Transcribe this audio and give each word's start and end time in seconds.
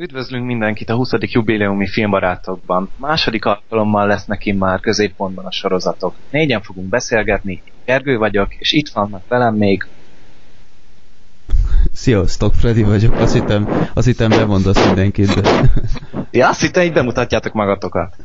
Üdvözlünk 0.00 0.46
mindenkit 0.46 0.90
a 0.90 0.94
20. 0.94 1.10
jubileumi 1.20 1.88
filmbarátokban. 1.88 2.90
Második 2.96 3.44
alkalommal 3.44 4.06
lesznek 4.06 4.54
már 4.54 4.80
középpontban 4.80 5.44
a 5.44 5.50
sorozatok. 5.50 6.14
Négyen 6.30 6.62
fogunk 6.62 6.88
beszélgetni, 6.88 7.62
Gergő 7.84 8.16
vagyok, 8.16 8.54
és 8.54 8.72
itt 8.72 8.88
vannak 8.88 9.28
velem 9.28 9.54
még... 9.54 9.86
Sziasztok, 11.92 12.54
Freddy 12.54 12.82
vagyok. 12.82 13.14
Azt 13.14 13.32
hittem, 13.32 13.88
azt 13.94 14.06
hittem 14.06 14.28
bemondasz 14.28 14.86
mindenkit, 14.86 15.40
de... 15.40 15.70
Ja, 16.30 16.48
azt 16.48 16.60
hittem, 16.60 16.82
hogy 16.82 16.92
bemutatjátok 16.92 17.52
magatokat. 17.52 18.16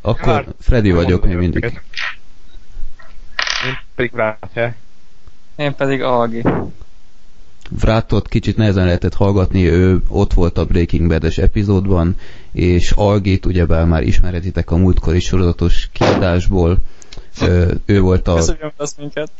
Akkor 0.00 0.44
Freddy 0.60 0.90
vagyok 0.90 1.26
még 1.26 1.36
mindig. 1.36 1.64
Én 1.64 1.72
pedig 3.94 4.12
Vráthe. 4.12 4.76
Én 5.56 5.74
pedig 5.74 6.02
Algi. 6.02 6.42
Vrátot 7.70 8.28
kicsit 8.28 8.56
nehezen 8.56 8.84
lehetett 8.84 9.14
hallgatni, 9.14 9.66
ő 9.66 10.02
ott 10.08 10.32
volt 10.32 10.58
a 10.58 10.64
Breaking 10.64 11.08
Bad-es 11.08 11.38
epizódban, 11.38 12.16
és 12.52 12.90
Algit 12.90 13.46
ugyebár 13.46 13.86
már 13.86 14.02
ismerhetitek 14.02 14.70
a 14.70 14.76
múltkori 14.76 15.20
sorozatos 15.20 15.88
kiadásból. 15.92 16.78
Ö, 17.40 17.72
ő 17.84 18.00
volt 18.00 18.28
a... 18.28 18.34
Bemutatsz 18.58 18.94
minket. 18.98 19.30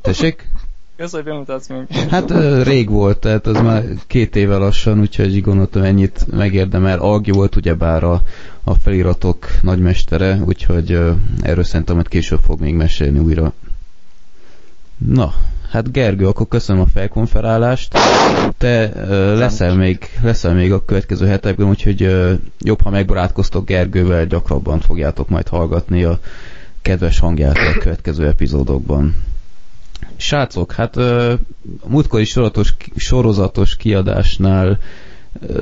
Tessék? 0.00 0.50
Köszönöm, 0.96 1.24
hogy 1.24 1.34
bemutatsz 1.34 1.68
minket. 1.68 2.10
Hát 2.10 2.32
rég 2.64 2.90
volt, 2.90 3.18
tehát 3.18 3.46
az 3.46 3.60
már 3.60 3.84
két 4.06 4.36
éve 4.36 4.56
lassan, 4.56 5.00
úgyhogy 5.00 5.42
gondoltam 5.42 5.82
ennyit 5.82 6.26
megérdemel. 6.30 6.98
Algi 6.98 7.30
volt 7.30 7.56
ugyebár 7.56 8.04
a, 8.04 8.22
a 8.64 8.74
feliratok 8.74 9.46
nagymestere, 9.62 10.40
úgyhogy 10.44 10.98
erről 11.40 11.64
szerintem 11.64 11.94
majd 11.94 12.08
később 12.08 12.40
fog 12.40 12.60
még 12.60 12.74
mesélni 12.74 13.18
újra. 13.18 13.52
Na, 14.98 15.34
hát 15.70 15.92
Gergő, 15.92 16.26
akkor 16.26 16.48
köszönöm 16.48 16.82
a 16.82 16.86
felkonferálást. 16.86 17.98
Te 18.58 18.92
ö, 18.94 19.38
leszel, 19.38 19.74
még, 19.74 20.08
leszel 20.22 20.54
még 20.54 20.72
a 20.72 20.84
következő 20.84 21.26
hetekben, 21.26 21.68
úgyhogy 21.68 22.02
ö, 22.02 22.32
jobb, 22.58 22.80
ha 22.80 22.90
megbarátkoztok 22.90 23.66
Gergővel, 23.66 24.26
gyakrabban 24.26 24.80
fogjátok 24.80 25.28
majd 25.28 25.48
hallgatni 25.48 26.04
a 26.04 26.18
kedves 26.82 27.18
hangját 27.18 27.56
a 27.56 27.78
következő 27.78 28.26
epizódokban. 28.26 29.14
Srácok, 30.16 30.72
hát 30.72 30.96
ö, 30.96 31.32
a 31.80 31.88
múltkori 31.88 32.24
sorozatos, 32.24 32.74
sorozatos 32.96 33.76
kiadásnál 33.76 34.78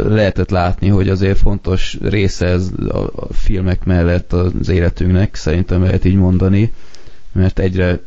lehetett 0.09 0.51
látni, 0.51 0.89
hogy 0.89 1.09
azért 1.09 1.39
fontos 1.39 1.99
része 2.03 2.47
ez 2.47 2.71
a, 2.89 2.99
a 2.99 3.33
filmek 3.33 3.85
mellett 3.85 4.33
az 4.33 4.69
életünknek, 4.69 5.35
szerintem 5.35 5.83
lehet 5.83 6.05
így 6.05 6.15
mondani, 6.15 6.73
mert 7.33 7.59
egyre 7.59 8.01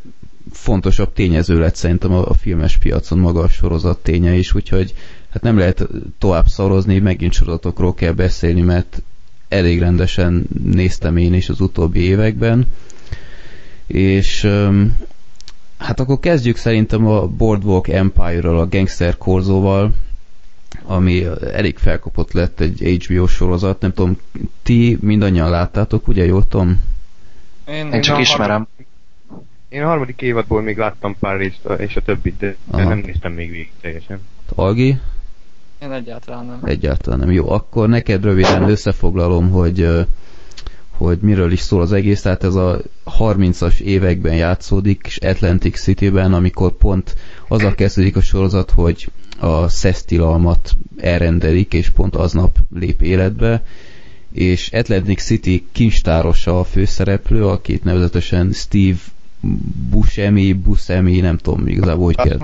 fontosabb 0.52 1.12
tényező 1.12 1.58
lett 1.58 1.74
szerintem 1.74 2.12
a, 2.12 2.28
a 2.28 2.34
filmes 2.34 2.76
piacon 2.76 3.18
maga 3.18 3.40
a 3.40 3.48
sorozat 3.48 3.98
ténye 3.98 4.34
is, 4.34 4.54
úgyhogy 4.54 4.94
hát 5.30 5.42
nem 5.42 5.58
lehet 5.58 5.88
tovább 6.18 6.46
szarozni, 6.46 6.98
megint 6.98 7.32
sorozatokról 7.32 7.94
kell 7.94 8.12
beszélni, 8.12 8.60
mert 8.60 9.02
elég 9.48 9.78
rendesen 9.80 10.46
néztem 10.64 11.16
én 11.16 11.34
is 11.34 11.48
az 11.48 11.60
utóbbi 11.60 12.00
években, 12.00 12.66
és 13.86 14.44
um, 14.44 14.96
hát 15.78 16.00
akkor 16.00 16.20
kezdjük 16.20 16.56
szerintem 16.56 17.06
a 17.06 17.26
Boardwalk 17.26 17.88
Empire-ral, 17.88 18.58
a 18.58 18.66
Gangster 18.68 19.16
Korzóval, 19.16 19.94
ami 20.84 21.24
elég 21.52 21.78
felkapott 21.78 22.32
lett 22.32 22.60
egy 22.60 23.02
HBO 23.04 23.26
sorozat, 23.26 23.80
nem 23.80 23.92
tudom, 23.92 24.18
ti 24.62 24.98
mindannyian 25.00 25.50
láttátok, 25.50 26.08
ugye 26.08 26.24
jól 26.24 26.48
tudom? 26.48 26.80
Én, 27.68 27.92
én 27.92 28.00
csak 28.00 28.18
ismerem. 28.20 28.66
Én 29.68 29.82
a 29.82 29.86
harmadik 29.86 30.22
évadból 30.22 30.62
még 30.62 30.76
láttam 30.76 31.16
pár 31.20 31.36
részt, 31.36 31.68
és 31.78 31.96
a 31.96 32.02
többit, 32.02 32.36
de 32.38 32.56
Aha. 32.70 32.88
nem 32.88 32.98
néztem 32.98 33.32
még 33.32 33.50
végig 33.50 33.70
teljesen. 33.80 34.20
Algi? 34.54 34.98
Én 35.82 35.92
egyáltalán 35.92 36.46
nem. 36.46 36.60
Egyáltalán 36.64 37.18
nem. 37.18 37.30
Jó, 37.30 37.50
akkor 37.50 37.88
neked 37.88 38.24
röviden 38.24 38.62
összefoglalom, 38.62 39.50
hogy 39.50 40.06
hogy 40.98 41.18
miről 41.20 41.52
is 41.52 41.60
szól 41.60 41.80
az 41.80 41.92
egész, 41.92 42.20
tehát 42.20 42.44
ez 42.44 42.54
a 42.54 42.80
30-as 43.18 43.80
években 43.80 44.34
játszódik, 44.34 45.02
és 45.06 45.16
Atlantic 45.16 45.80
City-ben, 45.80 46.34
amikor 46.34 46.72
pont 46.72 47.16
az 47.48 47.62
a 47.62 47.74
kezdődik 47.74 48.16
a 48.16 48.20
sorozat, 48.20 48.70
hogy 48.70 49.10
a 49.38 49.68
szesztilalmat 49.68 50.72
elrendelik, 50.96 51.72
és 51.72 51.90
pont 51.90 52.16
aznap 52.16 52.56
lép 52.74 53.02
életbe, 53.02 53.62
és 54.32 54.72
Atlantic 54.72 55.22
City 55.22 55.66
kincstárosa 55.72 56.58
a 56.58 56.64
főszereplő, 56.64 57.46
akit 57.46 57.84
nevezetesen 57.84 58.52
Steve 58.52 58.98
Buscemi, 59.90 60.52
Buscemi, 60.52 61.20
nem 61.20 61.36
tudom 61.36 61.66
igazából, 61.66 62.04
hogy 62.04 62.16
kell. 62.16 62.38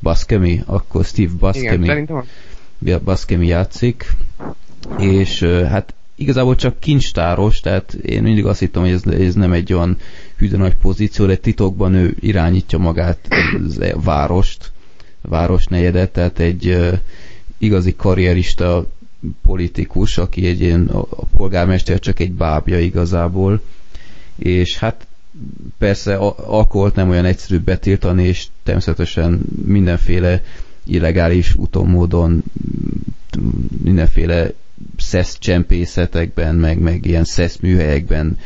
Buscemi, 0.00 0.62
akkor 0.66 1.04
Steve 1.04 1.32
Buscemi. 1.38 2.06
Igen, 2.78 3.00
Buscemi 3.04 3.46
játszik, 3.46 4.06
és 4.98 5.42
hát 5.42 5.94
igazából 6.14 6.54
csak 6.54 6.80
kincstáros, 6.80 7.60
tehát 7.60 7.92
én 7.92 8.22
mindig 8.22 8.46
azt 8.46 8.58
hittem, 8.58 8.82
hogy 8.82 8.90
ez, 8.90 9.06
ez 9.06 9.34
nem 9.34 9.52
egy 9.52 9.72
olyan 9.72 9.96
hűde 10.36 10.56
nagy 10.56 10.76
pozíció, 10.76 11.26
de 11.26 11.36
titokban 11.36 11.94
ő 11.94 12.16
irányítja 12.20 12.78
magát 12.78 13.18
a 13.80 14.00
várost, 14.00 14.72
városnegyedet, 15.20 16.10
tehát 16.10 16.38
egy 16.38 16.68
uh, 16.68 16.98
igazi 17.58 17.96
karrierista 17.96 18.86
politikus, 19.42 20.18
aki 20.18 20.46
egy 20.46 20.60
ilyen, 20.60 20.86
a, 20.86 21.00
a 21.00 21.24
polgármester 21.36 21.98
csak 21.98 22.20
egy 22.20 22.32
bábja 22.32 22.78
igazából, 22.78 23.60
és 24.36 24.78
hát 24.78 25.06
persze 25.78 26.16
alkoholt 26.16 26.94
nem 26.94 27.08
olyan 27.08 27.24
egyszerű 27.24 27.58
betiltani, 27.58 28.24
és 28.24 28.46
természetesen 28.62 29.40
mindenféle 29.64 30.42
illegális 30.84 31.54
úton, 31.54 31.86
módon 31.86 32.42
mindenféle 33.82 34.50
szesz 34.96 35.38
csempészetekben, 35.38 36.54
meg, 36.54 36.78
meg 36.78 37.06
ilyen 37.06 37.24
szesz 37.24 37.56
műhelyekben 37.56 38.38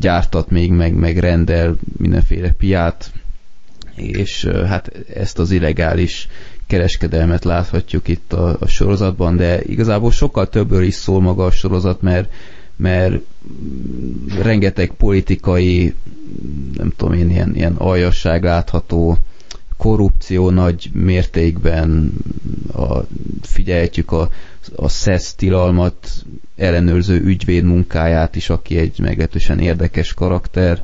gyártat 0.00 0.50
még, 0.50 0.70
meg, 0.70 0.94
meg 0.94 1.18
rendel 1.18 1.76
mindenféle 1.96 2.50
piát, 2.50 3.12
és 3.94 4.44
hát 4.66 4.92
ezt 5.14 5.38
az 5.38 5.50
illegális 5.50 6.28
kereskedelmet 6.66 7.44
láthatjuk 7.44 8.08
itt 8.08 8.32
a, 8.32 8.56
a 8.60 8.66
sorozatban, 8.66 9.36
de 9.36 9.62
igazából 9.62 10.10
sokkal 10.10 10.48
többről 10.48 10.82
is 10.82 10.94
szól 10.94 11.20
maga 11.20 11.44
a 11.44 11.50
sorozat, 11.50 12.02
mert 12.02 12.32
mert 12.76 13.14
rengeteg 14.42 14.90
politikai, 14.90 15.94
nem 16.76 16.92
tudom 16.96 17.14
én, 17.14 17.30
ilyen, 17.30 17.54
ilyen 17.54 17.74
aljasság 17.74 18.42
látható, 18.42 19.18
korrupció 19.76 20.50
nagy 20.50 20.90
mértékben, 20.92 22.12
a, 22.72 22.98
figyelhetjük 23.42 24.12
a, 24.12 24.30
a 24.76 24.88
SZESZ 24.88 25.34
tilalmat 25.34 26.10
ellenőrző 26.56 27.20
ügyvéd 27.20 27.64
munkáját 27.64 28.36
is, 28.36 28.50
aki 28.50 28.76
egy 28.78 28.98
meglehetősen 28.98 29.58
érdekes 29.58 30.14
karakter. 30.14 30.82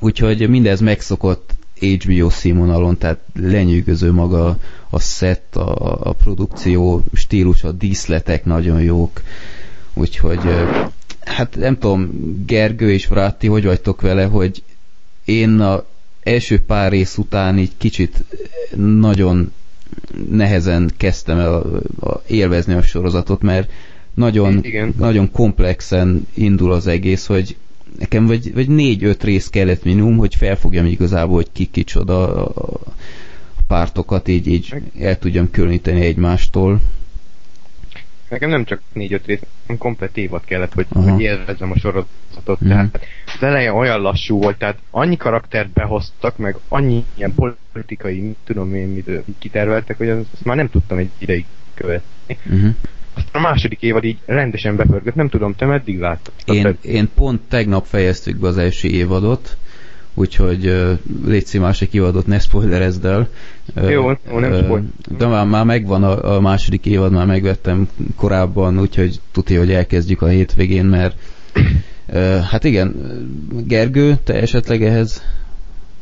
Úgyhogy 0.00 0.48
mindez 0.48 0.80
megszokott 0.80 1.54
HBO 1.80 2.30
színvonalon, 2.30 2.98
tehát 2.98 3.18
lenyűgöző 3.34 4.12
maga 4.12 4.58
a 4.90 4.98
szett, 4.98 5.56
a, 5.56 5.98
a 6.08 6.12
produkció 6.12 7.02
stílus, 7.12 7.64
a 7.64 7.72
díszletek 7.72 8.44
nagyon 8.44 8.82
jók. 8.82 9.22
Úgyhogy 9.94 10.40
hát 11.20 11.56
nem 11.56 11.78
tudom, 11.78 12.10
Gergő 12.46 12.92
és 12.92 13.06
Vráti, 13.06 13.46
hogy 13.46 13.64
vagytok 13.64 14.00
vele, 14.00 14.24
hogy 14.24 14.62
én 15.24 15.60
a 15.60 15.84
első 16.22 16.60
pár 16.60 16.90
rész 16.90 17.16
után 17.16 17.58
így 17.58 17.72
kicsit 17.76 18.24
nagyon 18.76 19.52
nehezen 20.30 20.90
kezdtem 20.96 21.38
el 21.38 21.82
élvezni 22.26 22.74
a 22.74 22.82
sorozatot, 22.82 23.42
mert 23.42 23.70
nagyon, 24.14 24.58
Igen. 24.62 24.94
nagyon 24.98 25.30
komplexen 25.30 26.26
indul 26.34 26.72
az 26.72 26.86
egész, 26.86 27.26
hogy 27.26 27.56
nekem 27.98 28.26
vagy, 28.26 28.54
vagy 28.54 28.68
négy-öt 28.68 29.24
rész 29.24 29.48
kellett 29.48 29.84
minimum, 29.84 30.16
hogy 30.16 30.34
felfogjam 30.34 30.86
igazából, 30.86 31.34
hogy 31.34 31.48
ki 31.52 31.68
kicsoda 31.70 32.44
a, 32.44 32.80
a 33.56 33.62
pártokat, 33.66 34.28
így, 34.28 34.46
így 34.46 34.74
el 34.98 35.18
tudjam 35.18 35.50
különíteni 35.50 36.00
egymástól. 36.00 36.80
Nekem 38.32 38.50
nem 38.50 38.64
csak 38.64 38.80
négy-öt 38.92 39.26
rész, 39.26 39.40
hanem 39.66 39.80
komplet 39.80 40.16
évad 40.16 40.44
kellett, 40.44 40.72
hogy, 40.72 40.86
hogy 40.90 41.20
élvezzem 41.20 41.70
a 41.70 41.78
sorozatot. 41.78 42.64
Mm. 42.64 42.68
Tehát 42.68 43.00
az 43.26 43.42
eleje 43.42 43.72
olyan 43.72 44.00
lassú 44.00 44.38
volt, 44.38 44.58
tehát 44.58 44.78
annyi 44.90 45.16
karaktert 45.16 45.70
behoztak, 45.70 46.36
meg 46.36 46.56
annyi 46.68 47.04
ilyen 47.14 47.34
politikai, 47.72 48.36
tudom 48.44 48.74
én, 48.74 48.88
mit 48.88 49.10
kiterveltek, 49.38 49.96
hogy 49.96 50.08
azt 50.08 50.44
már 50.44 50.56
nem 50.56 50.70
tudtam 50.70 50.98
egy 50.98 51.10
ideig 51.18 51.44
követni. 51.74 52.38
Mm-hmm. 52.52 52.68
Aztán 53.14 53.42
a 53.42 53.48
második 53.48 53.82
évad 53.82 54.04
így 54.04 54.18
rendesen 54.26 54.76
bepörgött, 54.76 55.14
nem 55.14 55.28
tudom, 55.28 55.54
te 55.54 55.66
meddig 55.66 55.98
láttad? 55.98 56.32
Én, 56.44 56.78
én 56.82 57.08
pont 57.14 57.40
tegnap 57.48 57.84
fejeztük 57.84 58.36
be 58.36 58.46
az 58.46 58.58
első 58.58 58.88
évadot, 58.88 59.56
úgyhogy 60.14 60.66
uh, 60.66 60.98
légy 61.26 61.58
másik 61.60 61.92
évadot 61.92 62.26
ne 62.26 62.38
spoilerezd 62.38 63.04
el. 63.04 63.28
Uh, 63.76 63.90
jó, 63.90 64.10
jó, 64.30 64.38
nem 64.38 64.54
spoiler. 64.54 64.82
De 65.18 65.26
már, 65.26 65.46
már 65.46 65.64
megvan 65.64 66.04
a, 66.04 66.34
a 66.34 66.40
második 66.40 66.86
évad, 66.86 67.12
már 67.12 67.26
megvettem 67.26 67.88
korábban, 68.16 68.80
úgyhogy 68.80 69.20
tudja, 69.32 69.58
hogy 69.58 69.72
elkezdjük 69.72 70.22
a 70.22 70.26
hétvégén, 70.26 70.84
mert 70.84 71.16
uh, 72.08 72.40
hát 72.40 72.64
igen, 72.64 72.94
Gergő, 73.66 74.18
te 74.24 74.34
esetleg 74.34 74.82
ehhez 74.82 75.22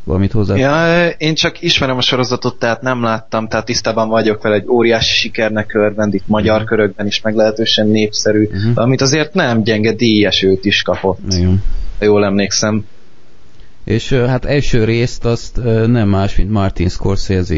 valamit 0.04 0.32
hozzá? 0.32 0.56
Ja, 0.56 1.08
én 1.08 1.34
csak 1.34 1.62
ismerem 1.62 1.96
a 1.96 2.00
sorozatot, 2.00 2.58
tehát 2.58 2.82
nem 2.82 3.02
láttam, 3.02 3.48
tehát 3.48 3.64
tisztában 3.64 4.08
vagyok 4.08 4.42
vele, 4.42 4.54
egy 4.54 4.68
óriási 4.68 5.14
sikernek 5.14 5.74
örvend, 5.74 6.14
itt 6.14 6.26
magyar 6.26 6.54
uh-huh. 6.54 6.68
körökben 6.68 7.06
is 7.06 7.20
meglehetősen 7.20 7.86
népszerű, 7.86 8.44
uh-huh. 8.44 8.72
amit 8.74 9.00
azért 9.00 9.34
nem 9.34 9.62
gyenge 9.62 9.92
díjesőt 9.92 10.64
is 10.64 10.82
kapott. 10.82 11.18
Igen. 11.30 11.62
Ha 11.98 12.04
jól 12.04 12.24
emlékszem. 12.24 12.84
És 13.84 14.12
hát 14.12 14.44
első 14.44 14.84
részt 14.84 15.24
azt 15.24 15.56
nem 15.86 16.08
más, 16.08 16.36
mint 16.36 16.50
Martin 16.50 16.88
Scorsese 16.88 17.54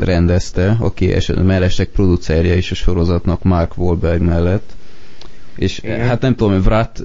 rendezte, 0.00 0.76
aki 0.80 1.14
mellesleg 1.42 1.86
producerje 1.86 2.56
is 2.56 2.70
a 2.70 2.74
sorozatnak 2.74 3.42
Mark 3.42 3.78
Wahlberg 3.78 4.20
mellett. 4.22 4.70
És 5.56 5.78
Igen. 5.78 6.00
hát 6.00 6.20
nem 6.20 6.34
tudom, 6.34 6.60
Vrat, 6.60 7.02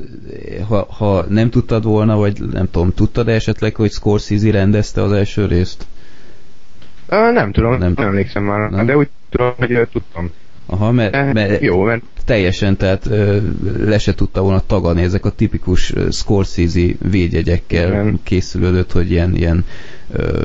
ha, 0.68 0.88
ha 0.90 1.26
nem 1.30 1.50
tudtad 1.50 1.84
volna, 1.84 2.16
vagy 2.16 2.40
nem 2.52 2.72
tudom, 2.72 2.94
tudtad 2.94 3.28
esetleg, 3.28 3.76
hogy 3.76 3.92
Scorsese 3.92 4.52
rendezte 4.52 5.02
az 5.02 5.12
első 5.12 5.46
részt? 5.46 5.86
Uh, 7.10 7.34
nem 7.34 7.52
tudom, 7.52 7.78
nem, 7.78 7.94
nem 7.96 8.08
emlékszem 8.08 8.44
már, 8.44 8.70
nem? 8.70 8.86
de 8.86 8.98
úgy 8.98 9.10
tudom, 9.30 9.54
hogy 9.58 9.88
tudtam. 9.92 10.32
Aha, 10.66 10.92
mert, 10.92 11.34
mert 11.34 11.62
jó, 11.62 11.82
mert 11.82 12.04
teljesen, 12.28 12.78
tehát 12.78 13.10
le 13.80 13.98
se 13.98 14.14
tudta 14.14 14.42
volna 14.42 14.64
tagadni 14.66 15.02
ezek 15.02 15.26
a 15.26 15.30
tipikus 15.30 15.94
Scorsese 16.12 16.88
védjegyekkel 17.10 17.90
Igen. 17.90 18.20
készülődött, 18.24 18.92
hogy 18.92 19.12
ilyen, 19.12 19.36
ilyen 19.36 19.66
uh, 20.18 20.42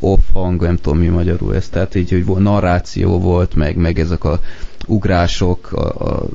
off 0.00 0.20
hang, 0.32 0.62
nem 0.62 0.76
tudom 0.76 0.98
mi 0.98 1.06
magyarul 1.06 1.54
ez, 1.54 1.68
tehát 1.68 1.94
így, 1.94 2.10
hogy 2.10 2.42
narráció 2.42 3.18
volt, 3.18 3.54
meg, 3.54 3.76
meg 3.76 3.98
ezek 3.98 4.24
a 4.24 4.40
ugrások 4.86 5.72
a, 5.72 6.10
a, 6.10 6.28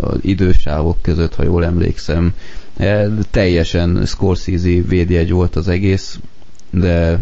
a 0.00 0.14
idősávok 0.20 1.02
között, 1.02 1.34
ha 1.34 1.42
jól 1.42 1.64
emlékszem. 1.64 2.34
E, 2.76 3.08
teljesen 3.30 4.06
Scorsese 4.06 4.82
védjegy 4.88 5.30
volt 5.30 5.56
az 5.56 5.68
egész, 5.68 6.18
de 6.70 7.18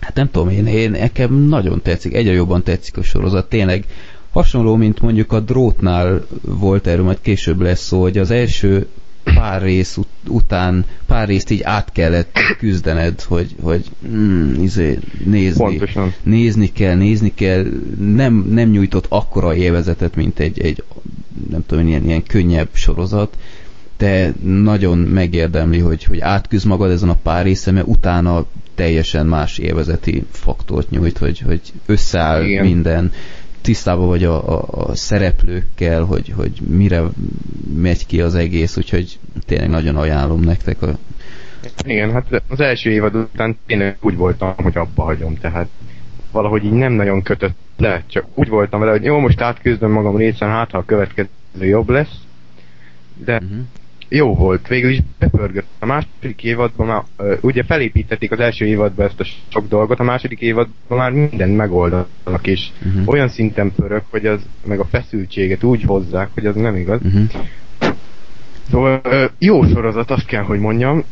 hát 0.00 0.14
nem 0.14 0.30
tudom, 0.30 0.48
én, 0.48 0.66
én 0.66 0.90
nekem 0.90 1.34
nagyon 1.34 1.82
tetszik, 1.82 2.14
egyre 2.14 2.32
jobban 2.32 2.62
tetszik 2.62 2.96
a 2.96 3.02
sorozat, 3.02 3.48
tényleg 3.48 3.84
hasonló, 4.32 4.76
mint 4.76 5.00
mondjuk 5.00 5.32
a 5.32 5.40
drótnál 5.40 6.26
volt 6.40 6.86
erről, 6.86 7.04
majd 7.04 7.18
később 7.20 7.60
lesz 7.60 7.86
szó, 7.86 8.00
hogy 8.00 8.18
az 8.18 8.30
első 8.30 8.86
pár 9.24 9.62
rész 9.62 9.96
ut- 9.96 10.28
után, 10.28 10.84
pár 11.06 11.28
részt 11.28 11.50
így 11.50 11.62
át 11.62 11.92
kellett 11.92 12.38
küzdened, 12.58 13.20
hogy, 13.20 13.54
hogy 13.60 13.84
mm, 14.08 14.62
izé, 14.62 14.98
nézni, 15.24 15.62
Pontosan. 15.62 16.14
nézni 16.22 16.72
kell, 16.72 16.94
nézni 16.96 17.34
kell, 17.34 17.66
nem, 17.98 18.46
nem 18.50 18.70
nyújtott 18.70 19.06
akkora 19.08 19.54
élvezetet, 19.54 20.16
mint 20.16 20.38
egy, 20.38 20.60
egy 20.60 20.82
nem 21.50 21.64
tudom, 21.66 21.86
ilyen, 21.86 22.04
ilyen 22.04 22.22
könnyebb 22.22 22.68
sorozat, 22.72 23.36
de 23.96 24.32
nagyon 24.42 24.98
megérdemli, 24.98 25.78
hogy, 25.78 26.04
hogy 26.04 26.20
átküzd 26.20 26.66
magad 26.66 26.90
ezen 26.90 27.08
a 27.08 27.18
pár 27.22 27.44
része, 27.44 27.70
mert 27.70 27.86
utána 27.86 28.46
teljesen 28.74 29.26
más 29.26 29.58
élvezeti 29.58 30.24
faktort 30.30 30.90
nyújt, 30.90 31.18
hogy, 31.18 31.38
hogy 31.38 31.60
összeáll 31.86 32.44
Igen. 32.44 32.64
minden, 32.64 33.12
tisztában 33.62 34.06
vagy 34.06 34.24
a, 34.24 34.58
a, 34.58 34.64
a 34.68 34.94
szereplőkkel, 34.94 36.04
hogy, 36.04 36.32
hogy 36.36 36.60
mire 36.68 37.02
megy 37.76 38.06
ki 38.06 38.20
az 38.20 38.34
egész, 38.34 38.76
úgyhogy 38.76 39.18
tényleg 39.46 39.68
nagyon 39.68 39.96
ajánlom 39.96 40.40
nektek 40.40 40.82
a 40.82 40.98
igen, 41.84 42.12
hát 42.12 42.42
az 42.48 42.60
első 42.60 42.90
évad 42.90 43.14
után 43.14 43.58
tényleg 43.66 43.96
úgy 44.00 44.16
voltam, 44.16 44.54
hogy 44.56 44.76
abba 44.76 45.02
hagyom, 45.02 45.34
tehát 45.34 45.68
valahogy 46.30 46.64
így 46.64 46.72
nem 46.72 46.92
nagyon 46.92 47.22
kötött 47.22 47.56
le, 47.76 48.02
csak 48.06 48.24
úgy 48.34 48.48
voltam 48.48 48.80
vele, 48.80 48.92
hogy 48.92 49.04
jó, 49.04 49.18
most 49.18 49.40
átküzdöm 49.40 49.90
magam 49.90 50.16
részen, 50.16 50.48
hát 50.48 50.70
ha 50.70 50.78
a 50.78 50.84
következő 50.84 51.28
jobb 51.54 51.88
lesz, 51.88 52.14
de 53.24 53.34
uh-huh 53.34 53.58
jó 54.14 54.34
volt, 54.34 54.68
végül 54.68 54.90
is 54.90 54.98
bepörgött. 55.18 55.66
A 55.78 55.86
második 55.86 56.44
évadban 56.44 56.86
már, 56.86 57.36
ugye 57.40 57.62
felépítették 57.62 58.32
az 58.32 58.40
első 58.40 58.64
évadban 58.64 59.06
ezt 59.06 59.20
a 59.20 59.24
sok 59.48 59.68
dolgot, 59.68 60.00
a 60.00 60.02
második 60.02 60.40
évadban 60.40 60.98
már 60.98 61.12
mindent 61.12 61.56
megoldanak, 61.56 62.46
és 62.46 62.68
uh-huh. 62.86 63.08
olyan 63.08 63.28
szinten 63.28 63.72
pörög, 63.76 64.02
hogy 64.10 64.26
az, 64.26 64.40
meg 64.64 64.80
a 64.80 64.84
feszültséget 64.84 65.62
úgy 65.62 65.82
hozzák, 65.82 66.28
hogy 66.34 66.46
az 66.46 66.54
nem 66.54 66.76
igaz. 66.76 67.00
Uh-huh. 67.02 67.30
Szóval 68.70 69.00
jó 69.38 69.64
sorozat, 69.64 70.10
azt 70.10 70.26
kell, 70.26 70.42
hogy 70.42 70.58
mondjam. 70.58 71.04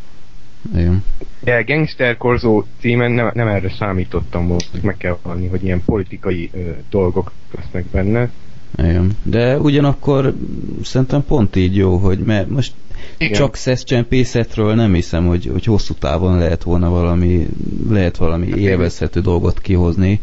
Igen. 0.74 1.04
De 1.40 1.62
Gangster 1.62 2.16
Korzó 2.16 2.64
címen 2.80 3.10
nem, 3.10 3.30
nem 3.34 3.48
erre 3.48 3.70
számítottam 3.70 4.46
volna, 4.46 4.62
meg 4.82 4.96
kell 4.96 5.18
valni, 5.22 5.46
hogy 5.46 5.64
ilyen 5.64 5.82
politikai 5.84 6.50
uh, 6.52 6.76
dolgok 6.90 7.32
lesznek 7.56 7.84
benne. 7.84 8.30
Igen. 8.76 9.10
De 9.22 9.58
ugyanakkor 9.58 10.34
szerintem 10.82 11.24
pont 11.24 11.56
így 11.56 11.76
jó, 11.76 11.96
hogy 11.96 12.18
mert 12.18 12.48
most 12.48 12.72
igen. 13.18 13.32
Csak 13.32 13.54
szeszcsempészetről 13.54 14.74
nem 14.74 14.94
hiszem, 14.94 15.26
hogy, 15.26 15.46
hogy 15.52 15.64
hosszú 15.64 15.94
távon 15.94 16.38
lehet 16.38 16.62
volna 16.62 16.90
valami, 16.90 17.48
lehet 17.88 18.16
valami 18.16 18.50
hát 18.50 18.58
élvezhető 18.58 19.20
dolgot 19.20 19.60
kihozni, 19.60 20.20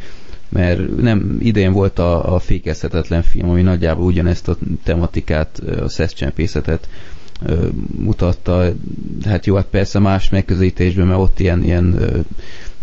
mert 0.50 1.02
nem 1.02 1.38
idén 1.40 1.72
volt 1.72 2.00
a, 2.00 2.36
a 2.36 2.40
fékezhetetlen 2.40 3.24
film, 3.24 3.50
ami 3.50 3.62
nagyjából 3.62 4.06
ugyanezt 4.06 4.48
a 4.48 4.58
tematikát, 4.84 5.60
a 5.82 5.90
szeszcsempészetet 5.90 6.88
mutatta. 7.98 8.74
Hát 9.26 9.46
jó, 9.46 9.56
hát 9.56 9.66
persze 9.66 10.00
más 10.00 10.30
megközelítésben, 10.30 11.08
mert 11.08 11.20
ott 11.20 11.40
ilyen, 11.40 11.64
ilyen 11.64 12.00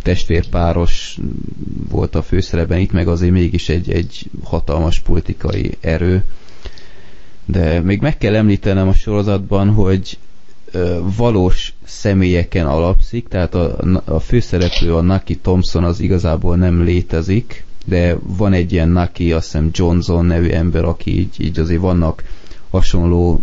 testvérpáros 0.04 1.18
volt 1.90 2.14
a 2.14 2.22
főszerepben, 2.22 2.78
itt 2.78 2.92
meg 2.92 3.08
azért 3.08 3.32
mégis 3.32 3.68
egy, 3.68 3.90
egy 3.90 4.30
hatalmas 4.42 4.98
politikai 4.98 5.76
erő. 5.80 6.24
De 7.44 7.80
még 7.80 8.00
meg 8.00 8.18
kell 8.18 8.34
említenem 8.34 8.88
a 8.88 8.92
sorozatban, 8.92 9.70
hogy 9.70 10.18
valós 11.16 11.72
személyeken 11.84 12.66
alapszik, 12.66 13.28
tehát 13.28 13.54
a, 13.54 13.76
a 14.04 14.20
főszereplő, 14.20 14.94
a 14.94 15.00
Naki 15.00 15.36
Thompson 15.38 15.84
az 15.84 16.00
igazából 16.00 16.56
nem 16.56 16.82
létezik, 16.82 17.64
de 17.84 18.16
van 18.22 18.52
egy 18.52 18.72
ilyen 18.72 18.88
Naki, 18.88 19.32
azt 19.32 19.44
hiszem 19.44 19.70
Johnson 19.72 20.24
nevű 20.24 20.48
ember, 20.48 20.84
aki 20.84 21.18
így, 21.18 21.34
így 21.38 21.58
azért 21.58 21.80
vannak 21.80 22.22
hasonló 22.74 23.40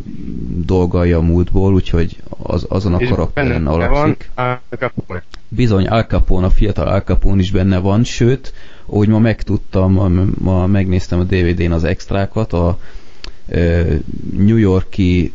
dolgai 0.66 1.12
a 1.12 1.22
múltból, 1.22 1.74
úgyhogy 1.74 2.18
az, 2.30 2.66
azon 2.70 2.94
a 2.94 3.08
karakteren 3.08 3.68
alapszik. 3.68 4.30
Van 4.36 5.22
Bizony, 5.48 5.88
Al 5.88 6.04
Capone, 6.04 6.46
a 6.46 6.50
fiatal 6.50 6.88
Al 6.88 7.02
Capone 7.02 7.42
is 7.42 7.52
benne 7.52 7.78
van, 7.78 8.04
sőt, 8.04 8.54
ahogy 8.86 9.08
ma 9.08 9.20
megtudtam, 9.20 9.94
ma, 9.94 10.10
ma 10.38 10.66
megnéztem 10.66 11.20
a 11.20 11.24
DVD-n 11.24 11.72
az 11.72 11.84
extrákat, 11.84 12.54
a 12.54 12.80
New 14.38 14.58
Yorki 14.58 15.34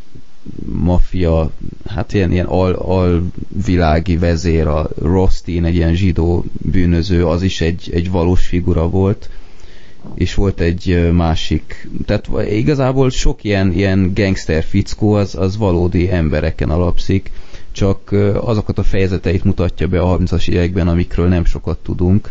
maffia, 0.65 1.51
hát 1.87 2.13
ilyen, 2.13 2.31
ilyen 2.31 2.45
al, 2.45 2.73
alvilági 2.73 4.17
vezér, 4.17 4.67
a 4.67 4.89
Rostin, 5.01 5.65
egy 5.65 5.75
ilyen 5.75 5.95
zsidó 5.95 6.45
bűnöző, 6.71 7.25
az 7.25 7.41
is 7.41 7.61
egy, 7.61 7.89
egy 7.93 8.11
valós 8.11 8.47
figura 8.47 8.89
volt, 8.89 9.29
és 10.15 10.33
volt 10.33 10.59
egy 10.59 11.11
másik, 11.13 11.89
tehát 12.05 12.29
igazából 12.51 13.09
sok 13.09 13.43
ilyen, 13.43 13.71
ilyen 13.71 14.11
gangster 14.15 14.63
fickó 14.63 15.13
az, 15.13 15.35
az 15.35 15.57
valódi 15.57 16.11
embereken 16.11 16.69
alapszik, 16.69 17.31
csak 17.71 18.11
azokat 18.33 18.77
a 18.77 18.83
fejezeteit 18.83 19.43
mutatja 19.43 19.87
be 19.87 20.01
a 20.01 20.17
30-as 20.17 20.49
években, 20.49 20.87
amikről 20.87 21.27
nem 21.27 21.45
sokat 21.45 21.77
tudunk, 21.77 22.29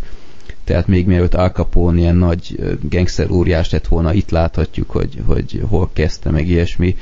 tehát 0.67 0.87
még 0.87 1.07
mielőtt 1.07 1.35
Al 1.35 1.49
Capone 1.49 1.99
ilyen 1.99 2.17
nagy 2.17 2.59
gangster 2.91 3.31
óriás 3.31 3.71
lett 3.71 3.87
volna, 3.87 4.13
itt 4.13 4.31
láthatjuk, 4.31 4.91
hogy, 4.91 5.23
hogy 5.27 5.63
hol 5.69 5.91
kezdte, 5.93 6.31
meg 6.31 6.49
ilyesmi. 6.49 6.97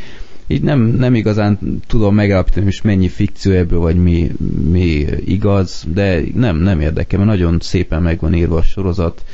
Így 0.46 0.62
nem, 0.62 0.80
nem 0.80 1.14
igazán 1.14 1.80
tudom 1.86 2.14
megállapítani, 2.14 2.64
hogy 2.64 2.80
mennyi 2.82 3.08
fikció 3.08 3.52
ebből, 3.52 3.78
vagy 3.78 3.96
mi, 3.96 4.32
mi 4.70 5.06
igaz, 5.24 5.84
de 5.92 6.20
nem, 6.34 6.56
nem 6.56 6.80
érdekel, 6.80 7.18
mert 7.18 7.30
nagyon 7.30 7.58
szépen 7.60 8.02
meg 8.02 8.20
van 8.20 8.34
írva 8.34 8.56
a 8.56 8.62
sorozat, 8.62 9.24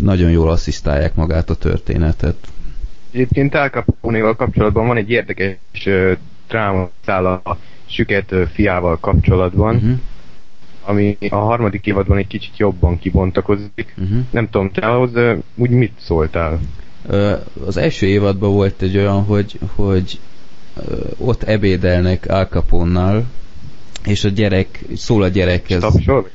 nagyon 0.00 0.30
jól 0.30 0.50
asszisztálják 0.50 1.14
magát 1.14 1.50
a 1.50 1.54
történetet. 1.54 2.36
Egyébként 3.10 3.54
Al 3.54 3.68
capone 3.68 4.34
kapcsolatban 4.34 4.86
van 4.86 4.96
egy 4.96 5.10
érdekes 5.10 5.86
uh, 5.86 6.12
dráma 6.48 6.90
a 7.44 7.56
süket 7.86 8.32
uh, 8.32 8.42
fiával 8.42 8.98
kapcsolatban, 8.98 9.74
uh-huh 9.74 9.98
ami 10.90 11.16
a 11.28 11.36
harmadik 11.36 11.86
évadban 11.86 12.18
egy 12.18 12.26
kicsit 12.26 12.58
jobban 12.58 12.98
kibontakozik. 12.98 13.94
Uh-huh. 13.98 14.18
Nem 14.30 14.50
tudom, 14.50 14.70
te 14.70 14.86
ahhoz 14.86 15.10
úgy 15.54 15.70
mit 15.70 15.92
szóltál? 16.00 16.60
Az 17.66 17.76
első 17.76 18.06
évadban 18.06 18.52
volt 18.52 18.82
egy 18.82 18.96
olyan, 18.96 19.24
hogy, 19.24 19.58
hogy 19.74 20.20
ott 21.16 21.42
ebédelnek 21.42 22.26
Al 22.28 22.44
Capone-nal, 22.44 23.24
és 24.04 24.24
a 24.24 24.28
gyerek, 24.28 24.84
szól 24.96 25.22
a 25.22 25.28
gyerekhez. 25.28 25.80
Tapsol? 25.80 26.28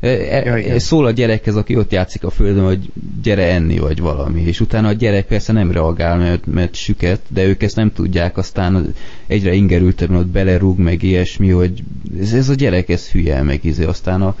E, 0.00 0.08
e, 0.08 0.78
szól 0.78 1.06
a 1.06 1.10
gyerekhez, 1.10 1.56
aki 1.56 1.76
ott 1.76 1.92
játszik 1.92 2.24
a 2.24 2.30
földön, 2.30 2.64
hogy 2.64 2.90
gyere 3.22 3.52
enni, 3.52 3.78
vagy 3.78 4.00
valami. 4.00 4.40
És 4.40 4.60
utána 4.60 4.88
a 4.88 4.92
gyerek 4.92 5.26
persze 5.26 5.52
nem 5.52 5.70
reagál, 5.70 6.16
mert, 6.16 6.46
mert 6.46 6.74
süket, 6.74 7.20
de 7.28 7.44
ők 7.44 7.62
ezt 7.62 7.76
nem 7.76 7.92
tudják, 7.92 8.36
aztán 8.36 8.94
egyre 9.26 9.52
ingerültebben 9.52 10.16
ott 10.16 10.26
belerúg, 10.26 10.78
meg 10.78 11.02
ilyesmi, 11.02 11.48
hogy 11.48 11.82
ez, 12.20 12.32
ez 12.32 12.48
a 12.48 12.54
gyerek, 12.54 12.88
ez 12.88 13.10
hülye, 13.10 13.42
meg 13.42 13.64
izé. 13.64 13.84
Aztán 13.84 14.22
a, 14.22 14.36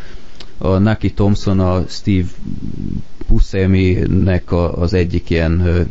a 0.58 0.78
Naki 0.78 1.12
Thompson, 1.12 1.60
a 1.60 1.84
Steve 1.88 2.28
Buscemi-nek 3.28 4.52
az 4.52 4.94
egyik 4.94 5.30
ilyen 5.30 5.86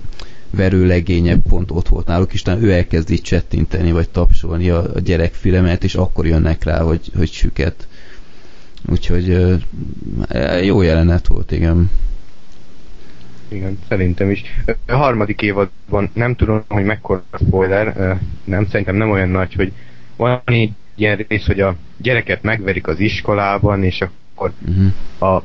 verőlegénye 0.51 1.38
pont 1.38 1.71
ott 1.71 1.88
volt 1.88 2.07
náluk, 2.07 2.33
és 2.33 2.43
ő 2.61 2.71
elkezd 2.71 3.09
így 3.11 3.21
csettinteni, 3.21 3.91
vagy 3.91 4.09
tapsolni 4.09 4.69
a, 4.69 4.91
a 4.95 4.99
gyerek 4.99 5.33
filmet, 5.33 5.83
és 5.83 5.95
akkor 5.95 6.25
jönnek 6.25 6.63
rá, 6.63 6.81
hogy, 6.81 7.11
hogy 7.15 7.31
süket 7.31 7.88
Úgyhogy 8.88 9.57
jó 10.63 10.81
jelenet 10.81 11.27
volt, 11.27 11.51
igen. 11.51 11.89
Igen, 13.48 13.79
szerintem 13.88 14.29
is. 14.29 14.43
A 14.88 14.95
harmadik 14.95 15.41
évadban 15.41 16.09
nem 16.13 16.36
tudom, 16.36 16.63
hogy 16.67 16.83
mekkora 16.83 17.24
spoiler, 17.45 18.17
nem, 18.43 18.67
szerintem 18.67 18.95
nem 18.95 19.12
olyan 19.12 19.29
nagy, 19.29 19.53
hogy 19.53 19.71
van 20.15 20.41
egy 20.45 20.71
ilyen 20.95 21.25
rész, 21.27 21.45
hogy 21.45 21.59
a 21.59 21.75
gyereket 21.98 22.43
megverik 22.43 22.88
az 22.88 23.00
iskolában, 23.00 23.83
és 23.83 24.01
akkor 24.01 24.51
uh-huh. 24.67 25.33
a 25.33 25.43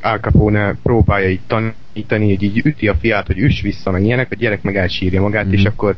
Al 0.00 0.18
Capone 0.18 0.74
próbálja 0.82 1.28
így 1.28 1.40
tanítani, 1.46 2.28
hogy 2.28 2.42
így 2.42 2.60
üti 2.64 2.88
a 2.88 2.94
fiát, 2.94 3.26
hogy 3.26 3.38
üss 3.38 3.60
vissza, 3.60 3.90
meg 3.90 4.04
ilyenek, 4.04 4.30
a 4.30 4.34
gyerek 4.34 4.62
meg 4.62 4.76
elsírja 4.76 5.20
magát, 5.20 5.44
uh-huh. 5.44 5.60
és 5.60 5.66
akkor 5.66 5.96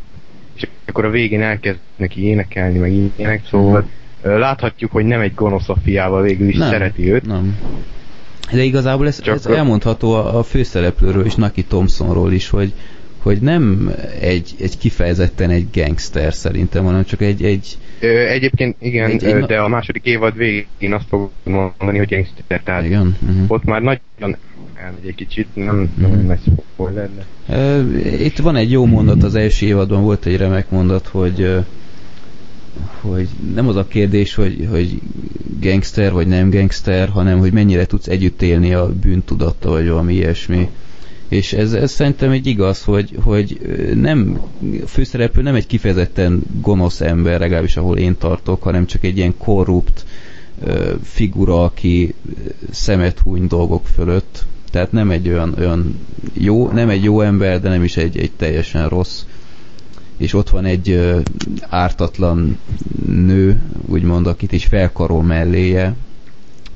és 0.54 0.68
akkor 0.86 1.04
a 1.04 1.10
végén 1.10 1.42
elkezd 1.42 1.78
neki 1.96 2.24
énekelni, 2.24 2.78
meg 2.78 2.92
ilyenek, 2.92 3.46
szóval 3.46 3.80
uh-huh. 3.80 3.90
Láthatjuk, 4.26 4.90
hogy 4.90 5.04
nem 5.04 5.20
egy 5.20 5.34
gonosz 5.34 5.68
a 5.68 5.76
fiával, 5.84 6.22
végül 6.22 6.48
is 6.48 6.56
nem, 6.56 6.68
szereti 6.70 7.12
őt. 7.12 7.26
Nem. 7.26 7.58
De 8.52 8.62
igazából 8.62 9.06
ez, 9.06 9.20
ez 9.24 9.46
elmondható 9.46 10.12
a, 10.12 10.38
a 10.38 10.42
főszereplőről 10.42 11.24
és 11.24 11.34
Naki 11.34 11.64
Thompsonról 11.64 12.32
is, 12.32 12.48
hogy, 12.48 12.72
hogy 13.22 13.38
nem 13.40 13.94
egy, 14.20 14.54
egy 14.60 14.78
kifejezetten 14.78 15.50
egy 15.50 15.66
gangster 15.72 16.34
szerintem, 16.34 16.84
hanem 16.84 17.04
csak 17.04 17.20
egy... 17.20 17.44
egy 17.44 17.78
ö, 18.00 18.06
egyébként 18.06 18.76
igen, 18.78 19.10
egy, 19.10 19.24
egy, 19.24 19.44
de 19.44 19.58
a 19.58 19.68
második 19.68 20.04
évad 20.04 20.36
végén 20.36 20.92
azt 20.92 21.06
fogom 21.08 21.30
mondani, 21.44 21.98
hogy 21.98 22.08
gangster, 22.08 22.60
tehát 22.64 22.84
igen? 22.84 23.16
Uh-huh. 23.22 23.44
ott 23.48 23.64
már 23.64 23.82
nagyon 23.82 24.36
elmegy 24.74 25.06
egy 25.06 25.14
kicsit, 25.14 25.46
nem, 25.54 25.92
nem 25.96 26.10
uh-huh. 26.10 26.26
nagy 26.26 26.40
spoiler, 26.72 27.08
de... 27.14 27.24
Itt 28.24 28.38
van 28.38 28.56
egy 28.56 28.70
jó 28.70 28.84
mondat, 28.84 29.22
az 29.22 29.34
első 29.34 29.66
évadban 29.66 30.02
volt 30.02 30.26
egy 30.26 30.36
remek 30.36 30.70
mondat, 30.70 31.06
hogy 31.06 31.64
hogy 33.00 33.28
nem 33.54 33.68
az 33.68 33.76
a 33.76 33.86
kérdés, 33.86 34.34
hogy, 34.34 34.68
hogy 34.70 35.00
gangster 35.60 36.12
vagy 36.12 36.26
nem 36.26 36.50
gangster, 36.50 37.08
hanem 37.08 37.38
hogy 37.38 37.52
mennyire 37.52 37.86
tudsz 37.86 38.08
együtt 38.08 38.42
élni 38.42 38.74
a 38.74 38.92
bűntudatta, 38.92 39.70
vagy 39.70 39.88
valami 39.88 40.14
ilyesmi. 40.14 40.68
És 41.28 41.52
ez, 41.52 41.72
ez 41.72 41.92
szerintem 41.92 42.30
egy 42.30 42.46
igaz, 42.46 42.82
hogy, 42.82 43.18
hogy 43.22 43.58
nem, 43.94 44.40
a 44.84 44.86
főszereplő 44.86 45.42
nem 45.42 45.54
egy 45.54 45.66
kifejezetten 45.66 46.42
gonosz 46.60 47.00
ember, 47.00 47.40
legalábbis 47.40 47.76
ahol 47.76 47.96
én 47.96 48.16
tartok, 48.18 48.62
hanem 48.62 48.86
csak 48.86 49.04
egy 49.04 49.16
ilyen 49.16 49.36
korrupt 49.36 50.04
figura, 51.02 51.64
aki 51.64 52.14
szemet 52.70 53.18
húny 53.18 53.46
dolgok 53.46 53.86
fölött. 53.86 54.44
Tehát 54.70 54.92
nem 54.92 55.10
egy 55.10 55.28
olyan, 55.28 55.54
olyan 55.58 55.98
jó, 56.32 56.70
nem 56.70 56.88
egy 56.88 57.04
jó 57.04 57.20
ember, 57.20 57.60
de 57.60 57.68
nem 57.68 57.84
is 57.84 57.96
egy, 57.96 58.18
egy 58.18 58.30
teljesen 58.36 58.88
rossz 58.88 59.22
és 60.16 60.34
ott 60.34 60.50
van 60.50 60.64
egy 60.64 61.00
ártatlan 61.68 62.58
nő, 63.06 63.62
úgymond, 63.86 64.26
akit 64.26 64.52
is 64.52 64.64
felkarol 64.64 65.22
melléje, 65.22 65.94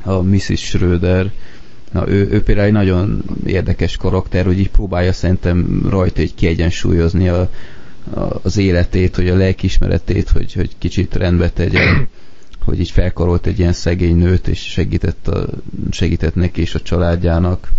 a 0.03 0.23
Mrs. 0.23 0.61
Schröder. 0.61 1.31
Na, 1.93 2.09
ő, 2.09 2.29
ő 2.31 2.43
például 2.43 2.67
egy 2.67 2.73
nagyon 2.73 3.23
érdekes 3.47 3.97
karakter, 3.97 4.45
hogy 4.45 4.59
így 4.59 4.71
próbálja 4.71 5.13
szerintem 5.13 5.87
rajta 5.89 6.21
egy 6.21 6.35
kiegyensúlyozni 6.35 7.29
a, 7.29 7.51
a, 8.15 8.21
az 8.43 8.57
életét, 8.57 9.17
hogy 9.17 9.29
a 9.29 9.37
lelkismeretét, 9.37 10.29
hogy, 10.29 10.53
hogy 10.53 10.71
kicsit 10.79 11.15
rendbe 11.15 11.51
tegye, 11.51 11.81
hogy 12.65 12.81
így 12.81 12.91
felkarolt 12.91 13.47
egy 13.47 13.59
ilyen 13.59 13.73
szegény 13.73 14.17
nőt, 14.17 14.49
és 14.49 14.59
segített, 14.59 15.29
a, 15.29 15.47
segített 15.91 16.35
neki 16.35 16.61
és 16.61 16.75
a 16.75 16.81
családjának. 16.81 17.71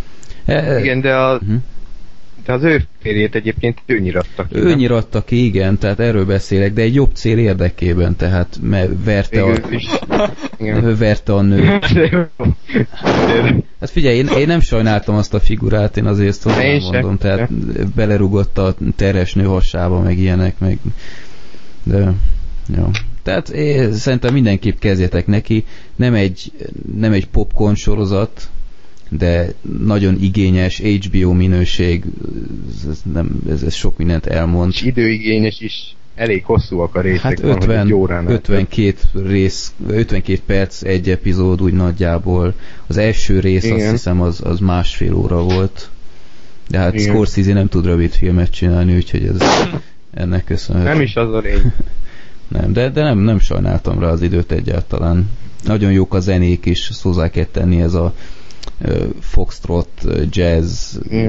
E, 0.45 0.79
Igen, 0.79 1.01
de 1.01 1.15
a, 1.15 1.33
uh-huh 1.35 1.61
de 2.45 2.53
az 2.53 2.63
ő 2.63 2.83
férjét 3.01 3.36
egyébként 3.36 3.81
ő 3.86 4.00
nyirattak 4.00 4.50
ki. 4.50 4.55
Ő 4.55 4.75
nyirattak 4.75 5.25
ki, 5.25 5.45
igen, 5.45 5.77
tehát 5.77 6.00
erről 6.00 6.25
beszélek, 6.25 6.74
de 6.74 6.81
egy 6.81 6.93
jobb 6.93 7.10
cél 7.13 7.38
érdekében, 7.38 8.15
tehát 8.15 8.60
mert 8.62 8.91
verte 9.03 9.43
a, 9.43 9.55
verte 10.98 11.33
a 11.33 11.41
nő. 11.41 11.79
Hát 13.79 13.89
figyelj, 13.89 14.17
én, 14.17 14.27
én 14.27 14.48
nem 14.48 14.60
sajnáltam 14.60 15.15
azt 15.15 15.33
a 15.33 15.39
figurát, 15.39 15.98
én 15.98 16.05
azért 16.05 16.43
hozzá 16.43 16.77
mondom, 16.91 17.17
tehát 17.17 17.53
belerugott 17.95 18.57
a 18.57 18.75
terhes 18.95 19.33
nő 19.33 19.43
hasába, 19.43 20.00
meg 20.00 20.17
ilyenek, 20.17 20.60
meg 20.60 20.77
de 21.83 22.13
jó. 22.77 22.89
Tehát 23.24 23.50
én 23.50 23.93
szerintem 23.93 24.33
mindenképp 24.33 24.79
kezdjetek 24.79 25.27
neki, 25.27 25.65
nem 25.95 26.13
egy, 26.13 26.51
nem 26.95 27.12
egy 27.12 27.27
popcorn 27.27 27.74
sorozat, 27.74 28.50
de 29.17 29.53
nagyon 29.83 30.17
igényes 30.21 30.79
HBO 30.79 31.33
minőség, 31.33 32.03
ez, 32.89 33.01
nem, 33.13 33.41
ez, 33.49 33.61
ez 33.61 33.73
sok 33.73 33.97
mindent 33.97 34.25
elmond. 34.25 34.71
És 34.73 34.81
időigényes 34.81 35.61
is, 35.61 35.95
elég 36.15 36.45
hosszúak 36.45 36.95
a 36.95 37.01
részek. 37.01 37.21
Hát 37.21 37.39
50, 37.43 37.89
van, 37.89 38.27
52 38.27 38.95
rész, 39.13 39.73
52 39.87 40.39
perc 40.45 40.83
egy 40.83 41.09
epizód 41.09 41.61
úgy 41.61 41.73
nagyjából. 41.73 42.53
Az 42.87 42.97
első 42.97 43.39
rész 43.39 43.63
Igen. 43.63 43.79
azt 43.79 43.89
hiszem 43.89 44.21
az, 44.21 44.41
az 44.43 44.59
másfél 44.59 45.13
óra 45.13 45.43
volt. 45.43 45.89
De 46.67 46.77
hát 46.77 46.93
Igen. 46.93 47.05
Scorsese 47.05 47.53
nem 47.53 47.67
tud 47.67 47.85
rövid 47.85 48.11
filmet 48.11 48.51
csinálni, 48.51 48.95
úgyhogy 48.95 49.23
ez 49.23 49.37
ennek 50.13 50.43
köszönhető. 50.43 50.89
Nem 50.89 51.01
is 51.01 51.15
az 51.15 51.33
a 51.33 51.39
lény. 51.39 51.73
nem, 52.57 52.73
de, 52.73 52.89
de 52.89 53.03
nem, 53.03 53.17
nem 53.17 53.39
sajnáltam 53.39 53.99
rá 53.99 54.07
az 54.07 54.21
időt 54.21 54.51
egyáltalán. 54.51 55.29
Nagyon 55.63 55.91
jók 55.91 56.13
a 56.13 56.19
zenék 56.19 56.65
is, 56.65 56.89
hozzá 57.01 57.29
kell 57.29 57.45
tenni 57.51 57.81
ez 57.81 57.93
a 57.93 58.13
foxtrot, 59.19 60.07
jazz, 60.29 60.97
mm. 61.13 61.27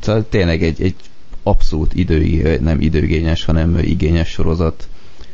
szóval 0.00 0.26
tényleg 0.28 0.62
egy, 0.62 0.82
egy 0.82 0.94
abszolút 1.42 1.94
idő, 1.94 2.58
nem 2.60 2.80
időgényes, 2.80 3.44
hanem 3.44 3.78
igényes 3.78 4.28
sorozat. 4.28 4.88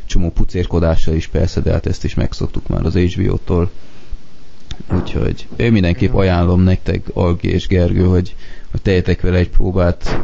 Csomó 0.07 0.31
pucérkodással 0.31 1.15
is 1.15 1.27
persze, 1.27 1.61
de 1.61 1.73
hát 1.73 1.87
ezt 1.87 2.05
is 2.05 2.15
megszoktuk 2.15 2.69
már 2.69 2.85
az 2.85 2.95
HBO-tól. 2.95 3.71
Úgyhogy 4.95 5.47
én 5.57 5.73
mindenképp 5.73 6.15
ajánlom 6.15 6.61
nektek, 6.61 7.07
Algi 7.13 7.49
és 7.49 7.67
Gergő, 7.67 8.05
hogy, 8.05 8.35
hogy 8.71 8.83
tejetek 8.83 9.21
vele 9.21 9.39
egy 9.39 9.51
próbát. 9.51 10.21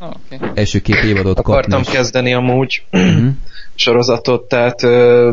Okay. 0.00 0.50
Első 0.54 0.78
két 0.78 1.02
évadot 1.04 1.38
Akartam 1.38 1.82
kapni. 1.82 1.96
kezdeni 1.96 2.34
amúgy. 2.34 2.84
Uh-huh 2.92 3.28
sorozatot, 3.76 4.48
tehát 4.48 4.82
ö, 4.82 5.32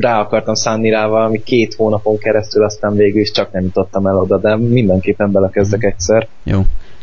rá 0.00 0.20
akartam 0.20 0.54
szánni 0.54 0.90
rá 0.90 1.06
valami 1.06 1.42
két 1.42 1.74
hónapon 1.74 2.18
keresztül, 2.18 2.64
aztán 2.64 2.96
végül 2.96 3.20
is 3.20 3.30
csak 3.30 3.52
nem 3.52 3.62
jutottam 3.62 4.06
el 4.06 4.16
oda, 4.16 4.38
de 4.38 4.56
mindenképpen 4.56 5.32
belekezdek 5.32 5.80
mhm. 5.80 5.88
egyszer. 5.88 6.28
Jó. 6.42 6.62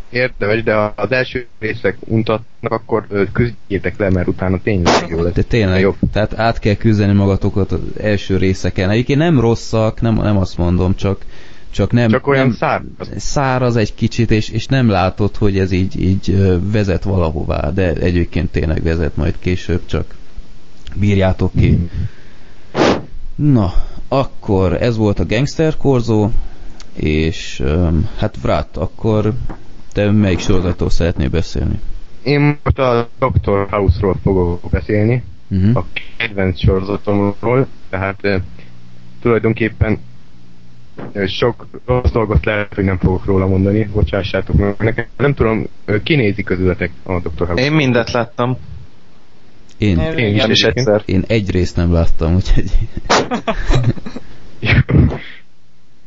Érdemes, 0.09 0.63
de 0.63 0.91
az 0.95 1.11
első 1.11 1.47
részek 1.59 1.97
untatnak, 1.99 2.71
akkor 2.71 3.05
küzdjétek 3.31 3.97
le, 3.97 4.09
mert 4.09 4.27
utána 4.27 4.59
tényleg 4.63 4.93
jó 5.09 5.21
lesz. 5.21 5.33
De 5.33 5.41
tényleg, 5.41 5.81
jobb. 5.81 5.95
tehát 6.11 6.39
át 6.39 6.59
kell 6.59 6.75
küzdeni 6.75 7.13
magatokat 7.13 7.71
az 7.71 7.79
első 8.01 8.37
részeken. 8.37 8.89
Egyébként 8.89 9.19
nem 9.19 9.39
rosszak, 9.39 10.01
nem, 10.01 10.15
nem 10.15 10.37
azt 10.37 10.57
mondom, 10.57 10.95
csak 10.95 11.25
csak 11.73 11.91
nem... 11.91 12.09
Csak 12.09 12.27
olyan 12.27 12.47
nem, 12.47 12.55
száraz. 12.55 13.09
Száraz 13.15 13.75
egy 13.75 13.95
kicsit, 13.95 14.31
és, 14.31 14.49
és 14.49 14.65
nem 14.65 14.89
látod, 14.89 15.35
hogy 15.35 15.59
ez 15.59 15.71
így, 15.71 16.01
így 16.01 16.37
vezet 16.71 17.03
valahová, 17.03 17.71
de 17.71 17.93
egyébként 17.93 18.51
tényleg 18.51 18.83
vezet 18.83 19.15
majd 19.15 19.35
később, 19.39 19.81
csak 19.85 20.15
bírjátok 20.95 21.51
ki. 21.55 21.71
Mm. 21.71 21.85
Na, 23.35 23.73
akkor 24.07 24.81
ez 24.81 24.97
volt 24.97 25.19
a 25.19 25.25
Gangster 25.25 25.77
Korzó, 25.77 26.29
és 26.93 27.61
um, 27.65 28.09
hát 28.17 28.37
Vrát, 28.41 28.77
akkor 28.77 29.33
te 29.93 30.11
melyik 30.11 30.39
sorozatról 30.39 30.89
szeretnél 30.89 31.29
beszélni? 31.29 31.79
Én 32.23 32.57
most 32.63 32.79
a 32.79 33.09
Dr. 33.19 33.67
House-ról 33.69 34.15
fogok 34.23 34.69
beszélni, 34.69 35.23
uh-huh. 35.47 35.77
a 35.77 35.85
kedvenc 36.17 36.59
sorozatomról, 36.59 37.67
tehát 37.89 38.19
uh, 38.23 38.35
tulajdonképpen 39.21 39.99
sok 41.27 41.67
rossz 41.85 42.11
dolgot 42.11 42.45
lehet, 42.45 42.73
hogy 42.73 42.83
nem 42.83 42.97
fogok 42.97 43.25
róla 43.25 43.47
mondani, 43.47 43.89
bocsássátok 43.93 44.55
meg 44.55 44.75
nekem. 44.77 45.05
Nem 45.17 45.33
tudom, 45.33 45.67
kinézi 46.03 46.43
közületek 46.43 46.91
a 47.03 47.19
Dr. 47.19 47.47
House. 47.47 47.63
Én 47.63 47.71
mindet 47.71 48.11
láttam. 48.11 48.57
Én, 49.77 49.99
én, 49.99 50.17
én 50.17 50.49
is 50.49 50.63
egyszer. 50.63 51.01
Én 51.05 51.23
egy 51.27 51.51
részt 51.51 51.75
nem 51.75 51.91
láttam, 51.91 52.35
úgyhogy... 52.35 52.71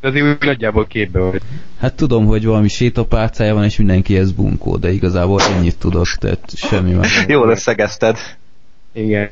De 0.00 0.08
azért 0.08 0.26
úgy 0.26 0.46
nagyjából 0.46 0.86
képbe 0.86 1.18
vagy. 1.18 1.42
Hát 1.78 1.94
tudom, 1.94 2.26
hogy 2.26 2.44
valami 2.44 2.68
sétapálcája 2.68 3.54
van, 3.54 3.64
és 3.64 3.76
mindenki 3.76 4.16
ez 4.18 4.32
bunkó, 4.32 4.76
de 4.76 4.90
igazából 4.90 5.40
ennyit 5.40 5.78
tudok, 5.78 6.06
tehát 6.06 6.56
semmi 6.56 6.92
más. 6.92 7.24
Jól 7.28 7.50
összegezted. 7.50 8.18
Igen. 8.92 9.30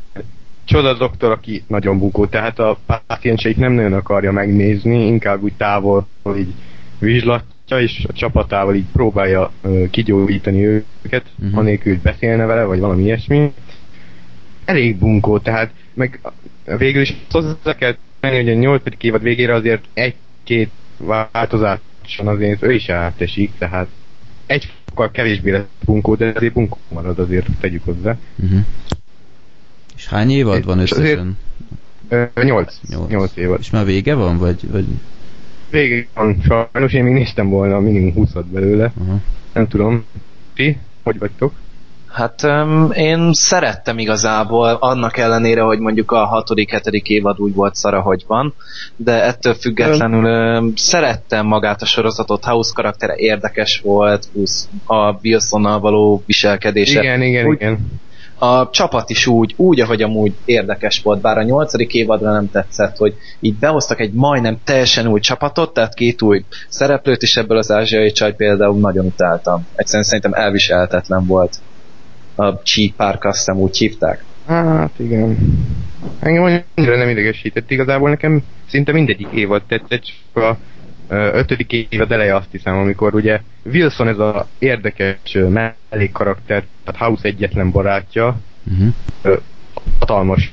Csoda 0.64 0.94
doktor, 0.94 1.30
aki 1.30 1.62
nagyon 1.66 1.98
bunkó, 1.98 2.26
tehát 2.26 2.58
a 2.58 2.78
pácienseit 3.06 3.56
nem 3.56 3.72
nagyon 3.72 3.92
akarja 3.92 4.32
megnézni, 4.32 5.06
inkább 5.06 5.42
úgy 5.42 5.52
távol, 5.56 6.06
így 6.36 6.54
vizslatja, 6.98 7.80
és 7.80 8.04
a 8.08 8.12
csapatával 8.12 8.74
így 8.74 8.86
próbálja 8.92 9.50
uh, 9.62 9.90
kigyógyítani 9.90 10.64
őket, 10.66 11.24
uh-huh. 11.38 11.58
anélkül, 11.58 11.98
beszélne 12.02 12.44
vele, 12.44 12.64
vagy 12.64 12.78
valami 12.78 13.02
ilyesmi 13.02 13.52
elég 14.64 14.96
bunkó, 14.96 15.38
tehát 15.38 15.70
meg 15.94 16.20
végül 16.78 17.00
is 17.00 17.16
hozzá 17.30 17.74
kell 17.78 17.96
menni, 18.20 18.36
hogy 18.36 18.48
a 18.48 18.54
nyolcadik 18.54 19.02
évad 19.02 19.22
végére 19.22 19.54
azért 19.54 19.84
egy-két 19.94 20.70
változáson 20.96 22.26
azért 22.26 22.62
ő 22.62 22.72
is 22.72 22.88
átesik, 22.88 23.50
tehát 23.58 23.88
egy 24.46 24.72
fokkal 24.84 25.10
kevésbé 25.10 25.50
lesz 25.50 25.64
bunkó, 25.84 26.14
de 26.14 26.32
azért 26.34 26.52
bunkó 26.52 26.78
marad 26.88 27.18
azért, 27.18 27.46
tegyük 27.60 27.84
hozzá. 27.84 28.16
Uh-huh. 28.36 28.60
És 30.04 30.10
hány 30.10 30.30
évad 30.30 30.64
van 30.64 30.78
összesen? 30.78 31.38
Nyolc. 32.34 32.74
Nyolc 33.08 33.36
évad. 33.36 33.58
És 33.60 33.70
már 33.70 33.84
vége 33.84 34.14
van, 34.14 34.38
vagy? 34.38 34.70
vagy... 34.70 34.84
vége 35.70 36.06
van 36.14 36.42
sajnos, 36.42 36.92
én 36.92 37.04
még 37.04 37.12
néztem 37.12 37.48
volna 37.48 37.80
minimum 37.80 38.12
20 38.12 38.30
belőle. 38.52 38.92
Aha. 39.00 39.16
Nem 39.52 39.68
tudom. 39.68 40.04
Ti? 40.54 40.78
Hogy 41.02 41.18
vagytok? 41.18 41.52
Hát 42.08 42.42
um, 42.42 42.90
én 42.92 43.32
szerettem 43.32 43.98
igazából, 43.98 44.68
annak 44.80 45.16
ellenére, 45.16 45.62
hogy 45.62 45.78
mondjuk 45.78 46.10
a 46.10 46.24
hatodik, 46.24 46.70
hetedik 46.70 47.08
évad 47.08 47.40
úgy 47.40 47.54
volt 47.54 47.74
szara, 47.74 48.00
hogy 48.00 48.24
van, 48.26 48.54
de 48.96 49.24
ettől 49.24 49.54
függetlenül 49.54 50.58
um, 50.58 50.72
szerettem 50.76 51.46
magát 51.46 51.82
a 51.82 51.86
sorozatot, 51.86 52.44
House 52.44 52.70
karaktere 52.74 53.14
érdekes 53.16 53.80
volt, 53.84 54.28
plusz 54.32 54.68
a 54.86 55.10
Wilsonnal 55.22 55.80
való 55.80 56.22
viselkedése. 56.26 57.00
Igen, 57.00 57.22
igen, 57.22 57.46
úgy, 57.46 57.54
igen. 57.54 58.02
A 58.38 58.70
csapat 58.70 59.10
is 59.10 59.26
úgy, 59.26 59.54
úgy, 59.56 59.80
ahogy 59.80 60.02
amúgy 60.02 60.34
érdekes 60.44 61.02
volt, 61.02 61.20
bár 61.20 61.38
a 61.38 61.42
nyolcadik 61.42 61.94
évadra 61.94 62.32
nem 62.32 62.50
tetszett, 62.50 62.96
hogy 62.96 63.14
így 63.40 63.54
behoztak 63.54 64.00
egy 64.00 64.12
majdnem 64.12 64.58
teljesen 64.64 65.06
új 65.06 65.20
csapatot, 65.20 65.72
tehát 65.72 65.94
két 65.94 66.22
új 66.22 66.44
szereplőt 66.68 67.22
is 67.22 67.36
ebből 67.36 67.58
az 67.58 67.70
ázsiai 67.70 68.12
csaj 68.12 68.34
például 68.34 68.78
nagyon 68.78 69.06
utáltam. 69.06 69.66
Egyszerűen 69.74 70.04
szerintem 70.04 70.32
elviselhetetlen 70.32 71.26
volt 71.26 71.56
a 72.34 72.52
Chi 72.62 72.94
Park, 72.96 73.24
azt 73.24 73.38
hiszem 73.38 73.56
úgy 73.56 73.76
hívták. 73.76 74.24
Hát 74.46 74.92
igen. 74.96 75.38
Engem 76.20 76.42
annyira 76.42 76.96
nem 76.96 77.08
idegesített. 77.08 77.70
Igazából 77.70 78.08
nekem 78.08 78.42
szinte 78.68 78.92
mindegyik 78.92 79.28
évad 79.32 79.62
tetszett, 79.68 80.02
csak 80.02 80.42
a 80.42 80.56
ötödik 81.08 81.72
évad 81.72 82.12
eleje 82.12 82.34
azt 82.34 82.50
hiszem, 82.50 82.76
amikor 82.76 83.14
ugye 83.14 83.40
Wilson 83.64 84.08
ez 84.08 84.18
a 84.18 84.48
érdekes 84.58 85.36
mellékkarakter, 85.48 86.64
tehát 86.84 87.00
House 87.00 87.28
egyetlen 87.28 87.70
barátja, 87.70 88.36
Uh-huh. 88.70 89.40
hatalmas 89.98 90.52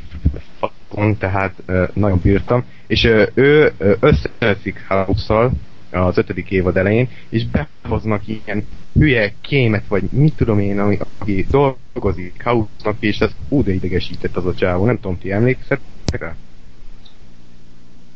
fakon, 0.59 1.17
tehát 1.17 1.63
nagyon 1.93 2.19
bírtam, 2.23 2.63
és 2.87 3.03
ő 3.33 3.71
ö, 3.77 3.93
összeveszik 3.99 4.85
House-szal 4.87 5.51
az 5.91 6.17
ötödik 6.17 6.51
évad 6.51 6.77
elején, 6.77 7.09
és 7.29 7.45
behoznak 7.81 8.27
ilyen 8.27 8.67
hülye 8.93 9.33
kémet, 9.41 9.87
vagy 9.87 10.03
mit 10.11 10.35
tudom 10.35 10.59
én, 10.59 10.79
ami, 10.79 10.97
aki 11.17 11.45
dolgozik 11.49 12.43
House-nak, 12.43 12.95
és 12.99 13.19
ez 13.19 13.31
úgy 13.49 13.67
idegesített 13.67 14.35
az 14.35 14.45
a 14.45 14.53
csávó, 14.53 14.85
nem 14.85 14.95
tudom, 14.95 15.17
ti 15.17 15.31
emlékszettek 15.31 16.19
rá? 16.19 16.35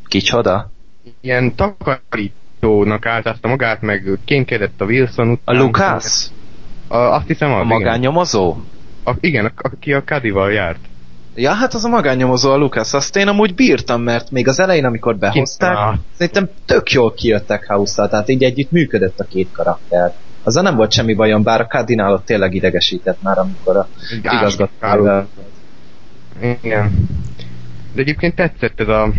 Kicsoda? 0.06 0.70
Ilyen 1.20 1.54
takarítónak 1.54 3.06
áltázta 3.06 3.48
magát, 3.48 3.80
meg 3.80 4.18
kémkedett 4.24 4.80
a 4.80 4.84
Wilson 4.84 5.28
A 5.44 5.52
után. 5.52 5.56
Lucas? 5.64 6.26
A, 6.88 6.96
azt 6.96 7.26
hiszem 7.26 7.52
az, 7.52 7.60
A 7.60 7.64
magánnyomozó? 7.64 8.56
A, 9.04 9.10
igen, 9.20 9.52
aki 9.56 9.92
a 9.92 10.04
Kadival 10.04 10.52
járt. 10.52 10.78
Ja, 11.34 11.52
hát 11.52 11.74
az 11.74 11.84
a 11.84 11.88
magánnyomozó 11.88 12.50
a 12.50 12.56
Lucas, 12.56 12.92
azt 12.92 13.16
én 13.16 13.28
amúgy 13.28 13.54
bírtam, 13.54 14.02
mert 14.02 14.30
még 14.30 14.48
az 14.48 14.60
elején, 14.60 14.84
amikor 14.84 15.16
behozták, 15.16 15.76
Ah. 15.76 15.94
szerintem 16.16 16.48
tök 16.64 16.90
jól 16.90 17.12
kijöttek 17.14 17.66
house 17.66 18.08
tehát 18.08 18.28
így 18.28 18.42
együtt 18.44 18.70
működött 18.70 19.20
a 19.20 19.24
két 19.24 19.48
karakter. 19.52 20.14
Azzal 20.42 20.62
nem 20.62 20.76
volt 20.76 20.92
semmi 20.92 21.14
bajom, 21.14 21.42
bár 21.42 21.60
a 21.60 21.66
Cardinalot 21.66 22.24
tényleg 22.24 22.54
idegesített 22.54 23.22
már, 23.22 23.38
amikor 23.38 23.76
a 23.76 23.88
igazgatóval. 24.22 25.28
Igen. 26.62 27.08
De 27.96 28.02
egyébként 28.02 28.34
tetszett 28.34 28.80
ez 28.80 28.88
a 28.88 29.12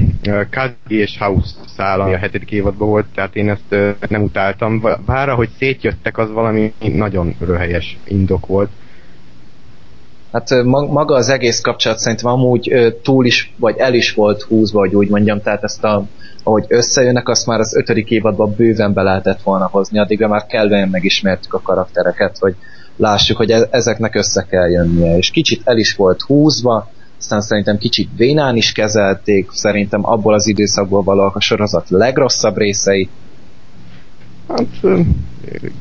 Kazi 0.51 0.99
és 1.01 1.17
House 1.17 1.49
szál, 1.75 2.01
ami 2.01 2.13
a 2.13 2.17
hetedik 2.17 2.51
évadban 2.51 2.87
volt, 2.87 3.05
tehát 3.15 3.35
én 3.35 3.49
ezt 3.49 3.99
nem 4.09 4.21
utáltam. 4.21 4.83
Bár 5.05 5.29
ahogy 5.29 5.49
szétjöttek, 5.57 6.17
az 6.17 6.31
valami 6.31 6.73
nagyon 6.93 7.35
röhelyes 7.39 7.97
indok 8.07 8.45
volt. 8.45 8.69
Hát 10.31 10.63
maga 10.63 11.15
az 11.15 11.29
egész 11.29 11.61
kapcsolat 11.61 11.97
szerintem 11.97 12.31
amúgy 12.31 12.95
túl 13.03 13.25
is, 13.25 13.53
vagy 13.57 13.77
el 13.77 13.93
is 13.93 14.13
volt 14.13 14.41
húzva, 14.41 14.79
hogy 14.79 14.95
úgy 14.95 15.09
mondjam, 15.09 15.41
tehát 15.41 15.63
ezt 15.63 15.83
a, 15.83 16.05
ahogy 16.43 16.65
összejönnek, 16.67 17.29
azt 17.29 17.45
már 17.45 17.59
az 17.59 17.75
ötödik 17.75 18.09
évadban 18.09 18.53
bőven 18.57 18.93
be 18.93 19.01
lehetett 19.01 19.41
volna 19.41 19.67
hozni, 19.71 19.99
addigra 19.99 20.27
már 20.27 20.45
kellően 20.45 20.89
megismertük 20.89 21.53
a 21.53 21.61
karaktereket, 21.61 22.37
hogy 22.39 22.55
lássuk, 22.97 23.37
hogy 23.37 23.51
e- 23.51 23.67
ezeknek 23.71 24.15
össze 24.15 24.45
kell 24.49 24.69
jönnie, 24.69 25.17
és 25.17 25.31
kicsit 25.31 25.61
el 25.63 25.77
is 25.77 25.95
volt 25.95 26.21
húzva, 26.21 26.89
aztán 27.19 27.41
szerintem 27.41 27.77
kicsit 27.77 28.09
vénán 28.17 28.55
is 28.55 28.71
kezelték, 28.71 29.49
szerintem 29.51 30.05
abból 30.05 30.33
az 30.33 30.47
időszakból 30.47 31.03
valóak 31.03 31.35
a 31.35 31.41
sorozat 31.41 31.89
legrosszabb 31.89 32.57
részei, 32.57 33.09
Hát, 34.47 34.65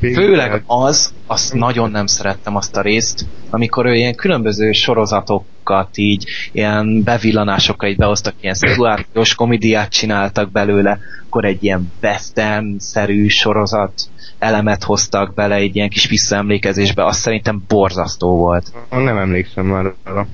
Főleg 0.01 0.63
az, 0.67 1.13
azt 1.27 1.55
nagyon 1.55 1.91
nem 1.91 2.07
szerettem 2.07 2.57
azt 2.57 2.77
a 2.77 2.81
részt, 2.81 3.27
amikor 3.51 3.87
ő 3.87 3.95
ilyen 3.95 4.15
különböző 4.15 4.73
sorozatokat 4.73 5.89
így, 5.95 6.25
ilyen 6.53 7.03
bevillanásokkal 7.03 7.89
így 7.89 7.97
behoztak, 7.97 8.35
ilyen 8.41 8.55
szituációs 8.55 9.35
komédiát 9.35 9.89
csináltak 9.91 10.51
belőle, 10.51 10.99
akkor 11.27 11.45
egy 11.45 11.65
ilyen 11.65 11.93
western-szerű 12.03 13.29
sorozat 13.29 13.93
elemet 14.39 14.83
hoztak 14.83 15.35
bele 15.35 15.55
egy 15.55 15.77
ilyen 15.77 15.89
kis 15.89 16.09
visszaemlékezésbe, 16.09 17.05
azt 17.05 17.21
szerintem 17.21 17.63
borzasztó 17.69 18.37
volt. 18.37 18.73
Nem 18.91 19.19
emlékszem 19.19 19.67
már 19.67 19.95
arra. 20.05 20.27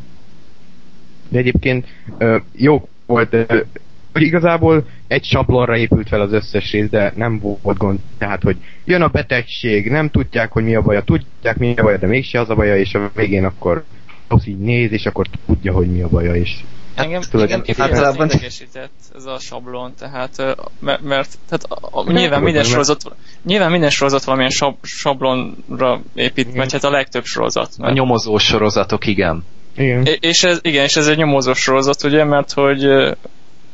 De 1.33 1.38
egyébként 1.38 1.87
ö, 2.18 2.37
jó 2.57 2.88
volt, 3.07 3.33
ö, 3.33 3.61
hogy 4.12 4.23
igazából 4.23 4.85
egy 5.07 5.25
sablonra 5.25 5.77
épült 5.77 6.09
fel 6.09 6.21
az 6.21 6.33
összes 6.33 6.73
rész, 6.73 6.88
de 6.88 7.12
nem 7.16 7.38
volt 7.62 7.77
gond. 7.79 7.99
Tehát, 8.18 8.42
hogy 8.42 8.57
jön 8.85 9.03
a 9.03 9.09
betegség, 9.09 9.90
nem 9.90 10.11
tudják, 10.11 10.53
hogy 10.53 10.64
mi 10.64 10.75
a 10.75 10.83
baja, 10.83 11.03
tudják, 11.03 11.57
mi 11.59 11.75
a 11.77 11.83
baja, 11.83 11.97
de 11.97 12.07
mégse 12.07 12.40
az 12.40 12.51
a 12.51 12.55
baja, 12.55 12.77
és 12.79 12.95
a 12.95 13.11
végén 13.14 13.45
akkor 13.45 13.85
az 14.29 14.47
így 14.49 14.59
néz, 14.59 14.92
és 14.92 15.07
akkor 15.07 15.27
tudja, 15.47 15.73
hogy 15.73 15.87
mi 15.92 16.03
a 16.03 16.09
baja, 16.09 16.35
és 16.35 16.51
Engem, 16.95 17.21
tulajdonképpen- 17.31 17.85
engem 17.87 17.97
Általában- 18.05 18.27
idegesített 18.27 18.90
ez 19.14 19.25
a 19.25 19.38
sablon, 19.38 19.92
tehát 19.99 20.37
mert, 20.81 21.03
mert 21.03 21.38
tehát 21.49 21.64
a, 21.68 21.99
a, 22.01 22.12
nyilván 22.12 22.42
minden 22.42 22.55
mert- 22.61 22.68
sorozat 22.68 23.16
nyilván 23.45 23.71
minden 23.71 23.90
sorozat 23.90 24.25
valamilyen 24.25 24.51
sab, 24.51 24.77
sablonra 24.83 26.01
épít, 26.14 26.55
vagy 26.55 26.73
hát 26.73 26.85
a 26.85 26.90
legtöbb 26.90 27.25
sorozat. 27.25 27.71
A 27.79 27.83
Mert, 27.83 27.95
nyomozós 27.95 28.45
sorozatok, 28.45 29.07
igen. 29.07 29.45
Igen. 29.77 30.05
és- 30.05 30.19
és 30.21 30.43
ez, 30.43 30.59
igen, 30.63 30.85
és 30.85 30.97
ez 30.97 31.07
egy 31.07 31.17
nyomozós 31.17 31.59
sorozat, 31.59 32.03
ugye, 32.05 32.25
mert 32.25 32.53
hogy 32.53 32.85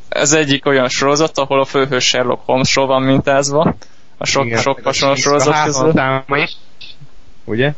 ez 0.09 0.31
egyik 0.33 0.65
olyan 0.65 0.89
sorozat, 0.89 1.37
ahol 1.37 1.59
a 1.59 1.65
főhős 1.65 2.03
Sherlock 2.07 2.41
Holmesról 2.45 2.87
van 2.87 3.01
mintázva, 3.01 3.75
a 4.17 4.25
sok, 4.25 4.45
Igen. 4.45 4.61
sok 4.61 4.79
hasonló 4.83 5.13
a 5.13 5.17
sorozat 5.17 5.63
közül. 5.63 5.85
házszáma 5.95 6.37
is, 6.37 6.51
ugye? 7.45 7.73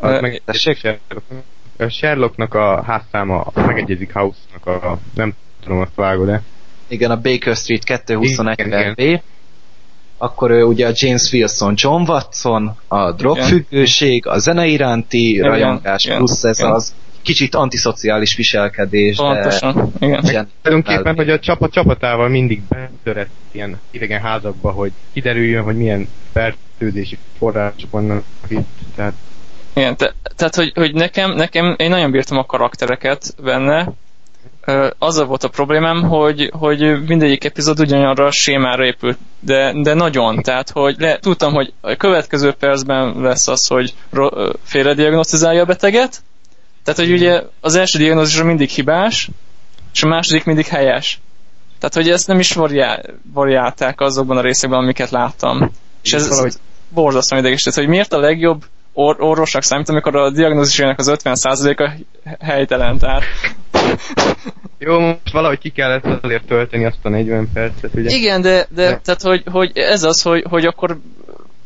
Az 0.00 0.20
meg, 0.20 0.42
Sherlock, 0.52 1.00
a 1.78 1.88
Sherlocknak 1.88 2.54
a 2.54 2.82
házszáma 2.82 3.40
az 3.40 3.64
megegyezik 3.66 4.12
House-nak 4.12 4.66
a, 4.66 4.98
nem 5.14 5.32
tudom, 5.62 5.80
azt 5.80 5.94
vágod-e? 5.94 6.42
Igen, 6.88 7.10
a 7.10 7.20
Baker 7.20 7.56
Street 7.56 7.84
221 7.84 8.58
Igen, 8.58 8.94
B. 8.94 9.20
Akkor 10.18 10.50
ő 10.50 10.62
ugye 10.64 10.86
a 10.88 10.90
James 10.94 11.32
Wilson, 11.32 11.74
John 11.76 12.10
Watson, 12.10 12.76
a 12.88 13.12
drogfüggőség, 13.12 14.26
a 14.26 14.38
zene 14.38 14.66
iránti 14.66 15.28
Igen, 15.30 15.48
rajongás, 15.48 16.04
igen, 16.04 16.16
plusz 16.16 16.44
ez 16.44 16.58
igen. 16.58 16.70
az 16.72 16.94
kicsit 17.22 17.54
antiszociális 17.54 18.36
viselkedés. 18.36 19.16
de 19.16 19.22
Pontosan, 19.22 19.92
igen. 20.00 20.24
ilyen- 20.24 20.50
Tulajdonképpen, 20.62 21.14
hogy 21.16 21.30
a 21.30 21.38
csapat 21.38 21.72
csapatával 21.72 22.28
mindig 22.28 22.62
betörett 22.68 23.30
ilyen 23.52 23.80
idegen 23.90 24.20
házakba, 24.20 24.70
hogy 24.70 24.92
kiderüljön, 25.12 25.62
hogy 25.62 25.76
milyen 25.76 26.08
fertőzési 26.32 27.18
források 27.38 27.90
vannak 27.90 28.24
itt. 28.48 28.68
Tehát 28.94 29.12
Igen, 29.74 29.96
te, 29.96 30.14
tehát 30.36 30.54
hogy, 30.54 30.72
hogy 30.74 30.94
nekem, 30.94 31.32
nekem, 31.34 31.74
én 31.78 31.90
nagyon 31.90 32.10
bírtam 32.10 32.38
a 32.38 32.44
karaktereket 32.46 33.34
benne, 33.42 33.92
azzal 34.98 35.26
volt 35.26 35.44
a 35.44 35.48
problémám, 35.48 36.02
hogy, 36.02 36.50
hogy 36.58 37.06
mindegyik 37.06 37.44
epizód 37.44 37.80
ugyanarra 37.80 38.26
a 38.26 38.30
sémára 38.30 38.84
épült, 38.84 39.18
de, 39.40 39.72
de 39.82 39.94
nagyon, 39.94 40.42
tehát 40.42 40.70
hogy 40.70 40.94
le, 40.98 41.18
tudtam, 41.18 41.52
hogy 41.52 41.72
a 41.80 41.96
következő 41.96 42.52
percben 42.52 43.20
lesz 43.20 43.48
az, 43.48 43.66
hogy 43.66 43.94
félrediagnosztizálja 44.62 45.62
a 45.62 45.66
beteget, 45.66 46.22
tehát 46.84 47.00
hogy 47.00 47.12
ugye 47.12 47.42
az 47.60 47.74
első 47.74 47.98
diagnózisra 47.98 48.44
mindig 48.44 48.68
hibás, 48.68 49.28
és 49.92 50.02
a 50.02 50.08
második 50.08 50.44
mindig 50.44 50.66
helyes. 50.66 51.20
Tehát, 51.78 51.94
hogy 51.94 52.10
ezt 52.10 52.26
nem 52.26 52.38
is 52.38 52.52
variá, 52.52 53.00
variálták 53.32 54.00
azokban 54.00 54.36
a 54.36 54.40
részekben, 54.40 54.78
amiket 54.78 55.10
láttam. 55.10 55.70
És 56.02 56.12
ez, 56.12 56.28
valahogy- 56.28 56.58
borzasztóan 56.88 57.40
idegesített, 57.40 57.74
hogy 57.74 57.88
miért 57.88 58.12
a 58.12 58.18
legjobb 58.18 58.64
or- 58.92 59.20
orvosnak 59.20 59.62
számít, 59.62 59.88
amikor 59.88 60.16
a 60.16 60.30
diagnózisének 60.30 60.98
az 60.98 61.12
50%-a 61.24 61.90
helytelen, 62.44 62.98
tehát 62.98 63.22
jó, 64.78 64.98
most 64.98 65.32
valahogy 65.32 65.58
ki 65.58 65.70
kellett 65.70 66.04
azért 66.22 66.44
tölteni 66.44 66.84
azt 66.84 66.98
a 67.02 67.08
40 67.08 67.48
percet, 67.52 67.94
ugye? 67.94 68.10
Igen, 68.10 68.40
de, 68.40 68.50
de 68.50 68.66
De- 68.88 69.00
tehát, 69.04 69.22
hogy, 69.22 69.42
hogy 69.50 69.70
ez 69.74 70.02
az, 70.02 70.22
hogy, 70.22 70.44
hogy 70.50 70.64
akkor 70.64 70.98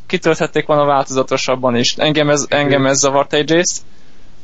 kitölthették 0.06 0.66
volna 0.66 0.84
változatosabban 0.84 1.76
is. 1.76 1.94
Engem 1.96 2.30
ez, 2.30 2.46
engem 2.48 2.86
ez 2.86 2.98
zavart 2.98 3.32
egyrészt. 3.32 3.82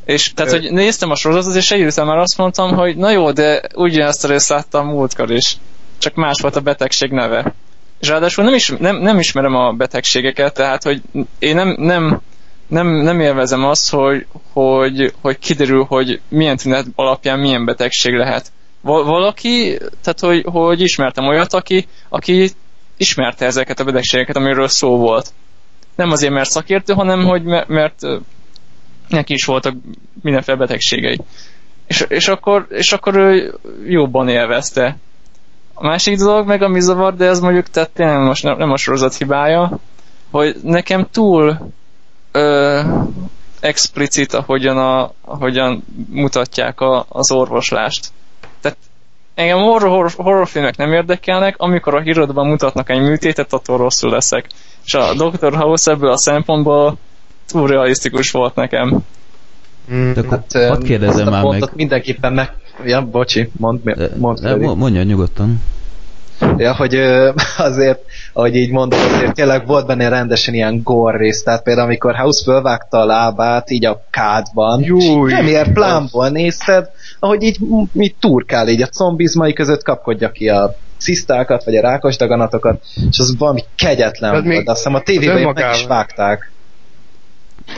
És 0.05 0.33
tehát, 0.33 0.53
hogy 0.53 0.73
néztem 0.73 1.11
a 1.11 1.15
sorozatot, 1.15 1.59
és 1.59 1.71
egy 1.71 1.85
után 1.85 2.07
már 2.07 2.17
azt 2.17 2.39
mondtam, 2.39 2.75
hogy 2.75 2.97
na 2.97 3.11
jó, 3.11 3.33
de 3.33 3.63
ugyanezt 3.75 4.25
a 4.25 4.29
részt 4.29 4.49
láttam 4.49 4.87
múltkor 4.87 5.31
is. 5.31 5.57
Csak 5.99 6.15
más 6.15 6.41
volt 6.41 6.57
a 6.57 6.61
betegség 6.61 7.11
neve. 7.11 7.55
És 8.01 8.09
ráadásul 8.09 8.45
nem, 8.45 8.55
is, 8.55 8.73
nem, 8.79 8.97
nem 8.97 9.19
ismerem 9.19 9.55
a 9.55 9.73
betegségeket, 9.73 10.55
tehát, 10.55 10.83
hogy 10.83 11.03
én 11.39 11.55
nem, 11.55 11.77
nem, 11.79 12.21
nem, 12.69 12.87
nem 12.87 13.21
élvezem 13.21 13.65
azt, 13.65 13.91
hogy, 13.91 14.27
hogy, 14.53 15.13
hogy 15.21 15.39
kiderül, 15.39 15.85
hogy 15.85 16.21
milyen 16.29 16.57
tünet 16.57 16.87
alapján 16.95 17.39
milyen 17.39 17.65
betegség 17.65 18.15
lehet. 18.15 18.53
val- 18.81 19.07
valaki, 19.07 19.79
tehát 20.03 20.21
hogy, 20.21 20.45
hogy 20.45 20.81
ismertem 20.81 21.27
olyat, 21.27 21.53
aki, 21.53 21.87
aki 22.09 22.51
ismerte 22.97 23.47
ezeket 23.47 23.81
a 23.81 23.85
betegségeket, 23.85 24.37
amiről 24.37 24.69
szó 24.69 24.97
volt. 24.97 25.33
Nem 25.95 26.11
azért, 26.11 26.33
mert 26.33 26.51
szakértő, 26.51 26.93
hanem 26.93 27.25
hogy 27.25 27.43
mert, 27.43 27.69
mert 27.69 28.01
neki 29.09 29.33
is 29.33 29.45
voltak 29.45 29.75
mindenféle 30.23 30.59
betegségei. 30.59 31.21
És, 31.87 32.05
és, 32.09 32.29
akkor, 32.29 32.67
és 32.71 32.93
akkor 32.93 33.17
ő 33.17 33.55
jobban 33.87 34.29
élvezte. 34.29 34.97
A 35.75 35.87
másik 35.87 36.17
dolog 36.17 36.47
meg, 36.47 36.63
ami 36.63 36.81
zavar, 36.81 37.15
de 37.15 37.27
ez 37.27 37.41
mondjuk 37.41 37.71
tehát 37.71 37.91
tényleg 37.91 38.19
most 38.19 38.43
nem, 38.43 38.57
nem 38.57 38.71
a 38.71 38.77
sorozat 38.77 39.17
hibája, 39.17 39.79
hogy 40.31 40.57
nekem 40.63 41.07
túl 41.13 41.73
ö, 42.33 42.81
explicit, 43.61 44.33
ahogyan, 44.33 44.79
a, 44.79 45.13
ahogyan 45.21 45.85
mutatják 46.11 46.81
a, 46.81 47.07
az 47.09 47.33
orvoslást. 47.33 48.09
Tehát 48.61 48.79
engem 49.35 49.59
horror, 49.59 49.91
horror, 49.91 50.13
horrorfilmek 50.17 50.77
nem 50.77 50.93
érdekelnek, 50.93 51.55
amikor 51.59 51.95
a 51.95 52.01
hírodban 52.01 52.47
mutatnak 52.47 52.91
egy 52.91 53.01
műtétet, 53.01 53.53
attól 53.53 53.77
rosszul 53.77 54.11
leszek. 54.11 54.47
És 54.85 54.95
a 54.95 55.15
Dr. 55.15 55.55
House 55.55 55.91
ebből 55.91 56.11
a 56.11 56.19
szempontból 56.19 56.99
túl 57.47 57.69
realisztikus 57.69 58.31
volt 58.31 58.55
nekem. 58.55 58.99
Mm. 59.93 60.13
De 60.13 60.23
hát, 60.31 60.53
hadd 60.53 60.85
kérdezem 60.85 61.29
már 61.29 61.45
meg. 61.45 61.71
mindenképpen 61.75 62.33
meg... 62.33 62.53
Ja, 62.85 63.03
bocsi, 63.03 63.51
mondd, 63.57 63.79
mondd 64.17 64.41
de, 64.41 64.75
Mondja 64.75 65.03
nyugodtan. 65.03 65.63
Ja, 66.59 66.75
hogy 66.75 66.95
azért, 67.69 68.01
ahogy 68.33 68.57
így 68.57 68.71
mondom, 68.71 69.01
azért 69.15 69.35
tényleg 69.35 69.67
volt 69.67 69.87
benne 69.87 70.09
rendesen 70.09 70.55
ilyen 70.55 70.81
gor 70.83 71.17
rész, 71.17 71.43
tehát 71.43 71.63
például 71.63 71.87
amikor 71.87 72.15
House 72.17 72.45
fölvágta 72.45 72.99
a 72.99 73.05
lábát 73.05 73.71
így 73.71 73.85
a 73.85 74.05
kádban, 74.11 74.83
Júj, 74.83 75.33
nem 75.33 75.47
ér 75.47 75.73
plánból 75.73 76.29
nézted, 76.29 76.91
ahogy 77.19 77.43
így 77.43 77.59
mit 77.93 78.15
turkál 78.21 78.69
így 78.69 78.83
a 78.83 78.87
combizmai 78.87 79.53
között 79.53 79.83
kapkodja 79.83 80.31
ki 80.31 80.49
a 80.49 80.77
cisztákat, 80.99 81.65
vagy 81.65 81.77
a 81.77 81.81
rákos 81.81 82.17
daganatokat, 82.17 82.83
és 83.11 83.19
az 83.19 83.37
valami 83.39 83.65
kegyetlen 83.77 84.31
volt, 84.31 84.45
még, 84.45 84.69
azt 84.69 84.77
hiszem 84.77 84.95
a 84.95 85.01
tévében 85.01 85.53
meg 85.55 85.75
is 85.75 85.87
vágták. 85.87 86.51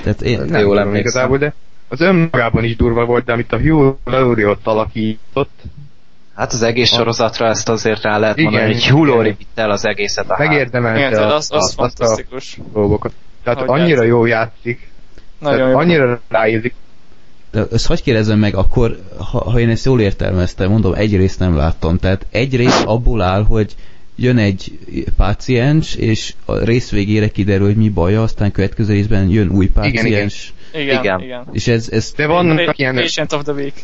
Tehát 0.02 0.22
én 0.22 0.40
nem 0.40 0.60
jól 0.60 0.78
emlékszem. 0.78 1.00
Igazából, 1.00 1.38
de 1.38 1.54
az 1.88 2.00
önmagában 2.00 2.64
is 2.64 2.76
durva 2.76 3.04
volt, 3.04 3.24
de 3.24 3.32
amit 3.32 3.52
a 3.52 3.58
Hugh 3.58 3.96
Laurie 4.04 4.48
ott 4.48 4.66
alakított, 4.66 5.60
Hát 6.34 6.52
az 6.52 6.62
egész 6.62 6.92
sorozatra 6.92 7.46
ezt 7.46 7.68
azért 7.68 8.02
rá 8.02 8.18
lehet 8.18 8.36
igen, 8.38 8.50
mondani, 8.50 8.72
hogy 8.72 8.88
Hugh 8.88 9.08
Laurie 9.08 9.34
vitte 9.38 9.62
el 9.62 9.70
az 9.70 9.86
egészet 9.86 10.30
a 10.30 10.36
Megérdemelte 10.38 11.06
igen, 11.06 11.22
az, 11.22 11.32
az, 11.32 11.48
az 11.50 11.74
fantasztikus. 11.74 12.58
dolgokat. 12.72 13.12
Tehát 13.42 13.58
hogy 13.58 13.68
annyira 13.68 13.88
játszik. 13.88 14.08
jó 14.08 14.26
játszik, 14.26 14.90
Nagyon 15.38 15.70
jó. 15.70 15.78
annyira 15.78 16.20
ráízik. 16.28 16.74
De 17.50 17.64
ezt 17.72 17.86
hogy 17.86 18.02
kérdezem 18.02 18.38
meg, 18.38 18.54
akkor, 18.54 18.98
ha, 19.30 19.50
ha 19.50 19.58
én 19.58 19.68
ezt 19.68 19.84
jól 19.84 20.00
értelmeztem, 20.00 20.70
mondom, 20.70 20.94
egy 20.94 21.16
részt 21.16 21.38
nem 21.38 21.56
láttam. 21.56 21.98
Tehát 21.98 22.26
egy 22.30 22.56
rész 22.56 22.82
abból 22.84 23.22
áll, 23.22 23.44
hogy 23.44 23.74
jön 24.16 24.38
egy 24.38 24.78
páciens, 25.16 25.94
és 25.94 26.34
a 26.44 26.58
rész 26.58 26.90
végére 26.90 27.28
kiderül, 27.28 27.66
hogy 27.66 27.76
mi 27.76 27.88
baja, 27.88 28.22
aztán 28.22 28.52
következő 28.52 28.92
részben 28.92 29.28
jön 29.28 29.48
új 29.48 29.66
páciens. 29.66 30.06
Igen, 30.06 30.06
igen 30.06 30.28
igen, 30.72 31.02
igen. 31.02 31.20
igen. 31.20 31.46
És 31.52 31.68
ez, 31.68 31.88
ez... 31.90 32.12
De 32.16 32.26
vannak 32.26 32.78
ilyen... 32.78 32.94
Patient 32.94 33.32
of 33.32 33.42
the 33.42 33.52
Week. 33.52 33.74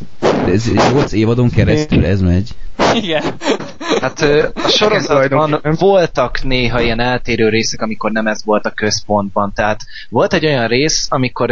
Ez 0.47 0.73
8 0.73 1.11
évadon 1.11 1.49
keresztül 1.49 2.05
ez 2.05 2.21
megy. 2.21 2.49
Igen. 2.93 3.23
Hát 4.01 4.21
a 4.53 4.67
sorozatban 4.67 5.61
voltak 5.79 6.43
néha 6.43 6.81
ilyen 6.81 6.99
eltérő 6.99 7.49
részek, 7.49 7.81
amikor 7.81 8.11
nem 8.11 8.27
ez 8.27 8.45
volt 8.45 8.65
a 8.65 8.69
központban. 8.69 9.51
Tehát 9.55 9.79
volt 10.09 10.33
egy 10.33 10.45
olyan 10.45 10.67
rész, 10.67 11.07
amikor 11.09 11.51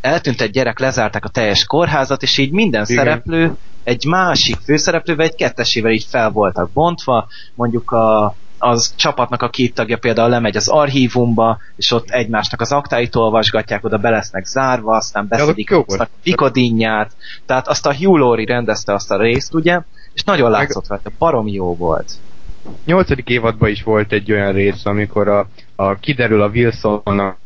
eltűnt 0.00 0.40
egy 0.40 0.50
gyerek, 0.50 0.78
lezárták 0.78 1.24
a 1.24 1.28
teljes 1.28 1.64
kórházat, 1.64 2.22
és 2.22 2.38
így 2.38 2.50
minden 2.50 2.84
Igen. 2.88 3.04
szereplő 3.04 3.56
egy 3.84 4.04
másik 4.04 4.56
főszereplővel, 4.64 5.26
egy 5.26 5.34
kettesével 5.34 5.92
így 5.92 6.06
fel 6.08 6.30
voltak 6.30 6.70
bontva, 6.70 7.28
mondjuk 7.54 7.90
a 7.90 8.34
az 8.58 8.94
csapatnak 8.96 9.42
a 9.42 9.48
két 9.48 9.74
tagja 9.74 9.98
például 9.98 10.28
lemegy 10.28 10.56
az 10.56 10.68
archívumba, 10.68 11.58
és 11.76 11.90
ott 11.90 12.10
egymásnak 12.10 12.60
az 12.60 12.72
aktáit 12.72 13.16
olvasgatják, 13.16 13.84
oda 13.84 13.98
be 13.98 14.10
lesznek 14.10 14.44
zárva, 14.44 14.96
aztán 14.96 15.28
beszedik 15.28 15.72
a 15.72 16.08
Pikodinját, 16.22 17.10
tehát 17.46 17.68
azt 17.68 17.86
a 17.86 17.94
Hugh 17.94 18.18
Laurie 18.18 18.46
rendezte 18.46 18.92
azt 18.92 19.10
a 19.10 19.16
részt, 19.16 19.54
ugye, 19.54 19.80
és 20.14 20.24
nagyon 20.24 20.50
látszott 20.50 20.88
rajta, 20.88 21.10
baromi 21.18 21.52
jó 21.52 21.76
volt. 21.76 22.12
Nyolcadik 22.84 23.28
évadban 23.28 23.68
is 23.68 23.82
volt 23.82 24.12
egy 24.12 24.32
olyan 24.32 24.52
rész, 24.52 24.84
amikor 24.84 25.28
a, 25.28 25.46
a 25.76 25.94
kiderül 25.94 26.42
a 26.42 26.48
Wilsonnak, 26.48 27.36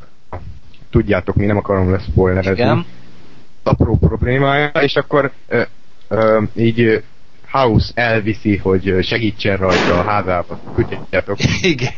tudjátok 0.90 1.34
mi, 1.34 1.46
nem 1.46 1.56
akarom 1.56 1.90
lesz 1.90 2.04
spoilerezni, 2.10 2.84
apró 3.62 3.96
problémája, 3.96 4.68
és 4.68 4.96
akkor 4.96 5.32
ö, 5.48 5.62
ö, 6.08 6.42
így 6.54 7.02
House 7.52 7.92
elviszi, 7.94 8.56
hogy 8.56 8.96
segítsen 9.02 9.56
rajta 9.56 9.98
a 9.98 10.02
házába, 10.02 10.58
tudjátok. 10.74 11.36
Igen. 11.62 11.92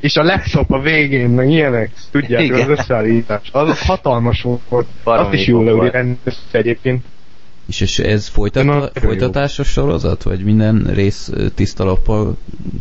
És 0.00 0.16
a 0.16 0.22
laptop 0.22 0.72
a 0.72 0.80
végén, 0.80 1.28
meg 1.28 1.50
ilyenek, 1.50 1.90
tudjátok, 2.10 2.46
Igen. 2.46 2.60
az 2.60 2.68
összeállítás. 2.68 3.48
Az 3.52 3.86
hatalmas 3.86 4.46
volt. 4.68 4.86
Azt 5.04 5.32
is 5.32 5.46
jól 5.46 5.90
rendezte 5.90 6.58
egyébként. 6.58 7.04
És, 7.70 7.80
és 7.80 7.98
ez 7.98 8.28
folytat, 8.28 8.98
folytatásos 8.98 9.68
sorozat? 9.68 10.22
Vagy 10.22 10.44
minden 10.44 10.90
rész 10.94 11.30
tiszta 11.54 11.84
lappal 11.84 12.36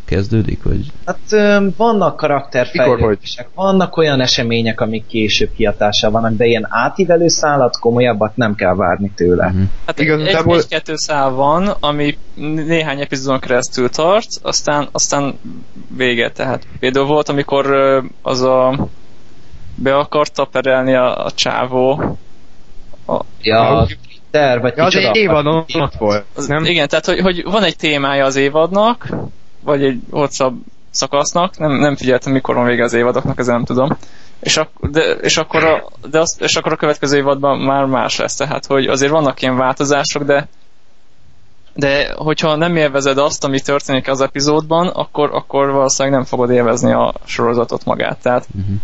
kezdődik? 0.06 0.64
Vagy? 0.64 0.86
Hát 1.06 1.20
vannak 1.78 2.16
karakterfejlődések, 2.16 3.50
vannak 3.56 3.98
olyan 3.98 4.22
események, 4.22 4.82
amik 4.82 5.06
később 5.08 5.50
kiatása 5.56 6.12
van, 6.12 6.38
de 6.38 6.46
ilyen 6.46 6.68
átívelő 6.70 7.28
szállat 7.28 7.80
komolyabbat 7.80 8.36
nem 8.36 8.56
kell 8.56 8.76
várni 8.76 9.12
tőle. 9.16 9.46
Uh-huh. 9.46 9.62
Hát 9.86 10.00
Igazából... 10.00 10.56
egy, 10.56 10.62
egy-kettő 10.62 10.96
szál 10.96 11.30
van, 11.30 11.68
ami 11.80 12.18
néhány 12.66 13.02
epizódon 13.02 13.40
keresztül 13.40 13.90
tart, 13.90 14.28
aztán, 14.42 14.88
aztán 14.92 15.40
vége. 15.96 16.32
Tehát 16.32 16.68
például 16.80 17.06
volt, 17.06 17.30
amikor 17.30 17.76
az 18.22 18.42
a 18.42 18.88
be 19.76 19.96
akarta 19.96 20.46
perelni 20.46 20.96
a, 20.96 21.26
a 21.26 21.32
csávó 21.32 22.18
a, 23.06 23.20
ja, 23.42 23.78
a 23.78 23.88
Ter, 24.32 24.60
vagy 24.60 24.74
ja, 24.78 24.84
az 24.84 24.96
egy 24.96 25.16
évadon 25.16 25.66
ott 25.74 25.94
volt, 25.94 26.26
az, 26.36 26.48
nem? 26.48 26.66
Igen, 26.66 26.88
tehát 26.88 27.06
hogy, 27.06 27.20
hogy 27.20 27.44
van 27.44 27.64
egy 27.64 27.76
témája 27.76 28.26
az 28.26 28.36
évadnak, 28.36 29.08
vagy 29.64 29.84
egy 29.84 30.00
hosszabb 30.12 30.56
szakasznak, 30.90 31.58
nem, 31.58 31.72
nem 31.72 31.96
figyeltem, 31.96 32.34
mikor 32.34 32.56
van 32.56 32.66
vége 32.66 32.84
az 32.84 32.94
évadoknak, 32.94 33.40
ezzel 33.40 33.56
nem 33.56 33.66
tudom. 33.66 33.98
És, 34.40 34.58
ak- 34.58 34.92
de, 34.92 35.02
és, 35.02 35.38
akkor 35.38 35.64
a, 35.64 35.90
de 36.10 36.20
az, 36.20 36.38
és 36.40 36.56
akkor 36.56 36.72
a 36.72 36.76
következő 36.76 37.18
évadban 37.18 37.60
már 37.60 37.86
más 37.86 38.18
lesz, 38.18 38.36
tehát 38.36 38.66
hogy 38.66 38.86
azért 38.86 39.12
vannak 39.12 39.42
ilyen 39.42 39.58
változások, 39.58 40.24
de 40.24 40.48
de 41.74 42.14
hogyha 42.16 42.56
nem 42.56 42.76
élvezed 42.76 43.18
azt, 43.18 43.44
ami 43.44 43.60
történik 43.60 44.08
az 44.08 44.22
epizódban, 44.22 44.88
akkor, 44.88 45.30
akkor 45.34 45.72
valószínűleg 45.72 46.18
nem 46.18 46.28
fogod 46.28 46.50
élvezni 46.50 46.92
a 46.92 47.14
sorozatot 47.26 47.86
magát. 47.86 48.22
Tehát, 48.22 48.48
uh-huh. 48.56 48.76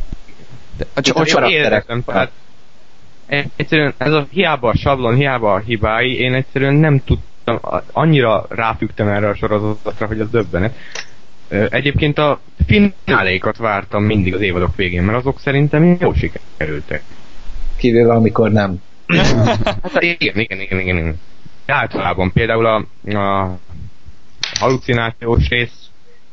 de, 0.78 1.02
csak, 1.02 1.18
hogy 1.18 1.28
csak 1.28 1.50
értem, 1.50 2.04
tehát 2.06 2.32
egyszerűen 3.28 3.94
ez 3.98 4.12
a 4.12 4.28
hiába 4.30 4.70
a 4.70 4.76
sablon, 4.76 5.16
hiába 5.16 5.54
a 5.54 5.60
hibái, 5.60 6.20
én 6.20 6.34
egyszerűen 6.34 6.74
nem 6.74 7.02
tudtam, 7.06 7.60
annyira 7.92 8.46
ráfügtem 8.50 9.08
erre 9.08 9.28
a 9.28 9.36
sorozatra, 9.36 10.08
hogy 10.08 10.20
az 10.20 10.30
döbbenet. 10.30 10.76
Egyébként 11.70 12.18
a 12.18 12.40
finálékat 12.66 13.58
vártam 13.58 14.04
mindig 14.04 14.34
az 14.34 14.42
évadok 14.42 14.76
végén, 14.76 15.04
mert 15.04 15.18
azok 15.18 15.40
szerintem 15.40 15.98
jó 16.00 16.14
sikerültek. 16.14 17.04
Kivéve 17.76 18.14
amikor 18.14 18.52
nem. 18.52 18.82
hát 19.84 20.02
igen, 20.02 20.40
igen, 20.40 20.60
igen, 20.60 20.80
igen. 20.80 20.98
igen. 20.98 21.20
Általában 21.66 22.32
például 22.32 22.66
a, 22.66 22.86
a 23.18 23.58
halucinációs 24.60 25.50
rész 25.50 25.86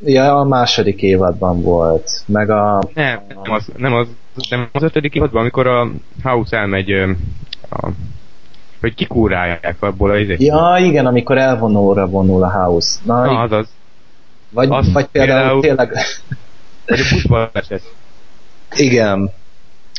Ja, 0.05 0.39
a 0.39 0.45
második 0.45 1.03
évadban 1.03 1.63
volt, 1.63 2.11
meg 2.27 2.51
a... 2.51 2.83
Nem, 2.95 3.21
nem 3.29 3.53
az, 3.53 3.69
nem 3.77 3.93
az, 3.95 4.09
nem 4.51 4.69
az 4.73 4.83
ötödik 4.83 5.15
évadban, 5.15 5.41
amikor 5.41 5.67
a 5.67 5.91
House 6.23 6.57
elmegy, 6.57 6.93
a, 7.71 7.89
hogy 8.81 8.95
kikúrálják 8.95 9.77
abból 9.81 10.11
a 10.11 10.19
izét. 10.19 10.43
Ja, 10.43 10.77
igen, 10.81 11.07
amikor 11.07 11.39
elvonóra 11.39 12.07
vonul 12.07 12.43
a 12.43 12.51
House. 12.51 12.99
Na, 13.05 13.25
Na 13.25 13.41
azaz. 13.41 13.69
Vagy, 14.51 14.69
az 14.71 14.93
vagy 14.93 15.07
például, 15.07 15.61
például 15.61 15.89
tényleg... 15.89 16.07
Vagy 16.87 17.01
a 17.01 17.05
buszban 17.11 17.51
Igen. 18.77 19.31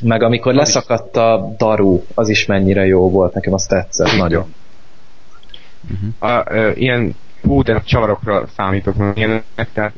Meg 0.03 0.21
amikor 0.21 0.53
leszakadt 0.53 1.15
a 1.15 1.53
daru, 1.57 2.03
az 2.13 2.29
is 2.29 2.45
mennyire 2.45 2.85
jó 2.85 3.09
volt, 3.09 3.33
nekem 3.33 3.53
azt 3.53 3.69
tetszett 3.69 4.17
nagyon. 4.17 4.53
Uh-huh. 5.91 6.31
A, 6.31 6.53
ö, 6.53 6.71
ilyen 6.71 7.15
hú, 7.41 7.61
de 7.61 7.81
csavarokra 7.85 8.47
számítok 8.55 8.95
ilyenek, 9.13 9.43
tehát 9.73 9.93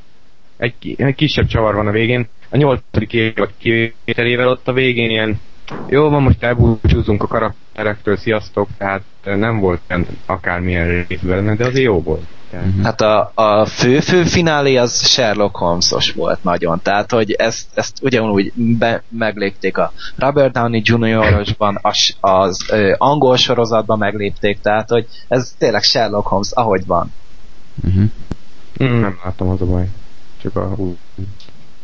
egy, 0.57 0.95
egy 0.97 1.15
kisebb 1.15 1.47
csavar 1.47 1.75
van 1.75 1.87
a 1.87 1.91
végén. 1.91 2.27
A 2.49 2.57
nyolcadik 2.57 3.13
év 3.13 3.33
kivételével 3.57 4.47
ott 4.47 4.67
a 4.67 4.73
végén 4.73 5.09
ilyen 5.09 5.39
jó 5.87 6.09
van, 6.09 6.21
most 6.21 6.43
elbúcsúzunk 6.43 7.23
a 7.23 7.27
karakterektől, 7.27 8.17
sziasztok, 8.17 8.67
tehát 8.77 9.01
nem 9.23 9.59
volt 9.59 9.81
akármilyen 10.25 11.05
rész 11.07 11.19
benne, 11.19 11.55
de 11.55 11.65
azért 11.65 11.85
jó 11.85 12.01
volt. 12.01 12.23
Mhm. 12.51 12.83
Hát 12.83 13.01
a, 13.01 13.31
a 13.33 13.65
fő, 13.65 13.99
fő 13.99 14.23
finálé 14.23 14.75
az 14.75 15.07
Sherlock 15.07 15.55
Holmesos 15.55 16.11
volt 16.11 16.43
nagyon, 16.43 16.79
tehát 16.81 17.11
hogy 17.11 17.31
ezt, 17.31 17.67
ezt 17.73 17.97
ugyanúgy 18.01 18.51
be, 18.55 19.03
meglépték 19.09 19.77
a 19.77 19.91
Robert 20.15 20.53
Downey 20.53 20.81
Jr.-osban, 20.83 21.79
az, 21.81 22.15
az 22.19 22.65
ö, 22.69 22.93
angol 22.97 23.37
sorozatban 23.37 23.97
meglépték, 23.97 24.59
tehát 24.61 24.89
hogy 24.89 25.07
ez 25.27 25.55
tényleg 25.57 25.81
Sherlock 25.81 26.27
Holmes, 26.27 26.51
ahogy 26.53 26.85
van. 26.85 27.11
Uh-huh. 27.83 28.99
Nem 28.99 29.19
látom 29.23 29.49
az 29.49 29.61
a 29.61 29.65
baj. 29.65 29.87
Csak 30.45 30.55
a... 30.55 30.75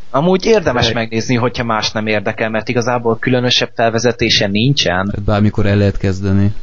Amúgy 0.09 0.45
érdemes 0.45 0.87
De... 0.87 0.93
megnézni, 0.93 1.35
hogyha 1.35 1.63
más 1.63 1.91
nem 1.91 2.07
érdekel, 2.07 2.49
mert 2.49 2.69
igazából 2.69 3.19
különösebb 3.19 3.71
felvezetése 3.75 4.47
nincsen. 4.47 5.11
Hát 5.15 5.23
bármikor 5.23 5.65
el 5.65 5.77
lehet 5.77 5.97
kezdeni. 5.97 6.53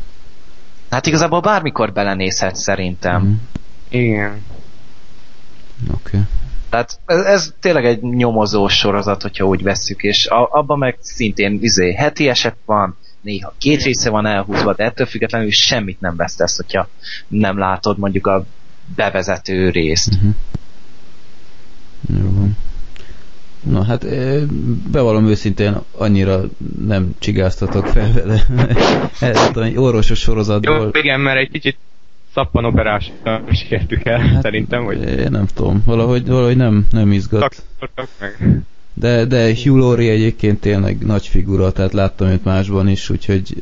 Hát 0.91 1.07
igazából 1.07 1.41
bármikor 1.41 1.93
belenézhet 1.93 2.57
szerintem. 2.57 3.17
Uh-huh. 3.17 3.37
Igen. 3.89 4.43
Oké. 5.91 6.01
Okay. 6.05 6.21
Tehát 6.71 7.01
ez, 7.07 7.25
ez 7.25 7.55
tényleg 7.61 7.85
egy 7.85 8.03
nyomozós 8.03 8.75
sorozat, 8.75 9.23
hogyha 9.23 9.45
úgy 9.45 9.63
vesszük, 9.63 10.03
és 10.03 10.27
a, 10.27 10.49
abban 10.51 10.79
meg 10.79 10.97
szintén 11.01 11.59
izé, 11.61 11.95
heti 11.95 12.29
eset 12.29 12.57
van, 12.65 12.97
néha 13.21 13.55
két 13.59 13.83
része 13.83 14.11
van 14.11 14.27
elhúzva, 14.27 14.75
de 14.75 14.85
ettől 14.85 15.07
függetlenül 15.07 15.51
semmit 15.51 16.01
nem 16.01 16.17
vesztesz, 16.17 16.57
hogyha 16.57 16.89
nem 17.29 17.59
látod 17.59 17.99
mondjuk 17.99 18.27
a 18.27 18.45
bevezető 18.95 19.71
részt. 19.71 20.15
Uh-huh. 20.15 20.35
Jó 22.17 22.33
van. 22.33 22.57
Na 23.63 23.85
hát 23.85 24.07
bevallom 24.91 25.27
őszintén, 25.27 25.77
annyira 25.93 26.41
nem 26.87 27.15
csigáztatok 27.19 27.87
fel 27.87 28.13
vele. 28.13 28.47
Ez 29.21 29.51
egy 29.55 29.77
orvosos 29.77 30.19
sorozatból. 30.19 30.77
Jó, 30.77 31.01
igen, 31.01 31.21
mert 31.21 31.39
egy 31.39 31.51
kicsit 31.51 31.77
szappanoperásra 32.35 33.43
is 33.51 33.67
értük 33.71 34.05
el, 34.05 34.19
hát, 34.19 34.43
szerintem, 34.43 34.85
vagy... 34.85 35.03
Én 35.03 35.31
nem 35.31 35.47
tudom, 35.55 35.83
valahogy, 35.87 36.27
valahogy 36.27 36.57
nem, 36.57 36.87
nem 36.91 37.13
izgat. 37.13 37.65
meg. 38.21 38.63
De, 38.95 39.25
de 39.25 39.55
Hugh 39.55 39.79
Laurie 39.79 40.11
egyébként 40.11 40.61
tényleg 40.61 40.99
nagy 40.99 41.27
figura, 41.27 41.73
tehát 41.73 41.93
láttam 41.93 42.29
őt 42.29 42.45
másban 42.45 42.89
is, 42.89 43.11
úgyhogy 43.11 43.55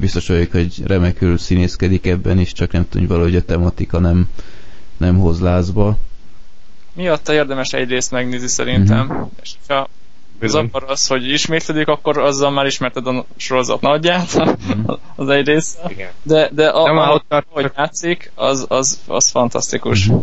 biztos 0.00 0.28
vagyok, 0.28 0.52
hogy 0.52 0.82
remekül 0.86 1.38
színészkedik 1.38 2.06
ebben 2.06 2.38
is, 2.38 2.52
csak 2.52 2.72
nem 2.72 2.82
tudom, 2.82 3.06
hogy 3.06 3.16
valahogy 3.16 3.36
a 3.36 3.42
tematika 3.42 3.98
nem, 3.98 4.28
nem 4.96 5.18
hoz 5.18 5.40
lázba. 5.40 5.98
Miatta 6.98 7.32
érdemes 7.32 7.72
egyrészt 7.72 8.10
megnézni 8.10 8.48
szerintem, 8.48 9.06
mm-hmm. 9.06 9.22
és 9.42 9.54
ha 9.68 9.88
Zakar 10.40 10.84
az, 10.86 11.06
hogy 11.06 11.28
ismétlődik, 11.28 11.88
akkor 11.88 12.18
azzal 12.18 12.50
már 12.50 12.66
ismerted 12.66 13.06
a 13.06 13.24
sorozat 13.36 13.80
nagyját, 13.80 14.42
mm. 14.42 14.84
az 15.16 15.28
egy 15.28 15.46
része. 15.46 15.90
De, 16.22 16.50
de 16.52 16.68
a, 16.68 16.84
a, 16.84 17.22
a, 17.28 17.36
a 17.36 17.44
hogy 17.48 17.70
játszik, 17.76 18.30
az, 18.34 18.66
az, 18.68 19.00
az 19.06 19.30
fantasztikus. 19.30 20.10
Mm. 20.10 20.16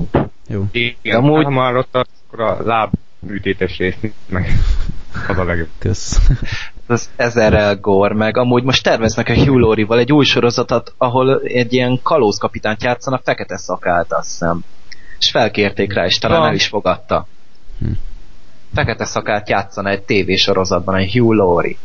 Jó. 0.48 0.64
Igen, 0.72 1.18
Amúgy... 1.18 1.44
ha 1.44 1.50
már 1.50 1.76
ott 1.76 1.88
tart, 1.92 2.10
akkor 2.28 2.46
a 2.46 2.58
láb 2.64 2.92
műtétes 3.20 3.78
részt 3.78 4.12
meg 4.26 4.52
az 5.28 5.38
a 5.38 5.44
legjobb. 5.44 5.70
Kösz. 5.78 6.20
az 6.88 7.10
ezerrel 7.16 7.76
gor, 7.76 8.12
meg 8.12 8.38
amúgy 8.38 8.64
most 8.64 8.84
terveznek 8.84 9.30
a 9.30 9.34
Hugh 9.34 9.60
Laurie-val 9.60 10.00
egy 10.00 10.12
új 10.12 10.26
sorozatot, 10.26 10.94
ahol 10.98 11.42
egy 11.44 11.74
ilyen 11.74 12.00
kalózkapitányt 12.04 12.84
játszanak 12.84 13.22
fekete 13.24 13.58
szakált, 13.58 14.14
azt 14.14 14.30
hiszem. 14.30 14.64
És 15.26 15.32
felkérték 15.32 15.94
rá, 15.94 16.06
és 16.06 16.18
talán 16.18 16.48
el 16.48 16.54
is 16.54 16.68
fogadta. 16.68 17.28
Hm 17.80 17.92
fekete 18.76 19.06
szakát 19.06 19.50
játszana 19.50 19.90
egy 19.90 20.02
tévésorozatban, 20.02 20.96
egy 20.96 21.12
Hugh 21.12 21.36
Laurie. 21.36 21.76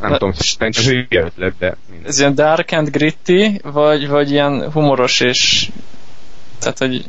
Nem 0.00 0.12
tudom, 0.12 0.32
szerintem 0.32 0.84
hülye 0.84 1.24
ötlet, 1.24 1.54
de... 1.58 1.76
Ez 2.04 2.18
ilyen 2.18 2.34
dark 2.34 2.72
and 2.72 2.90
gritty, 2.90 3.60
vagy, 3.62 4.08
vagy 4.08 4.30
ilyen 4.30 4.70
humoros 4.72 5.20
és... 5.20 5.70
Tehát, 6.58 6.78
hogy... 6.78 7.04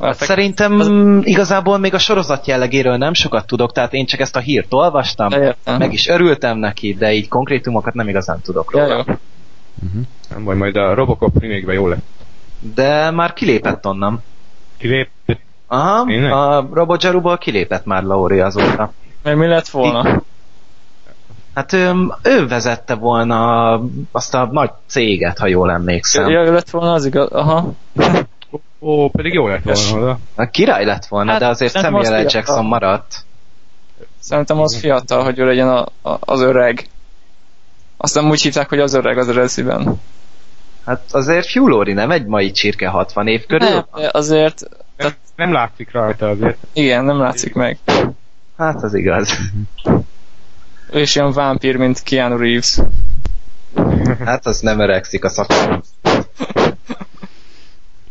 Hát 0.00 0.14
szerintem 0.14 0.78
az... 0.78 0.90
igazából 1.22 1.78
még 1.78 1.94
a 1.94 1.98
sorozat 1.98 2.46
jellegéről 2.46 2.96
nem 2.96 3.14
sokat 3.14 3.46
tudok, 3.46 3.72
tehát 3.72 3.92
én 3.92 4.06
csak 4.06 4.20
ezt 4.20 4.36
a 4.36 4.40
hírt 4.40 4.72
olvastam, 4.72 5.28
meg 5.64 5.92
is 5.92 6.08
örültem 6.08 6.58
neki, 6.58 6.94
de 6.94 7.12
így 7.12 7.28
konkrétumokat 7.28 7.94
nem 7.94 8.08
igazán 8.08 8.40
tudok 8.40 8.72
róla. 8.72 8.86
Ja, 8.86 8.94
jó. 8.94 9.14
Uh-huh. 9.84 10.02
Nem 10.30 10.44
baj, 10.44 10.56
majd 10.56 10.76
a 10.76 10.94
Robocop 10.94 11.40
remake 11.40 11.72
jó 11.72 11.88
lett. 11.88 12.04
De 12.74 13.10
már 13.10 13.32
kilépett 13.32 13.86
onnan. 13.86 14.22
Kilépett? 14.80 15.40
Aha, 15.66 16.04
Tényleg? 16.06 16.32
a 16.32 16.68
Robot 16.72 17.02
Jaruból 17.02 17.38
kilépett 17.38 17.84
már 17.84 18.02
Lauri 18.02 18.40
azóta. 18.40 18.92
Mert 19.22 19.36
mi 19.36 19.46
lett 19.46 19.68
volna? 19.68 20.22
Hát 21.54 21.72
ő, 21.72 21.92
ő 22.22 22.46
vezette 22.46 22.94
volna 22.94 23.72
azt 24.12 24.34
a 24.34 24.48
nagy 24.52 24.70
céget, 24.86 25.38
ha 25.38 25.46
jól 25.46 25.70
emlékszem. 25.70 26.28
Ja, 26.28 26.42
ő 26.42 26.52
lett 26.52 26.70
volna 26.70 26.92
az 26.92 27.04
igaz, 27.04 27.30
aha. 27.30 27.72
Ó, 28.80 29.08
pedig 29.10 29.32
jó 29.32 29.48
lett 29.48 29.78
volna. 29.90 30.18
A 30.34 30.44
király 30.44 30.84
lett 30.84 31.06
volna, 31.06 31.30
hát, 31.30 31.40
de 31.40 31.46
azért 31.46 31.78
Samuel 31.78 32.22
L. 32.22 32.26
Jackson 32.28 32.64
maradt. 32.64 33.24
Szerintem 34.18 34.60
az 34.60 34.76
fiatal, 34.76 35.24
hogy 35.24 35.38
ő 35.38 35.44
legyen 35.44 35.68
a, 35.68 35.86
a, 36.10 36.18
az 36.20 36.40
öreg. 36.40 36.88
Aztán 37.96 38.30
úgy 38.30 38.42
hívták, 38.42 38.68
hogy 38.68 38.80
az 38.80 38.94
öreg 38.94 39.18
az 39.18 39.28
eredetiben. 39.28 40.00
Hát 40.90 41.02
azért 41.10 41.54
Laurie 41.54 41.94
nem 41.94 42.10
egy 42.10 42.26
mai 42.26 42.50
csirke 42.50 42.88
60 42.88 43.26
év 43.26 43.46
körül? 43.46 43.68
Nem, 43.68 43.84
azért 44.10 44.62
tehát... 44.96 45.16
Nem 45.36 45.52
látszik 45.52 45.92
rajta 45.92 46.28
azért. 46.28 46.56
Igen, 46.72 47.04
nem 47.04 47.18
látszik 47.18 47.54
meg. 47.54 47.78
Hát 48.56 48.82
az 48.82 48.94
igaz. 48.94 49.38
Ő 50.90 51.00
is 51.00 51.14
ilyen 51.14 51.32
vámpír, 51.32 51.76
mint 51.76 52.02
Keanu 52.02 52.36
Reeves. 52.36 52.78
Hát 54.24 54.46
az 54.46 54.60
nem 54.60 54.78
öregszik 54.78 55.24
a 55.24 55.28
szakát. 55.28 55.84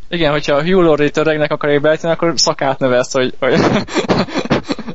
Igen, 0.09 0.31
hogyha 0.31 0.55
a 0.55 0.63
Hugh 0.63 0.83
Laurie-t 0.83 1.17
öregnek 1.17 1.51
akarják 1.51 1.81
beállítani, 1.81 2.13
akkor 2.13 2.33
szakát 2.35 2.79
növesz, 2.79 3.13
hogy, 3.13 3.33
hogy 3.39 3.59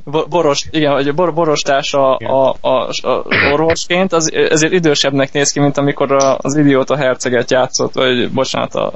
boros, 0.29 0.67
igen, 0.71 0.93
hogy 0.93 1.15
bor, 1.15 1.35
borostárs 1.35 1.95
a, 1.95 2.17
a, 2.17 2.57
a, 2.61 2.89
a 3.03 3.25
orvosként, 3.53 4.13
az, 4.13 4.33
ezért 4.33 4.73
idősebbnek 4.73 5.33
néz 5.33 5.51
ki, 5.51 5.61
mint 5.61 5.79
amikor 5.79 6.13
a, 6.13 6.39
az 6.39 6.57
idióta 6.57 6.97
herceget 6.97 7.51
játszott, 7.51 7.95
vagy 7.95 8.31
bocsánat, 8.33 8.75
a, 8.75 8.93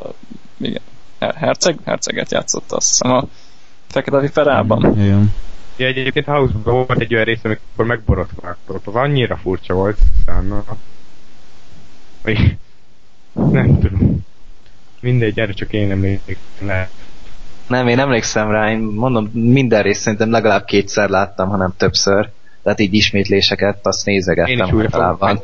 igen, 0.57 0.83
herceg, 1.19 1.79
herceget 1.85 2.31
játszott 2.31 2.73
azt 2.73 2.89
hiszem 2.89 3.11
a 3.11 3.25
Fekete 3.87 4.21
Viperában. 4.21 5.01
Igen. 5.01 5.35
Ja, 5.77 5.87
egyébként 5.87 6.27
House-ban 6.27 6.75
volt 6.75 7.01
egy 7.01 7.15
olyan 7.15 7.25
rész, 7.25 7.45
amikor 7.45 7.87
megborotválkozott. 7.87 8.87
Az 8.87 8.95
annyira 8.95 9.37
furcsa 9.37 9.75
volt 9.75 9.99
utána. 10.23 10.65
Nem 13.33 13.79
tudom. 13.79 14.27
Mindegy, 15.01 15.39
erre 15.39 15.53
csak 15.53 15.73
én 15.73 15.91
emlékszem 15.91 16.37
le. 16.61 16.91
Nem, 17.67 17.89
én 17.89 17.99
emlékszem 17.99 18.51
rá, 18.51 18.71
én 18.71 18.79
mondom, 18.79 19.31
minden 19.33 19.83
részt 19.83 20.01
szerintem 20.01 20.31
legalább 20.31 20.65
kétszer 20.65 21.09
láttam, 21.09 21.49
hanem 21.49 21.75
többször. 21.77 22.29
Tehát 22.63 22.81
így 22.81 22.95
ismétléseket, 22.95 23.87
azt 23.87 24.05
nézegettem. 24.05 24.53
Én 24.53 24.65
is 24.65 24.73
újra 24.73 24.91
fogom 24.91 25.39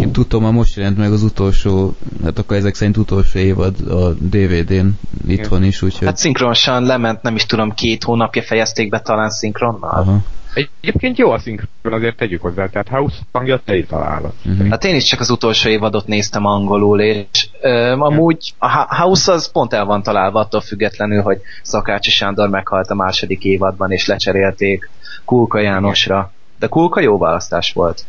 én 0.00 0.12
tudom, 0.12 0.42
már 0.42 0.52
most 0.52 0.76
jelent 0.76 0.96
meg 0.96 1.12
az 1.12 1.22
utolsó, 1.22 1.94
hát 2.24 2.38
akkor 2.38 2.56
ezek 2.56 2.74
szerint 2.74 2.96
utolsó 2.96 3.38
évad 3.38 3.80
a 3.88 4.12
DVD-n 4.12 4.88
itthon 5.26 5.64
is, 5.64 5.82
úgyhogy... 5.82 6.06
Hát 6.06 6.16
szinkronosan 6.16 6.82
lement, 6.82 7.22
nem 7.22 7.34
is 7.34 7.46
tudom, 7.46 7.74
két 7.74 8.02
hónapja 8.02 8.42
fejezték 8.42 8.88
be 8.88 9.00
talán 9.00 9.30
szinkronnal. 9.30 9.90
Aha. 9.90 10.18
Egyébként 10.54 11.18
jó 11.18 11.30
a 11.30 11.38
szinkron, 11.38 11.92
azért 11.92 12.16
tegyük 12.16 12.42
hozzá, 12.42 12.66
tehát 12.66 12.88
House 12.88 13.16
hangja 13.32 13.60
te 13.64 13.82
találat. 13.82 14.34
Uh-huh. 14.44 14.68
Hát 14.68 14.84
én 14.84 14.94
is 14.94 15.04
csak 15.04 15.20
az 15.20 15.30
utolsó 15.30 15.68
évadot 15.68 16.06
néztem 16.06 16.44
angolul, 16.44 17.00
és 17.00 17.48
ö, 17.60 17.90
amúgy 17.98 18.54
a 18.58 18.96
House 18.96 19.32
az 19.32 19.52
pont 19.52 19.72
el 19.72 19.84
van 19.84 20.02
találva 20.02 20.40
attól 20.40 20.60
függetlenül, 20.60 21.22
hogy 21.22 21.40
Szakácsi 21.62 22.10
Sándor 22.10 22.48
meghalt 22.48 22.90
a 22.90 22.94
második 22.94 23.44
évadban, 23.44 23.90
és 23.90 24.06
lecserélték 24.06 24.90
Kulka 25.24 25.60
Jánosra. 25.60 26.32
De 26.58 26.66
Kulka 26.66 27.00
jó 27.00 27.18
választás 27.18 27.72
volt. 27.72 28.04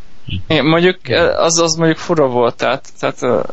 Igen, 0.47 0.65
mondjuk 0.65 0.97
az, 1.37 1.59
az 1.59 1.75
mondjuk 1.75 1.97
fura 1.97 2.27
volt, 2.27 2.55
tehát, 2.55 2.87
tehát 2.99 3.45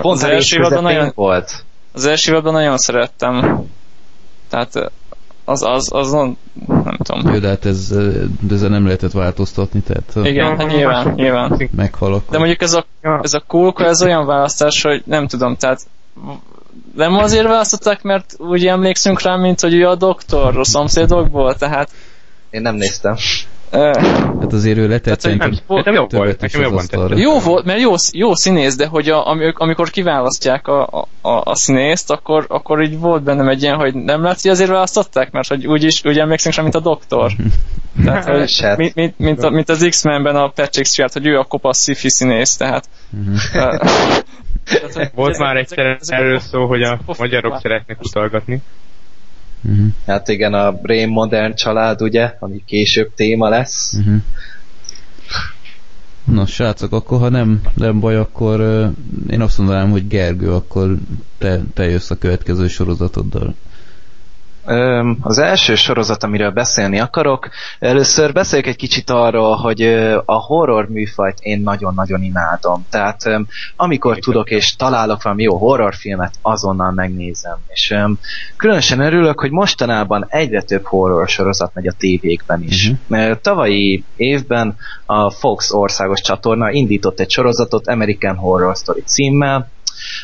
Pont 0.00 0.16
az 0.16 0.24
első 0.24 0.56
évadban 0.56 0.82
nagyon, 0.82 1.12
volt. 1.14 1.64
Az 1.92 2.06
első 2.06 2.32
évadban 2.32 2.52
nagyon 2.52 2.76
szerettem. 2.76 3.64
Tehát 4.48 4.92
az, 5.44 5.62
az, 5.62 5.88
az 5.92 6.10
nem, 6.10 6.36
nem 6.66 6.96
tudom. 7.02 7.32
Jó, 7.32 7.38
de 7.38 7.48
hát 7.48 7.64
ez, 7.64 7.88
de 8.40 8.54
ezzel 8.54 8.68
nem 8.68 8.84
lehetett 8.84 9.12
változtatni, 9.12 9.80
tehát... 9.80 10.28
Igen, 10.30 10.56
hát 10.56 10.66
nyilván, 10.66 11.12
nyilván. 11.14 11.70
Meghalok. 11.76 12.30
De 12.30 12.38
mondjuk 12.38 12.62
ez 12.62 12.74
a, 12.74 12.84
ez 13.22 13.34
a 13.34 13.42
kulka, 13.46 13.84
ez 13.84 14.02
olyan 14.02 14.26
választás, 14.26 14.82
hogy 14.82 15.02
nem 15.06 15.26
tudom, 15.26 15.56
tehát 15.56 15.80
nem 16.96 17.14
azért 17.14 17.46
választották, 17.46 18.02
mert 18.02 18.34
úgy 18.38 18.66
emlékszünk 18.66 19.22
rá, 19.22 19.36
mint 19.36 19.60
hogy 19.60 19.74
ő 19.74 19.88
a 19.88 19.94
doktor 19.94 20.58
a 20.58 20.64
szomszédokból, 20.64 21.54
tehát... 21.54 21.90
Én 22.50 22.62
nem 22.62 22.74
néztem. 22.74 23.16
Hát 23.72 24.52
azért 24.52 24.78
ő 24.78 24.88
letett 24.88 25.20
szerintem 25.20 25.54
nekem 25.68 25.94
jó 25.94 26.06
volt, 26.10 26.40
nekem 26.40 26.60
jobban 26.60 26.86
tetszett. 26.86 27.18
Jó 27.18 27.38
volt, 27.38 27.64
mert 27.64 27.80
jó, 27.80 27.94
jó 28.12 28.34
színész, 28.34 28.76
de 28.76 28.86
hogy 28.86 29.08
a, 29.08 29.36
amikor 29.54 29.90
kiválasztják 29.90 30.66
a, 30.66 31.06
a, 31.20 31.30
a 31.44 31.54
színészt, 31.54 32.10
akkor, 32.10 32.44
akkor 32.48 32.82
így 32.82 32.98
volt 32.98 33.22
bennem 33.22 33.48
egy 33.48 33.62
ilyen, 33.62 33.76
hogy 33.76 33.94
nem 33.94 34.22
látszik, 34.22 34.50
azért 34.50 34.70
választották, 34.70 35.30
mert 35.30 35.48
hogy 35.48 35.66
úgyis 35.66 36.04
úgy 36.04 36.18
emlékszünk 36.18 36.54
sem, 36.54 36.62
mint 36.62 36.76
a 36.76 36.80
doktor. 36.80 37.32
Tehát, 38.04 38.24
hogy, 38.24 38.60
Hát. 38.60 38.76
mint, 38.76 38.94
mint, 38.94 39.18
mint, 39.18 39.42
a, 39.42 39.50
mint 39.50 39.68
az 39.68 39.86
X-Menben 39.88 40.36
a 40.36 40.48
Patrick 40.48 40.86
Stewart, 40.86 41.12
hogy 41.12 41.26
ő 41.26 41.38
a 41.38 41.44
kopasz 41.44 41.82
sci 41.82 42.08
színész, 42.08 42.56
tehát 42.56 42.88
tehát, 43.52 45.12
Volt 45.14 45.38
már 45.38 45.56
egyszer 45.56 45.98
erről 46.06 46.38
szó, 46.38 46.66
hogy 46.66 46.82
a 46.82 46.98
magyarok 47.18 47.58
szeretnek 47.60 48.00
utalgatni. 48.00 48.62
Uh-huh. 49.64 49.86
Hát 50.06 50.28
igen, 50.28 50.54
a 50.54 50.72
Brain 50.72 51.08
Modern 51.08 51.54
család, 51.54 52.02
ugye, 52.02 52.34
ami 52.38 52.62
később 52.66 53.14
téma 53.14 53.48
lesz. 53.48 53.94
Uh-huh. 53.98 54.16
Na, 56.24 56.46
srácok, 56.46 56.92
akkor 56.92 57.18
ha 57.18 57.28
nem, 57.28 57.60
nem 57.74 58.00
baj, 58.00 58.16
akkor 58.16 58.60
uh, 58.60 58.90
én 59.30 59.40
azt 59.40 59.58
mondanám, 59.58 59.90
hogy 59.90 60.08
Gergő, 60.08 60.52
akkor 60.52 60.96
te, 61.38 61.60
te 61.74 61.84
jössz 61.84 62.10
a 62.10 62.18
következő 62.18 62.68
sorozatoddal. 62.68 63.54
Az 65.20 65.38
első 65.38 65.74
sorozat, 65.74 66.22
amiről 66.22 66.50
beszélni 66.50 67.00
akarok, 67.00 67.48
először 67.78 68.32
beszéljek 68.32 68.68
egy 68.68 68.76
kicsit 68.76 69.10
arról, 69.10 69.56
hogy 69.56 69.82
a 70.24 70.34
horror 70.34 70.88
műfajt 70.88 71.38
én 71.40 71.60
nagyon-nagyon 71.60 72.22
imádom. 72.22 72.86
Tehát 72.90 73.22
amikor 73.76 74.18
tudok 74.18 74.50
és 74.50 74.76
találok 74.76 75.22
valami 75.22 75.42
jó 75.42 75.56
horrorfilmet, 75.56 76.34
azonnal 76.42 76.92
megnézem. 76.92 77.56
És 77.68 77.94
különösen 78.56 79.00
örülök, 79.00 79.40
hogy 79.40 79.50
mostanában 79.50 80.26
egyre 80.28 80.62
több 80.62 80.84
horror 80.84 81.28
sorozat 81.28 81.74
megy 81.74 81.86
a 81.86 81.92
tévékben 81.98 82.62
is. 82.62 82.92
Uh-huh. 83.08 83.38
Tavalyi 83.40 84.04
évben 84.16 84.76
a 85.06 85.30
Fox 85.30 85.72
országos 85.72 86.20
csatorna 86.20 86.70
indított 86.70 87.20
egy 87.20 87.30
sorozatot 87.30 87.88
American 87.88 88.36
Horror 88.36 88.76
Story 88.76 89.02
címmel, 89.04 89.68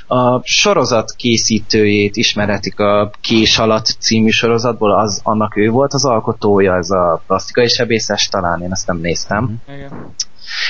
a 0.06 0.40
sorozat 0.42 1.12
készítőjét 1.16 2.16
ismeretik 2.16 2.80
a 2.80 3.10
Kés 3.20 3.58
alatt 3.58 3.86
című 3.86 4.30
sorozatból, 4.30 4.98
az, 4.98 5.20
annak 5.22 5.56
ő 5.56 5.70
volt 5.70 5.92
az 5.92 6.04
alkotója, 6.04 6.76
ez 6.76 6.90
a 6.90 7.22
plastikai 7.26 7.68
sebészes, 7.68 8.28
talán 8.28 8.62
én 8.62 8.72
ezt 8.72 8.86
nem 8.86 8.98
néztem. 8.98 9.56
Igen. 9.68 10.14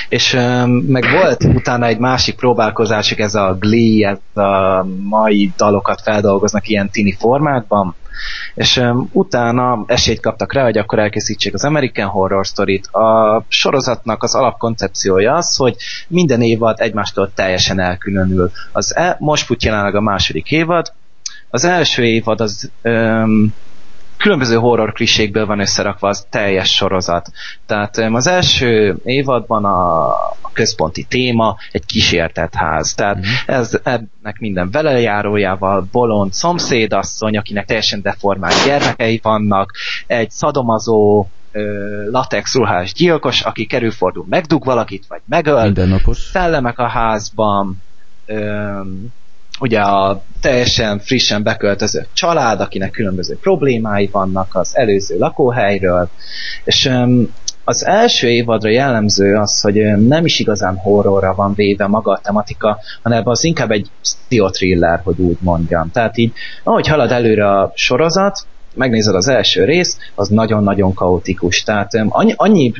És 0.09 0.33
um, 0.33 0.71
meg 0.71 1.05
volt 1.11 1.43
utána 1.43 1.85
egy 1.85 1.97
másik 1.97 2.35
próbálkozásuk, 2.35 3.19
ez 3.19 3.35
a 3.35 3.57
Glee, 3.59 4.09
ez 4.09 4.43
a 4.43 4.85
mai 5.03 5.51
dalokat 5.57 6.01
feldolgoznak 6.01 6.67
ilyen 6.67 6.89
tini 6.89 7.15
formátban, 7.19 7.95
és 8.53 8.77
um, 8.77 9.09
utána 9.11 9.83
esélyt 9.87 10.21
kaptak 10.21 10.53
rá, 10.53 10.63
hogy 10.63 10.77
akkor 10.77 10.99
elkészítsék 10.99 11.53
az 11.53 11.63
American 11.63 12.07
Horror 12.07 12.45
Story-t. 12.45 12.87
A 12.87 13.43
sorozatnak 13.47 14.23
az 14.23 14.35
alapkoncepciója 14.35 15.33
az, 15.33 15.55
hogy 15.55 15.75
minden 16.07 16.41
évad 16.41 16.79
egymástól 16.79 17.31
teljesen 17.33 17.79
elkülönül. 17.79 18.51
Az 18.71 18.95
e, 18.95 19.15
most 19.19 19.45
fut 19.45 19.63
jelenleg 19.63 19.95
a 19.95 20.01
második 20.01 20.51
évad, 20.51 20.93
az 21.49 21.65
első 21.65 22.03
évad 22.03 22.41
az 22.41 22.71
um, 22.83 23.53
különböző 24.19 24.55
horror 24.55 24.93
klisékből 24.93 25.45
van 25.45 25.59
összerakva 25.59 26.07
az 26.07 26.25
teljes 26.29 26.69
sorozat. 26.75 27.31
Tehát 27.65 27.97
az 27.97 28.27
első 28.27 28.95
évadban 29.03 29.65
a, 29.65 30.07
a 30.49 30.53
központi 30.53 31.03
téma 31.03 31.57
egy 31.71 31.85
kísértett 31.85 32.53
ház. 32.53 32.93
Tehát 32.93 33.17
mm. 33.17 33.21
ez, 33.45 33.79
ennek 33.83 34.39
minden 34.39 34.71
velejárójával, 34.71 35.87
bolond 35.91 36.33
szomszédasszony, 36.33 37.37
akinek 37.37 37.65
teljesen 37.65 38.01
deformált 38.01 38.65
gyermekei 38.65 39.19
vannak, 39.23 39.73
egy 40.07 40.31
szadomazó 40.31 41.27
latex 42.11 42.55
ruhás 42.55 42.93
gyilkos, 42.93 43.41
aki 43.41 43.65
kerülfordul, 43.65 44.25
megdug 44.29 44.65
valakit, 44.65 45.05
vagy 45.07 45.21
megöl. 45.25 45.63
Mindennapos. 45.63 46.17
Szellemek 46.17 46.79
a 46.79 46.87
házban, 46.87 47.81
öm, 48.25 49.07
ugye 49.59 49.79
a 49.79 50.23
teljesen 50.41 50.99
frissen 50.99 51.43
beköltözött 51.43 52.09
család, 52.13 52.59
akinek 52.59 52.91
különböző 52.91 53.37
problémái 53.37 54.07
vannak 54.11 54.55
az 54.55 54.75
előző 54.75 55.17
lakóhelyről, 55.17 56.09
és 56.63 56.85
um, 56.85 57.33
az 57.69 57.85
első 57.85 58.29
évadra 58.29 58.69
jellemző 58.69 59.35
az, 59.35 59.61
hogy 59.61 59.75
nem 60.07 60.25
is 60.25 60.39
igazán 60.39 60.75
horrorra 60.75 61.33
van 61.35 61.53
véve 61.53 61.87
maga 61.87 62.11
a 62.11 62.19
tematika, 62.23 62.79
hanem 63.03 63.27
az 63.27 63.43
inkább 63.43 63.71
egy 63.71 63.89
thriller, 64.51 65.01
hogy 65.03 65.19
úgy 65.19 65.37
mondjam. 65.39 65.91
Tehát 65.91 66.17
így, 66.17 66.31
ahogy 66.63 66.87
halad 66.87 67.11
előre 67.11 67.49
a 67.49 67.71
sorozat, 67.75 68.45
megnézed 68.75 69.15
az 69.15 69.27
első 69.27 69.63
rész, 69.63 69.97
az 70.15 70.27
nagyon-nagyon 70.27 70.93
kaotikus. 70.93 71.63
Tehát 71.63 71.93
um, 71.93 72.07
annyi, 72.09 72.33
annyi 72.35 72.71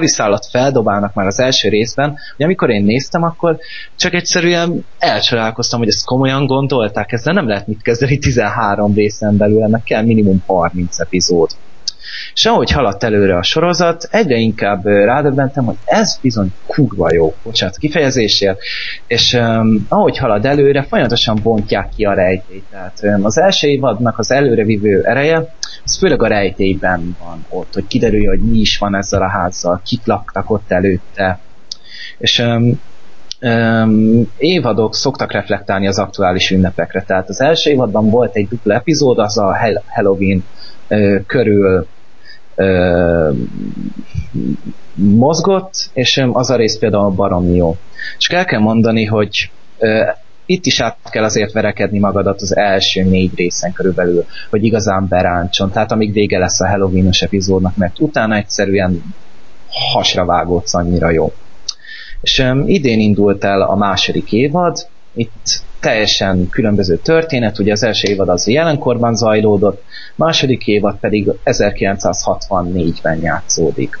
szállat 0.00 0.46
feldobálnak 0.50 1.14
már 1.14 1.26
az 1.26 1.40
első 1.40 1.68
részben, 1.68 2.08
hogy 2.36 2.44
amikor 2.44 2.70
én 2.70 2.84
néztem, 2.84 3.22
akkor 3.22 3.58
csak 3.96 4.14
egyszerűen 4.14 4.84
elcsodálkoztam, 4.98 5.78
hogy 5.78 5.88
ezt 5.88 6.04
komolyan 6.04 6.46
gondolták, 6.46 7.12
ezzel 7.12 7.34
nem 7.34 7.48
lehet 7.48 7.66
mit 7.66 7.82
kezdeni 7.82 8.18
13 8.18 8.94
részen 8.94 9.36
belül, 9.36 9.62
ennek 9.62 9.82
kell 9.82 10.02
minimum 10.02 10.42
30 10.46 10.98
epizód. 10.98 11.50
És 12.34 12.46
ahogy 12.46 12.70
haladt 12.70 13.02
előre 13.02 13.36
a 13.36 13.42
sorozat, 13.42 14.08
egyre 14.10 14.36
inkább 14.36 14.86
rádöbbentem, 14.86 15.64
hogy 15.64 15.76
ez 15.84 16.18
bizony 16.20 16.52
kurva 16.66 17.12
jó, 17.12 17.34
bocsánat 17.42 17.76
kifejezésért, 17.76 18.58
és 19.06 19.32
um, 19.32 19.86
ahogy 19.88 20.18
halad 20.18 20.44
előre, 20.44 20.82
folyamatosan 20.82 21.38
bontják 21.42 21.88
ki 21.96 22.04
a 22.04 22.14
rejtélyt. 22.14 22.64
Tehát 22.70 22.98
um, 23.02 23.24
az 23.24 23.38
első 23.38 23.68
évadnak 23.68 24.18
az 24.18 24.30
előrevívő 24.30 25.02
ereje, 25.04 25.54
az 25.84 25.98
főleg 25.98 26.22
a 26.22 26.26
rejtélyben 26.26 27.16
van 27.24 27.44
ott, 27.48 27.74
hogy 27.74 27.86
kiderülje, 27.86 28.28
hogy 28.28 28.40
mi 28.40 28.58
is 28.58 28.78
van 28.78 28.96
ezzel 28.96 29.22
a 29.22 29.28
házzal, 29.28 29.80
kik 29.84 30.06
laktak 30.06 30.50
ott 30.50 30.70
előtte. 30.70 31.38
És 32.18 32.38
um, 32.38 32.80
um, 33.40 34.32
évadok 34.36 34.94
szoktak 34.94 35.32
reflektálni 35.32 35.86
az 35.86 35.98
aktuális 35.98 36.50
ünnepekre. 36.50 37.02
Tehát 37.02 37.28
az 37.28 37.40
első 37.40 37.70
évadban 37.70 38.10
volt 38.10 38.36
egy 38.36 38.48
dupla 38.48 38.74
epizód, 38.74 39.18
az 39.18 39.38
a 39.38 39.56
Halloween 39.86 40.44
uh, 40.88 41.26
körül 41.26 41.86
mozgott, 44.94 45.90
és 45.92 46.24
az 46.32 46.50
a 46.50 46.56
rész 46.56 46.78
például 46.78 47.10
baromi 47.10 47.56
jó. 47.56 47.76
És 48.18 48.28
el 48.28 48.44
kell 48.44 48.60
mondani, 48.60 49.04
hogy 49.04 49.50
ö, 49.78 50.02
itt 50.46 50.66
is 50.66 50.80
át 50.80 50.96
kell 51.10 51.24
azért 51.24 51.52
verekedni 51.52 51.98
magadat 51.98 52.40
az 52.40 52.56
első 52.56 53.02
négy 53.02 53.30
részen 53.36 53.72
körülbelül, 53.72 54.24
hogy 54.50 54.64
igazán 54.64 55.08
beráncson. 55.08 55.70
Tehát 55.70 55.92
amíg 55.92 56.12
vége 56.12 56.38
lesz 56.38 56.60
a 56.60 56.68
Halloween-os 56.68 57.22
epizódnak, 57.22 57.76
mert 57.76 58.00
utána 58.00 58.36
egyszerűen 58.36 59.14
hasra 59.92 60.24
vágódsz 60.24 60.74
annyira 60.74 61.10
jó. 61.10 61.32
És 62.20 62.38
um, 62.38 62.68
idén 62.68 63.00
indult 63.00 63.44
el 63.44 63.62
a 63.62 63.76
második 63.76 64.32
évad, 64.32 64.86
itt 65.14 65.62
teljesen 65.80 66.48
különböző 66.50 66.96
történet, 66.96 67.58
ugye 67.58 67.72
az 67.72 67.82
első 67.82 68.08
évad 68.08 68.28
az 68.28 68.48
jelenkorban 68.48 69.14
zajlódott, 69.14 69.82
második 70.14 70.66
évad 70.66 70.96
pedig 71.00 71.30
1964-ben 71.44 73.20
játszódik. 73.20 73.98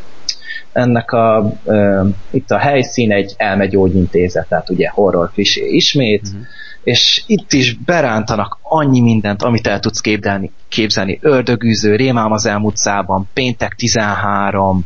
Ennek 0.72 1.10
a, 1.10 1.52
e, 1.66 2.04
itt 2.30 2.50
a 2.50 2.58
helyszín 2.58 3.12
egy 3.12 3.34
elmegyógyintézet, 3.36 4.48
tehát 4.48 4.70
ugye 4.70 4.88
horror 4.88 5.30
klisé 5.32 5.66
ismét, 5.68 6.22
uh-huh. 6.26 6.40
és 6.82 7.22
itt 7.26 7.52
is 7.52 7.74
berántanak 7.74 8.58
annyi 8.62 9.00
mindent, 9.00 9.42
amit 9.42 9.66
el 9.66 9.80
tudsz 9.80 10.00
képzelni, 10.00 10.50
képzelni. 10.68 11.18
Ördögűző, 11.20 11.96
Rémám 11.96 12.32
az 12.32 12.46
elmúlt 12.46 12.76
szában, 12.76 13.28
Péntek 13.32 13.74
13, 13.74 14.84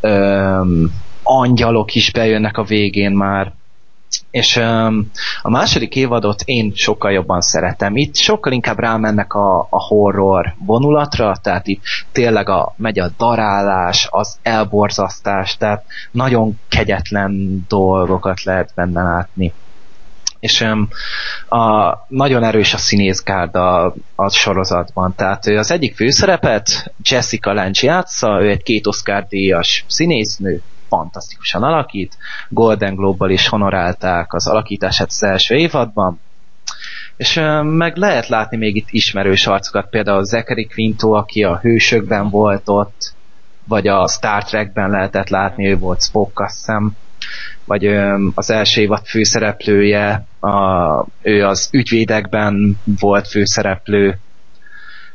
öm, 0.00 0.92
angyalok 1.22 1.94
is 1.94 2.12
bejönnek 2.12 2.56
a 2.56 2.64
végén 2.64 3.12
már, 3.12 3.52
és 4.32 4.56
um, 4.56 5.10
a 5.42 5.50
második 5.50 5.96
évadot 5.96 6.42
én 6.44 6.72
sokkal 6.74 7.12
jobban 7.12 7.40
szeretem. 7.40 7.96
Itt 7.96 8.16
sokkal 8.16 8.52
inkább 8.52 8.78
rámennek 8.78 9.32
a, 9.32 9.58
a 9.60 9.82
horror 9.82 10.54
vonulatra, 10.58 11.36
tehát 11.42 11.66
itt 11.66 11.82
tényleg 12.12 12.48
a, 12.48 12.74
megy 12.76 12.98
a 12.98 13.10
darálás, 13.18 14.08
az 14.10 14.38
elborzasztás, 14.42 15.56
tehát 15.56 15.84
nagyon 16.10 16.58
kegyetlen 16.68 17.64
dolgokat 17.68 18.42
lehet 18.42 18.72
benne 18.74 19.02
látni. 19.02 19.52
És 20.40 20.60
um, 20.60 20.88
a, 21.48 21.94
nagyon 22.08 22.44
erős 22.44 22.74
a 22.74 22.78
színészgárda 22.78 23.94
a 24.14 24.30
sorozatban. 24.30 25.14
Tehát 25.16 25.46
az 25.46 25.70
egyik 25.70 25.96
főszerepet 25.96 26.92
Jessica 27.02 27.52
Lange 27.52 27.80
játsza, 27.82 28.42
ő 28.42 28.48
egy 28.48 28.62
két 28.62 28.86
Oscar 28.86 29.26
díjas 29.28 29.84
színésznő, 29.88 30.62
fantasztikusan 30.92 31.62
alakít, 31.62 32.16
Golden 32.48 32.94
Globe-bal 32.94 33.30
is 33.30 33.48
honorálták 33.48 34.32
az 34.32 34.46
alakítását 34.46 35.08
az 35.08 35.22
első 35.22 35.54
évadban, 35.54 36.20
és 37.16 37.40
meg 37.62 37.96
lehet 37.96 38.28
látni 38.28 38.56
még 38.56 38.76
itt 38.76 38.88
ismerős 38.90 39.46
arcokat, 39.46 39.90
például 39.90 40.24
Zachary 40.24 40.66
Quinto, 40.66 41.12
aki 41.12 41.44
a 41.44 41.58
Hősökben 41.58 42.30
volt 42.30 42.68
ott, 42.68 43.14
vagy 43.64 43.86
a 43.86 44.08
Star 44.08 44.44
Trekben 44.44 44.90
lehetett 44.90 45.28
látni, 45.28 45.68
ő 45.68 45.78
volt 45.78 46.02
Spock, 46.02 46.40
azt 46.40 46.56
hiszem, 46.56 46.96
vagy 47.64 47.86
az 48.34 48.50
első 48.50 48.80
évad 48.80 49.06
főszereplője, 49.06 50.26
a, 50.40 51.06
ő 51.22 51.46
az 51.46 51.68
ügyvédekben 51.72 52.78
volt 53.00 53.28
főszereplő, 53.28 54.18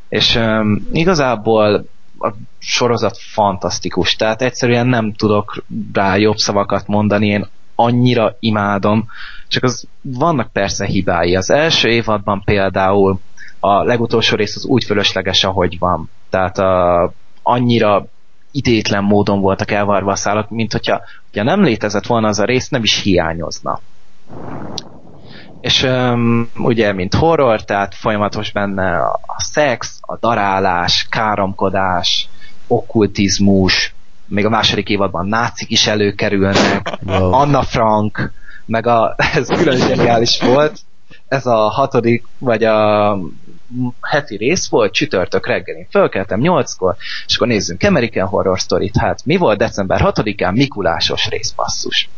és 0.09 0.35
um, 0.35 0.87
igazából 0.91 1.85
a 2.19 2.33
sorozat 2.59 3.17
fantasztikus, 3.17 4.15
tehát 4.15 4.41
egyszerűen 4.41 4.87
nem 4.87 5.13
tudok 5.13 5.63
rá 5.93 6.15
jobb 6.15 6.37
szavakat 6.37 6.87
mondani, 6.87 7.27
én 7.27 7.47
annyira 7.75 8.35
imádom, 8.39 9.07
csak 9.47 9.63
az 9.63 9.87
vannak 10.01 10.51
persze 10.51 10.85
hibái. 10.85 11.35
Az 11.35 11.49
első 11.49 11.89
évadban 11.89 12.41
például 12.45 13.19
a 13.59 13.83
legutolsó 13.83 14.35
rész 14.35 14.55
az 14.55 14.65
úgy 14.65 14.83
fölösleges, 14.83 15.43
ahogy 15.43 15.79
van. 15.79 16.09
Tehát 16.29 16.57
a, 16.57 17.13
annyira 17.43 18.05
idétlen 18.51 19.03
módon 19.03 19.39
voltak 19.39 19.71
elvarva 19.71 20.11
a 20.11 20.15
szálak, 20.15 20.49
mint 20.49 20.71
hogyha, 20.71 21.01
hogyha 21.31 21.43
nem 21.43 21.63
létezett 21.63 22.05
volna 22.05 22.27
az 22.27 22.39
a 22.39 22.45
rész, 22.45 22.69
nem 22.69 22.83
is 22.83 23.01
hiányozna. 23.01 23.79
És 25.61 25.83
um, 25.83 26.49
ugye, 26.57 26.93
mint 26.93 27.13
horror, 27.13 27.63
tehát 27.63 27.95
folyamatos 27.95 28.51
benne 28.51 28.97
a, 28.97 29.19
a 29.25 29.43
szex, 29.43 29.99
a 30.01 30.17
darálás, 30.17 31.07
káromkodás, 31.09 32.29
okkultizmus, 32.67 33.95
még 34.27 34.45
a 34.45 34.49
második 34.49 34.89
évadban 34.89 35.27
nácik 35.27 35.69
is 35.69 35.87
előkerülnek, 35.87 36.97
wow. 37.05 37.31
Anna 37.31 37.63
Frank, 37.63 38.31
meg 38.65 38.87
a, 38.87 39.15
ez 39.33 39.47
külön 39.47 39.77
zseniális 39.77 40.41
volt, 40.41 40.79
ez 41.27 41.45
a 41.45 41.69
hatodik, 41.69 42.25
vagy 42.37 42.63
a 42.63 43.11
heti 44.01 44.37
rész 44.37 44.67
volt, 44.67 44.93
csütörtök 44.93 45.47
reggel. 45.47 45.75
Én 45.75 45.87
fölkeltem 45.89 46.39
nyolckor, 46.39 46.95
és 47.25 47.35
akkor 47.35 47.47
nézzünk 47.47 47.83
American 47.83 48.27
Horror 48.27 48.59
Story-t. 48.59 48.97
Hát 48.97 49.25
mi 49.25 49.37
volt 49.37 49.57
december 49.57 50.01
6-án? 50.03 50.53
Mikulásos 50.53 51.27
rész 51.29 51.51
passzus. 51.51 52.09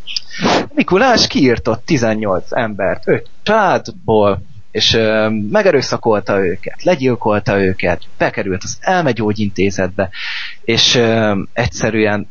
Mikulás 0.74 1.26
kiírtott 1.26 1.84
18 1.84 2.52
embert, 2.52 3.08
5 3.08 3.26
családból, 3.42 4.42
és 4.70 4.94
ö, 4.94 5.28
megerőszakolta 5.50 6.46
őket, 6.46 6.82
legyilkolta 6.82 7.60
őket, 7.60 8.02
bekerült 8.18 8.62
az 8.62 8.76
elmegyógyintézetbe, 8.80 10.10
és 10.64 10.94
ö, 10.94 11.40
egyszerűen 11.52 12.28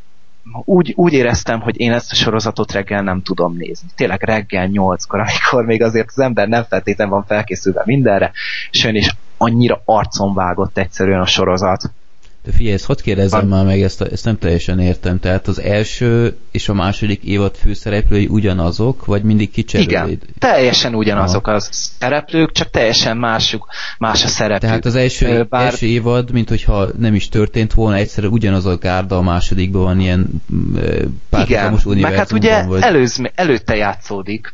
úgy, 0.65 0.93
úgy 0.95 1.13
éreztem, 1.13 1.59
hogy 1.59 1.79
én 1.79 1.91
ezt 1.91 2.11
a 2.11 2.15
sorozatot 2.15 2.71
reggel 2.71 3.01
nem 3.01 3.21
tudom 3.21 3.55
nézni. 3.55 3.89
Tényleg 3.95 4.23
reggel 4.23 4.65
nyolckor, 4.65 5.19
amikor 5.19 5.65
még 5.65 5.83
azért 5.83 6.07
az 6.07 6.19
ember 6.19 6.47
nem 6.47 6.63
feltétlenül 6.63 7.13
van 7.13 7.25
felkészülve 7.25 7.81
mindenre, 7.85 8.31
és 8.71 8.85
ön 8.85 8.95
annyira 9.37 9.81
arcon 9.85 10.33
vágott 10.33 10.77
egyszerűen 10.77 11.21
a 11.21 11.25
sorozat. 11.25 11.91
Figyelj, 12.51 12.73
ezt 12.73 12.85
hogy 12.85 13.01
kérdezzem 13.01 13.47
már 13.47 13.65
meg, 13.65 13.81
ezt, 13.81 14.01
ezt 14.01 14.25
nem 14.25 14.37
teljesen 14.37 14.79
értem. 14.79 15.19
Tehát 15.19 15.47
az 15.47 15.61
első 15.61 16.37
és 16.51 16.69
a 16.69 16.73
második 16.73 17.23
évad 17.23 17.55
főszereplői 17.55 18.27
ugyanazok, 18.27 19.05
vagy 19.05 19.23
mindig 19.23 19.51
kicserülik? 19.51 19.89
Igen, 19.89 20.19
teljesen 20.39 20.95
ugyanazok 20.95 21.47
a 21.47 21.59
szereplők, 21.59 22.51
csak 22.51 22.69
teljesen 22.69 23.17
másuk, 23.17 23.67
más 23.97 24.23
a 24.23 24.27
szereplők. 24.27 24.59
Tehát 24.59 24.85
az 24.85 24.95
első, 24.95 25.43
Bár... 25.49 25.65
első 25.65 25.85
évad, 25.85 26.31
mint 26.31 26.49
hogyha 26.49 26.87
nem 26.97 27.15
is 27.15 27.29
történt 27.29 27.73
volna, 27.73 27.95
egyszerűen 27.95 28.33
ugyanaz 28.33 28.65
a 28.65 28.77
gárda 28.77 29.17
a 29.17 29.21
másodikban 29.21 29.83
van 29.83 29.99
ilyen 29.99 30.27
párhuzamos 31.29 31.85
univerzumban. 31.85 32.01
meg 32.01 32.13
hát 32.13 32.31
ugye 32.31 32.63
vagy... 32.63 32.81
előz, 32.81 33.21
előtte 33.35 33.75
játszódik, 33.75 34.53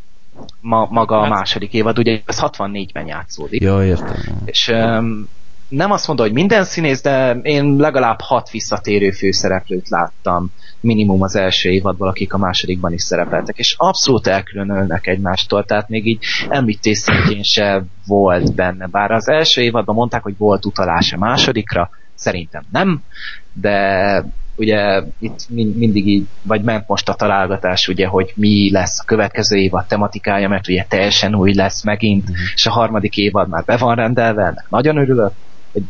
ma, 0.61 0.87
maga 0.91 1.15
hát... 1.15 1.25
a 1.25 1.29
második 1.29 1.73
évad, 1.73 1.97
ugye 1.97 2.21
ez 2.25 2.37
64-ben 2.41 3.07
játszódik. 3.07 3.61
Ja, 3.61 3.85
értem. 3.85 4.17
És 4.45 4.67
um, 4.67 5.27
nem 5.67 5.91
azt 5.91 6.07
mondom, 6.07 6.25
hogy 6.25 6.35
minden 6.35 6.63
színész, 6.63 7.01
de 7.01 7.31
én 7.31 7.75
legalább 7.75 8.21
hat 8.21 8.49
visszatérő 8.49 9.11
főszereplőt 9.11 9.89
láttam 9.89 10.51
minimum 10.79 11.21
az 11.21 11.35
első 11.35 11.69
évadból, 11.69 12.07
akik 12.07 12.33
a 12.33 12.37
másodikban 12.37 12.93
is 12.93 13.01
szerepeltek, 13.03 13.57
és 13.57 13.75
abszolút 13.77 14.27
elkülönölnek 14.27 15.07
egymástól, 15.07 15.65
tehát 15.65 15.89
még 15.89 16.07
így 16.07 16.23
említés 16.49 16.97
szintjén 16.97 17.43
se 17.43 17.83
volt 18.05 18.55
benne, 18.55 18.87
bár 18.87 19.11
az 19.11 19.27
első 19.27 19.61
évadban 19.61 19.95
mondták, 19.95 20.23
hogy 20.23 20.37
volt 20.37 20.65
utalás 20.65 21.13
a 21.13 21.17
másodikra, 21.17 21.89
szerintem 22.15 22.63
nem, 22.71 23.03
de 23.53 24.23
ugye 24.55 25.03
itt 25.19 25.49
mindig 25.49 26.07
így, 26.07 26.27
vagy 26.41 26.61
ment 26.61 26.87
most 26.87 27.09
a 27.09 27.13
találgatás, 27.13 27.87
ugye, 27.87 28.07
hogy 28.07 28.33
mi 28.35 28.71
lesz 28.71 28.99
a 28.99 29.03
következő 29.05 29.57
évad 29.57 29.85
tematikája, 29.85 30.47
mert 30.47 30.67
ugye 30.67 30.85
teljesen 30.89 31.35
új 31.35 31.53
lesz 31.53 31.83
megint, 31.83 32.23
mm-hmm. 32.23 32.41
és 32.55 32.65
a 32.65 32.71
harmadik 32.71 33.17
évad 33.17 33.49
már 33.49 33.63
be 33.63 33.77
van 33.77 33.95
rendelve, 33.95 34.41
ennek 34.41 34.65
nagyon 34.69 34.97
örülök, 34.97 35.31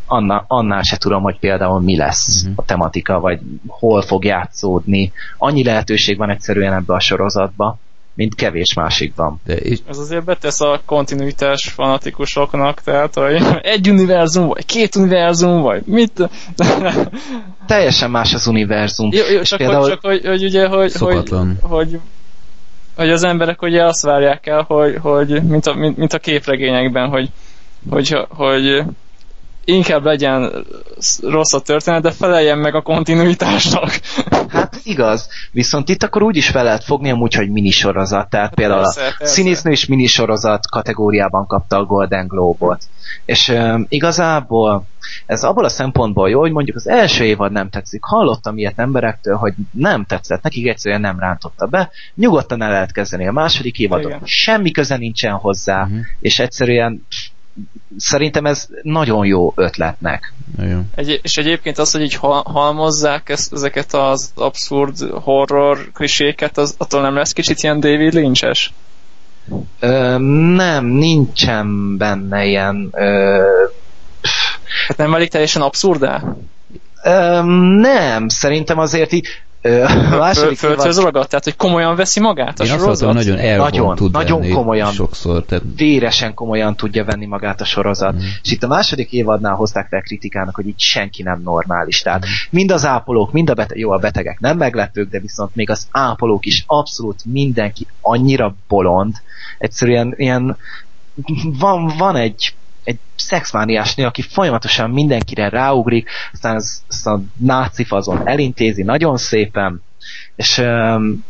annál, 0.05 0.45
annál 0.47 0.81
se 0.81 0.97
tudom, 0.97 1.21
hogy 1.21 1.39
például 1.39 1.79
mi 1.79 1.97
lesz 1.97 2.41
uh-huh. 2.41 2.53
a 2.55 2.65
tematika, 2.65 3.19
vagy 3.19 3.39
hol 3.67 4.01
fog 4.01 4.25
játszódni. 4.25 5.11
Annyi 5.37 5.63
lehetőség 5.63 6.17
van 6.17 6.29
egyszerűen 6.29 6.73
ebbe 6.73 6.93
a 6.93 6.99
sorozatba, 6.99 7.77
mint 8.15 8.35
kevés 8.35 8.73
másikban. 8.73 9.41
De 9.45 9.55
és... 9.55 9.79
Ez 9.89 9.97
azért 9.97 10.23
betesz 10.23 10.61
a 10.61 10.81
kontinuitás 10.85 11.69
fanatikusoknak, 11.69 12.81
tehát 12.81 13.13
hogy 13.13 13.43
egy 13.61 13.89
univerzum, 13.89 14.47
vagy 14.47 14.65
két 14.65 14.95
univerzum, 14.95 15.61
vagy 15.61 15.81
mit? 15.85 16.29
Teljesen 17.67 18.11
más 18.11 18.33
az 18.33 18.47
univerzum. 18.47 19.09
Jó, 19.11 19.23
jó 19.33 19.41
csak, 19.41 19.57
például... 19.57 19.81
hogy, 19.81 19.89
csak 19.89 20.01
hogy, 20.01 20.25
hogy 20.25 20.43
ugye, 20.43 20.67
hogy, 20.67 20.93
hogy, 20.93 21.29
hogy, 21.61 21.99
hogy 22.95 23.09
az 23.09 23.23
emberek 23.23 23.61
ugye 23.61 23.85
azt 23.85 24.01
várják 24.01 24.47
el, 24.47 24.61
hogy, 24.61 24.97
hogy 25.01 25.43
mint, 25.43 25.65
a, 25.65 25.73
mint, 25.73 25.97
mint 25.97 26.13
a 26.13 26.19
képregényekben, 26.19 27.09
hogy, 27.09 27.29
hogy, 27.89 28.17
hogy 28.29 28.83
inkább 29.65 30.03
legyen 30.03 30.65
rossz 31.21 31.53
a 31.53 31.59
történet, 31.59 32.01
de 32.01 32.11
feleljen 32.11 32.57
meg 32.57 32.75
a 32.75 32.81
kontinuitásnak. 32.81 33.89
Hát 34.47 34.79
igaz, 34.83 35.29
viszont 35.51 35.89
itt 35.89 36.03
akkor 36.03 36.21
úgy 36.21 36.35
is 36.35 36.49
fel 36.49 36.63
lehet 36.63 36.83
fogni 36.83 37.11
amúgy, 37.11 37.33
hogy 37.33 37.49
minisorozat, 37.49 38.29
tehát 38.29 38.45
hát 38.45 38.55
például 38.55 38.81
persze, 38.81 39.07
a 39.07 39.13
persze. 39.17 39.33
színésznő 39.33 39.71
és 39.71 39.85
minisorozat 39.85 40.69
kategóriában 40.69 41.47
kapta 41.47 41.77
a 41.77 41.85
Golden 41.85 42.27
Globe-ot. 42.27 42.83
És 43.25 43.49
um, 43.49 43.85
igazából 43.89 44.85
ez 45.25 45.43
abból 45.43 45.63
a 45.63 45.69
szempontból 45.69 46.29
jó, 46.29 46.39
hogy 46.39 46.51
mondjuk 46.51 46.75
az 46.75 46.87
első 46.87 47.23
évad 47.23 47.51
nem 47.51 47.69
tetszik. 47.69 48.03
Hallottam 48.03 48.57
ilyet 48.57 48.79
emberektől, 48.79 49.35
hogy 49.35 49.53
nem 49.71 50.05
tetszett, 50.05 50.41
nekik 50.41 50.67
egyszerűen 50.67 51.01
nem 51.01 51.19
rántotta 51.19 51.65
be. 51.65 51.89
Nyugodtan 52.15 52.61
el 52.61 52.71
lehet 52.71 52.91
kezdeni 52.91 53.27
a 53.27 53.31
második 53.31 53.79
évadot. 53.79 54.05
Igen. 54.05 54.21
Semmi 54.23 54.71
köze 54.71 54.97
nincsen 54.97 55.33
hozzá, 55.33 55.81
uh-huh. 55.81 55.99
és 56.19 56.39
egyszerűen 56.39 57.05
szerintem 57.97 58.45
ez 58.45 58.67
nagyon 58.81 59.25
jó 59.25 59.53
ötletnek. 59.55 60.33
Egy, 60.95 61.19
és 61.23 61.37
egyébként 61.37 61.77
az, 61.77 61.91
hogy 61.91 62.01
így 62.01 62.15
halmozzák 62.43 63.29
ezt, 63.29 63.53
ezeket 63.53 63.93
az 63.93 64.31
abszurd 64.35 64.97
horror 65.11 65.91
kliséket, 65.93 66.57
az, 66.57 66.75
attól 66.77 67.01
nem 67.01 67.15
lesz 67.15 67.33
kicsit 67.33 67.63
ilyen 67.63 67.79
David 67.79 68.13
Lynch-es? 68.13 68.73
Ö, 69.79 70.17
nem, 70.55 70.85
nincsen 70.85 71.97
benne 71.97 72.45
ilyen... 72.45 72.89
Ö, 72.91 73.43
hát 74.87 74.97
nem 74.97 75.11
válik 75.11 75.29
teljesen 75.29 75.61
abszurdá? 75.61 76.23
Ö, 77.03 77.41
nem, 77.79 78.27
szerintem 78.27 78.79
azért 78.79 79.11
így 79.11 79.27
a 79.65 80.17
második 80.17 80.57
Föl, 80.57 80.71
évad... 80.71 80.95
ragadt, 80.95 81.29
tehát 81.29 81.43
hogy 81.43 81.55
komolyan 81.55 81.95
veszi 81.95 82.19
magát 82.19 82.59
a 82.59 82.63
Én 82.63 82.69
sorozat? 82.69 83.15
Azt 83.15 83.27
nagyon 83.27 83.57
nagyon, 83.57 83.95
tud 83.95 84.11
nagyon 84.11 84.49
komolyan, 84.49 84.91
sokszor. 84.91 85.43
Tehát... 85.45 85.63
Véresen 85.75 86.33
komolyan 86.33 86.75
tudja 86.75 87.05
venni 87.05 87.25
magát 87.25 87.61
a 87.61 87.65
sorozat. 87.65 88.13
Mm. 88.13 88.17
És 88.43 88.51
itt 88.51 88.63
a 88.63 88.67
második 88.67 89.11
évadnál 89.11 89.55
hozták 89.55 89.87
fel 89.87 90.01
kritikának, 90.01 90.55
hogy 90.55 90.67
itt 90.67 90.79
senki 90.79 91.23
nem 91.23 91.41
normális. 91.43 91.99
Tehát 91.99 92.25
mm. 92.25 92.29
mind 92.49 92.71
az 92.71 92.85
ápolók, 92.85 93.31
mind 93.31 93.49
a 93.49 93.53
betegek, 93.53 93.77
jó, 93.77 93.91
a 93.91 93.97
betegek 93.97 94.39
nem 94.39 94.57
meglepők, 94.57 95.09
de 95.09 95.19
viszont 95.19 95.55
még 95.55 95.69
az 95.69 95.87
ápolók 95.91 96.45
is 96.45 96.63
abszolút 96.67 97.25
mindenki 97.25 97.87
annyira 98.01 98.55
bolond, 98.67 99.15
egyszerűen 99.57 100.13
ilyen 100.17 100.57
van, 101.59 101.93
van 101.97 102.15
egy 102.15 102.53
egy 102.85 102.99
szexmániás 103.15 103.95
nő, 103.95 104.05
aki 104.05 104.21
folyamatosan 104.21 104.89
mindenkire 104.89 105.49
ráugrik, 105.49 106.09
aztán 106.33 106.55
az, 106.55 106.81
az 106.87 107.07
a 107.07 107.21
náci 107.37 107.83
fazon 107.83 108.27
elintézi 108.27 108.83
nagyon 108.83 109.17
szépen, 109.17 109.81
és 110.35 110.57
um, 110.57 111.25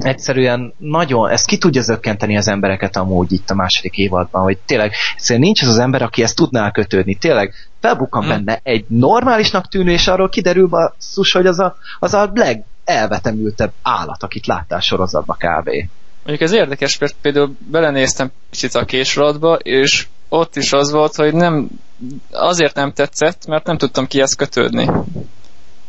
egyszerűen 0.00 0.74
nagyon, 0.76 1.30
ez 1.30 1.44
ki 1.44 1.58
tudja 1.58 1.82
zökkenteni 1.82 2.36
az 2.36 2.48
embereket 2.48 2.96
amúgy 2.96 3.32
itt 3.32 3.50
a 3.50 3.54
második 3.54 3.96
évadban, 3.96 4.42
hogy 4.42 4.58
tényleg 4.58 4.92
egyszerűen 5.14 5.44
nincs 5.44 5.62
az 5.62 5.68
az 5.68 5.78
ember, 5.78 6.02
aki 6.02 6.22
ezt 6.22 6.36
tudná 6.36 6.70
kötődni. 6.70 7.14
Tényleg 7.14 7.54
felbukkan 7.80 8.24
hmm. 8.24 8.30
benne 8.30 8.60
egy 8.62 8.84
normálisnak 8.88 9.68
tűnő, 9.68 9.90
és 9.90 10.08
arról 10.08 10.28
kiderül 10.28 10.66
basszus, 10.66 11.32
hogy 11.32 11.46
az 11.46 11.58
a, 11.58 11.76
az 11.98 12.14
a 12.14 12.32
legelvetemültebb 12.34 13.72
állat, 13.82 14.22
akit 14.22 14.46
láttál 14.46 14.80
sorozatba 14.80 15.34
kb. 15.34 15.70
Mondjuk 16.24 16.50
ez 16.50 16.52
érdekes, 16.52 16.98
mert 16.98 17.14
például 17.20 17.56
belenéztem 17.58 18.30
kicsit 18.50 18.74
a 18.74 18.84
késoratba, 18.84 19.54
és 19.54 20.06
ott 20.28 20.56
is 20.56 20.72
az 20.72 20.90
volt, 20.90 21.14
hogy 21.14 21.34
nem, 21.34 21.68
azért 22.30 22.74
nem 22.74 22.92
tetszett, 22.92 23.46
mert 23.46 23.66
nem 23.66 23.76
tudtam 23.76 24.06
kihez 24.06 24.32
kötődni. 24.32 24.90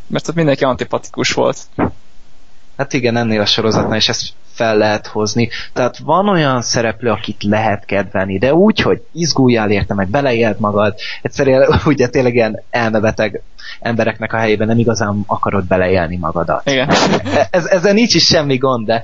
Mert 0.08 0.28
ott 0.28 0.36
mindenki 0.36 0.64
antipatikus 0.64 1.32
volt. 1.32 1.58
Hát 2.80 2.93
igen, 2.93 3.17
ennél 3.17 3.41
a 3.41 3.45
sorozatnál 3.45 3.97
is 3.97 4.09
ezt 4.09 4.34
fel 4.51 4.77
lehet 4.77 5.07
hozni. 5.07 5.49
Tehát 5.73 5.97
van 5.97 6.30
olyan 6.30 6.61
szereplő, 6.61 7.09
akit 7.09 7.43
lehet 7.43 7.86
kedvelni, 7.86 8.38
de 8.38 8.53
úgy, 8.53 8.80
hogy 8.80 9.01
izguljál 9.11 9.71
érte, 9.71 9.93
meg 9.93 10.07
beleélt 10.07 10.59
magad, 10.59 10.95
egyszerűen 11.21 11.67
ugye 11.86 12.07
tényleg 12.07 12.34
ilyen 12.34 12.61
elmebeteg 12.69 13.41
embereknek 13.80 14.34
a 14.34 14.38
helyében 14.38 14.67
nem 14.67 14.77
igazán 14.77 15.23
akarod 15.25 15.65
beleélni 15.65 16.17
magadat. 16.17 16.69
Igen. 16.69 16.89
Ez, 17.49 17.65
ezzel 17.65 17.93
nincs 17.93 18.13
is 18.13 18.25
semmi 18.25 18.57
gond, 18.57 18.86
de 18.86 19.03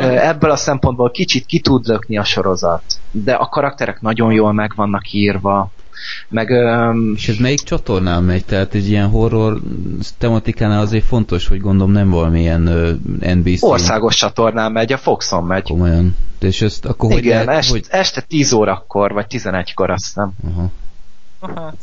ebből 0.00 0.50
a 0.50 0.56
szempontból 0.56 1.10
kicsit 1.10 1.46
ki 1.46 1.60
tud 1.60 1.86
lökni 1.86 2.18
a 2.18 2.24
sorozat. 2.24 2.82
De 3.10 3.32
a 3.32 3.46
karakterek 3.48 4.00
nagyon 4.00 4.32
jól 4.32 4.52
meg 4.52 4.72
vannak 4.76 5.12
írva, 5.12 5.70
Meg, 6.28 6.50
um, 6.50 7.12
És 7.16 7.28
ez 7.28 7.36
melyik 7.36 7.60
csatornán 7.60 8.22
megy? 8.22 8.44
Tehát 8.44 8.74
egy 8.74 8.88
ilyen 8.88 9.08
horror 9.08 9.60
tematikánál 10.18 10.80
azért 10.80 11.04
fontos, 11.04 11.46
hogy 11.46 11.60
gondolom 11.60 11.92
nem 11.92 12.10
valamilyen 12.10 12.68
uh, 12.68 13.34
NBC. 13.34 13.62
Országos 13.62 14.16
csatornán 14.16 14.72
megy, 14.72 14.92
a 14.92 14.96
Foxon 14.96 15.44
megy. 15.44 15.62
Komolyan. 15.62 16.16
És 16.40 16.62
ezt 16.62 16.84
akkor 16.84 17.10
Igen, 17.10 17.36
hogy 17.36 17.46
lehet, 17.46 17.60
est, 17.60 17.70
hogy... 17.70 17.84
este 17.88 18.20
10 18.20 18.52
órakor, 18.52 19.12
vagy 19.12 19.26
11-kor 19.28 19.90
azt 19.90 20.04
hiszem. 20.04 20.32
Aha. 20.44 20.70
Hát, 21.40 21.76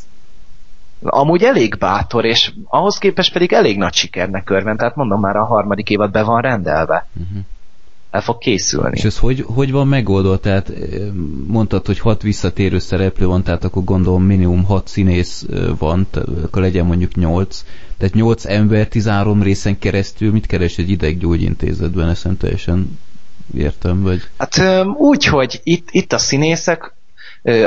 Amúgy 1.05 1.43
elég 1.43 1.77
bátor, 1.77 2.25
és 2.25 2.53
ahhoz 2.67 2.97
képest 2.97 3.33
pedig 3.33 3.53
elég 3.53 3.77
nagy 3.77 3.93
sikernek 3.93 4.49
örvend, 4.49 4.77
tehát 4.77 4.95
mondom 4.95 5.19
már 5.19 5.35
a 5.35 5.45
harmadik 5.45 5.89
évad 5.89 6.11
be 6.11 6.23
van 6.23 6.41
rendelve. 6.41 7.07
Uh-huh. 7.13 7.43
El 8.13 8.21
fog 8.21 8.37
készülni. 8.37 8.97
És 8.97 9.03
ez 9.03 9.17
hogy, 9.17 9.45
hogy 9.47 9.71
van 9.71 9.87
megoldva? 9.87 10.37
Tehát 10.37 10.69
eh, 10.69 10.75
mondtad, 11.47 11.85
hogy 11.85 11.99
hat 11.99 12.21
visszatérő 12.21 12.79
szereplő 12.79 13.25
van, 13.25 13.43
tehát 13.43 13.63
akkor 13.63 13.83
gondolom 13.83 14.23
minimum 14.23 14.63
hat 14.63 14.87
színész 14.87 15.45
eh, 15.51 15.77
van, 15.77 16.07
akkor 16.43 16.61
legyen 16.61 16.85
mondjuk 16.85 17.15
nyolc. 17.15 17.63
Tehát 17.97 18.13
nyolc 18.13 18.45
ember 18.45 18.87
13 18.87 19.43
részen 19.43 19.79
keresztül 19.79 20.31
mit 20.31 20.45
keres 20.45 20.77
egy 20.77 20.89
ideggyógyintézetben? 20.89 22.09
Ezt 22.09 22.23
nem 22.23 22.37
teljesen 22.37 22.99
értem, 23.55 24.01
vagy... 24.01 24.21
Hát 24.37 24.57
öm, 24.57 24.95
úgy, 24.97 25.25
hogy 25.25 25.61
itt, 25.63 25.87
itt 25.91 26.13
a 26.13 26.17
színészek, 26.17 26.93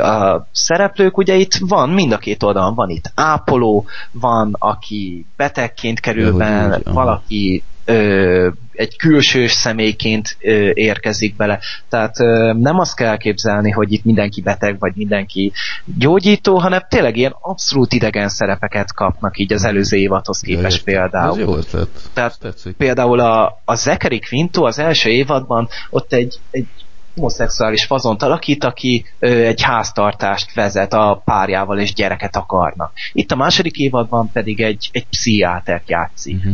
a 0.01 0.47
szereplők, 0.51 1.17
ugye 1.17 1.35
itt 1.35 1.55
van, 1.59 1.89
mind 1.89 2.11
a 2.11 2.17
két 2.17 2.43
oldalon 2.43 2.75
van 2.75 2.89
itt 2.89 3.11
ápoló, 3.15 3.85
van, 4.11 4.55
aki 4.59 5.25
betegként 5.35 5.99
kerül 5.99 6.37
be, 6.37 6.79
valaki 6.83 7.63
ö, 7.87 8.49
egy 8.73 8.97
külsős 8.97 9.51
személyként 9.51 10.37
ö, 10.39 10.69
érkezik 10.73 11.35
bele. 11.35 11.59
Tehát 11.89 12.19
ö, 12.19 12.53
nem 12.53 12.79
azt 12.79 12.95
kell 12.95 13.07
elképzelni, 13.07 13.71
hogy 13.71 13.91
itt 13.91 14.03
mindenki 14.03 14.41
beteg, 14.41 14.79
vagy 14.79 14.91
mindenki 14.95 15.51
gyógyító, 15.97 16.57
hanem 16.57 16.81
tényleg 16.89 17.17
ilyen 17.17 17.35
abszolút 17.41 17.93
idegen 17.93 18.29
szerepeket 18.29 18.93
kapnak 18.93 19.37
így 19.37 19.53
az 19.53 19.63
előző 19.63 19.97
évadhoz 19.97 20.39
képest 20.39 20.77
Ja, 20.85 20.93
például. 20.93 21.31
Ez 21.31 21.45
jó 21.45 21.55
ötlet. 21.55 21.89
Tehát 22.13 22.37
például 22.77 23.19
a, 23.19 23.61
a 23.65 23.75
Zachary 23.75 24.19
Quinto 24.19 24.65
az 24.65 24.79
első 24.79 25.09
évadban 25.09 25.67
ott 25.89 26.13
egy, 26.13 26.35
egy 26.51 26.67
homoszexuális 27.15 27.85
fazont 27.85 28.23
alakít, 28.23 28.63
aki 28.63 29.05
ö, 29.19 29.27
egy 29.27 29.61
háztartást 29.61 30.53
vezet 30.53 30.93
a 30.93 31.21
párjával 31.25 31.79
és 31.79 31.93
gyereket 31.93 32.35
akarnak. 32.35 32.91
Itt 33.13 33.31
a 33.31 33.35
második 33.35 33.77
évadban 33.77 34.31
pedig 34.31 34.61
egy, 34.61 34.89
egy 34.91 35.07
pszichiátert 35.07 35.89
játszik. 35.89 36.35
Uh-huh. 36.35 36.53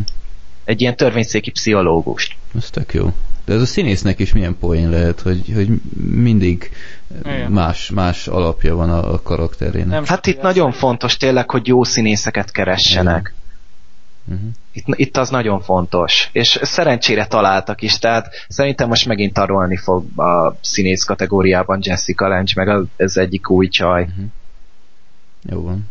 Egy 0.66 0.82
ilyen 0.82 0.96
törvényszéki 0.96 1.52
pszichológust. 1.52 2.36
Ez 2.56 2.70
tök 2.70 2.94
jó. 2.94 3.14
De 3.46 3.54
ez 3.54 3.62
a 3.62 3.66
színésznek 3.66 4.20
is 4.20 4.34
milyen 4.34 4.58
poén 4.60 4.90
lehet, 4.90 5.20
hogy, 5.20 5.52
hogy 5.56 5.68
mindig 5.98 6.72
Igen. 7.24 7.52
más, 7.52 7.90
más 7.90 8.28
alapja 8.28 8.76
van 8.76 8.90
a, 8.90 9.14
a 9.14 9.22
karakterének. 9.22 9.88
nem 9.88 10.06
Hát 10.06 10.28
itt 10.28 10.42
nagyon 10.42 10.72
fontos 10.72 11.18
tényleg, 11.18 11.50
hogy 11.50 11.68
jó 11.68 11.84
színészeket 11.84 12.52
keressenek. 12.52 13.34
Uh-huh. 14.26 14.50
Itt, 14.72 14.86
itt 14.88 15.18
az 15.18 15.30
nagyon 15.30 15.62
fontos. 15.62 16.30
És 16.32 16.60
szerencsére 16.62 17.26
találtak 17.28 17.82
is, 17.82 18.00
tehát 18.00 18.28
szerintem 18.48 18.88
most 18.88 19.06
megint 19.06 19.34
tarolni 19.34 19.78
fog 19.78 20.20
a 20.20 20.58
színész 20.62 21.04
kategóriában 21.04 21.80
Jessica 21.82 22.28
Lange, 22.28 22.52
meg 22.56 22.68
az, 22.68 22.86
az 22.98 23.18
egyik 23.18 23.50
új 23.50 23.68
csaj. 23.68 24.08
Jó 25.42 25.62
van. 25.62 25.90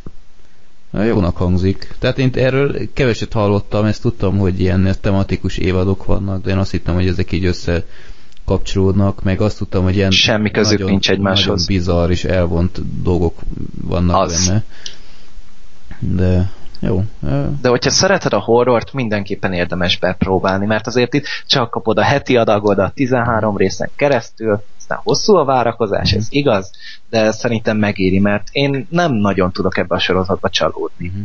Na, 0.92 1.02
jónak 1.02 1.36
hangzik. 1.36 1.94
Tehát 1.98 2.18
én 2.18 2.30
erről 2.34 2.92
keveset 2.92 3.32
hallottam, 3.32 3.84
ezt 3.84 4.02
tudtam, 4.02 4.38
hogy 4.38 4.60
ilyen 4.60 4.94
tematikus 5.00 5.56
évadok 5.56 6.04
vannak, 6.04 6.42
de 6.42 6.50
én 6.50 6.58
azt 6.58 6.70
hittem, 6.70 6.94
hogy 6.94 7.06
ezek 7.06 7.32
így 7.32 7.44
össze 7.44 7.84
kapcsolódnak, 8.44 9.22
meg 9.22 9.40
azt 9.40 9.58
tudtam, 9.58 9.82
hogy 9.82 9.96
ilyen 9.96 10.10
Semmi 10.10 10.50
közük 10.50 10.78
nagyon, 10.78 10.90
nincs 10.90 11.10
egymáshoz. 11.10 11.66
Nagyon 11.66 11.78
bizarr 11.78 12.10
és 12.10 12.24
elvont 12.24 13.02
dolgok 13.02 13.38
vannak 13.82 14.16
Az. 14.16 14.46
benne. 14.46 14.62
De 15.98 16.50
jó. 16.80 17.04
De 17.60 17.68
hogyha 17.68 17.90
szereted 17.90 18.32
a 18.32 18.40
horrort, 18.40 18.92
mindenképpen 18.92 19.52
érdemes 19.52 19.98
bepróbálni, 19.98 20.66
mert 20.66 20.86
azért 20.86 21.14
itt 21.14 21.24
csak 21.46 21.70
kapod 21.70 21.98
a 21.98 22.02
heti 22.02 22.36
adagodat 22.36 22.94
13 22.94 23.56
részen 23.56 23.90
keresztül, 23.96 24.62
aztán 24.92 25.04
hosszú 25.04 25.34
a 25.34 25.44
várakozás, 25.44 26.12
ez 26.12 26.26
igaz, 26.30 26.70
de 27.10 27.30
szerintem 27.30 27.76
megéri, 27.76 28.18
mert 28.18 28.48
én 28.52 28.86
nem 28.90 29.12
nagyon 29.12 29.52
tudok 29.52 29.78
ebbe 29.78 29.94
a 29.94 29.98
sorozatba 29.98 30.48
csalódni. 30.48 31.08
Mhm. 31.08 31.22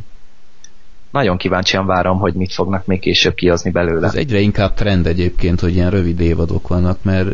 Nagyon 1.11 1.37
kíváncsian 1.37 1.85
várom, 1.85 2.19
hogy 2.19 2.33
mit 2.33 2.53
fognak 2.53 2.85
még 2.85 2.99
később 2.99 3.33
kihozni 3.33 3.71
belőle. 3.71 4.07
Ez 4.07 4.15
egyre 4.15 4.39
inkább 4.39 4.73
trend 4.73 5.07
egyébként, 5.07 5.59
hogy 5.59 5.73
ilyen 5.73 5.89
rövid 5.89 6.19
évadok 6.19 6.67
vannak, 6.67 7.03
mert, 7.03 7.29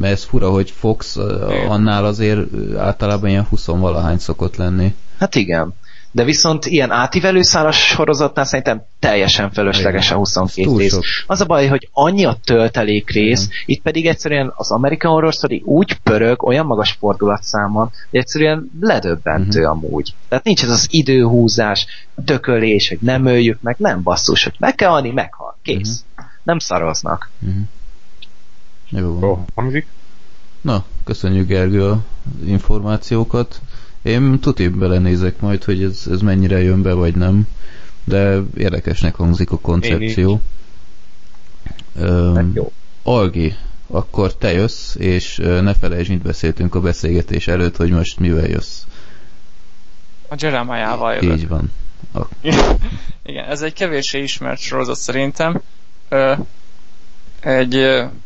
mert 0.00 0.12
ez 0.12 0.24
fura, 0.24 0.50
hogy 0.50 0.70
Fox 0.70 1.16
Igen. 1.16 1.68
annál 1.68 2.04
azért 2.04 2.52
ö, 2.52 2.76
általában 2.76 3.30
ilyen 3.30 3.46
20 3.48 3.66
valahány 3.66 4.18
szokott 4.18 4.56
lenni. 4.56 4.94
Hát 5.18 5.34
igen. 5.34 5.74
De 6.12 6.24
viszont 6.24 6.66
ilyen 6.66 6.90
átívelő 6.90 7.42
szálas 7.42 7.76
sorozatnál 7.86 8.44
szerintem 8.44 8.82
teljesen 8.98 9.50
fölösleges 9.50 10.10
a 10.10 10.16
22 10.16 10.62
Túl 10.68 10.78
rész. 10.78 10.92
sok. 10.92 11.04
Az 11.26 11.40
a 11.40 11.44
baj, 11.44 11.66
hogy 11.66 11.88
annyi 11.92 12.24
a 12.24 12.36
töltelék 12.44 13.10
rész, 13.10 13.48
itt 13.66 13.82
pedig 13.82 14.06
egyszerűen 14.06 14.52
az 14.56 14.70
American 14.70 15.12
Horror 15.12 15.32
Story 15.32 15.62
úgy 15.64 15.94
pörög, 15.98 16.42
olyan 16.42 16.66
magas 16.66 16.90
fordulatszámon, 16.90 17.90
hogy 18.10 18.18
egyszerűen 18.20 18.70
ledöbbentő 18.80 19.60
Mhm. 19.60 19.70
amúgy. 19.70 20.14
Tehát 20.28 20.44
nincs 20.44 20.62
ez 20.62 20.70
az 20.70 20.86
időhúzás, 20.90 21.86
dökölés, 22.14 22.88
hogy 22.88 22.98
nem 23.00 23.26
öljük 23.26 23.60
meg, 23.60 23.76
nem 23.78 24.02
basszus, 24.02 24.44
hogy 24.44 24.54
meg 24.58 24.74
kell 24.74 24.90
halni, 24.90 25.10
meghal. 25.10 25.56
Kész. 25.62 26.04
Mhm. 26.16 26.26
Nem 26.42 26.58
szaroznak. 26.58 27.30
Uh-huh. 27.40 27.62
Jó, 29.20 29.44
hangzik? 29.54 29.86
Na, 30.60 30.84
köszönjük 31.04 31.46
Gergő 31.46 31.90
az 31.90 31.98
információkat. 32.46 33.60
Én 34.02 34.38
tuti 34.38 34.68
belenézek 34.68 35.40
majd, 35.40 35.64
hogy 35.64 35.82
ez, 35.82 36.06
ez 36.10 36.20
mennyire 36.20 36.62
jön 36.62 36.82
be, 36.82 36.92
vagy 36.92 37.14
nem. 37.14 37.46
De 38.04 38.40
érdekesnek 38.56 39.14
hangzik 39.14 39.50
a 39.50 39.58
koncepció. 39.58 40.40
Hát 41.94 42.04
Öm, 42.04 42.52
jó. 42.54 42.72
Algi, 43.02 43.54
akkor 43.86 44.34
te 44.34 44.52
jössz, 44.52 44.94
és 44.94 45.36
ne 45.36 45.74
felejtsd, 45.74 46.10
mit 46.10 46.22
beszéltünk 46.22 46.74
a 46.74 46.80
beszélgetés 46.80 47.48
előtt, 47.48 47.76
hogy 47.76 47.90
most 47.90 48.18
mivel 48.18 48.48
jössz. 48.48 48.82
A 50.28 50.34
Jeremiah-val 50.38 51.14
jövök. 51.14 51.38
Így 51.38 51.48
van. 51.48 51.72
Igen, 53.22 53.44
ez 53.44 53.62
egy 53.62 53.72
kevéssé 53.72 54.22
ismert 54.22 54.60
sorozat 54.60 54.96
szerintem. 54.96 55.60
Ö, 56.08 56.34
egy, 57.40 57.74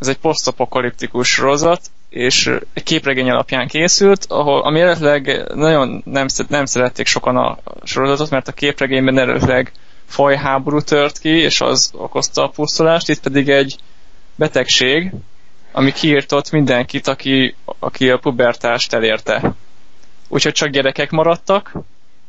ez 0.00 0.08
egy 0.08 0.18
posztapokaliptikus 0.18 1.28
sorozat, 1.28 1.90
és 2.14 2.50
egy 2.72 2.82
képregény 2.82 3.30
alapján 3.30 3.68
készült, 3.68 4.26
ahol, 4.28 4.60
ami 4.60 4.80
eredetileg 4.80 5.54
nagyon 5.54 6.02
nem, 6.04 6.26
nem 6.48 6.64
szerették 6.64 7.06
sokan 7.06 7.36
a 7.36 7.58
sorozatot, 7.82 8.30
mert 8.30 8.48
a 8.48 8.52
képregényben 8.52 9.18
eredetileg 9.18 9.72
fajháború 10.06 10.80
tört 10.80 11.18
ki, 11.18 11.28
és 11.28 11.60
az 11.60 11.90
okozta 11.92 12.42
a 12.42 12.48
pusztulást, 12.48 13.08
itt 13.08 13.20
pedig 13.20 13.48
egy 13.48 13.76
betegség, 14.36 15.12
ami 15.72 15.92
kiírtott 15.92 16.50
mindenkit, 16.50 17.08
aki, 17.08 17.54
aki 17.78 18.10
a 18.10 18.18
pubertást 18.18 18.92
elérte. 18.92 19.54
Úgyhogy 20.28 20.52
csak 20.52 20.68
gyerekek 20.68 21.10
maradtak, 21.10 21.72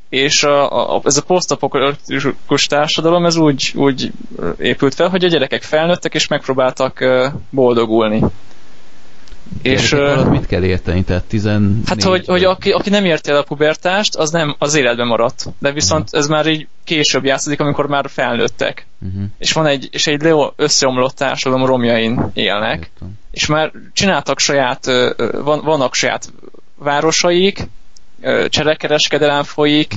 és 0.10 0.44
a, 0.44 0.96
a, 0.96 1.02
ez 1.04 1.18
a 1.18 1.24
posztapokaliptikus 1.24 2.66
társadalom 2.66 3.26
ez 3.26 3.36
úgy, 3.36 3.72
úgy 3.76 4.12
épült 4.58 4.94
fel, 4.94 5.10
hogy 5.10 5.24
a 5.24 5.30
gyerekek 5.30 5.64
felnőttek 5.64 6.14
és 6.14 6.28
megpróbáltak 6.28 7.06
boldogulni. 7.50 8.22
És 9.62 9.94
alatt 9.94 10.30
mit 10.30 10.46
kell 10.46 10.64
érteni? 10.64 11.04
Tehát 11.04 11.24
14... 11.24 11.88
hát, 11.88 12.04
hogy, 12.04 12.26
hogy 12.26 12.44
aki, 12.44 12.72
aki 12.72 12.90
nem 12.90 13.06
érte 13.06 13.32
el 13.32 13.38
a 13.38 13.44
pubertást, 13.44 14.16
az 14.16 14.32
nem 14.32 14.56
az 14.60 14.76
életben 14.76 15.08
maradt. 15.08 15.46
De 15.60 15.72
viszont 15.72 16.10
ez 16.12 16.28
már 16.28 16.48
így 16.48 16.68
később 16.84 17.26
játszódik, 17.26 17.60
amikor 17.60 17.88
már 17.88 18.10
felnőttek. 18.10 18.86
Uh-huh. 19.02 19.24
És 19.38 19.52
van 19.52 19.66
egy, 19.66 19.90
és 19.92 20.08
egy 20.08 20.22
leo, 20.22 20.52
összeomlott 20.56 21.16
társadalom 21.16 21.66
romjain 21.66 22.32
élnek 22.34 22.78
Értem. 22.78 23.14
és 23.32 23.46
már 23.46 23.72
csináltak 23.94 24.40
saját, 24.40 24.86
van, 25.44 25.62
vannak 25.64 25.94
saját 25.94 26.34
városaik, 26.76 27.68
cserekereskedelem 28.48 29.44
folyik, 29.44 29.94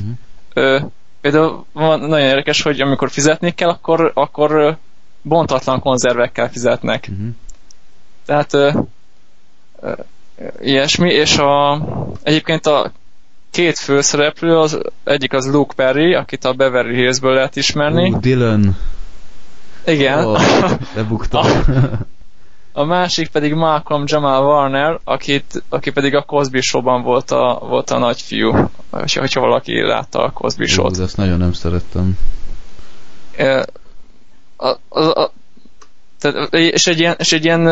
ö, 0.52 0.78
például 1.20 1.64
van, 1.72 2.00
nagyon 2.00 2.26
érdekes, 2.26 2.62
hogy 2.62 2.80
amikor 2.80 3.10
fizetni 3.10 3.54
kell, 3.54 3.68
akkor, 3.68 4.10
akkor 4.14 4.76
bontatlan 5.22 5.80
konzervekkel 5.80 6.50
fizetnek. 6.50 7.08
Uh-huh. 7.10 7.28
Tehát 8.26 8.76
ilyesmi, 10.60 11.12
és 11.12 11.38
a, 11.38 11.80
egyébként 12.22 12.66
a 12.66 12.92
két 13.50 13.78
főszereplő, 13.78 14.58
az 14.58 14.78
egyik 15.04 15.32
az 15.32 15.46
Luke 15.46 15.74
Perry, 15.74 16.14
akit 16.14 16.44
a 16.44 16.52
Beverly 16.52 16.94
Hillsből 16.94 17.34
lehet 17.34 17.56
ismerni. 17.56 18.10
Uh, 18.10 18.20
Dylan. 18.20 18.76
Igen. 19.86 20.24
Oh, 20.24 20.40
lebuktam. 20.94 21.46
A 22.72 22.84
másik 22.84 23.28
pedig 23.28 23.54
Malcolm 23.54 24.04
Jamal 24.06 24.44
Warner, 24.44 24.98
akit, 25.04 25.62
aki 25.68 25.90
pedig 25.90 26.14
a 26.14 26.22
Cosby 26.22 26.60
Show-ban 26.60 27.02
volt 27.02 27.30
a, 27.30 27.58
volt 27.60 27.90
a 27.90 27.98
nagyfiú, 27.98 28.70
hogyha 28.90 29.40
valaki 29.40 29.82
látta 29.82 30.22
a 30.24 30.30
Cosby 30.30 30.66
Show-t. 30.66 30.98
ezt 30.98 31.16
nagyon 31.16 31.38
nem 31.38 31.52
szerettem. 31.52 32.18
A, 34.56 34.66
a, 34.88 35.00
a, 35.00 35.32
tehát, 36.20 36.54
és 36.54 36.86
egy 36.86 36.98
ilyen, 36.98 37.14
és 37.18 37.32
egy 37.32 37.44
ilyen 37.44 37.68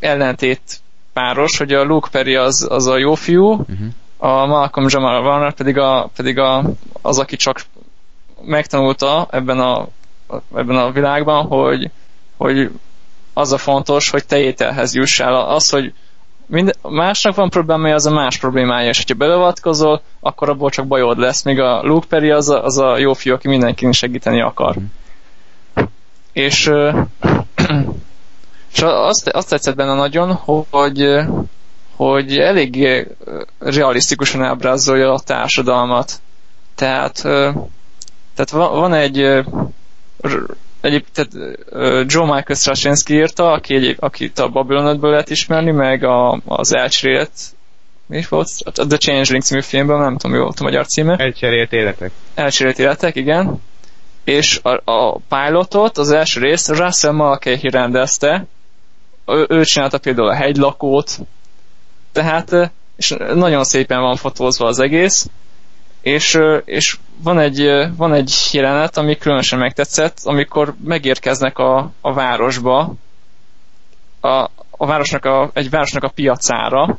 ellentét 0.00 0.80
páros, 1.18 1.58
hogy 1.58 1.72
a 1.72 1.84
Luke 1.84 2.08
Perry 2.10 2.36
az, 2.36 2.66
az 2.70 2.86
a 2.86 2.98
jó 2.98 3.14
fiú, 3.14 3.50
Uh-huh. 3.50 3.88
a 4.16 4.46
Malcolm 4.46 4.86
Jamal 4.90 5.24
Warner 5.24 5.52
pedig, 5.52 5.78
a, 5.78 6.10
pedig 6.16 6.38
a, 6.38 6.64
az, 7.02 7.18
aki 7.18 7.36
csak 7.36 7.60
megtanulta 8.44 9.26
ebben 9.30 9.58
a, 9.58 9.88
ebben 10.56 10.76
a 10.76 10.90
világban, 10.90 11.46
hogy, 11.46 11.90
hogy 12.36 12.70
az 13.32 13.52
a 13.52 13.58
fontos, 13.58 14.10
hogy 14.10 14.26
te 14.26 14.38
ételhez 14.38 14.94
jussál. 14.94 15.34
Az, 15.34 15.70
hogy 15.70 15.92
mind, 16.46 16.74
másnak 16.82 17.34
van 17.34 17.50
problémája, 17.50 17.94
az 17.94 18.06
a 18.06 18.10
más 18.10 18.38
problémája, 18.38 18.88
és 18.88 18.96
hogyha 18.96 19.14
belevatkozol, 19.14 20.02
akkor 20.20 20.48
abból 20.48 20.70
csak 20.70 20.86
bajod 20.86 21.18
lesz, 21.18 21.42
míg 21.42 21.60
a 21.60 21.82
Luke 21.82 22.06
Perry 22.06 22.30
az 22.30 22.48
a, 22.48 22.64
az 22.64 22.78
a 22.78 22.98
jó 22.98 23.12
fiú, 23.12 23.34
aki 23.34 23.48
mindenkinek 23.48 23.94
segíteni 23.94 24.40
akar. 24.40 24.78
Mm. 24.78 24.84
És, 26.32 26.70
és 28.72 28.82
azt, 28.82 29.28
azt 29.28 29.48
tetszett 29.48 29.76
benne 29.76 29.94
nagyon, 29.94 30.32
hogy, 30.70 31.18
hogy 31.96 32.38
elég 32.38 32.88
realisztikusan 33.58 34.42
ábrázolja 34.42 35.12
a 35.12 35.20
társadalmat. 35.20 36.20
Tehát, 36.74 37.14
tehát 38.34 38.50
van 38.50 38.94
egy 38.94 39.44
Egyéb, 40.80 41.04
tehát 41.12 41.32
Joe 42.12 42.24
Michael 42.24 42.54
Straczynski 42.54 43.14
írta, 43.14 43.52
aki 43.52 43.74
egy, 43.74 43.96
akit 43.98 44.38
a 44.38 44.48
Babylon 44.48 44.98
lehet 45.00 45.30
ismerni, 45.30 45.70
meg 45.70 46.04
a, 46.04 46.40
az 46.44 46.74
elcserélt 46.74 47.30
mi 48.08 48.24
volt? 48.28 48.48
The 48.72 48.96
Changeling 48.96 49.42
című 49.42 49.60
filmben, 49.60 49.98
nem 49.98 50.16
tudom, 50.16 50.36
mi 50.36 50.42
volt 50.42 50.60
a 50.60 50.62
magyar 50.62 50.86
címe. 50.86 51.16
Elcserélt 51.16 51.72
életek. 51.72 52.10
Elcserélt 52.34 52.78
életek, 52.78 53.16
igen. 53.16 53.62
És 54.24 54.60
a, 54.62 54.92
a 54.92 55.18
pilotot, 55.28 55.98
az 55.98 56.10
első 56.10 56.40
részt 56.40 56.68
Russell 56.68 57.12
Mulcahy 57.12 57.70
rendezte. 57.70 58.46
Ő, 59.28 59.46
ő 59.48 59.64
csinálta 59.64 59.98
például 59.98 60.28
a 60.28 60.34
hegylakót. 60.34 61.18
Tehát, 62.12 62.72
és 62.96 63.14
nagyon 63.34 63.64
szépen 63.64 64.00
van 64.00 64.16
fotózva 64.16 64.66
az 64.66 64.78
egész 64.78 65.28
és, 66.00 66.38
és 66.64 66.98
van, 67.22 67.38
egy, 67.38 67.86
van 67.96 68.12
egy 68.12 68.32
jelenet, 68.52 68.96
ami 68.96 69.16
különösen 69.16 69.58
megtetszett, 69.58 70.18
amikor 70.22 70.74
megérkeznek 70.84 71.58
a, 71.58 71.92
a 72.00 72.12
városba, 72.12 72.94
a, 74.20 74.28
a 74.70 74.86
városnak 74.86 75.24
a, 75.24 75.50
egy 75.54 75.70
városnak 75.70 76.02
a 76.02 76.08
piacára, 76.08 76.98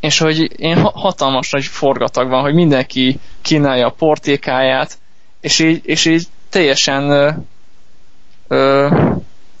és 0.00 0.18
hogy 0.18 0.60
én 0.60 0.80
hatalmas 0.80 1.50
nagy 1.50 1.64
forgatag 1.64 2.28
van, 2.28 2.42
hogy 2.42 2.54
mindenki 2.54 3.20
kínálja 3.42 3.86
a 3.86 3.94
portékáját, 3.98 4.98
és 5.40 5.58
így, 5.58 5.80
és 5.84 6.04
így 6.04 6.26
teljesen 6.48 7.10
ö, 7.10 7.30
ö, 8.48 8.88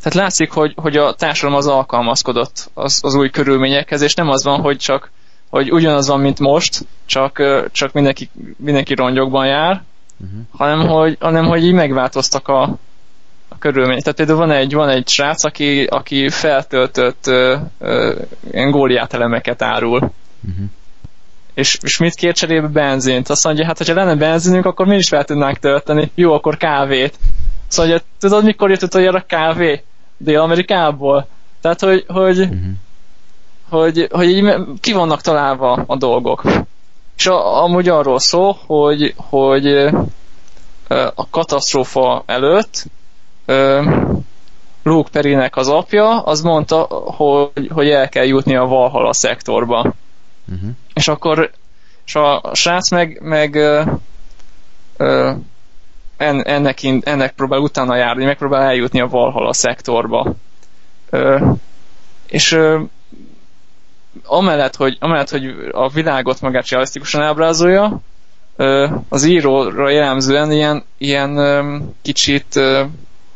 tehát 0.02 0.18
látszik, 0.18 0.50
hogy, 0.50 0.72
hogy 0.76 0.96
a 0.96 1.14
társadalom 1.14 1.58
az 1.58 1.66
alkalmazkodott 1.66 2.70
az, 2.74 3.00
az 3.02 3.14
új 3.14 3.30
körülményekhez, 3.30 4.00
és 4.00 4.14
nem 4.14 4.28
az 4.28 4.44
van, 4.44 4.60
hogy 4.60 4.76
csak 4.76 5.10
hogy 5.52 5.72
ugyanaz 5.72 6.08
van, 6.08 6.20
mint 6.20 6.38
most, 6.38 6.86
csak, 7.06 7.42
csak 7.72 7.92
mindenki, 7.92 8.30
mindenki 8.56 8.94
rongyokban 8.94 9.46
jár, 9.46 9.82
uh-huh. 10.20 10.40
hanem, 10.50 10.86
hogy, 10.88 11.16
hanem 11.20 11.44
hogy 11.44 11.64
így 11.64 11.72
megváltoztak 11.72 12.48
a, 12.48 12.62
a 13.48 13.58
körülmények. 13.58 14.02
Tehát 14.02 14.16
például 14.16 14.38
van 14.38 14.50
egy, 14.50 14.74
van 14.74 14.88
egy 14.88 15.08
srác, 15.08 15.44
aki, 15.44 15.84
aki 15.84 16.28
feltöltött 16.28 17.26
ö, 17.26 17.56
ö, 17.78 18.20
ilyen 18.50 18.70
góliát 18.70 19.14
elemeket 19.14 19.62
árul. 19.62 19.98
Uh-huh. 19.98 20.64
És, 21.54 21.78
és 21.82 21.98
mit 21.98 22.14
kér 22.14 22.34
cserébe? 22.34 22.66
Benzint. 22.66 23.28
Azt 23.28 23.44
mondja, 23.44 23.66
hát 23.66 23.86
ha 23.86 23.94
lenne 23.94 24.14
benzinünk, 24.14 24.66
akkor 24.66 24.86
mi 24.86 24.96
is 24.96 25.08
fel 25.08 25.24
tudnánk 25.24 25.58
tölteni. 25.58 26.10
Jó, 26.14 26.32
akkor 26.32 26.56
kávét. 26.56 27.18
Azt 27.68 27.78
mondja, 27.78 28.00
tudod, 28.20 28.44
mikor 28.44 28.70
jött 28.70 28.82
utoljára 28.82 29.24
kávé? 29.26 29.82
Dél-Amerikából. 30.22 31.26
Tehát, 31.60 31.80
hogy, 31.80 32.04
hogy 32.08 32.38
uh-huh 32.38 32.72
hogy, 33.72 34.08
hogy 34.10 34.28
így 34.28 34.54
ki 34.80 34.92
vannak 34.92 35.20
találva 35.20 35.84
a 35.86 35.96
dolgok. 35.96 36.42
És 37.16 37.26
a, 37.26 37.62
amúgy 37.62 37.88
arról 37.88 38.18
szól, 38.18 38.58
hogy, 38.66 39.14
hogy 39.16 39.66
a 41.14 41.28
katasztrófa 41.30 42.22
előtt 42.26 42.84
Luke 44.82 45.10
Perinek 45.12 45.56
az 45.56 45.68
apja, 45.68 46.22
az 46.22 46.40
mondta, 46.40 46.82
hogy, 47.16 47.70
hogy 47.72 47.88
el 47.88 48.08
kell 48.08 48.24
jutni 48.24 48.56
a 48.56 48.66
Valhalla 48.66 49.12
szektorba. 49.12 49.94
Uh-huh. 50.52 50.70
És 50.94 51.08
akkor 51.08 51.50
és 52.06 52.14
a, 52.14 52.50
srác 52.52 52.90
meg, 52.90 53.18
meg 53.22 53.54
ö, 53.54 53.82
ö, 54.96 55.32
en, 56.22 56.44
ennek, 56.44 56.78
ennek 57.00 57.32
próbál 57.32 57.60
utána 57.60 57.96
járni, 57.96 58.24
megpróbál 58.24 58.62
eljutni 58.62 59.00
a 59.00 59.08
Valhalla 59.08 59.52
szektorba. 59.52 60.34
Ö, 61.10 61.46
és 62.26 62.52
ö, 62.52 62.80
amellett, 64.24 64.76
hogy, 64.76 64.96
amellett, 65.00 65.30
hogy 65.30 65.54
a 65.72 65.88
világot 65.88 66.40
magát 66.40 66.68
realisztikusan 66.68 67.22
ábrázolja, 67.22 68.00
az 69.08 69.24
íróra 69.24 69.88
jellemzően 69.88 70.52
ilyen, 70.52 70.84
ilyen 70.98 71.94
kicsit, 72.02 72.60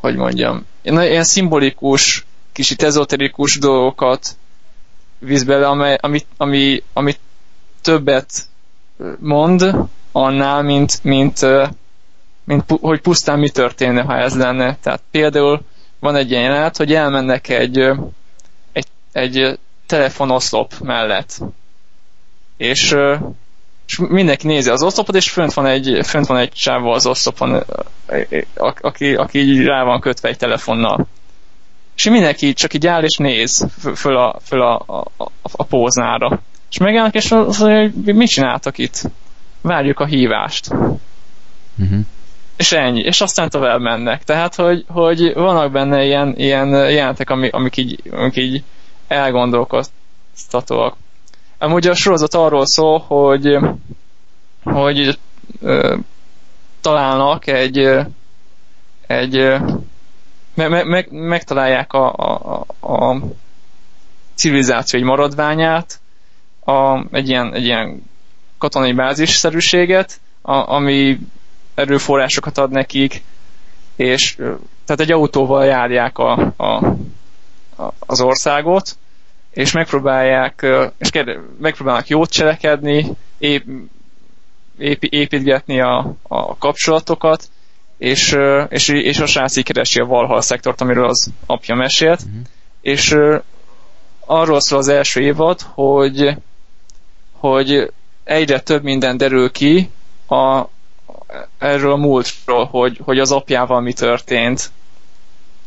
hogy 0.00 0.16
mondjam, 0.16 0.66
ilyen 0.82 1.24
szimbolikus, 1.24 2.26
kicsit 2.52 2.82
ezoterikus 2.82 3.58
dolgokat 3.58 4.36
visz 5.18 5.42
bele, 5.42 5.68
amely, 5.68 5.98
ami, 6.00 6.20
ami, 6.36 6.82
ami 6.92 7.14
többet 7.82 8.48
mond 9.18 9.74
annál, 10.12 10.62
mint, 10.62 11.04
mint, 11.04 11.46
mint 12.46 12.64
hogy 12.80 13.00
pusztán 13.00 13.38
mi 13.38 13.48
történne, 13.48 14.02
ha 14.02 14.16
ez 14.16 14.36
lenne. 14.36 14.76
Tehát 14.82 15.02
például 15.10 15.60
van 15.98 16.16
egy 16.16 16.30
ilyen 16.30 16.42
jelenet, 16.42 16.76
hogy 16.76 16.94
elmennek 16.94 17.48
egy, 17.48 17.78
egy, 18.72 18.86
egy 19.12 19.58
telefonoszlop 19.86 20.74
mellett. 20.82 21.38
És, 22.56 22.96
és 23.86 23.98
mindenki 23.98 24.46
nézi 24.46 24.70
az 24.70 24.82
oszlopot, 24.82 25.14
és 25.14 25.30
fönt 25.30 25.52
van 25.52 25.66
egy, 25.66 25.98
fönt 26.02 26.26
van 26.26 26.38
egy 26.38 26.52
csávó 26.52 26.90
az 26.90 27.06
oszlopon, 27.06 27.62
aki, 28.80 29.14
aki 29.14 29.38
így 29.38 29.64
rá 29.64 29.82
van 29.82 30.00
kötve 30.00 30.28
egy 30.28 30.38
telefonnal. 30.38 31.06
És 31.96 32.04
mindenki 32.04 32.52
csak 32.52 32.74
így 32.74 32.86
áll 32.86 33.02
és 33.02 33.16
néz 33.16 33.66
föl 33.94 34.16
a, 34.16 34.38
föl 34.42 34.62
a, 34.62 34.82
a, 34.86 34.98
a, 35.16 35.30
a 35.52 35.64
póznára. 35.64 36.40
És 36.70 36.78
megállnak, 36.78 37.14
és 37.14 37.30
azt 37.30 37.58
mondja, 37.60 37.80
hogy 37.80 38.14
mit 38.14 38.28
csináltak 38.28 38.78
itt? 38.78 39.02
Várjuk 39.60 40.00
a 40.00 40.04
hívást. 40.04 40.68
Uh-huh. 41.78 42.00
És 42.56 42.72
ennyi. 42.72 43.00
És 43.00 43.20
aztán 43.20 43.50
tovább 43.50 43.80
mennek. 43.80 44.24
Tehát, 44.24 44.54
hogy, 44.54 44.84
hogy 44.88 45.32
vannak 45.34 45.72
benne 45.72 46.04
ilyen, 46.04 46.34
ilyen 46.36 46.68
jelentek, 46.68 47.30
amik, 47.30 47.54
amik, 47.54 47.76
így, 47.76 48.02
amik 48.10 48.36
így 48.36 48.62
elgondolkoztatóak. 49.08 50.96
Amúgy 51.58 51.86
a 51.86 51.94
sorozat 51.94 52.34
arról 52.34 52.66
szól, 52.66 52.98
hogy, 52.98 53.58
hogy 54.64 55.18
ö, 55.62 55.96
találnak 56.80 57.46
egy, 57.46 57.88
egy 59.06 59.34
me, 60.54 60.84
me, 60.84 61.06
megtalálják 61.10 61.92
a, 61.92 62.12
a, 62.12 62.64
a 62.80 63.16
civilizáció 64.34 64.98
egy 64.98 65.04
maradványát, 65.04 66.00
a, 66.64 67.04
egy, 67.10 67.28
ilyen, 67.28 67.54
egy 67.54 67.64
ilyen 67.64 68.02
katonai 68.58 68.92
bázisszerűséget, 68.92 70.20
a, 70.42 70.72
ami 70.74 71.18
erőforrásokat 71.76 72.58
ad 72.58 72.70
nekik, 72.70 73.22
és 73.96 74.34
tehát 74.84 75.00
egy 75.00 75.12
autóval 75.12 75.64
járják 75.64 76.18
a, 76.18 76.52
a, 76.56 76.94
az 77.98 78.20
országot, 78.20 78.96
és 79.50 79.72
megpróbálják, 79.72 80.66
és 80.98 81.10
megpróbálnak 81.58 82.08
jót 82.08 82.30
cselekedni, 82.30 83.06
ép, 83.38 83.64
ép, 84.78 85.02
építgetni 85.02 85.80
a, 85.80 86.14
a 86.22 86.56
kapcsolatokat, 86.56 87.48
és, 87.98 88.36
és, 88.68 88.88
és 88.88 89.18
a 89.18 89.26
srác 89.26 89.62
keresi 89.62 90.00
a 90.00 90.06
Valhalla 90.06 90.40
szektort, 90.40 90.80
amiről 90.80 91.08
az 91.08 91.30
apja 91.46 91.74
mesélt, 91.74 92.20
uh-huh. 92.20 92.40
és 92.80 93.16
arról 94.26 94.60
szól 94.60 94.78
az 94.78 94.88
első 94.88 95.20
évad, 95.20 95.60
hogy, 95.60 96.36
hogy 97.32 97.92
egyre 98.24 98.60
több 98.60 98.82
minden 98.82 99.16
derül 99.16 99.50
ki 99.50 99.90
a, 100.28 100.64
erről 101.58 101.92
a 101.92 101.96
múltról, 101.96 102.64
hogy, 102.64 103.00
hogy 103.04 103.18
az 103.18 103.32
apjával 103.32 103.80
mi 103.80 103.92
történt, 103.92 104.70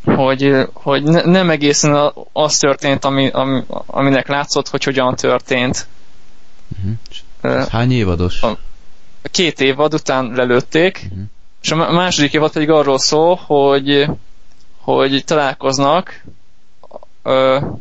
hogy, 0.06 0.68
hogy 0.74 1.04
ne, 1.04 1.22
nem 1.22 1.50
egészen 1.50 2.12
az 2.32 2.58
történt, 2.58 3.06
ami, 3.06 3.30
ami, 3.30 3.64
aminek 3.86 4.28
látszott, 4.28 4.70
hogy 4.70 4.84
hogyan 4.84 5.16
történt. 5.16 5.88
Uh-huh. 6.78 7.68
Hány 7.68 7.92
évados? 7.92 8.42
A, 8.42 8.58
két 9.32 9.62
évad 9.62 9.94
után 9.94 10.32
lelőtték, 10.36 11.02
uh-huh. 11.04 11.24
és 11.62 11.72
a 11.72 11.92
második 11.92 12.34
évad 12.34 12.52
pedig 12.52 12.70
arról 12.70 13.00
szól, 13.00 13.36
hogy, 13.46 14.06
hogy 14.78 15.24
találkoznak, 15.26 16.24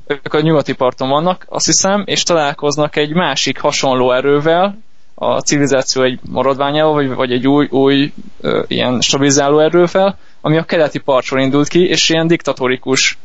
ők 0.07 0.35
a 0.35 0.41
nyugati 0.41 0.73
parton 0.73 1.09
vannak, 1.09 1.47
azt 1.49 1.67
hiszem, 1.67 2.03
és 2.07 2.23
találkoznak 2.23 2.97
egy 2.97 3.13
másik 3.13 3.61
hasonló 3.61 4.13
erővel, 4.13 4.79
a 5.19 5.41
civilizáció 5.41 6.03
egy 6.03 6.19
maradványával, 6.31 6.93
vagy, 6.93 7.09
vagy 7.09 7.33
egy 7.33 7.49
új, 7.49 7.67
új 7.71 8.13
ö, 8.41 8.63
ilyen 8.67 9.01
stabilizáló 9.01 9.59
erővel, 9.59 10.19
ami 10.41 10.57
a 10.57 10.65
keleti 10.65 10.99
partról 10.99 11.41
indult 11.41 11.69
ki, 11.69 11.89
és 11.89 12.09
ilyen 12.09 12.27
diktatórikus 12.27 13.19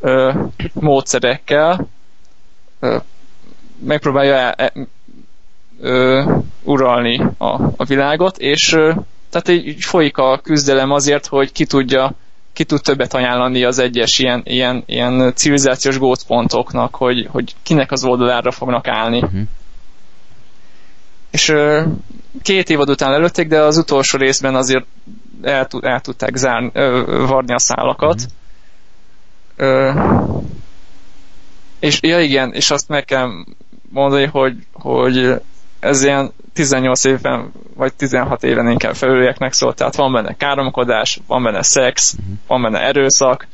ö, 0.00 0.32
módszerekkel 0.72 1.88
ö, 2.80 2.96
megpróbálja 3.84 4.34
el, 4.34 4.52
e, 4.56 4.72
ö, 5.80 6.22
uralni 6.62 7.20
a, 7.38 7.62
a 7.76 7.84
világot, 7.84 8.38
és 8.38 8.72
ö, 8.72 8.92
tehát 9.30 9.48
így 9.48 9.84
folyik 9.84 10.16
a 10.16 10.38
küzdelem 10.42 10.90
azért, 10.90 11.26
hogy 11.26 11.52
ki 11.52 11.64
tudja 11.64 12.14
ki 12.52 12.64
tud 12.64 12.82
többet 12.82 13.14
ajánlani 13.14 13.64
az 13.64 13.78
egyes 13.78 14.18
ilyen, 14.18 14.42
ilyen, 14.44 14.82
ilyen 14.86 15.32
civilizációs 15.34 15.98
gócpontoknak, 15.98 16.94
hogy, 16.94 17.28
hogy 17.30 17.54
kinek 17.62 17.92
az 17.92 18.04
oldalára 18.04 18.50
fognak 18.50 18.88
állni. 18.88 19.18
Uh-huh. 19.22 19.40
És 21.32 21.48
ö, 21.48 21.82
két 22.42 22.70
évad 22.70 22.90
után 22.90 23.12
előtték, 23.12 23.48
de 23.48 23.60
az 23.60 23.76
utolsó 23.76 24.18
részben 24.18 24.54
azért 24.54 24.84
el, 25.42 25.68
el 25.80 26.00
tudták 26.00 26.36
zárni, 26.36 26.70
ö, 26.72 27.24
varni 27.28 27.54
a 27.54 27.58
szálakat. 27.58 28.14
Uh-huh. 28.14 28.26
Ö, 29.56 29.92
és 31.78 31.98
ja 32.02 32.20
igen, 32.20 32.52
és 32.52 32.70
azt 32.70 32.88
meg 32.88 33.04
kell 33.04 33.28
mondani, 33.90 34.26
hogy, 34.26 34.56
hogy 34.72 35.40
ez 35.80 36.02
ilyen 36.02 36.32
18 36.52 37.04
évben, 37.04 37.52
vagy 37.74 37.94
16 37.94 38.44
éven 38.44 38.70
inkább 38.70 38.94
felülieknek 38.94 39.52
szólt, 39.52 39.76
tehát 39.76 39.96
van 39.96 40.12
benne 40.12 40.36
káromkodás, 40.36 41.20
van 41.26 41.42
benne 41.42 41.62
szex, 41.62 42.12
uh-huh. 42.12 42.34
van 42.46 42.62
benne 42.62 42.78
erőszak, 42.78 43.46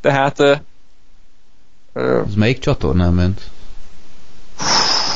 tehát 0.00 0.38
uh, 0.38 0.56
Ez 2.26 2.34
melyik 2.34 2.58
csatornán 2.58 3.12
ment? 3.12 3.50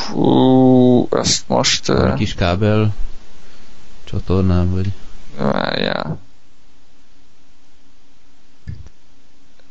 Fú, 0.05 1.07
ezt 1.11 1.47
most... 1.47 1.89
Uh, 1.89 2.13
kis 2.13 2.33
kábel 2.33 2.93
csatornán, 4.03 4.71
vagy? 4.71 4.91
Várjál. 5.37 6.17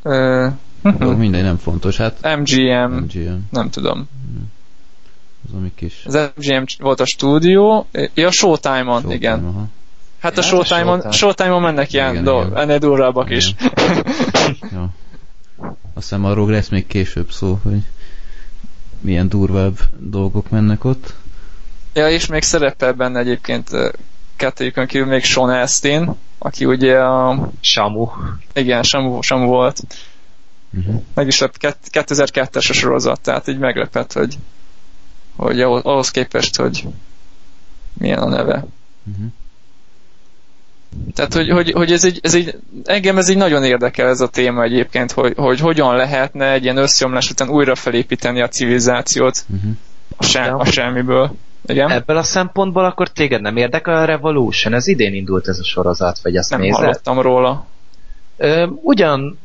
Uh, 0.02 0.52
Jó, 1.00 1.16
mindegy, 1.24 1.42
nem 1.42 1.56
fontos. 1.56 1.96
Hát 1.96 2.36
MGM, 2.36 2.92
MGM. 2.92 3.38
nem 3.50 3.70
tudom. 3.70 4.08
Uh-huh. 4.28 4.42
Az 5.46 5.54
ami 5.54 5.72
kis... 5.74 6.02
Az 6.04 6.30
MGM 6.36 6.62
volt 6.78 7.00
a 7.00 7.06
stúdió, 7.06 7.86
ja, 8.14 8.30
Showtime-on, 8.30 9.00
Showtime, 9.00 9.14
igen. 9.14 9.44
Aha. 9.44 9.66
Hát 10.18 10.38
a 10.38 10.40
hát 10.40 10.50
Showtime-on, 10.50 11.00
Showtime. 11.00 11.12
Showtime-on 11.12 11.62
mennek 11.62 11.92
ilyen 11.92 12.10
igen, 12.10 12.24
dolg, 12.24 12.46
igen. 12.46 12.58
ennél 12.58 12.78
durvábbak 12.78 13.26
igen. 13.26 13.38
is. 13.38 13.54
ja. 14.72 14.88
Azt 15.94 16.08
hiszem 16.08 16.24
arról 16.24 16.50
lesz 16.50 16.68
még 16.68 16.86
később 16.86 17.30
szó, 17.30 17.58
hogy 17.62 17.82
milyen 19.04 19.28
durvább 19.28 19.78
dolgok 19.98 20.50
mennek 20.50 20.84
ott. 20.84 21.14
Ja, 21.92 22.08
és 22.08 22.26
még 22.26 22.42
szerepel 22.42 22.92
benne 22.92 23.18
egyébként 23.18 23.70
kettőjükön 24.36 24.86
kívül 24.86 25.06
még 25.06 25.24
Sean 25.24 25.50
Astin, 25.50 26.14
aki 26.38 26.64
ugye 26.64 26.98
a... 26.98 27.50
Samu. 27.60 28.08
Igen, 28.52 28.82
Samu, 28.82 29.22
Samu 29.22 29.46
volt. 29.46 29.80
Uh-huh. 30.78 31.02
Meg 31.14 31.26
is 31.26 31.38
lett 31.38 31.56
2002-es 31.92 32.70
a 32.70 32.72
sorozat, 32.72 33.20
tehát 33.20 33.48
így 33.48 33.58
meglepett, 33.58 34.12
hogy 34.12 34.38
hogy 35.36 35.60
ahhoz 35.60 36.10
képest, 36.10 36.56
hogy 36.56 36.86
milyen 37.92 38.18
a 38.18 38.28
neve. 38.28 38.64
Uh-huh. 39.04 39.26
Tehát, 41.14 41.34
hogy, 41.34 41.50
hogy, 41.50 41.70
hogy 41.70 41.92
ez, 41.92 42.04
egy, 42.04 42.18
ez 42.22 42.34
egy, 42.34 42.58
engem 42.84 43.18
ez 43.18 43.28
egy 43.28 43.36
nagyon 43.36 43.64
érdekel 43.64 44.08
ez 44.08 44.20
a 44.20 44.28
téma 44.28 44.62
egyébként, 44.62 45.12
hogy, 45.12 45.32
hogy 45.36 45.60
hogyan 45.60 45.96
lehetne 45.96 46.52
egy 46.52 46.62
ilyen 46.62 46.76
összeomlás 46.76 47.30
után 47.30 47.48
újra 47.48 47.74
felépíteni 47.74 48.42
a 48.42 48.48
civilizációt 48.48 49.44
uh-huh. 49.48 49.70
a, 50.16 50.24
sem, 50.24 50.58
a 50.58 50.64
semmiből. 50.64 51.34
Igen? 51.66 51.90
Ebből 51.90 52.16
a 52.16 52.22
szempontból 52.22 52.84
akkor 52.84 53.08
téged 53.08 53.40
nem 53.40 53.56
érdekel 53.56 53.94
a 53.94 54.04
Revolution? 54.04 54.74
Ez 54.74 54.86
idén 54.86 55.14
indult 55.14 55.48
ez 55.48 55.58
a 55.58 55.64
sorozat, 55.64 56.18
vagy 56.22 56.36
ezt 56.36 56.50
Nem 56.50 56.60
nézed? 56.60 56.80
hallottam 56.80 57.20
róla. 57.20 57.66
Ugyan, 58.82 59.38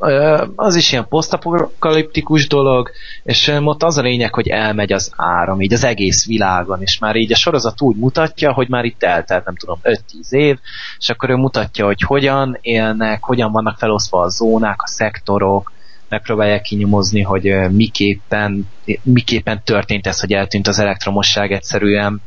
az 0.55 0.75
is 0.75 0.91
ilyen 0.91 1.07
posztapokaliptikus 1.07 2.47
dolog, 2.47 2.91
és 3.23 3.51
ott 3.63 3.83
az 3.83 3.97
a 3.97 4.01
lényeg, 4.01 4.33
hogy 4.33 4.47
elmegy 4.47 4.93
az 4.93 5.11
áram, 5.15 5.61
így 5.61 5.73
az 5.73 5.83
egész 5.83 6.25
világon, 6.25 6.81
és 6.81 6.99
már 6.99 7.15
így 7.15 7.31
a 7.31 7.35
sorozat 7.35 7.81
úgy 7.81 7.95
mutatja, 7.95 8.53
hogy 8.53 8.69
már 8.69 8.83
itt 8.83 9.03
eltelt, 9.03 9.45
nem 9.45 9.55
tudom, 9.55 9.79
5-10 9.83 9.97
év, 10.29 10.57
és 10.97 11.09
akkor 11.09 11.29
ő 11.29 11.35
mutatja, 11.35 11.85
hogy 11.85 12.01
hogyan 12.01 12.57
élnek, 12.61 13.23
hogyan 13.23 13.51
vannak 13.51 13.77
felosztva 13.77 14.21
a 14.21 14.29
zónák, 14.29 14.81
a 14.81 14.87
szektorok, 14.87 15.71
megpróbálják 16.09 16.61
kinyomozni, 16.61 17.21
hogy 17.21 17.55
miképpen, 17.71 18.67
miképpen 19.03 19.61
történt 19.63 20.07
ez, 20.07 20.19
hogy 20.19 20.33
eltűnt 20.33 20.67
az 20.67 20.79
elektromosság 20.79 21.51
egyszerűen. 21.51 22.21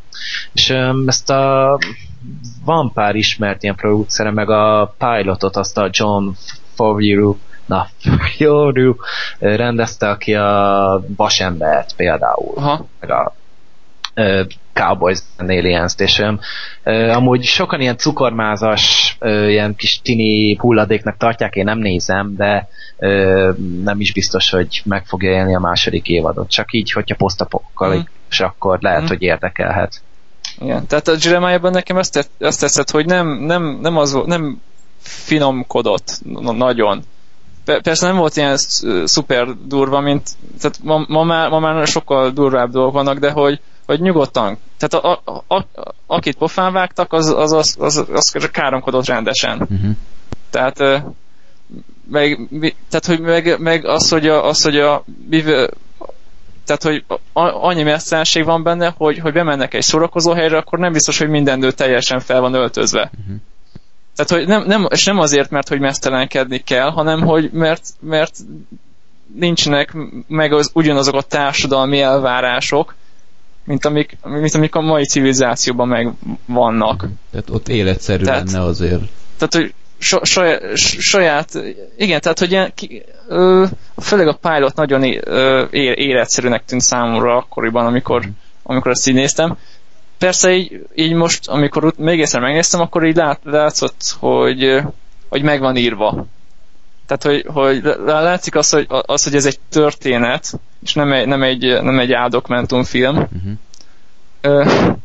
És 0.52 0.74
ezt 1.06 1.30
a 1.30 1.78
van 2.64 2.92
pár 2.92 3.14
ismert 3.14 3.62
ilyen 3.62 3.74
producere, 3.74 4.30
meg 4.30 4.50
a 4.50 4.94
pilotot, 4.98 5.56
azt 5.56 5.78
a 5.78 5.88
John 5.92 6.28
Favreau 6.74 7.36
na, 7.66 7.86
Favreau 7.98 8.94
rendezte, 9.38 10.08
aki 10.08 10.34
a 10.34 11.04
Vasembert 11.16 11.96
például, 11.96 12.52
Aha. 12.56 12.86
meg 13.00 13.10
a 13.10 13.34
uh, 14.14 14.46
Cowboys 14.72 15.20
and 15.36 15.50
Aliens-t, 15.50 16.00
és 16.00 16.18
uh, 16.18 17.16
amúgy 17.16 17.44
sokan 17.44 17.80
ilyen 17.80 17.96
cukormázas, 17.96 19.16
uh, 19.20 19.48
ilyen 19.48 19.74
kis 19.74 20.00
tini 20.02 20.56
hulladéknak 20.56 21.16
tartják, 21.16 21.54
én 21.54 21.64
nem 21.64 21.78
nézem, 21.78 22.36
de 22.36 22.68
uh, 22.96 23.56
nem 23.82 24.00
is 24.00 24.12
biztos, 24.12 24.50
hogy 24.50 24.82
meg 24.84 25.06
fogja 25.06 25.30
élni 25.30 25.54
a 25.54 25.60
második 25.60 26.08
évadot. 26.08 26.50
Csak 26.50 26.72
így, 26.72 26.92
hogyha 26.92 27.16
posztapokaliptikus, 27.16 28.42
mm. 28.42 28.46
akkor 28.46 28.78
lehet, 28.80 29.02
mm. 29.02 29.06
hogy 29.06 29.22
érdekelhet. 29.22 30.02
Igen. 30.60 30.86
Tehát 30.86 31.08
a 31.08 31.16
Jeremiah-ban 31.20 31.70
nekem 31.70 31.96
azt, 31.96 32.12
tett, 32.12 32.30
azt 32.40 32.60
tetszett, 32.60 32.90
hogy 32.90 33.06
nem, 33.06 33.28
nem, 33.28 33.78
nem, 33.80 33.96
az, 33.96 34.18
nem 34.24 34.60
finomkodott 35.02 36.20
nagyon. 36.42 37.02
Persze 37.64 38.06
nem 38.06 38.16
volt 38.16 38.36
ilyen 38.36 38.56
szuper 39.04 39.48
durva, 39.66 40.00
mint 40.00 40.30
tehát 40.60 40.78
ma, 40.82 41.04
ma, 41.08 41.22
már, 41.22 41.50
ma 41.50 41.58
már 41.58 41.86
sokkal 41.86 42.30
durvább 42.30 42.70
dolgok 42.70 42.92
vannak, 42.92 43.18
de 43.18 43.30
hogy, 43.30 43.60
hogy 43.86 44.00
nyugodtan. 44.00 44.58
Tehát 44.78 45.04
a, 45.04 45.22
a, 45.46 45.54
a, 45.54 45.64
akit 46.06 46.36
pofán 46.36 46.72
vágtak, 46.72 47.12
az, 47.12 47.28
az, 47.28 47.52
az, 47.52 47.76
az, 47.78 47.96
az, 47.96 48.06
az 48.12 48.48
káromkodott 48.52 49.06
rendesen. 49.06 49.60
Uh-huh. 49.60 49.90
Tehát 50.50 51.04
meg, 52.10 52.48
tehát, 52.88 53.06
hogy 53.06 53.20
meg, 53.20 53.60
meg 53.60 53.86
az, 53.86 54.08
hogy 54.08 54.28
a, 54.28 54.46
az, 54.46 54.62
hogy 54.62 54.78
a 54.78 55.04
tehát, 56.64 56.82
hogy 56.82 57.04
annyi 57.32 57.82
messzenség 57.82 58.44
van 58.44 58.62
benne, 58.62 58.94
hogy, 58.96 59.18
hogy 59.18 59.32
bemennek 59.32 59.74
egy 59.74 59.82
szórakozó 59.82 60.32
helyre, 60.32 60.56
akkor 60.56 60.78
nem 60.78 60.92
biztos, 60.92 61.18
hogy 61.18 61.28
minden 61.28 61.58
nő 61.58 61.72
teljesen 61.72 62.20
fel 62.20 62.40
van 62.40 62.54
öltözve. 62.54 63.10
Uh-huh. 63.20 63.36
Tehát, 64.16 64.30
hogy 64.30 64.46
nem, 64.46 64.66
nem, 64.66 64.86
és 64.90 65.04
nem 65.04 65.18
azért, 65.18 65.50
mert 65.50 65.68
hogy 65.68 65.80
mesztelenkedni 65.80 66.58
kell, 66.58 66.90
hanem 66.90 67.20
hogy 67.20 67.50
mert, 67.52 67.82
mert 68.00 68.34
nincsenek 69.34 69.96
meg 70.26 70.52
az, 70.52 70.70
ugyanazok 70.72 71.14
a 71.14 71.22
társadalmi 71.22 72.00
elvárások, 72.00 72.94
mint 73.64 73.84
amik, 73.84 74.16
mint 74.22 74.54
amik 74.54 74.74
a 74.74 74.80
mai 74.80 75.04
civilizációban 75.04 75.88
meg 75.88 76.12
vannak. 76.46 76.94
Uh-huh. 76.94 77.10
Tehát 77.30 77.50
ott 77.50 77.68
életszerű 77.68 78.24
tehát, 78.24 78.50
lenne 78.50 78.64
azért. 78.64 79.02
Tehát, 79.36 79.54
hogy 79.54 79.74
saját, 80.22 80.76
saját, 80.76 81.50
igen, 81.96 82.20
tehát 82.20 82.38
hogy 82.38 82.50
ilyen, 82.50 82.72
ki, 82.74 83.02
ö, 83.32 83.64
főleg 84.00 84.28
a 84.28 84.38
pilot 84.40 84.74
nagyon 84.74 85.02
é, 85.02 85.20
életszerűnek 85.94 86.64
tűnt 86.64 86.82
számomra 86.82 87.36
akkoriban, 87.36 87.86
amikor, 87.86 88.22
amikor 88.62 88.90
ezt 88.90 89.08
így 89.08 89.14
néztem. 89.14 89.56
Persze 90.18 90.52
így, 90.52 90.86
így 90.94 91.12
most, 91.12 91.48
amikor 91.48 91.92
még 91.96 92.20
egyszer 92.20 92.40
megnéztem, 92.40 92.80
akkor 92.80 93.04
így 93.04 93.16
lát, 93.16 93.40
látszott, 93.44 94.16
hogy, 94.18 94.82
hogy 95.28 95.42
meg 95.42 95.60
van 95.60 95.76
írva. 95.76 96.26
Tehát, 97.06 97.22
hogy, 97.22 97.52
hogy 97.54 97.82
látszik 98.06 98.54
az, 98.54 98.70
hogy, 98.70 98.86
az, 98.88 99.24
hogy 99.24 99.34
ez 99.34 99.46
egy 99.46 99.58
történet, 99.68 100.60
és 100.82 100.94
nem 100.94 101.12
egy, 101.12 101.26
nem 101.26 101.42
egy, 101.42 101.82
nem 101.82 101.98
egy 101.98 102.12
áldokumentumfilm. 102.12 103.16
Uh-huh 103.16 104.96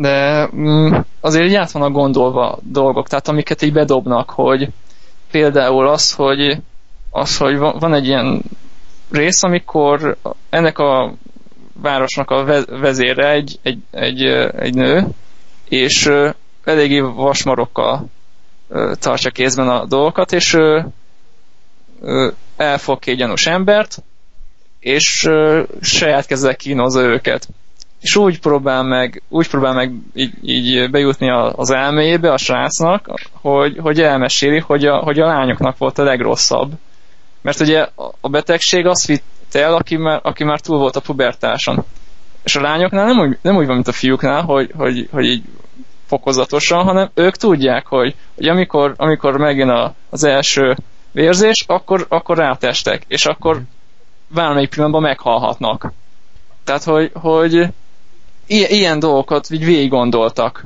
de 0.00 0.48
mm, 0.56 0.94
azért 1.20 1.46
így 1.46 1.54
át 1.54 1.70
vannak 1.70 1.92
gondolva 1.92 2.58
dolgok, 2.62 3.08
tehát 3.08 3.28
amiket 3.28 3.62
így 3.62 3.72
bedobnak, 3.72 4.30
hogy 4.30 4.68
például 5.30 5.88
az, 5.88 6.12
hogy, 6.12 6.56
az, 7.10 7.36
hogy 7.36 7.58
van 7.58 7.94
egy 7.94 8.06
ilyen 8.06 8.42
rész, 9.10 9.42
amikor 9.42 10.16
ennek 10.48 10.78
a 10.78 11.14
városnak 11.72 12.30
a 12.30 12.64
vezére 12.66 13.30
egy, 13.30 13.58
egy, 13.62 13.78
egy, 13.90 14.22
egy 14.56 14.74
nő, 14.74 15.06
és 15.68 16.10
eléggé 16.64 17.00
vasmarokkal 17.00 18.06
tartja 18.92 19.30
kézben 19.30 19.68
a 19.68 19.86
dolgokat, 19.86 20.32
és 20.32 20.56
elfog 22.56 22.98
két 22.98 23.16
gyanús 23.16 23.46
embert, 23.46 24.02
és 24.80 25.28
saját 25.80 26.26
kezzel 26.26 26.56
kínozza 26.56 27.00
őket 27.00 27.48
és 28.00 28.16
úgy 28.16 28.40
próbál 28.40 28.82
meg, 28.82 29.22
úgy 29.28 29.48
próbál 29.48 29.74
meg 29.74 29.92
így, 30.14 30.32
így 30.42 30.90
bejutni 30.90 31.30
az 31.30 31.70
elméjébe 31.70 32.32
a 32.32 32.36
srácnak, 32.36 33.10
hogy, 33.32 33.78
hogy 33.78 34.00
elmeséli, 34.00 34.58
hogy 34.58 34.86
a, 34.86 34.96
hogy 34.96 35.18
a 35.18 35.26
lányoknak 35.26 35.78
volt 35.78 35.98
a 35.98 36.02
legrosszabb. 36.02 36.72
Mert 37.42 37.60
ugye 37.60 37.86
a 38.20 38.28
betegség 38.28 38.86
azt 38.86 39.06
vitt 39.06 39.54
el, 39.54 39.74
aki 39.74 39.96
már, 39.96 40.20
aki 40.22 40.44
már 40.44 40.60
túl 40.60 40.78
volt 40.78 40.96
a 40.96 41.00
pubertáson. 41.00 41.84
És 42.42 42.56
a 42.56 42.60
lányoknál 42.60 43.06
nem 43.06 43.18
úgy, 43.18 43.38
nem 43.42 43.56
úgy 43.56 43.66
van, 43.66 43.74
mint 43.74 43.88
a 43.88 43.92
fiúknál, 43.92 44.42
hogy, 44.42 44.72
hogy, 44.76 45.08
hogy 45.12 45.24
így 45.24 45.42
fokozatosan, 46.06 46.84
hanem 46.84 47.10
ők 47.14 47.36
tudják, 47.36 47.86
hogy, 47.86 48.14
hogy 48.34 48.48
amikor, 48.48 48.94
amikor 48.96 49.38
megjön 49.38 49.68
a, 49.68 49.94
az 50.10 50.24
első 50.24 50.76
vérzés, 51.12 51.64
akkor, 51.66 52.06
akkor 52.08 52.36
rátestek, 52.36 53.04
és 53.08 53.26
akkor 53.26 53.60
bármelyik 54.28 54.68
pillanatban 54.68 55.02
meghalhatnak. 55.02 55.92
Tehát, 56.64 56.84
hogy, 56.84 57.10
hogy 57.14 57.66
ilyen 58.46 58.98
dolgokat 58.98 59.50
így 59.50 59.64
végig 59.64 59.90
gondoltak 59.90 60.64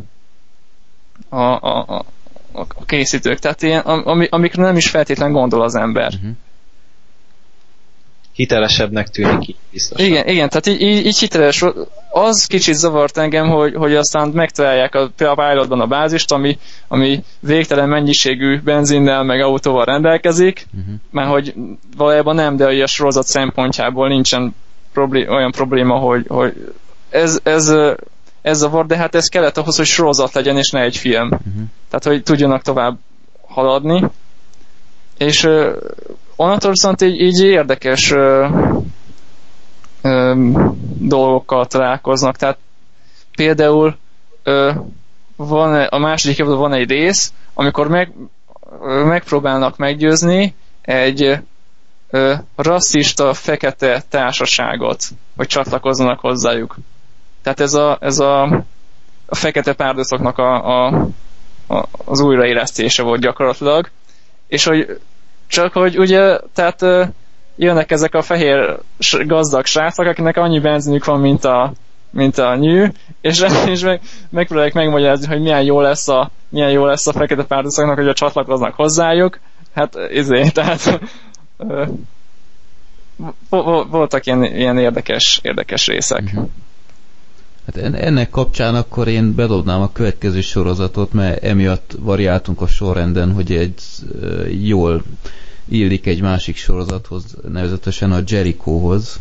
a, 1.29 1.41
a, 1.41 1.85
a, 1.89 2.05
a 2.53 2.85
készítők. 2.85 3.39
Tehát 3.39 3.63
ilyen, 3.63 3.81
ami, 3.81 4.27
amikre 4.31 4.63
nem 4.63 4.77
is 4.77 4.91
feltétlen 4.91 5.33
gondol 5.33 5.63
az 5.63 5.75
ember. 5.75 6.13
Uh-huh 6.15 6.37
hitelesebbnek 8.35 9.09
tűnik 9.09 9.49
így 9.49 9.57
biztosan. 9.71 10.07
Igen, 10.07 10.29
igen, 10.29 10.49
tehát 10.49 10.67
így, 10.67 10.81
így, 10.81 11.07
így 11.07 11.19
hiteles. 11.19 11.65
Az 12.11 12.47
kicsit 12.47 12.75
zavart 12.75 13.19
engem, 13.19 13.49
hogy, 13.49 13.75
hogy 13.75 13.95
aztán 13.95 14.29
megtalálják 14.29 14.95
a, 14.95 15.11
a 15.19 15.35
pilotban 15.35 15.81
a 15.81 15.87
bázist, 15.87 16.33
ami, 16.33 16.59
ami 16.89 17.25
végtelen 17.41 17.89
mennyiségű 17.89 18.61
benzinnel 18.61 19.23
meg 19.23 19.41
autóval 19.41 19.85
rendelkezik, 19.85 20.67
uh-huh. 20.79 20.95
mert 21.11 21.29
hogy 21.29 21.55
valójában 21.97 22.35
nem, 22.35 22.57
de 22.57 22.83
a 22.83 22.87
sorozat 22.87 23.27
szempontjából 23.27 24.09
nincsen 24.09 24.55
problé- 24.93 25.29
olyan 25.29 25.51
probléma, 25.51 25.95
hogy, 25.99 26.25
hogy 26.29 26.75
ez, 27.11 27.41
ez, 27.43 27.73
ez 28.43 28.59
zavar, 28.59 28.87
de 28.87 28.97
hát 28.97 29.15
ez 29.15 29.27
kellett 29.27 29.59
ahhoz, 29.59 29.77
hogy 29.77 29.87
sorozat 29.87 30.35
legyen, 30.35 30.57
és 30.57 30.71
ne 30.71 30.81
egy 30.81 30.97
film. 30.97 31.27
Uh-huh. 31.27 31.63
Tehát, 31.89 32.05
hogy 32.05 32.23
tudjanak 32.23 32.63
tovább 32.63 32.99
haladni. 33.47 34.05
És 35.19 35.49
onnantól 36.37 36.71
viszont 36.71 37.03
így, 37.03 37.21
így 37.21 37.41
érdekes 37.41 38.11
ö, 38.11 38.49
ö, 40.03 40.35
dolgokkal 40.99 41.67
találkoznak. 41.67 42.37
Tehát 42.37 42.59
például 43.37 43.97
ö, 44.43 44.73
van 45.37 45.75
a 45.75 45.99
második 45.99 46.39
évadban 46.39 46.61
van 46.61 46.73
egy 46.73 46.91
rész, 46.91 47.33
amikor 47.55 47.89
meg, 47.89 48.13
ö, 48.83 49.05
megpróbálnak 49.05 49.77
meggyőzni 49.77 50.55
egy 50.83 51.39
ö, 52.11 52.35
rasszista 52.57 53.35
fekete 53.35 54.03
társaságot, 54.09 55.05
hogy 55.37 55.47
csatlakozzanak 55.47 56.21
hozzájuk. 56.21 56.77
Tehát 57.43 57.61
ez 57.61 57.75
a, 57.75 57.99
ez 58.01 58.19
a, 58.19 58.43
a 59.27 59.35
fekete 59.35 59.73
párducoknak 59.73 60.39
a, 60.39 60.67
a, 60.67 61.09
a, 61.67 61.87
az 62.05 62.21
újraélesztése 62.21 63.03
volt 63.03 63.21
gyakorlatilag, 63.21 63.91
és 64.47 64.65
hogy 64.65 65.01
csak 65.47 65.73
hogy 65.73 65.99
ugye, 65.99 66.39
tehát 66.55 66.85
jönnek 67.57 67.91
ezek 67.91 68.15
a 68.15 68.23
fehér 68.23 68.79
gazdag 69.25 69.65
srácok, 69.67 70.07
akinek 70.07 70.37
annyi 70.37 70.61
benzinük 70.61 71.05
van, 71.05 71.21
mint 71.21 71.45
a, 71.45 71.73
mint 72.11 72.39
a 72.39 72.57
nyű, 72.57 72.87
és, 73.21 73.45
és 73.67 73.83
meg, 73.83 74.01
megpróbálják 74.31 74.75
megmagyarázni, 74.75 75.27
hogy 75.27 75.41
milyen 75.41 75.63
jó 75.63 75.81
lesz 75.81 76.09
a, 76.09 76.31
milyen 76.49 76.71
jó 76.71 76.85
lesz 76.85 77.07
a 77.07 77.13
fekete 77.13 77.45
párducoknak, 77.45 77.97
hogy 77.97 78.09
a 78.09 78.15
csatlakoznak 78.15 78.75
hozzájuk. 78.75 79.39
Hát 79.75 79.97
izé, 80.11 80.49
tehát 80.55 81.01
voltak 83.91 84.27
ilyen, 84.27 84.45
ilyen 84.45 84.79
érdekes, 84.79 85.41
érdekes 85.43 85.87
részek. 85.87 86.23
Uh-huh. 86.23 86.49
Hát 87.67 87.77
ennek 87.77 88.31
kapcsán 88.31 88.75
akkor 88.75 89.09
én 89.09 89.35
bedobnám 89.35 89.81
a 89.81 89.93
következő 89.93 90.41
sorozatot, 90.41 91.13
mert 91.13 91.45
emiatt 91.45 91.97
variáltunk 91.99 92.61
a 92.61 92.67
sorrenden, 92.67 93.33
hogy 93.33 93.53
egy 93.53 93.83
jól 94.61 95.03
illik 95.69 96.07
egy 96.07 96.21
másik 96.21 96.57
sorozathoz, 96.57 97.37
nevezetesen 97.49 98.13
a 98.13 98.21
Jerichohoz. 98.27 99.21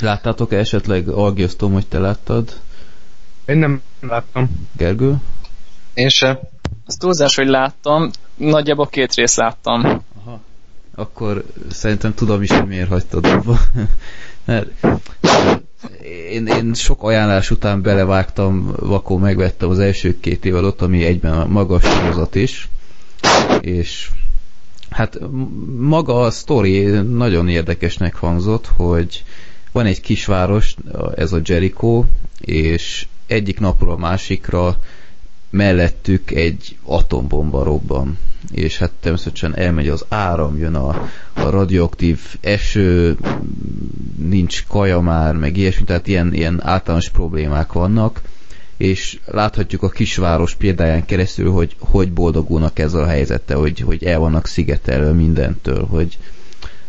Láttátok 0.00 0.52
-e 0.52 0.56
esetleg, 0.56 1.08
Algioztom, 1.08 1.72
hogy 1.72 1.86
te 1.86 1.98
láttad? 1.98 2.60
Én 3.44 3.56
nem 3.56 3.82
láttam. 4.00 4.68
Gergő? 4.76 5.16
Én 5.94 6.08
sem. 6.08 6.38
Az 6.86 6.94
túlzás, 6.96 7.36
hogy 7.36 7.48
láttam, 7.48 8.10
nagyjából 8.36 8.86
két 8.86 9.14
részt 9.14 9.36
láttam. 9.36 10.02
Aha. 10.24 10.40
Akkor 10.94 11.44
szerintem 11.70 12.14
tudom 12.14 12.42
is, 12.42 12.50
hogy 12.50 12.66
miért 12.66 12.88
hagytad 12.88 13.24
abba. 13.26 13.58
Mert 14.44 14.68
én, 16.30 16.46
én 16.46 16.74
sok 16.74 17.02
ajánlás 17.02 17.50
után 17.50 17.82
belevágtam, 17.82 18.72
vakó 18.78 19.16
megvettem 19.16 19.68
az 19.68 19.78
első 19.78 20.20
két 20.20 20.44
évadot, 20.44 20.82
ami 20.82 21.04
egyben 21.04 21.32
a 21.32 21.46
magas 21.46 21.82
sorozat 21.84 22.34
is, 22.34 22.68
és 23.60 24.10
hát 24.90 25.18
maga 25.78 26.20
a 26.20 26.30
sztori 26.30 26.84
nagyon 27.00 27.48
érdekesnek 27.48 28.14
hangzott, 28.14 28.66
hogy 28.76 29.24
van 29.72 29.86
egy 29.86 30.00
kisváros, 30.00 30.74
ez 31.14 31.32
a 31.32 31.40
Jericho, 31.44 32.04
és 32.40 33.06
egyik 33.26 33.60
napról 33.60 33.92
a 33.92 33.96
másikra 33.96 34.78
mellettük 35.50 36.30
egy 36.30 36.76
atombomba 36.84 37.62
robban 37.62 38.18
és 38.50 38.78
hát 38.78 38.90
természetesen 39.00 39.56
elmegy 39.56 39.88
az 39.88 40.04
áram, 40.08 40.58
jön 40.58 40.74
a, 40.74 40.88
a 41.32 41.50
radioaktív 41.50 42.20
eső, 42.40 43.16
nincs 44.16 44.64
kaja 44.68 45.00
már, 45.00 45.34
meg 45.34 45.56
ilyesmi, 45.56 45.84
tehát 45.84 46.06
ilyen, 46.06 46.34
ilyen 46.34 46.60
általános 46.62 47.10
problémák 47.10 47.72
vannak, 47.72 48.20
és 48.76 49.18
láthatjuk 49.26 49.82
a 49.82 49.88
kisváros 49.88 50.54
példáján 50.54 51.04
keresztül, 51.04 51.50
hogy 51.50 51.76
hogy 51.78 52.12
boldogulnak 52.12 52.78
ezzel 52.78 53.02
a 53.02 53.06
helyzettel, 53.06 53.58
hogy, 53.58 53.80
hogy 53.80 54.04
el 54.04 54.18
vannak 54.18 54.46
szigetelve 54.46 55.12
mindentől, 55.12 55.86
hogy 55.86 56.18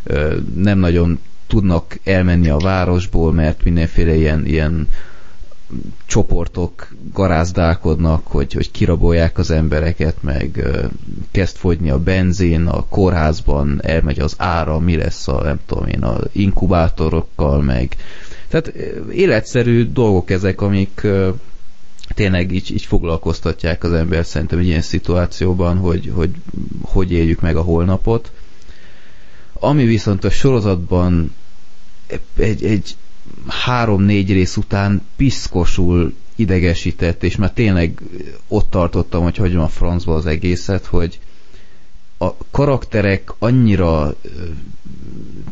ö, 0.02 0.36
nem 0.54 0.78
nagyon 0.78 1.18
tudnak 1.46 1.98
elmenni 2.04 2.48
a 2.48 2.56
városból, 2.56 3.32
mert 3.32 3.64
mindenféle 3.64 4.14
ilyen, 4.14 4.46
ilyen 4.46 4.88
csoportok 6.06 6.88
garázdálkodnak, 7.12 8.26
hogy, 8.26 8.52
hogy 8.52 8.70
kirabolják 8.70 9.38
az 9.38 9.50
embereket, 9.50 10.22
meg 10.22 10.68
kezd 11.30 11.56
fogyni 11.56 11.90
a 11.90 11.98
benzin, 11.98 12.66
a 12.66 12.84
kórházban 12.88 13.80
elmegy 13.82 14.20
az 14.20 14.34
ára, 14.38 14.78
mi 14.78 14.96
lesz 14.96 15.28
a, 15.28 15.42
nem 15.42 15.60
tudom 15.66 15.86
én, 15.86 16.02
a 16.02 16.18
inkubátorokkal, 16.32 17.62
meg 17.62 17.96
tehát 18.48 18.66
életszerű 19.12 19.92
dolgok 19.92 20.30
ezek, 20.30 20.60
amik 20.60 21.06
tényleg 22.14 22.52
így, 22.52 22.70
így 22.72 22.84
foglalkoztatják 22.84 23.84
az 23.84 23.92
ember 23.92 24.24
szerintem 24.24 24.58
egy 24.58 24.66
ilyen 24.66 24.80
szituációban, 24.80 25.76
hogy, 25.76 26.12
hogy 26.14 26.30
hogy 26.82 27.12
éljük 27.12 27.40
meg 27.40 27.56
a 27.56 27.62
holnapot. 27.62 28.32
Ami 29.52 29.84
viszont 29.84 30.24
a 30.24 30.30
sorozatban 30.30 31.34
egy, 32.36 32.64
egy 32.64 32.96
három-négy 33.46 34.32
rész 34.32 34.56
után 34.56 35.02
piszkosul 35.16 36.14
idegesített, 36.36 37.22
és 37.22 37.36
már 37.36 37.52
tényleg 37.52 38.00
ott 38.48 38.70
tartottam, 38.70 39.22
hogy 39.22 39.36
hagyom 39.36 39.62
a 39.62 39.68
francba 39.68 40.14
az 40.14 40.26
egészet, 40.26 40.86
hogy 40.86 41.20
a 42.18 42.34
karakterek 42.50 43.32
annyira 43.38 44.14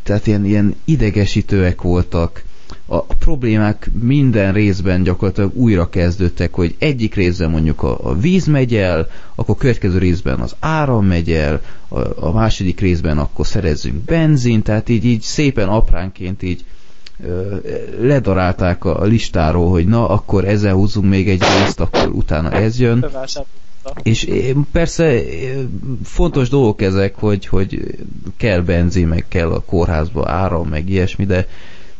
tehát 0.02 0.26
ilyen, 0.26 0.44
ilyen 0.44 0.74
idegesítőek 0.84 1.82
voltak, 1.82 2.42
a, 2.86 2.94
a 2.96 3.14
problémák 3.18 3.90
minden 4.00 4.52
részben 4.52 5.02
gyakorlatilag 5.02 5.56
újra 5.56 5.88
kezdődtek, 5.88 6.54
hogy 6.54 6.74
egyik 6.78 7.14
részben 7.14 7.50
mondjuk 7.50 7.82
a, 7.82 8.08
a 8.08 8.14
víz 8.18 8.46
megy 8.46 8.74
el, 8.74 9.08
akkor 9.34 9.56
következő 9.56 9.98
részben 9.98 10.40
az 10.40 10.56
áram 10.58 11.06
megy 11.06 11.32
el, 11.32 11.62
a, 11.88 12.26
a 12.26 12.32
második 12.32 12.80
részben 12.80 13.18
akkor 13.18 13.46
szerezzünk 13.46 14.04
benzin, 14.04 14.62
tehát 14.62 14.88
így, 14.88 15.04
így 15.04 15.22
szépen 15.22 15.68
apránként 15.68 16.42
így 16.42 16.64
ledarálták 18.00 18.84
a 18.84 19.04
listáról, 19.04 19.70
hogy 19.70 19.86
na, 19.86 20.08
akkor 20.08 20.44
ezzel 20.44 20.74
húzunk 20.74 21.08
még 21.08 21.28
egy 21.28 21.42
részt, 21.58 21.80
akkor 21.80 22.08
utána 22.08 22.50
ez 22.50 22.80
jön. 22.80 23.06
És 24.02 24.28
persze 24.72 25.20
fontos 26.04 26.48
dolgok 26.48 26.82
ezek, 26.82 27.14
hogy, 27.14 27.46
hogy 27.46 27.96
kell 28.36 28.60
benzin, 28.60 29.08
meg 29.08 29.24
kell 29.28 29.50
a 29.50 29.60
kórházba 29.60 30.30
áram, 30.30 30.68
meg 30.68 30.88
ilyesmi, 30.88 31.24
de, 31.24 31.46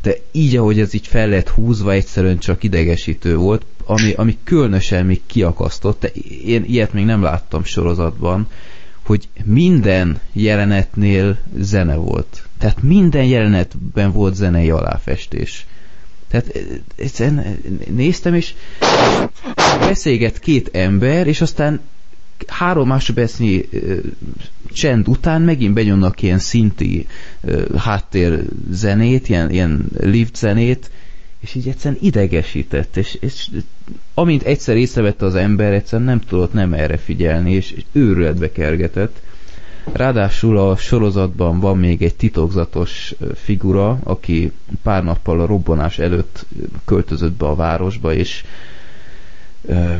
de 0.01 0.15
így, 0.31 0.55
ahogy 0.55 0.79
ez 0.79 0.93
így 0.93 1.07
fel 1.07 1.27
lett 1.27 1.49
húzva, 1.49 1.91
egyszerűen 1.91 2.37
csak 2.37 2.63
idegesítő 2.63 3.35
volt, 3.35 3.65
ami, 3.85 4.13
ami 4.13 4.37
különösen 4.43 5.05
még 5.05 5.21
kiakasztott, 5.25 6.03
én 6.45 6.63
ilyet 6.67 6.93
még 6.93 7.05
nem 7.05 7.21
láttam 7.21 7.63
sorozatban, 7.63 8.47
hogy 9.05 9.27
minden 9.43 10.19
jelenetnél 10.33 11.37
zene 11.57 11.95
volt. 11.95 12.47
Tehát 12.61 12.81
minden 12.81 13.25
jelenetben 13.25 14.11
volt 14.11 14.35
zenei 14.35 14.69
aláfestés. 14.69 15.65
Tehát 16.27 16.47
eh, 16.55 16.61
egyszerűen 16.95 17.57
néztem, 17.89 18.33
és 18.33 18.53
beszélget 19.79 20.39
két 20.39 20.69
ember, 20.73 21.27
és 21.27 21.41
aztán 21.41 21.79
három 22.47 22.87
másodpercnyi 22.87 23.69
uh, 23.71 23.97
csend 24.73 25.07
után 25.07 25.41
megint 25.41 25.73
benyomnak 25.73 26.21
ilyen 26.21 26.39
szinti 26.39 27.07
háttér 27.77 28.43
zenét, 28.71 29.29
ilyen, 29.29 29.51
ilyen 29.51 29.85
lift 29.99 30.35
zenét, 30.35 30.91
és 31.39 31.55
így 31.55 31.67
egyszerűen 31.67 32.01
idegesített, 32.03 32.97
és, 32.97 33.17
és 33.19 33.49
amint 34.13 34.43
egyszer 34.43 34.75
észrevette 34.77 35.25
az 35.25 35.35
ember, 35.35 35.73
egyszerűen 35.73 36.07
nem 36.07 36.19
tudott 36.19 36.53
nem 36.53 36.73
erre 36.73 36.97
figyelni, 36.97 37.51
és, 37.53 37.71
és 37.71 37.83
őrületbe 37.91 38.51
kergetett. 38.51 39.21
Ráadásul 39.91 40.57
a 40.57 40.75
sorozatban 40.75 41.59
van 41.59 41.77
még 41.77 42.01
egy 42.01 42.15
titokzatos 42.15 43.13
figura, 43.35 43.99
aki 44.03 44.51
pár 44.83 45.03
nappal 45.03 45.39
a 45.41 45.45
robbanás 45.45 45.99
előtt 45.99 46.45
költözött 46.85 47.33
be 47.33 47.45
a 47.45 47.55
városba, 47.55 48.13
és 48.13 48.43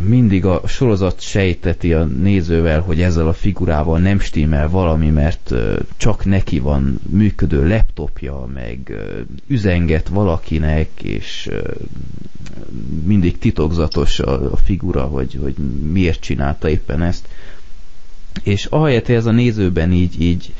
mindig 0.01 0.45
a 0.45 0.61
sorozat 0.67 1.19
sejteti 1.21 1.93
a 1.93 2.03
nézővel, 2.03 2.81
hogy 2.81 3.01
ezzel 3.01 3.27
a 3.27 3.33
figurával 3.33 3.99
nem 3.99 4.19
stimmel 4.19 4.69
valami, 4.69 5.09
mert 5.09 5.53
csak 5.97 6.25
neki 6.25 6.59
van 6.59 6.99
működő 7.09 7.67
laptopja, 7.67 8.45
meg 8.53 8.93
üzenget 9.47 10.07
valakinek, 10.07 10.89
és 11.01 11.49
mindig 13.03 13.37
titokzatos 13.37 14.19
a, 14.19 14.55
figura, 14.63 15.01
hogy, 15.03 15.39
hogy 15.41 15.55
miért 15.91 16.19
csinálta 16.19 16.69
éppen 16.69 17.01
ezt. 17.01 17.27
És 18.43 18.65
ahelyett, 18.65 19.05
hogy 19.05 19.15
ez 19.15 19.25
a 19.25 19.31
nézőben 19.31 19.91
így, 19.91 20.21
így 20.21 20.53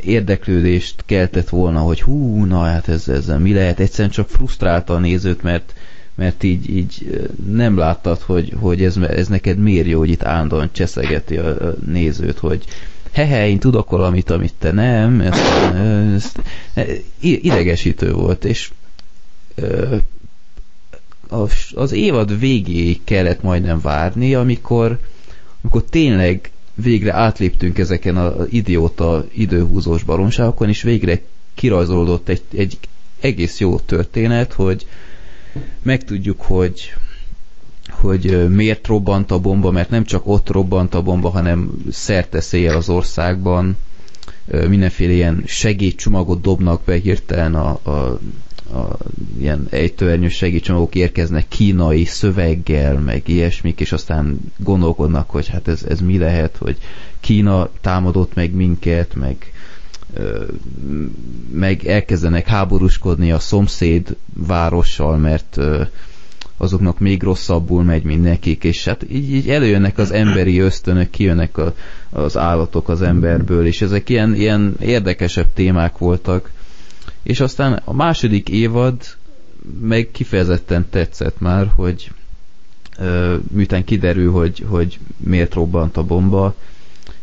érdeklődést 0.00 1.02
keltett 1.06 1.48
volna, 1.48 1.80
hogy 1.80 2.02
hú, 2.02 2.44
na 2.44 2.62
hát 2.62 2.88
ez, 2.88 3.08
ezzel 3.08 3.38
mi 3.38 3.52
lehet, 3.52 3.80
egyszerűen 3.80 4.10
csak 4.10 4.28
frusztrálta 4.28 4.94
a 4.94 4.98
nézőt, 4.98 5.42
mert, 5.42 5.74
mert 6.14 6.42
így, 6.42 6.76
így 6.76 7.20
nem 7.46 7.76
láttad, 7.78 8.20
hogy, 8.20 8.52
hogy 8.60 8.84
ez, 8.84 8.96
ez 8.96 9.28
neked 9.28 9.58
miért 9.58 9.86
jó, 9.86 9.98
hogy 9.98 10.10
itt 10.10 10.24
állandóan 10.24 10.68
cseszegeti 10.72 11.36
a, 11.36 11.74
nézőt, 11.86 12.38
hogy 12.38 12.64
hehe, 13.12 13.48
én 13.48 13.58
tudok 13.58 13.90
valamit, 13.90 14.30
amit 14.30 14.54
te 14.58 14.72
nem, 14.72 15.20
ez, 15.20 15.38
ez, 16.14 16.32
ez 16.74 16.86
idegesítő 17.20 18.12
volt, 18.12 18.44
és 18.44 18.70
az 21.74 21.92
évad 21.92 22.38
végéig 22.38 23.00
kellett 23.04 23.42
majdnem 23.42 23.80
várni, 23.80 24.34
amikor, 24.34 24.98
amikor 25.64 25.84
tényleg 25.90 26.50
végre 26.74 27.12
átléptünk 27.14 27.78
ezeken 27.78 28.16
az 28.16 28.46
idióta 28.50 29.24
időhúzós 29.32 30.02
baromságokon, 30.02 30.68
és 30.68 30.82
végre 30.82 31.20
kirajzolódott 31.54 32.28
egy, 32.28 32.42
egy 32.56 32.78
egész 33.20 33.58
jó 33.60 33.78
történet, 33.78 34.52
hogy 34.52 34.86
megtudjuk, 35.82 36.40
hogy 36.42 36.92
hogy 37.90 38.48
miért 38.48 38.86
robbant 38.86 39.30
a 39.30 39.38
bomba, 39.38 39.70
mert 39.70 39.90
nem 39.90 40.04
csak 40.04 40.26
ott 40.26 40.48
robbant 40.48 40.94
a 40.94 41.02
bomba, 41.02 41.28
hanem 41.28 41.70
szerte 41.90 42.40
széjjel 42.40 42.76
az 42.76 42.88
országban, 42.88 43.76
mindenféle 44.68 45.12
ilyen 45.12 45.42
segédcsomagot 45.46 46.40
dobnak 46.40 46.82
be 46.84 46.94
hirtelen 46.94 47.54
a, 47.54 47.68
a 47.90 48.18
a, 48.72 48.96
ilyen 49.38 49.66
ejtőernyős 49.70 50.34
segítségcsomagok 50.36 50.94
érkeznek 50.94 51.48
kínai 51.48 52.04
szöveggel, 52.04 53.00
meg 53.00 53.28
ilyesmik, 53.28 53.80
és 53.80 53.92
aztán 53.92 54.38
gondolkodnak, 54.56 55.30
hogy 55.30 55.48
hát 55.48 55.68
ez, 55.68 55.82
ez 55.88 56.00
mi 56.00 56.18
lehet, 56.18 56.56
hogy 56.56 56.76
Kína 57.20 57.68
támadott 57.80 58.34
meg 58.34 58.52
minket, 58.52 59.14
meg 59.14 59.52
meg 61.52 61.86
elkezdenek 61.86 62.46
háborúskodni 62.46 63.32
a 63.32 63.38
szomszéd 63.38 64.16
várossal, 64.34 65.16
mert 65.16 65.58
azoknak 66.56 66.98
még 66.98 67.22
rosszabbul 67.22 67.82
megy, 67.82 68.02
mint 68.02 68.22
nekik, 68.22 68.64
és 68.64 68.84
hát 68.84 69.06
így, 69.10 69.32
így 69.32 69.50
előjönnek 69.50 69.98
az 69.98 70.10
emberi 70.10 70.58
ösztönök, 70.58 71.10
kijönnek 71.10 71.58
a, 71.58 71.74
az 72.10 72.36
állatok 72.36 72.88
az 72.88 73.02
emberből, 73.02 73.66
és 73.66 73.82
ezek 73.82 74.08
ilyen, 74.08 74.34
ilyen 74.34 74.76
érdekesebb 74.80 75.52
témák 75.54 75.98
voltak, 75.98 76.50
és 77.24 77.40
aztán 77.40 77.80
a 77.84 77.92
második 77.92 78.48
évad 78.48 79.02
meg 79.80 80.08
kifejezetten 80.12 80.86
tetszett 80.90 81.40
már, 81.40 81.66
hogy 81.74 82.10
ö, 82.98 83.36
miután 83.50 83.84
kiderül, 83.84 84.32
hogy, 84.32 84.64
hogy 84.68 84.98
miért 85.16 85.54
robbant 85.54 85.96
a 85.96 86.02
bomba, 86.02 86.54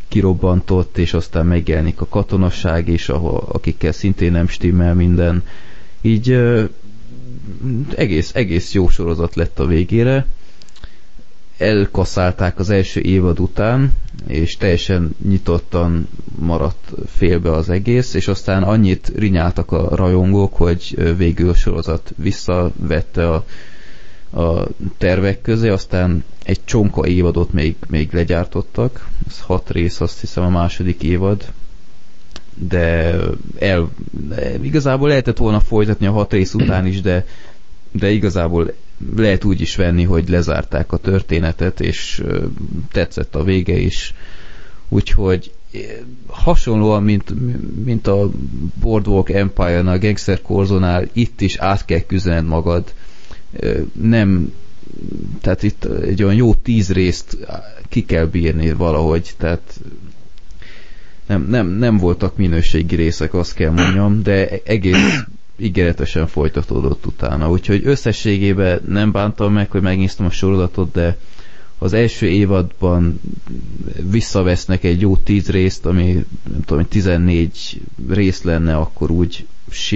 kirobbantott, 0.08 0.98
és 0.98 1.14
aztán 1.14 1.46
megjelenik 1.46 2.02
a 2.02 2.08
katonasság 2.08 2.88
is, 2.88 3.10
ahol, 3.10 3.48
akikkel 3.52 3.92
szintén 3.92 4.32
nem 4.32 4.48
stimmel 4.48 4.96
minden. 4.96 5.44
Így 6.02 6.30
ö, 6.30 6.64
egész, 7.96 8.32
egész 8.36 8.74
jó 8.74 8.90
sorozat 8.90 9.36
lett 9.36 9.60
a 9.60 9.66
végére. 9.66 10.26
Elkaszálták 11.62 12.60
az 12.60 12.70
első 12.70 13.00
évad 13.02 13.40
után, 13.40 13.92
és 14.28 14.58
teljesen 14.58 15.16
nyitottan 15.28 16.08
maradt 16.40 16.92
félbe 17.08 17.52
az 17.52 17.70
egész, 17.70 18.14
és 18.14 18.28
aztán 18.28 18.64
annyit 18.64 19.12
rinyáltak 19.16 19.72
a 19.72 19.96
rajongók, 19.96 20.56
hogy 20.56 21.14
végül 21.18 21.50
a 21.50 21.54
sorozat 21.54 22.14
visszavette 22.18 23.30
a, 23.30 23.46
a 24.42 24.68
tervek 24.98 25.42
közé, 25.42 25.70
aztán 25.70 26.24
egy 26.44 26.60
csonka 26.66 27.08
évadot 27.08 27.54
még, 27.54 27.76
még 27.88 28.14
legyártottak, 28.14 29.08
ez 29.28 29.40
hat 29.42 29.70
rész, 29.70 30.02
azt 30.02 30.20
hiszem 30.20 30.44
a 30.44 30.50
második 30.50 31.04
évad, 31.04 31.52
de 32.56 33.16
el, 33.60 33.90
igazából 34.62 35.08
lehetett 35.08 35.38
volna 35.38 35.60
folytatni 35.60 36.06
a 36.06 36.12
hat 36.12 36.32
rész 36.32 36.54
után 36.54 36.86
is, 36.86 37.02
de, 37.02 37.26
de 37.92 38.10
igazából 38.10 38.74
lehet 39.16 39.44
úgy 39.44 39.62
is 39.62 39.76
venni, 39.76 40.04
hogy 40.04 40.30
lezárták 40.30 40.92
a 40.92 40.98
történetet, 40.98 41.80
és 41.80 42.24
tetszett 42.92 43.36
a 43.36 43.44
vége 43.44 43.78
is. 43.78 44.14
Úgyhogy 44.90 45.52
hasonlóan, 46.28 47.04
mint, 47.04 47.34
mint 47.86 48.08
a 48.08 48.30
Boardwalk 48.80 49.30
Empire-nál, 49.30 49.96
a 49.96 50.00
Gangster 50.00 50.42
Corzonál, 50.42 51.08
itt 51.14 51.42
is 51.42 51.58
át 51.58 51.86
kell 51.86 52.00
küzdened 52.00 52.46
magad. 52.46 52.94
Nem, 54.02 54.54
tehát 55.42 55.64
itt 55.64 55.86
egy 55.86 56.24
olyan 56.24 56.36
jó 56.36 56.54
tíz 56.54 56.92
részt 56.92 57.38
ki 57.90 58.06
kell 58.06 58.26
bírni 58.26 58.72
valahogy, 58.72 59.34
tehát 59.38 59.80
nem, 61.26 61.48
nem, 61.50 61.68
nem 61.68 61.98
voltak 61.98 62.38
minőségi 62.38 62.96
részek, 62.96 63.34
azt 63.34 63.54
kell 63.54 63.72
mondjam, 63.72 64.24
de 64.24 64.50
egész 64.64 65.24
ígéretesen 65.58 66.28
folytatódott 66.28 67.06
utána. 67.06 67.50
Úgyhogy 67.50 67.82
összességében 67.86 68.82
nem 68.88 69.12
bántam 69.12 69.54
meg, 69.54 69.72
hogy 69.72 69.82
megnéztem 69.82 70.26
a 70.26 70.30
sorozatot, 70.30 70.92
de 70.92 71.18
az 71.78 71.94
első 71.94 72.28
évadban 72.28 73.22
visszavesznek 74.10 74.84
egy 74.84 75.02
jó 75.02 75.18
tíz 75.18 75.50
részt, 75.50 75.86
ami 75.86 76.26
nem 76.52 76.62
tudom, 76.66 76.88
14 76.88 77.82
rész 78.10 78.44
lenne, 78.44 78.76
akkor 78.76 79.12
úgy 79.12 79.46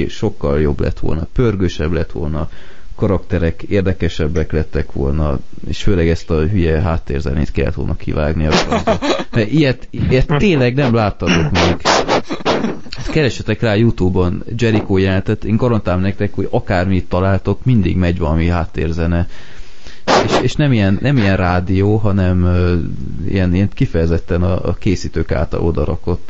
sokkal 0.08 0.62
jobb 0.62 0.80
lett 0.80 1.00
volna, 1.00 1.28
pörgősebb 1.34 1.92
lett 1.92 2.12
volna, 2.12 2.50
karakterek 2.96 3.62
érdekesebbek 3.62 4.52
lettek 4.52 4.92
volna, 4.92 5.40
és 5.68 5.84
főleg 5.84 6.10
ezt 6.10 6.30
a 6.30 6.48
hülye 6.48 6.82
háttérzenét 6.82 7.52
kellett 7.52 7.74
volna 7.74 7.96
kivágni. 7.96 8.48
Mert 9.32 9.52
ilyet, 9.52 9.88
ilyet 9.90 10.34
tényleg 10.38 10.76
nem 10.76 10.94
láttatok 10.94 11.52
még. 11.52 11.78
Keresetek 13.12 13.62
rá 13.62 13.76
Youtube-on 13.76 14.44
Jericho 14.58 14.98
jelentet, 14.98 15.44
én 15.44 15.56
garantálom 15.56 16.02
nektek, 16.02 16.34
hogy 16.34 16.48
akármit 16.52 17.10
találtok, 17.10 17.66
mindig 17.66 17.98
megy 17.98 18.18
valami 18.18 18.48
háttérzene. 18.48 19.28
És, 20.26 20.40
és 20.42 20.54
nem, 20.54 20.72
ilyen, 20.72 20.98
nem 21.02 21.18
ilyen 21.18 21.38
rádió, 21.38 21.96
hanem 21.96 22.44
uh, 22.44 23.32
ilyen, 23.32 23.54
ilyen 23.54 23.70
kifejezetten 23.74 24.44
a, 24.44 24.68
a 24.68 24.74
készítők 24.74 25.32
által 25.32 25.62
odarakott, 25.62 26.30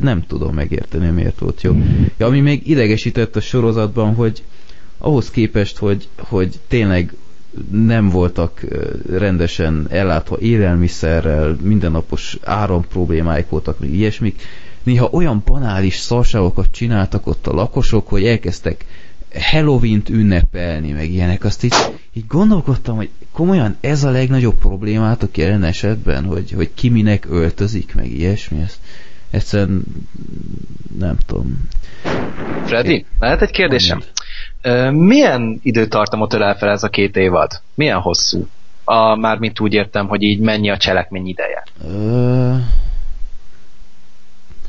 nem 0.00 0.24
tudom 0.26 0.54
megérteni, 0.54 1.08
miért 1.08 1.38
volt 1.38 1.62
jó. 1.62 1.76
Ja, 2.16 2.26
ami 2.26 2.40
még 2.40 2.68
idegesített 2.68 3.36
a 3.36 3.40
sorozatban, 3.40 4.14
hogy 4.14 4.42
ahhoz 4.98 5.30
képest, 5.30 5.76
hogy, 5.78 6.08
hogy 6.16 6.58
tényleg 6.68 7.14
nem 7.70 8.08
voltak 8.08 8.64
rendesen 9.10 9.86
ellátva 9.90 10.38
élelmiszerrel, 10.40 11.56
mindennapos 11.62 12.38
áram 12.44 12.86
problémáik 12.88 13.48
voltak, 13.48 13.78
még 13.78 13.94
ilyesmik, 13.94 14.42
néha 14.82 15.08
olyan 15.12 15.42
banális 15.44 15.96
szarságokat 15.96 16.70
csináltak 16.70 17.26
ott 17.26 17.46
a 17.46 17.52
lakosok, 17.54 18.08
hogy 18.08 18.26
elkezdtek 18.26 18.84
Halloween-t 19.34 20.08
ünnepelni, 20.08 20.92
meg 20.92 21.10
ilyenek. 21.10 21.44
Azt 21.44 21.64
így, 21.64 21.74
így 22.12 22.26
gondolkodtam, 22.26 22.96
hogy 22.96 23.08
komolyan 23.32 23.76
ez 23.80 24.04
a 24.04 24.10
legnagyobb 24.10 24.54
problémátok 24.58 25.36
jelen 25.36 25.64
esetben, 25.64 26.24
hogy, 26.24 26.50
hogy 26.52 26.70
ki 26.74 26.88
minek 26.88 27.26
öltözik, 27.30 27.94
meg 27.94 28.10
ilyesmi. 28.10 28.60
Ezt 28.60 28.78
egyszerűen 29.30 29.82
nem 30.98 31.16
tudom. 31.26 31.68
Freddy, 32.64 33.04
lehet 33.18 33.42
egy 33.42 33.50
kérdésem? 33.50 34.02
Milyen 34.90 35.60
időtartamot 35.62 36.32
ölel 36.32 36.56
fel 36.56 36.68
ez 36.68 36.82
a 36.82 36.88
két 36.88 37.16
évad? 37.16 37.60
Milyen 37.74 38.00
hosszú? 38.00 38.46
A, 38.84 39.14
mármint 39.16 39.60
úgy 39.60 39.74
értem, 39.74 40.08
hogy 40.08 40.22
így 40.22 40.40
mennyi 40.40 40.70
a 40.70 40.76
cselekmény 40.76 41.26
ideje. 41.26 41.64
Ö... 41.84 42.54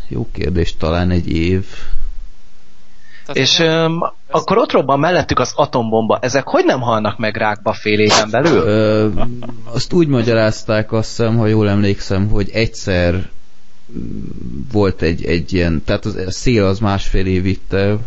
Jó 0.08 0.28
kérdés, 0.32 0.78
talán 0.78 1.12
egy 1.12 1.32
év. 1.32 1.66
Tehát 3.26 3.42
és 3.42 3.60
öm, 3.60 4.04
akkor 4.30 4.58
ott 4.58 4.72
robban 4.72 5.00
mellettük 5.00 5.40
az 5.40 5.54
atombomba. 5.56 6.20
Ezek 6.22 6.48
hogy 6.48 6.66
nem 6.66 6.82
halnak 6.82 7.18
meg 7.18 7.36
rákba 7.36 7.74
fél 7.74 8.00
éven 8.00 8.30
belül? 8.30 8.62
Ö, 8.62 9.08
azt 9.64 9.94
úgy 9.94 10.08
magyarázták, 10.08 10.92
azt 10.92 11.10
hiszem, 11.10 11.38
ha 11.38 11.48
jól 11.48 11.70
emlékszem, 11.70 12.28
hogy 12.30 12.50
egyszer 12.50 13.30
volt 14.72 15.02
egy, 15.02 15.26
egy 15.26 15.54
ilyen, 15.54 15.84
tehát 15.86 16.06
az, 16.06 16.16
a 16.16 16.32
szél 16.32 16.66
az 16.66 16.80
másfél 16.80 17.26
év 17.26 17.42
vitte, 17.42 17.98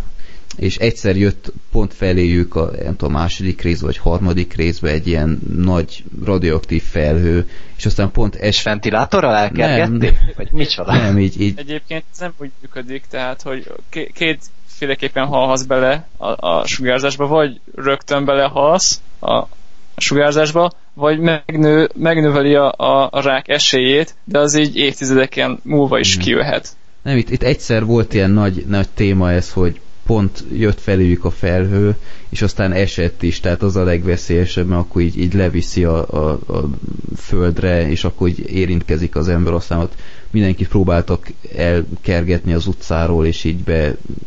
és 0.56 0.76
egyszer 0.76 1.16
jött 1.16 1.52
pont 1.70 1.94
feléjük 1.94 2.54
a, 2.54 2.70
nem 2.82 2.96
tudom, 2.96 3.12
második 3.14 3.62
rész 3.62 3.80
vagy 3.80 3.96
harmadik 3.96 4.54
részbe 4.54 4.90
egy 4.90 5.06
ilyen 5.06 5.38
nagy 5.56 6.04
radioaktív 6.24 6.82
felhő, 6.82 7.48
és 7.76 7.86
aztán 7.86 8.10
pont 8.10 8.34
es... 8.34 8.62
Ventilátorral 8.62 9.34
elkergették? 9.34 10.18
Vagy 10.36 10.48
micsoda? 10.52 10.92
Nem, 10.92 11.18
így, 11.18 11.40
így... 11.40 11.58
Egyébként 11.58 12.04
ez 12.12 12.18
nem 12.18 12.32
úgy 12.38 12.50
működik, 12.60 13.04
tehát, 13.10 13.42
hogy 13.42 13.72
két 14.12 14.40
féleképpen 14.66 15.26
halhasz 15.26 15.62
bele 15.62 16.06
a, 16.16 16.46
a 16.46 16.66
sugárzásba, 16.66 17.26
vagy 17.26 17.60
rögtön 17.74 18.24
belehalsz 18.24 19.00
a, 19.18 19.34
a 19.34 19.48
sugárzásba, 19.96 20.72
vagy 20.94 21.18
megnő, 21.18 21.88
megnöveli 21.94 22.54
a, 22.54 22.72
a, 22.76 23.08
a 23.10 23.20
rák 23.20 23.48
esélyét, 23.48 24.14
de 24.24 24.38
az 24.38 24.54
így 24.54 24.76
évtizedeken 24.76 25.60
múlva 25.62 25.98
is 25.98 26.16
mm. 26.16 26.20
kijöhet. 26.20 26.68
Nem, 27.02 27.16
itt, 27.16 27.30
itt 27.30 27.42
egyszer 27.42 27.84
volt 27.84 28.14
ilyen 28.14 28.30
nagy, 28.30 28.64
nagy 28.68 28.88
téma 28.88 29.32
ez, 29.32 29.52
hogy 29.52 29.80
pont 30.12 30.44
jött 30.52 30.80
felőjük 30.80 31.24
a 31.24 31.30
felhő, 31.30 31.96
és 32.28 32.42
aztán 32.42 32.72
esett 32.72 33.22
is, 33.22 33.40
tehát 33.40 33.62
az 33.62 33.76
a 33.76 33.84
legveszélyesebb, 33.84 34.66
mert 34.66 34.80
akkor 34.80 35.02
így, 35.02 35.18
így 35.18 35.34
leviszi 35.34 35.84
a, 35.84 36.08
a, 36.10 36.30
a 36.30 36.68
földre, 37.16 37.88
és 37.90 38.04
akkor 38.04 38.28
így 38.28 38.50
érintkezik 38.50 39.16
az 39.16 39.28
ember, 39.28 39.52
aztán 39.52 39.78
ott 39.78 39.94
mindenki 40.30 40.66
próbáltak 40.66 41.26
elkergetni 41.56 42.52
az 42.52 42.66
utcáról, 42.66 43.26
és 43.26 43.44
így 43.44 43.64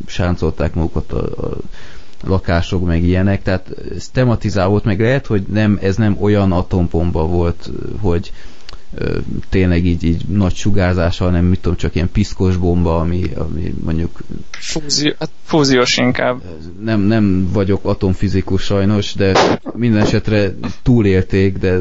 besáncolták 0.05 0.73
magukat 0.73 1.11
a, 1.11 1.47
a 1.47 1.57
lakások, 2.23 2.85
meg 2.85 3.03
ilyenek, 3.03 3.41
tehát 3.41 3.69
ez 3.95 4.07
tematizál 4.07 4.67
volt, 4.67 4.83
meg 4.83 4.99
lehet, 4.99 5.25
hogy 5.25 5.43
nem, 5.51 5.79
ez 5.81 5.95
nem 5.95 6.17
olyan 6.19 6.51
atombomba 6.51 7.27
volt, 7.27 7.69
hogy 7.99 8.31
tényleg 9.49 9.85
így, 9.85 10.03
így 10.03 10.25
nagy 10.27 10.55
sugárzással, 10.55 11.27
hanem 11.27 11.45
mit 11.45 11.59
tudom, 11.59 11.77
csak 11.77 11.95
ilyen 11.95 12.11
piszkos 12.11 12.57
bomba, 12.57 12.99
ami, 12.99 13.23
ami 13.37 13.73
mondjuk... 13.83 14.23
Fúzió, 14.51 15.11
hát 15.19 15.29
fúziós 15.43 15.97
inkább. 15.97 16.41
Nem, 16.83 17.01
nem 17.01 17.49
vagyok 17.53 17.85
atomfizikus 17.85 18.61
sajnos, 18.63 19.13
de 19.13 19.59
minden 19.73 20.01
esetre 20.01 20.55
túlélték, 20.83 21.57
de 21.57 21.79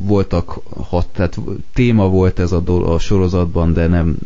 voltak 0.00 0.60
hat, 0.88 1.06
tehát 1.06 1.38
téma 1.74 2.08
volt 2.08 2.38
ez 2.38 2.52
a, 2.52 2.60
dol- 2.60 2.88
a 2.88 2.98
sorozatban, 2.98 3.72
de 3.72 3.86
nem, 3.86 4.16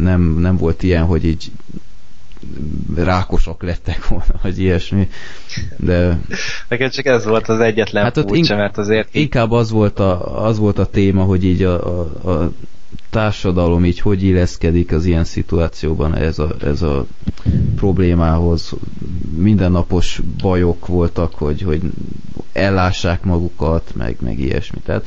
nem, 0.00 0.38
nem 0.38 0.56
volt 0.56 0.82
ilyen, 0.82 1.04
hogy 1.04 1.24
így 1.24 1.50
rákosak 2.94 3.62
lettek 3.62 4.08
volna, 4.08 4.34
vagy 4.42 4.58
ilyesmi. 4.58 5.08
De... 5.76 6.20
Neked 6.68 6.92
csak 6.92 7.06
ez 7.06 7.24
volt 7.24 7.48
az 7.48 7.60
egyetlen 7.60 8.02
hát 8.02 8.14
furcsa, 8.14 8.34
ink- 8.34 8.48
mert 8.48 8.78
azért... 8.78 9.14
Inkább 9.14 9.50
az 9.50 9.70
volt, 9.70 9.98
a, 9.98 10.44
az 10.44 10.58
volt 10.58 10.78
a 10.78 10.86
téma, 10.86 11.22
hogy 11.22 11.44
így 11.44 11.62
a, 11.62 12.00
a, 12.00 12.30
a 12.30 12.52
társadalom 13.10 13.84
így 13.84 14.00
hogy 14.00 14.22
illeszkedik 14.22 14.92
az 14.92 15.04
ilyen 15.04 15.24
szituációban 15.24 16.14
ez 16.14 16.38
a, 16.38 16.54
ez 16.62 16.82
a 16.82 17.06
problémához. 17.76 18.72
Mindennapos 19.36 20.20
bajok 20.42 20.86
voltak, 20.86 21.34
hogy, 21.34 21.62
hogy 21.62 21.80
ellássák 22.52 23.24
magukat, 23.24 23.92
meg, 23.94 24.16
meg 24.20 24.38
ilyesmi. 24.38 24.78
Tehát 24.84 25.06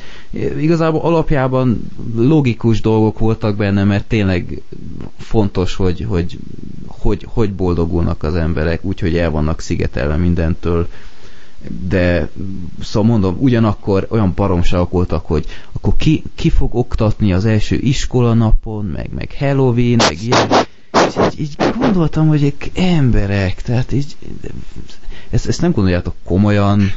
igazából 0.58 1.02
alapjában 1.02 1.88
logikus 2.16 2.82
dolgok 2.82 3.20
voltak 3.20 3.56
benne, 3.56 3.84
mert 3.84 4.06
tényleg 4.06 4.62
fontos, 5.18 5.76
hogy 5.76 6.06
hogy, 6.10 6.40
hogy, 7.04 7.28
hogy 7.30 7.54
boldogulnak 7.54 8.24
az 8.24 8.36
emberek, 8.36 8.84
úgyhogy 8.84 9.18
el 9.18 9.30
vannak 9.30 9.60
szigetelve 9.60 10.16
mindentől, 10.16 10.88
de 11.88 12.30
szóval 12.82 13.10
mondom, 13.10 13.38
ugyanakkor 13.40 14.08
olyan 14.10 14.32
baromságok 14.36 14.92
voltak, 14.92 15.26
hogy 15.26 15.46
akkor 15.72 15.96
ki, 15.98 16.24
ki 16.36 16.50
fog 16.50 16.76
oktatni 16.76 17.34
az 17.34 17.46
első 17.46 17.76
iskolanapon, 17.76 18.86
meg, 18.86 19.10
meg 19.16 19.36
Halloween, 19.38 19.96
meg 19.98 20.18
ilyen. 20.22 20.48
És 21.08 21.16
így, 21.26 21.40
így 21.40 21.56
gondoltam, 21.78 22.28
hogy 22.28 22.44
ők 22.44 22.78
emberek, 22.78 23.62
tehát 23.62 23.92
így 23.92 24.16
ezt, 25.30 25.48
ezt 25.48 25.62
nem 25.62 25.72
gondoljátok 25.72 26.14
komolyan, 26.24 26.92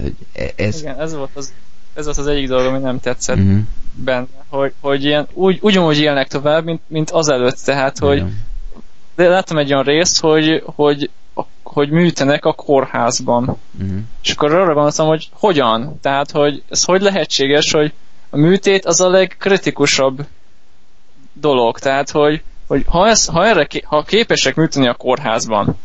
hogy 0.00 0.14
ez... 0.56 0.80
Igen, 0.80 1.00
ez 1.00 1.14
volt 1.14 1.30
az, 1.34 1.52
ez 1.94 2.04
volt 2.04 2.18
az 2.18 2.26
egyik 2.26 2.48
dolog, 2.48 2.66
ami 2.66 2.78
nem 2.78 3.00
tetszett 3.00 3.36
uh-huh. 3.36 3.58
benne, 3.94 4.26
hogy, 4.48 4.72
hogy 4.80 5.04
ilyen, 5.04 5.26
úgy, 5.32 5.58
ugyanúgy 5.60 5.98
élnek 5.98 6.28
tovább, 6.28 6.64
mint, 6.64 6.80
mint 6.86 7.10
azelőtt, 7.10 7.58
tehát, 7.64 7.98
hogy 7.98 8.16
Igen. 8.16 8.50
De 9.14 9.28
láttam 9.28 9.58
egy 9.58 9.72
olyan 9.72 9.84
részt, 9.84 10.20
hogy, 10.20 10.62
hogy 10.64 11.10
hogy 11.62 11.90
műtenek 11.90 12.44
a 12.44 12.52
kórházban. 12.52 13.42
Uh-huh. 13.42 13.98
És 14.22 14.30
akkor 14.30 14.54
arra 14.54 14.74
gondoltam, 14.74 15.06
hogy 15.06 15.28
hogyan? 15.32 15.98
Tehát, 16.00 16.30
hogy 16.30 16.62
ez 16.68 16.84
hogy 16.84 17.02
lehetséges, 17.02 17.72
hogy 17.72 17.92
a 18.30 18.36
műtét 18.36 18.84
az 18.84 19.00
a 19.00 19.08
legkritikusabb 19.08 20.26
dolog. 21.32 21.78
Tehát, 21.78 22.10
hogy, 22.10 22.42
hogy 22.66 22.84
ha, 22.88 23.08
ez, 23.08 23.26
ha, 23.26 23.46
erre, 23.46 23.66
ha 23.84 24.02
képesek 24.02 24.54
műteni 24.54 24.88
a 24.88 24.94
kórházban, 24.94 25.76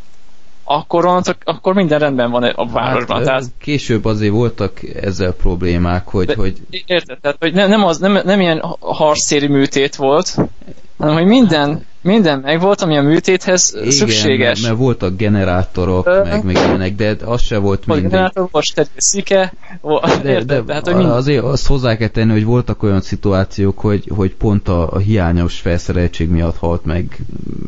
akkor, 0.64 1.22
akkor 1.44 1.74
minden 1.74 2.00
rendben 2.00 2.32
van 2.32 2.44
a 2.44 2.66
városban. 2.66 3.18
Hát, 3.18 3.26
tehát, 3.26 3.44
később 3.60 4.06
azért 4.06 4.34
voltak 4.34 4.84
ezzel 4.84 5.32
problémák, 5.32 6.08
hogy... 6.08 6.34
hogy... 6.34 6.62
Érted, 6.86 7.20
tehát, 7.20 7.38
hogy 7.40 7.54
nem, 7.54 7.70
nem, 7.70 7.84
az, 7.84 7.98
nem, 7.98 8.20
nem 8.24 8.40
ilyen 8.40 8.64
harcszéri 8.80 9.48
műtét 9.48 9.96
volt, 9.96 10.38
hanem 10.98 11.14
hogy 11.14 11.26
minden 11.26 11.86
minden 12.08 12.40
meg 12.40 12.60
volt, 12.60 12.82
ami 12.82 12.98
a 12.98 13.02
műtéthez 13.02 13.76
Igen, 13.78 13.92
szükséges. 13.92 14.48
Mert, 14.48 14.62
mert 14.62 14.78
voltak 14.78 15.16
generátorok, 15.16 16.08
Ö, 16.08 16.24
meg, 16.24 16.44
meg 16.44 16.56
ilyenek, 16.56 16.96
de 16.96 17.16
az 17.26 17.42
se 17.42 17.58
volt 17.58 17.86
mindig. 17.86 18.10
Generátor, 18.10 18.48
most 18.52 18.90
szike, 18.98 19.54
de, 20.24 20.44
de, 20.44 20.62
de 20.62 20.74
hát, 20.74 20.90
hogy 20.90 21.06
azért 21.06 21.44
azt 21.44 21.68
hozzá 21.68 21.98
kell 21.98 22.08
tenni, 22.08 22.32
hogy 22.32 22.46
voltak 22.46 22.84
olyan 22.84 23.02
szituációk, 23.02 23.80
hogy, 23.80 24.12
hogy 24.16 24.36
pont 24.36 24.68
a, 24.68 24.92
a 24.92 24.98
hiányos 24.98 25.60
felszereltség 25.60 26.30
miatt 26.30 26.58
halt 26.58 26.86
meg 26.86 27.18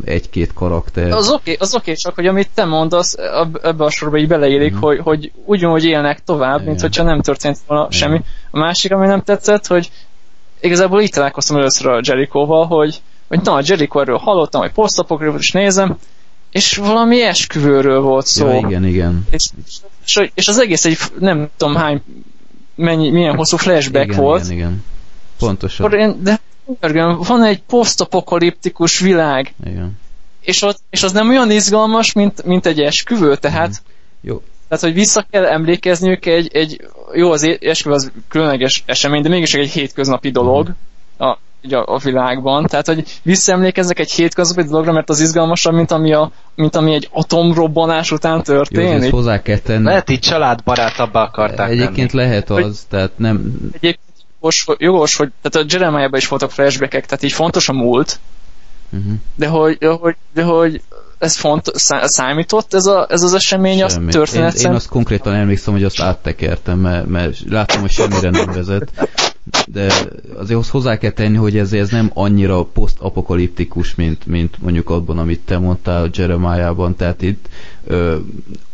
egy-két 0.04 0.54
karakter. 0.54 1.12
Az 1.12 1.30
oké, 1.30 1.40
okay, 1.40 1.56
az 1.60 1.74
oké, 1.74 1.82
okay, 1.82 1.96
csak 1.96 2.16
hogy 2.16 2.28
amit 2.28 2.50
te 2.54 2.66
mondasz, 2.66 3.16
ebbe 3.62 3.84
a 3.84 3.90
sorba 3.90 4.18
így 4.18 4.28
beleélik, 4.28 4.74
mm. 4.74 4.80
hogy, 4.80 5.00
hogy 5.00 5.32
ugyanúgy 5.46 5.86
élnek 5.86 6.24
tovább, 6.24 6.56
Igen. 6.56 6.68
mint 6.68 6.82
hogyha 6.82 7.04
nem 7.04 7.22
történt 7.22 7.58
volna 7.68 7.88
Igen. 7.90 8.00
semmi. 8.00 8.22
A 8.52 8.60
másik, 8.60 8.92
ami 8.92 9.08
nem 9.08 9.22
tetszett, 9.22 9.68
hogy 9.68 9.92
igazából 10.62 11.02
itt 11.02 11.14
találkoztam 11.14 11.58
először 11.58 11.88
a 11.88 12.00
Jericho-val, 12.04 12.66
hogy 12.66 13.02
hogy 13.30 13.42
na, 13.44 13.62
Jericho 13.64 14.00
erről 14.00 14.18
hallottam, 14.18 14.62
hogy 14.62 15.34
is 15.38 15.52
nézem, 15.52 15.98
és 16.52 16.78
valami 16.78 17.22
esküvőről 17.22 18.02
volt 18.02 18.26
szó. 18.26 18.48
Ja, 18.48 18.58
igen, 18.58 18.86
igen. 18.86 19.28
És, 19.30 19.46
és, 20.06 20.30
és 20.34 20.48
az 20.48 20.60
egész 20.60 20.86
egy 20.86 20.98
nem 21.20 21.50
tudom 21.58 21.76
hány, 21.76 22.02
mennyi, 22.76 23.10
milyen 23.10 23.36
hosszú 23.36 23.58
flashback 23.58 24.06
igen, 24.06 24.20
volt. 24.20 24.44
Igen, 24.46 24.56
igen. 24.56 24.84
Pontosan. 25.40 25.94
Én, 25.94 26.24
de 26.24 26.40
van 27.18 27.44
egy 27.44 27.62
posztapokaliptikus 27.62 29.00
világ. 29.00 29.54
Igen. 29.66 30.00
És, 30.42 30.62
ott, 30.62 30.80
és 30.90 31.04
az 31.04 31.12
nem 31.12 31.30
olyan 31.30 31.52
izgalmas, 31.52 32.14
mint, 32.14 32.44
mint 32.46 32.66
egy 32.66 32.80
esküvő, 32.80 33.36
tehát... 33.36 33.70
Mm. 33.70 33.74
Jó. 34.22 34.42
Tehát, 34.68 34.84
hogy 34.84 34.94
vissza 34.94 35.26
kell 35.30 35.46
emlékezniük 35.46 36.26
egy, 36.26 36.50
egy 36.54 36.88
jó, 37.14 37.32
az 37.32 37.58
esküvő 37.62 37.96
az 37.96 38.12
különleges 38.28 38.84
esemény, 38.86 39.22
de 39.22 39.30
mégis 39.30 39.54
egy 39.54 39.70
hétköznapi 39.70 40.32
dolog. 40.32 40.68
Mm 40.68 40.72
a, 41.20 41.38
a, 41.70 41.94
a 41.94 41.98
világban. 41.98 42.66
Tehát, 42.66 42.88
hogy 42.88 43.20
visszaemlékezzek 43.24 44.00
egy 44.00 44.12
hétköznapi 44.12 44.68
dologra, 44.68 44.92
mert 44.92 45.10
az 45.10 45.20
izgalmasabb, 45.20 45.74
mint 45.74 45.92
ami, 45.92 46.14
a, 46.14 46.32
mint 46.56 46.76
ami 46.76 46.94
egy 46.94 47.10
atomrobbanás 47.12 48.12
után 48.12 48.44
történik. 48.44 49.04
Jó, 49.04 49.18
hozzá 49.18 49.42
kell 49.42 49.58
tenni. 49.58 49.84
Lehet 49.84 50.10
így 50.10 50.20
családbarátabbá 50.20 51.24
akarták 51.24 51.70
Egyébként 51.70 52.12
tenni. 52.12 52.24
lehet 52.24 52.50
az, 52.50 52.62
hogy, 52.62 52.76
tehát 52.90 53.12
nem... 53.16 53.60
Egyébként 53.68 54.00
jogos, 54.40 54.66
jogos, 54.78 55.16
hogy 55.16 55.32
tehát 55.42 55.68
a 55.68 55.74
jeremiah 55.74 56.18
is 56.18 56.28
voltak 56.28 56.52
flashbackek, 56.52 57.06
tehát 57.06 57.24
így 57.24 57.32
fontos 57.32 57.70
a 57.70 57.74
múlt, 57.74 58.20
uh-huh. 58.90 59.14
de, 59.36 59.48
hogy, 59.48 59.78
de, 59.78 59.88
hogy, 59.88 60.16
de 60.34 60.44
hogy 60.44 60.82
ez 61.18 61.36
font, 61.36 61.72
számított 62.04 62.74
ez, 62.74 62.86
a, 62.86 63.08
ez 63.10 63.22
az 63.22 63.34
esemény 63.34 63.84
a 63.84 63.88
történet 63.88 64.54
én, 64.54 64.66
én 64.66 64.74
azt 64.74 64.88
konkrétan 64.88 65.34
emlékszem, 65.34 65.74
hogy 65.74 65.84
azt 65.84 66.02
áttekertem, 66.02 66.80
mert, 66.80 67.06
mert 67.06 67.38
láttam, 67.50 67.82
hogy 67.82 67.92
semmire 67.92 68.30
nem 68.30 68.52
vezet 68.52 68.92
de 69.68 69.92
azért 70.38 70.68
hozzá 70.68 70.98
kell 70.98 71.12
tenni, 71.12 71.38
hogy 71.38 71.58
ez, 71.58 71.74
ez 71.74 71.90
nem 71.90 72.12
annyira 72.14 72.64
posztapokaliptikus, 72.64 73.96
mint, 73.96 74.26
mint 74.26 74.62
mondjuk 74.62 74.90
abban, 74.90 75.18
amit 75.18 75.40
te 75.46 75.58
mondtál 75.58 76.10
Jeremiah-ban, 76.14 76.96
tehát 76.96 77.22
itt 77.22 77.50
ö, 77.84 78.18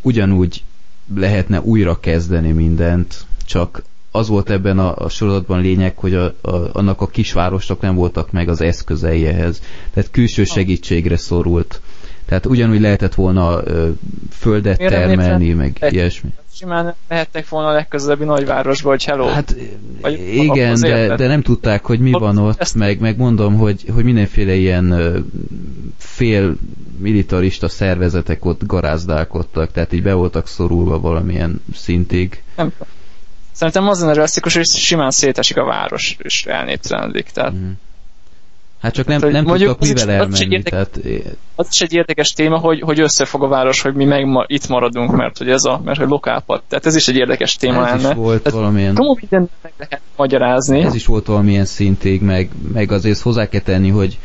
ugyanúgy 0.02 0.64
lehetne 1.16 1.62
újra 1.62 2.00
kezdeni 2.00 2.52
mindent, 2.52 3.26
csak 3.46 3.84
az 4.12 4.28
volt 4.28 4.50
ebben 4.50 4.80
a, 4.80 4.96
a 4.96 5.10
sorozatban 5.10 5.62
lényeg, 5.62 5.98
hogy 5.98 6.14
a, 6.14 6.26
a, 6.42 6.70
annak 6.72 7.02
a 7.02 7.08
kisvárosnak 7.08 7.82
nem 7.82 7.96
voltak 7.96 8.32
meg 8.32 8.50
az 8.50 8.62
eszközei 8.62 9.26
ehhez. 9.26 9.62
Tehát 9.94 10.12
külső 10.12 10.44
segítségre 10.44 11.18
szorult. 11.18 11.82
Tehát 12.26 12.46
ugyanúgy 12.46 12.80
lehetett 12.80 13.14
volna 13.14 13.62
ö, 13.64 13.90
földet 14.32 14.78
Miért 14.78 14.94
termelni, 14.94 15.54
meg 15.54 15.78
egy, 15.80 15.94
ilyesmi. 15.94 16.30
Simán 16.54 16.96
lehettek 17.08 17.50
volna 17.50 17.70
a 17.70 17.74
legközelebbi 17.74 18.24
nagyvárosba, 18.24 18.90
hogy 18.90 19.04
hello. 19.04 19.28
Hát 19.28 19.56
vagy 20.02 20.20
igen, 20.34 20.80
de, 20.80 21.16
de 21.16 21.28
nem 21.28 21.42
tudták, 21.42 21.86
hogy 21.86 22.00
mi 22.00 22.12
van 22.12 22.38
ott, 22.38 22.62
ezt... 22.62 22.76
meg, 22.76 23.00
meg 23.00 23.18
mondom, 23.18 23.56
hogy, 23.56 23.86
hogy 23.94 24.04
mindenféle 24.04 24.54
ilyen 24.54 24.92
ö, 24.92 25.20
fél 25.98 26.56
militarista 26.98 27.68
szervezetek 27.68 28.46
ott 28.46 28.66
garázdálkodtak, 28.66 29.72
tehát 29.72 29.94
így 29.94 30.04
be 30.04 30.14
voltak 30.14 30.48
szorulva 30.48 31.00
valamilyen 31.00 31.62
szintig. 31.74 32.44
Nem 32.56 32.74
Szerintem 33.56 33.88
az 33.88 34.00
lenne 34.00 34.14
realisztikus, 34.14 34.56
hogy 34.56 34.66
simán 34.66 35.12
szétesik 35.12 35.58
a 35.58 35.66
város, 35.66 36.18
és 36.20 36.46
elnéptelenedik. 36.46 37.30
Tehát 37.30 37.54
mm. 37.54 37.72
Hát 38.86 38.94
csak 38.94 39.06
nem, 39.08 39.32
nem 39.32 39.46
tudtak 39.46 39.80
mivel 39.80 40.10
elmenni. 40.10 40.34
Az 40.34 40.40
is, 40.40 40.48
érdekes, 40.48 40.70
tehát... 40.70 41.00
az 41.56 41.68
is 41.72 41.82
egy 41.82 41.94
érdekes 41.94 42.30
téma, 42.30 42.58
hogy, 42.58 42.82
hogy 42.82 43.00
összefog 43.00 43.44
a 43.44 43.48
város, 43.48 43.82
hogy 43.82 43.94
mi 43.94 44.06
meg 44.06 44.26
ma, 44.26 44.44
itt 44.48 44.68
maradunk, 44.68 45.12
mert 45.12 45.38
hogy 45.38 45.50
ez 45.50 45.64
a, 45.64 45.82
mert 45.86 45.98
hogy 45.98 46.08
lokálpad. 46.08 46.62
Tehát 46.68 46.86
ez 46.86 46.96
is 46.96 47.08
egy 47.08 47.16
érdekes 47.16 47.56
téma 47.56 47.88
ez 47.88 48.02
lenne. 48.02 48.10
Is 48.10 48.16
volt 48.16 48.44
tehát 48.44 48.60
valamilyen... 48.60 48.96
Csomó 48.96 49.18
mindent 49.20 49.50
meg 49.62 49.74
lehet 49.78 50.02
magyarázni. 50.16 50.82
Ez 50.82 50.96
is 50.96 51.06
volt 51.06 51.26
valamilyen 51.26 51.66
szintig, 51.66 52.22
meg, 52.22 52.50
meg 52.74 52.92
azért 52.92 53.20
hozzá 53.20 53.50
kell 53.50 53.62
tenni, 53.62 53.90
hogy 53.90 54.20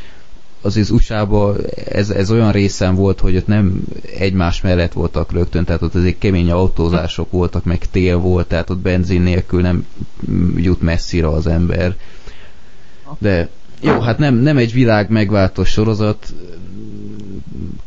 azért 0.61 0.91
usa 0.91 1.55
ez, 1.89 2.11
ez 2.11 2.31
olyan 2.31 2.53
részen 2.53 2.95
volt, 2.95 3.21
hogy 3.21 3.37
ott 3.37 3.47
nem 3.47 3.83
egymás 4.19 4.61
mellett 4.61 4.93
voltak 4.93 5.33
rögtön, 5.33 5.65
tehát 5.65 5.83
ott 5.83 5.95
azért 5.95 6.19
kemény 6.19 6.51
autózások 6.51 7.31
voltak, 7.31 7.65
meg 7.65 7.79
tél 7.91 8.19
volt, 8.19 8.47
tehát 8.47 8.71
ott 8.71 8.79
benzin 8.79 9.23
nélkül 9.23 9.61
nem 9.61 9.87
jut 10.57 10.81
messzire 10.81 11.29
az 11.29 11.47
ember. 11.47 11.95
De 13.19 13.49
jó, 13.81 14.01
hát 14.01 14.19
nem, 14.19 14.35
nem 14.35 14.57
egy 14.57 14.73
világ 14.73 15.11
megváltó 15.11 15.65
sorozat, 15.65 16.33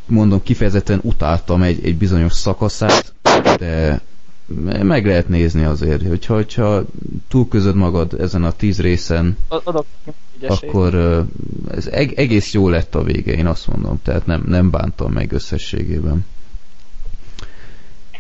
mondom, 0.05 0.43
kifejezetten 0.43 0.99
utáltam 1.03 1.61
egy, 1.61 1.85
egy 1.85 1.95
bizonyos 1.95 2.33
szakaszát, 2.33 3.13
de 3.57 4.01
meg 4.83 5.05
lehet 5.05 5.27
nézni 5.27 5.63
azért, 5.63 6.07
hogyha, 6.07 6.33
hogyha 6.33 6.83
túlközöd 7.27 7.75
magad 7.75 8.13
ezen 8.19 8.43
a 8.43 8.51
tíz 8.51 8.81
részen, 8.81 9.37
Adok 9.47 9.85
akkor 10.47 11.25
ez 11.71 11.87
egész 12.15 12.53
jó 12.53 12.69
lett 12.69 12.95
a 12.95 13.03
vége, 13.03 13.31
én 13.31 13.45
azt 13.45 13.67
mondom, 13.67 14.01
tehát 14.03 14.25
nem, 14.25 14.43
nem 14.47 14.69
bántam 14.69 15.11
meg 15.11 15.31
összességében. 15.31 16.25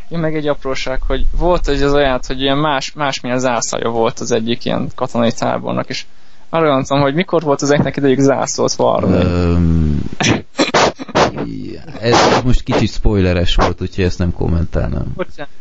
Én 0.09 0.19
meg 0.19 0.35
egy 0.35 0.47
apróság, 0.47 1.01
hogy 1.01 1.25
volt 1.37 1.67
egy 1.67 1.81
az 1.81 1.93
olyan, 1.93 2.19
hogy 2.27 2.41
ilyen 2.41 2.57
más, 2.57 2.93
másmilyen 2.93 3.39
zászlaja 3.39 3.89
volt 3.89 4.19
az 4.19 4.31
egyik 4.31 4.65
ilyen 4.65 4.89
katonai 4.95 5.31
tábornak, 5.31 5.89
és 5.89 6.05
arra 6.53 6.65
gondoltam, 6.65 7.01
hogy 7.01 7.13
mikor 7.13 7.41
volt 7.41 7.61
az 7.61 7.71
ezeknek 7.71 7.97
idejük 7.97 8.19
zászlót 8.19 8.73
varni. 8.73 9.25
Um, 9.25 10.03
ez 11.99 12.15
most 12.43 12.63
kicsit 12.63 12.91
spoileres 12.91 13.55
volt, 13.55 13.81
úgyhogy 13.81 14.03
ezt 14.03 14.19
nem 14.19 14.33
kommentálnám. 14.33 15.13
Bocsánat, 15.15 15.51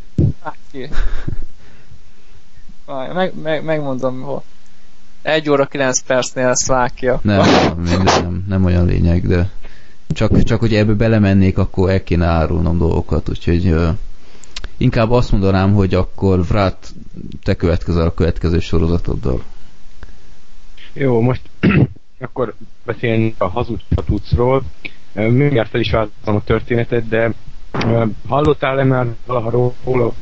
meg, 3.15 3.33
meg, 3.43 3.65
megmondom, 3.65 4.21
hogy 4.21 4.41
1 5.23 5.51
óra 5.51 5.67
9 5.67 6.01
percnél 6.01 6.55
Szlákia. 6.55 7.21
Nem, 7.23 7.49
nem, 7.85 8.03
nem, 8.03 8.45
nem 8.49 8.65
olyan 8.65 8.85
lényeg, 8.85 9.27
de 9.27 9.51
csak, 10.09 10.43
csak 10.43 10.61
hogy 10.61 10.75
ebbe 10.75 10.93
belemennék, 10.93 11.59
akkor 11.59 11.91
el 11.91 12.03
kéne 12.03 12.27
árulnom 12.27 12.79
dolgokat, 12.79 13.29
úgyhogy 13.29 13.67
uh, 13.67 13.89
inkább 14.77 15.11
azt 15.11 15.33
mondanám, 15.33 15.73
hogy 15.73 15.95
akkor 15.95 16.47
Vrát, 16.47 16.95
te 17.43 17.55
következel 17.55 18.07
a 18.07 18.15
következő 18.15 18.59
sorozatoddal. 18.59 19.43
Jó, 20.93 21.21
most 21.21 21.43
akkor 22.21 22.55
beszélni 22.85 23.35
a 23.39 23.47
hazudhatúcról. 23.47 24.63
Mindjárt 25.13 25.71
fel 25.71 25.81
is 25.81 25.91
változom 25.91 26.37
a 26.37 26.45
történetet, 26.45 27.09
de 27.09 27.33
hallottál-e 28.29 28.85
már 28.85 29.07
valaha 29.27 29.51
róla 29.85 30.13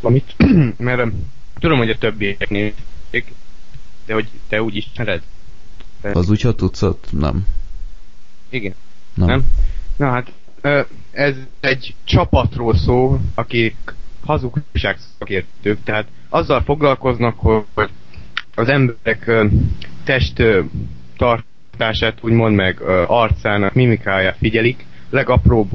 valamit? 0.00 0.34
Mert 0.76 1.12
tudom, 1.58 1.78
hogy 1.78 1.90
a 1.90 1.98
többiek 1.98 2.48
nézik, 2.48 3.34
de 4.06 4.14
hogy 4.14 4.28
te 4.48 4.62
úgy 4.62 4.76
ismered? 4.76 5.22
Az 6.02 6.30
úgy, 6.30 6.40
ha 6.40 6.54
tudsz, 6.54 6.84
nem. 7.10 7.46
Igen. 8.48 8.74
Nem. 9.14 9.26
nem? 9.26 9.44
Na 9.96 10.10
hát, 10.10 10.32
ez 11.10 11.36
egy 11.60 11.94
csapatról 12.04 12.76
szól, 12.76 13.20
akik 13.34 13.94
hazugság 14.24 14.98
szakértők, 15.18 15.78
tehát 15.84 16.06
azzal 16.28 16.62
foglalkoznak, 16.62 17.38
hogy 17.38 17.90
az 18.54 18.68
emberek 18.68 19.30
test 20.04 20.42
tartását 21.16 22.18
úgymond 22.20 22.54
meg 22.54 22.80
arcának 23.06 23.74
mimikáját 23.74 24.36
figyelik, 24.38 24.86
legapróbb 25.10 25.68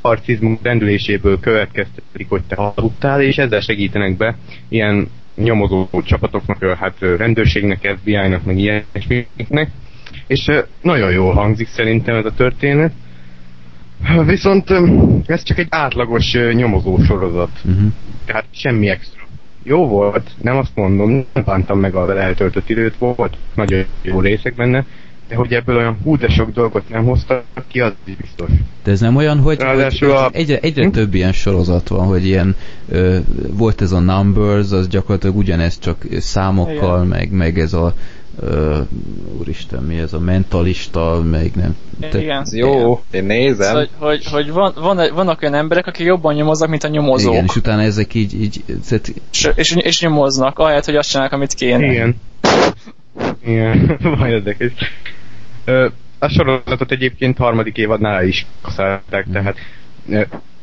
arcizmus 0.00 0.58
rendüléséből 0.62 1.40
következtetik, 1.40 2.28
hogy 2.28 2.42
te 2.48 2.56
hazudtál, 2.56 3.22
és 3.22 3.38
ezzel 3.38 3.60
segítenek 3.60 4.16
be 4.16 4.36
ilyen 4.68 5.08
nyomozó 5.34 5.88
csapatoknak, 6.04 6.76
hát 6.78 6.94
rendőrségnek, 6.98 7.96
FBI-nak, 7.98 8.44
meg 8.44 8.58
ilyesmiknek. 8.58 9.70
És 10.26 10.50
nagyon 10.82 11.12
jól 11.12 11.32
hangzik 11.32 11.68
szerintem 11.68 12.16
ez 12.16 12.24
a 12.24 12.34
történet. 12.34 12.92
Viszont 14.26 14.70
ez 15.26 15.42
csak 15.42 15.58
egy 15.58 15.66
átlagos 15.70 16.32
nyomozó 16.52 16.98
sorozat. 16.98 17.50
Uh-huh. 17.64 17.92
Tehát 18.24 18.44
semmi 18.50 18.88
extra. 18.88 19.15
Jó 19.68 19.86
volt, 19.86 20.30
nem 20.42 20.56
azt 20.56 20.70
mondom, 20.74 21.24
nem 21.32 21.44
bántam 21.44 21.78
meg 21.78 21.94
a 21.94 22.04
vele 22.04 22.20
eltöltött 22.20 22.68
időt, 22.68 22.96
volt 22.98 23.36
nagyon 23.54 23.84
jó 24.02 24.20
részek 24.20 24.54
benne, 24.54 24.84
de 25.28 25.34
hogy 25.34 25.52
ebből 25.52 25.76
olyan 25.76 25.98
hú 26.02 26.16
de 26.16 26.28
sok 26.28 26.52
dolgot 26.52 26.88
nem 26.88 27.04
hoztak 27.04 27.44
ki, 27.68 27.80
az 27.80 27.92
is 28.04 28.16
biztos. 28.16 28.48
De 28.84 28.90
ez 28.90 29.00
nem 29.00 29.16
olyan, 29.16 29.38
hogy, 29.38 29.62
hogy 29.62 30.10
a... 30.10 30.28
egyre, 30.32 30.58
egyre 30.58 30.84
hm? 30.84 30.90
több 30.90 31.14
ilyen 31.14 31.32
sorozat 31.32 31.88
van, 31.88 32.06
hogy 32.06 32.26
ilyen 32.26 32.56
ö, 32.88 33.18
volt 33.50 33.80
ez 33.80 33.92
a 33.92 34.00
Numbers, 34.00 34.70
az 34.70 34.88
gyakorlatilag 34.88 35.36
ugyanez 35.36 35.78
csak 35.78 36.04
számokkal, 36.18 37.04
meg, 37.04 37.30
meg 37.30 37.58
ez 37.58 37.72
a 37.72 37.94
ö, 38.40 38.80
úristen, 39.38 39.82
mi 39.82 39.98
ez 39.98 40.12
a 40.12 40.18
mentalista, 40.18 41.22
meg 41.30 41.50
nem. 41.54 41.76
Te, 42.00 42.20
Igen. 42.20 42.46
Jó, 42.50 43.02
én 43.10 43.24
nézem. 43.24 43.66
Szóval, 43.66 43.88
hogy, 43.98 44.24
hogy 44.24 44.50
van, 44.50 44.72
van, 44.76 45.14
vannak 45.14 45.42
olyan 45.42 45.54
emberek, 45.54 45.86
akik 45.86 46.06
jobban 46.06 46.34
nyomoznak, 46.34 46.68
mint 46.68 46.84
a 46.84 46.88
nyomozók. 46.88 47.32
Igen, 47.32 47.44
és 47.44 47.56
utána 47.56 47.82
ezek 47.82 48.14
így... 48.14 48.40
így 48.40 48.64
tehát... 48.88 49.12
és, 49.32 49.50
és, 49.54 49.76
és 49.76 50.00
nyomoznak, 50.00 50.58
ahelyett, 50.58 50.84
hogy 50.84 50.96
azt 50.96 51.10
csinálnak, 51.10 51.34
amit 51.34 51.54
kéne. 51.54 51.86
Igen. 51.92 52.16
Igen, 53.44 53.98
majd 54.18 54.32
érdekes. 54.32 54.72
A 56.18 56.28
sorozatot 56.28 56.90
egyébként 56.90 57.38
harmadik 57.38 57.76
évadnál 57.76 58.26
is 58.26 58.46
kaszálták, 58.62 59.28
mm. 59.28 59.32
tehát 59.32 59.56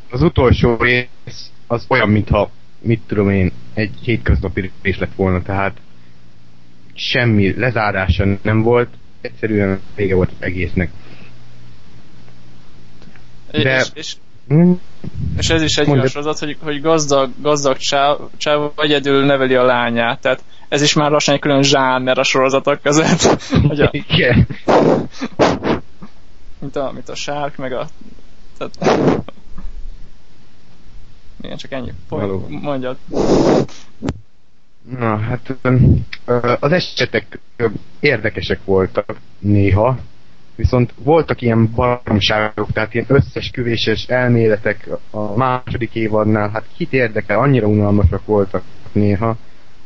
az 0.09 0.21
utolsó 0.21 0.75
rész 0.79 1.51
az 1.67 1.85
olyan, 1.87 2.09
mintha 2.09 2.49
mit 2.79 3.01
tudom 3.07 3.29
én, 3.29 3.51
egy 3.73 3.91
hétköznapi 4.01 4.71
rész 4.81 4.97
lett 4.97 5.15
volna, 5.15 5.41
tehát 5.41 5.77
semmi 6.93 7.53
lezárása 7.57 8.25
nem 8.41 8.61
volt, 8.61 8.89
egyszerűen 9.21 9.81
vége 9.95 10.15
volt 10.15 10.29
az 10.29 10.35
egésznek. 10.39 10.91
De... 13.51 13.77
És, 13.79 13.89
és, 13.93 14.15
hm? 14.47 14.71
és 15.37 15.49
ez 15.49 15.61
is 15.61 15.77
egy 15.77 15.89
olyan 15.89 16.07
sorozat, 16.07 16.39
hogy, 16.39 16.57
hogy 16.61 16.81
gazdag, 16.81 17.31
gazdag 17.41 17.77
csáv, 17.77 18.17
csáv 18.37 18.71
egyedül 18.75 19.25
neveli 19.25 19.55
a 19.55 19.63
lányát, 19.63 20.21
tehát 20.21 20.43
ez 20.69 20.81
is 20.81 20.93
már 20.93 21.11
lassan 21.11 21.33
egy 21.33 21.39
külön 21.39 21.63
zsáner 21.63 22.17
a 22.17 22.23
sorozatok 22.23 22.81
között. 22.81 23.21
hogy 23.67 23.81
a, 23.81 23.89
Igen. 23.91 24.47
mint 26.59 26.75
a, 26.75 26.91
mint 26.93 27.09
a 27.09 27.15
sárk, 27.15 27.55
meg 27.55 27.73
a... 27.73 27.87
Tehát, 28.57 29.01
igen, 31.41 31.57
csak 31.57 31.71
ennyi. 31.71 31.91
Mondjad. 32.47 32.97
Na, 34.89 35.17
hát 35.17 35.55
az 36.59 36.71
esetek 36.71 37.39
érdekesek 37.99 38.59
voltak 38.65 39.15
néha, 39.39 39.99
viszont 40.55 40.93
voltak 41.03 41.41
ilyen 41.41 41.71
baromságok, 41.75 42.71
tehát 42.71 42.93
ilyen 42.93 43.05
összesküvéses 43.09 44.05
elméletek 44.07 44.89
a 45.11 45.35
második 45.35 45.95
évadnál, 45.95 46.49
hát 46.49 46.65
kit 46.77 46.93
érdekel, 46.93 47.39
annyira 47.39 47.67
unalmasak 47.67 48.25
voltak 48.25 48.63
néha. 48.91 49.37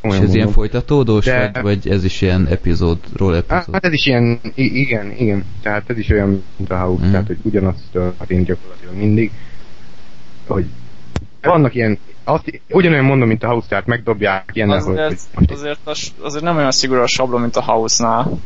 És 0.02 0.14
ez 0.14 0.18
mondom. 0.18 0.36
ilyen 0.36 0.52
folytatódós, 0.52 1.26
De... 1.26 1.49
vagy, 1.53 1.61
vagy 1.61 1.90
ez 1.90 2.03
is 2.03 2.22
ilyen 2.22 2.48
epizódról 2.48 3.36
epizód? 3.36 3.74
Hát 3.74 3.86
ez 3.86 3.94
is 3.94 4.06
ilyen, 4.06 4.40
igen, 4.56 5.11
igen, 5.11 5.45
tehát 5.61 5.90
ez 5.90 5.98
is 5.98 6.10
olyan, 6.10 6.44
mint 6.56 6.72
a 6.72 6.78
House, 6.78 7.06
mm. 7.06 7.11
tehát 7.11 7.28
hogy 7.28 7.38
ugyanazt 7.41 7.84
történik 7.91 8.45
gyakorlatilag 8.45 8.95
mindig, 8.95 9.32
hogy 10.48 10.65
vannak 11.48 11.76
ilyen 11.76 11.99
azt, 12.24 12.61
ugyanolyan 12.69 13.06
mondom, 13.06 13.28
mint 13.28 13.44
a 13.44 13.48
House, 13.48 13.84
megdobják 13.86 14.49
ilyen 14.53 14.69
azért, 14.69 15.19
hogy 15.34 15.52
azért, 15.52 15.80
az, 15.84 16.14
azért 16.22 16.44
nem 16.44 16.57
olyan 16.57 16.72
szigorú 16.72 17.02
a 17.02 17.07
sablon, 17.07 17.41
mint 17.41 17.56
a 17.56 17.64
House-nál. 17.64 18.40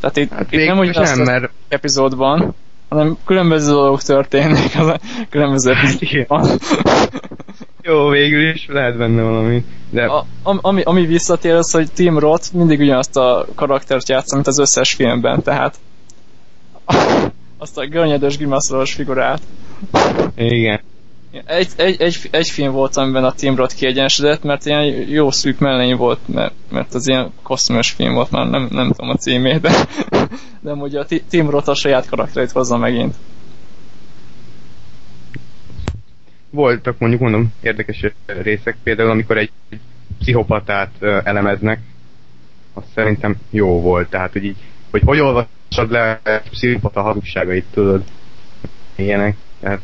Tehát 0.00 0.16
itt, 0.16 0.32
hát 0.32 0.52
itt 0.52 0.66
nem 0.66 0.78
úgy 0.78 0.94
nem, 0.94 1.22
mert... 1.22 1.50
epizódban, 1.68 2.54
hanem 2.88 3.16
különböző 3.24 3.72
dolgok 3.72 4.02
történnek 4.02 4.74
az 4.78 4.86
a 4.86 4.98
különböző 5.30 5.70
epizódban. 5.70 6.48
Jó, 7.82 8.08
végül 8.08 8.48
is 8.48 8.66
lehet 8.68 8.96
benne 8.96 9.22
valami. 9.22 9.64
De... 9.90 10.04
A, 10.04 10.26
ami, 10.42 10.82
ami 10.82 11.06
visszatér 11.06 11.54
az, 11.54 11.70
hogy 11.70 11.92
Tim 11.92 12.18
Roth 12.18 12.54
mindig 12.54 12.80
ugyanazt 12.80 13.16
a 13.16 13.46
karaktert 13.54 14.08
játsza, 14.08 14.34
mint 14.34 14.46
az 14.46 14.58
összes 14.58 14.92
filmben, 14.92 15.42
tehát 15.42 15.78
azt 17.58 17.78
a 17.78 17.86
görnyedős 17.86 18.36
grimaszolos 18.36 18.92
figurát. 18.92 19.40
Igen. 20.36 20.80
Egy, 21.30 21.68
egy, 21.76 22.00
egy, 22.00 22.28
egy 22.30 22.48
film 22.48 22.72
volt, 22.72 22.96
amiben 22.96 23.24
a 23.24 23.32
Tim 23.32 23.56
Roth 23.56 23.74
kiegyenesedett, 23.74 24.42
mert 24.42 24.66
ilyen 24.66 24.84
jó 25.08 25.30
szűk 25.30 25.58
mellény 25.58 25.96
volt, 25.96 26.18
mert, 26.26 26.54
mert 26.70 26.94
az 26.94 27.08
ilyen 27.08 27.32
kosztümös 27.42 27.90
film 27.90 28.14
volt, 28.14 28.30
már 28.30 28.46
nem, 28.50 28.68
nem 28.70 28.92
tudom 28.92 29.10
a 29.10 29.16
címét, 29.16 29.60
de, 29.60 29.86
de 30.60 30.72
ugye 30.72 31.00
a 31.00 31.06
Tim 31.28 31.50
Roth 31.50 31.68
a 31.68 31.74
saját 31.74 32.08
karakterét 32.08 32.50
hozza 32.50 32.76
megint. 32.76 33.14
Voltak 36.50 36.98
mondjuk 36.98 37.20
mondom 37.20 37.52
érdekes 37.60 38.04
részek, 38.26 38.76
például 38.82 39.10
amikor 39.10 39.38
egy 39.38 39.50
pszichopatát 40.18 41.02
elemeznek, 41.02 41.80
az 42.74 42.82
szerintem 42.94 43.36
jó 43.50 43.80
volt, 43.80 44.10
tehát 44.10 44.32
hogy 44.32 44.44
így, 44.44 44.56
hogy 44.90 45.02
hogy 45.04 45.20
olvasod 45.20 45.90
le 45.90 46.20
pszichopata 46.50 47.02
hazugságait, 47.02 47.64
tudod, 47.70 48.02
ilyenek, 48.96 49.36
tehát 49.60 49.80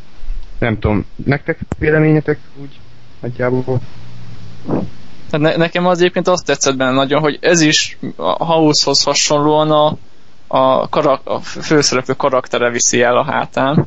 nem 0.59 0.79
tudom, 0.79 1.07
nektek 1.25 1.59
véleményetek 1.79 2.39
úgy 2.61 2.79
nagyjából? 3.21 3.81
Hát 5.33 5.41
ne, 5.41 5.57
nekem 5.57 5.87
az 5.87 5.99
egyébként 5.99 6.29
azt 6.29 6.45
tetszett 6.45 6.77
benne 6.77 6.93
nagyon, 6.93 7.21
hogy 7.21 7.39
ez 7.41 7.61
is 7.61 7.99
a 8.17 8.45
House-hoz 8.45 9.03
hasonlóan 9.03 9.71
a, 9.71 9.97
a, 10.47 10.89
karak, 10.89 11.21
a 11.25 11.41
főszereplő 11.41 12.15
karaktere 12.15 12.71
viszi 12.71 13.03
el 13.03 13.17
a 13.17 13.25
hátán. 13.25 13.87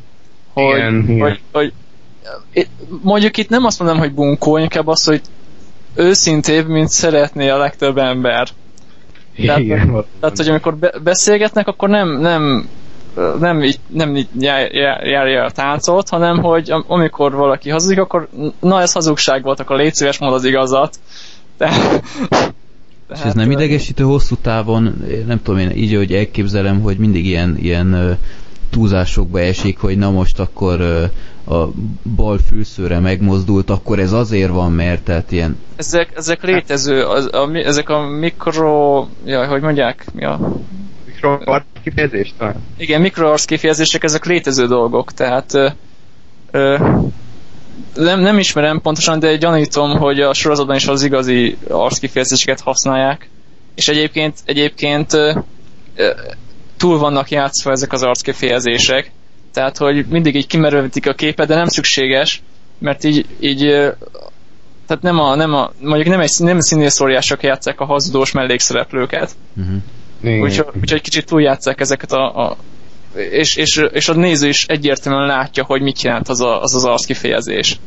Hogy, 0.53 0.77
igen, 0.77 1.05
hogy, 1.05 1.09
igen. 1.09 1.19
hogy, 1.21 1.41
hogy 1.51 1.73
mondjuk 3.01 3.37
itt 3.37 3.49
nem 3.49 3.65
azt 3.65 3.79
mondom, 3.79 3.97
hogy 3.97 4.13
bunkó, 4.13 4.57
inkább 4.57 4.87
az, 4.87 5.03
hogy 5.03 5.21
őszintébb, 5.95 6.67
mint 6.67 6.89
szeretné 6.89 7.49
a 7.49 7.57
legtöbb 7.57 7.97
ember. 7.97 8.47
Tehát, 9.35 9.59
igen, 9.59 10.05
tehát 10.19 10.37
hogy 10.37 10.49
amikor 10.49 10.75
be, 10.75 10.93
beszélgetnek, 11.03 11.67
akkor 11.67 11.89
nem, 11.89 12.19
nem 12.19 12.69
nem 13.39 13.63
így, 13.63 13.79
nem 13.87 14.15
így 14.15 14.27
járja 14.39 15.43
a 15.43 15.51
táncot, 15.51 16.09
hanem 16.09 16.37
hogy 16.37 16.71
amikor 16.87 17.35
valaki 17.35 17.69
hazudik, 17.69 17.99
akkor 17.99 18.27
na 18.59 18.81
ez 18.81 18.91
hazugság 18.91 19.43
volt, 19.43 19.59
akkor 19.59 19.75
légy 19.75 19.93
szíves, 19.93 20.17
mond 20.17 20.33
az 20.33 20.45
igazat. 20.45 20.99
De, 21.57 21.71
és 23.13 23.19
ez 23.21 23.33
nem 23.33 23.51
idegesítő 23.51 24.03
hosszú 24.03 24.35
távon, 24.35 25.03
nem 25.27 25.41
tudom 25.43 25.59
én 25.59 25.71
így, 25.71 25.95
hogy 25.95 26.13
elképzelem, 26.13 26.81
hogy 26.81 26.97
mindig 26.97 27.25
ilyen, 27.25 27.57
ilyen 27.57 28.17
túlzásokba 28.69 29.39
esik, 29.39 29.79
hogy 29.79 29.97
na 29.97 30.11
most 30.11 30.39
akkor 30.39 30.81
a 31.49 31.67
bal 32.15 32.37
fülszőre 32.37 32.99
megmozdult, 32.99 33.69
akkor 33.69 33.99
ez 33.99 34.11
azért 34.11 34.51
van, 34.51 34.71
mert 34.71 35.03
tehát 35.03 35.31
ilyen... 35.31 35.57
Ezek, 35.75 36.11
ezek 36.15 36.43
létező, 36.43 37.03
az, 37.03 37.29
a, 37.33 37.49
ezek 37.53 37.89
a 37.89 38.07
mikro... 38.07 39.07
Jaj, 39.25 39.47
hogy 39.47 39.61
mondják? 39.61 40.05
Mi 40.13 40.25
a... 40.25 40.55
Mikroarc 41.21 41.65
kifejezés 41.83 42.33
talán? 42.37 42.63
Igen, 42.77 43.01
mikroarc 43.01 43.45
kifejezések, 43.45 44.03
ezek 44.03 44.25
létező 44.25 44.67
dolgok, 44.67 45.13
tehát 45.13 45.53
ö, 45.53 45.69
ö, 46.51 46.77
nem, 47.95 48.19
nem 48.19 48.39
ismerem 48.39 48.81
pontosan, 48.81 49.19
de 49.19 49.35
gyanítom, 49.35 49.97
hogy 49.97 50.19
a 50.19 50.33
sorozatban 50.33 50.75
is 50.75 50.87
az 50.87 51.03
igazi 51.03 51.57
arckifejezéseket 51.67 52.59
használják, 52.59 53.29
és 53.75 53.87
egyébként, 53.87 54.37
egyébként 54.45 55.13
ö, 55.13 55.39
ö, 55.95 56.09
túl 56.77 56.97
vannak 56.97 57.29
játszva 57.29 57.71
ezek 57.71 57.93
az 57.93 58.03
arckifejezések, 58.03 59.11
tehát, 59.53 59.77
hogy 59.77 60.05
mindig 60.05 60.35
így 60.35 60.47
kimerővítik 60.47 61.07
a 61.07 61.13
képet, 61.13 61.47
de 61.47 61.55
nem 61.55 61.67
szükséges, 61.67 62.41
mert 62.77 63.03
így, 63.03 63.25
így 63.39 63.59
tehát 64.87 65.03
nem 65.03 65.19
a, 65.19 65.35
nem 65.35 65.53
a 65.53 65.71
mondjuk 65.81 66.07
nem, 66.07 66.19
egy, 66.19 66.31
nem 66.37 66.59
színészóriások 66.59 67.43
játszák 67.43 67.79
a 67.79 67.85
hazudós 67.85 68.31
mellékszereplőket. 68.31 69.31
Uh-huh. 69.57 69.75
Úgyhogy, 70.23 70.65
úgyhogy 70.81 71.01
kicsit 71.01 71.25
túljátszák 71.25 71.79
ezeket 71.79 72.11
a, 72.11 72.47
a 72.47 72.57
és, 73.15 73.55
és, 73.55 73.77
és 73.91 74.09
a 74.09 74.13
néző 74.13 74.47
is 74.47 74.65
egyértelműen 74.65 75.27
látja, 75.27 75.63
hogy 75.63 75.81
mit 75.81 76.01
jelent 76.01 76.29
az 76.29 76.41
a, 76.41 76.61
az, 76.61 76.75
az 76.75 76.85
arckifejezés. 76.85 77.79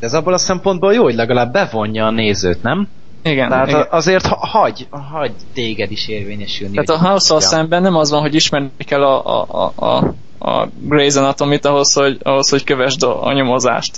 De 0.00 0.06
ez 0.06 0.14
abból 0.14 0.32
a 0.32 0.38
szempontból 0.38 0.94
jó, 0.94 1.02
hogy 1.02 1.14
legalább 1.14 1.52
bevonja 1.52 2.06
a 2.06 2.10
nézőt, 2.10 2.62
nem? 2.62 2.88
Igen. 3.22 3.48
Tehát 3.48 3.68
igen. 3.68 3.86
azért 3.90 4.26
ha, 4.26 4.46
hagy, 4.46 4.86
hagy 4.90 5.32
téged 5.52 5.90
is 5.90 6.08
érvényesülni. 6.08 6.74
Tehát 6.74 7.02
a 7.02 7.08
house 7.08 7.40
szemben 7.40 7.82
nem 7.82 7.94
az 7.94 8.10
van, 8.10 8.20
hogy 8.20 8.34
ismerni 8.34 8.70
kell 8.78 9.02
a, 9.02 9.40
a, 9.40 9.72
a, 9.74 9.86
a, 9.86 10.14
a 10.38 10.68
Grey's 10.88 11.16
Anatomy-t 11.16 11.64
ahhoz, 11.64 11.92
hogy, 11.92 12.18
ahhoz, 12.22 12.48
hogy 12.48 12.64
kövesd 12.64 13.02
a, 13.02 13.26
a 13.26 13.32
nyomozást. 13.32 13.96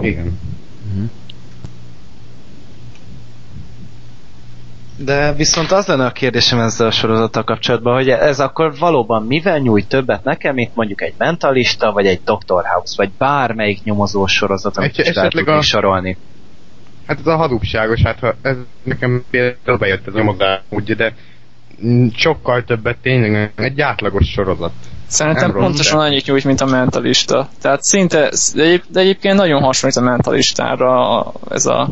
Igen. 0.00 0.38
Uh-huh. 0.92 1.10
De 5.04 5.32
viszont 5.32 5.70
az 5.70 5.86
lenne 5.86 6.04
a 6.04 6.12
kérdésem 6.12 6.60
ezzel 6.60 6.86
a 6.86 6.90
sorozattal 6.90 7.44
kapcsolatban, 7.44 7.94
hogy 7.94 8.08
ez 8.08 8.40
akkor 8.40 8.78
valóban 8.78 9.26
mivel 9.26 9.58
nyújt 9.58 9.88
többet 9.88 10.24
nekem, 10.24 10.54
mint 10.54 10.74
mondjuk 10.74 11.02
egy 11.02 11.14
mentalista, 11.18 11.92
vagy 11.92 12.06
egy 12.06 12.20
Dr. 12.24 12.64
House, 12.64 12.94
vagy 12.96 13.10
bármelyik 13.18 13.82
nyomozó 13.82 14.26
sorozat, 14.26 14.76
amit 14.76 14.98
is 14.98 15.16
a... 15.46 15.62
sorolni. 15.62 16.16
Hát 17.06 17.18
ez 17.18 17.26
a 17.26 17.36
hazugságos, 17.36 18.02
hát 18.02 18.18
ha 18.18 18.34
ez 18.42 18.56
nekem 18.82 19.24
például 19.30 19.78
bejött 19.78 20.06
ez 20.06 20.14
a 20.14 20.18
nyomozás, 20.18 20.60
úgy, 20.68 20.96
de 20.96 21.14
sokkal 22.14 22.64
többet 22.64 22.96
tényleg 23.02 23.52
egy 23.56 23.80
átlagos 23.80 24.28
sorozat. 24.28 24.72
Szerintem 25.06 25.50
nem 25.50 25.60
pontosan 25.60 25.98
rossz, 25.98 26.08
annyit 26.08 26.26
nyújt, 26.26 26.44
mint 26.44 26.60
a 26.60 26.66
mentalista. 26.66 27.48
Tehát 27.60 27.82
szinte, 27.82 28.30
de, 28.54 28.62
egyéb, 28.62 28.82
de 28.88 29.00
egyébként 29.00 29.36
nagyon 29.36 29.62
hasonlít 29.62 29.98
a 29.98 30.02
mentalistára 30.02 31.32
ez 31.50 31.66
a, 31.66 31.88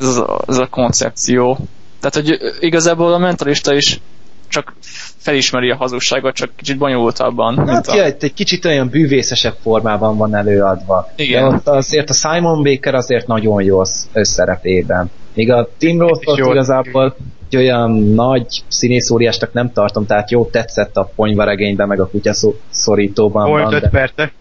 ez 0.00 0.16
a, 0.16 0.40
ez 0.46 0.58
a 0.58 0.66
koncepció. 0.66 1.58
Tehát, 2.00 2.14
hogy 2.14 2.38
igazából 2.60 3.12
a 3.12 3.18
mentalista 3.18 3.74
is 3.74 4.00
csak 4.48 4.74
felismeri 5.16 5.70
a 5.70 5.76
hazugságot, 5.76 6.34
csak 6.34 6.50
kicsit 6.56 6.78
bonyolultabban. 6.78 7.56
Hát 7.56 7.66
mint 7.66 7.86
a... 7.86 7.94
ja, 7.94 8.04
egy 8.04 8.34
kicsit 8.34 8.64
olyan 8.64 8.88
bűvészesebb 8.88 9.56
formában 9.62 10.16
van 10.16 10.34
előadva. 10.34 11.08
Igen. 11.16 11.48
De 11.48 11.54
ott 11.54 11.68
azért 11.68 12.10
a 12.10 12.12
Simon 12.12 12.62
Baker 12.62 12.94
azért 12.94 13.26
nagyon 13.26 13.62
jó 13.62 13.82
összerepében. 14.12 15.10
Még 15.34 15.50
a 15.50 15.68
Tim 15.78 16.00
Roth 16.00 16.38
igazából 16.50 17.16
egy 17.50 17.56
olyan 17.56 17.90
nagy 18.00 18.62
színészóriásnak 18.68 19.52
nem 19.52 19.72
tartom, 19.72 20.06
tehát 20.06 20.30
jó 20.30 20.44
tetszett 20.44 20.96
a 20.96 21.10
ponyvaregényben, 21.16 21.88
meg 21.88 22.00
a 22.00 22.08
kutyaszorítóban. 22.08 23.48
Volt 23.48 23.72
öt 23.72 23.88
perce. 23.88 24.32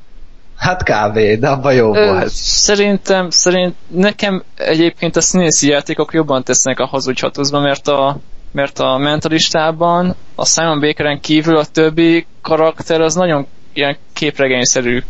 Hát 0.58 0.84
kávé, 0.84 1.36
de 1.36 1.48
abban 1.48 1.74
jó 1.74 1.96
Ö, 1.96 2.06
volt. 2.06 2.30
Szerintem, 2.30 3.30
szerint 3.30 3.76
nekem 3.88 4.44
egyébként 4.56 5.16
a 5.16 5.22
színészi 5.22 5.70
játékok 5.70 6.14
jobban 6.14 6.44
tesznek 6.44 6.80
a 6.80 6.86
hazudhatózba, 6.86 7.60
mert 7.60 7.88
a 7.88 8.18
mert 8.52 8.80
a 8.80 8.98
mentalistában 8.98 10.16
a 10.36 10.46
Simon 10.46 10.80
Bakeren 10.80 11.20
kívül 11.20 11.58
a 11.58 11.66
többi 11.66 12.26
karakter 12.42 13.02
az 13.02 13.16
nagyon 13.16 13.48
ilyen 13.74 13.98
képregényszerű. 14.14 15.04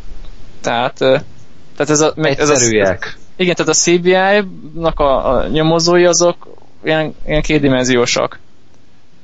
Tehát, 0.61 0.97
tehát 0.97 1.89
ez 1.89 1.99
a, 1.99 2.13
ez 2.15 2.49
a, 2.49 2.97
igen, 3.35 3.55
tehát 3.55 3.71
a 3.71 3.73
CBI-nak 3.73 4.99
a, 4.99 5.35
a 5.35 5.47
nyomozói 5.47 6.05
azok 6.05 6.47
ilyen, 6.83 7.15
ilyen 7.25 7.41
kétdimenziósak. 7.41 8.39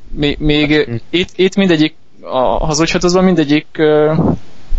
Még, 0.09 0.37
még 0.39 0.85
hm. 0.85 0.95
itt, 1.09 1.29
itt 1.35 1.55
mindegyik 1.55 1.95
a 2.21 2.65
hazudhatozban 2.65 3.23
mindegyik 3.23 3.67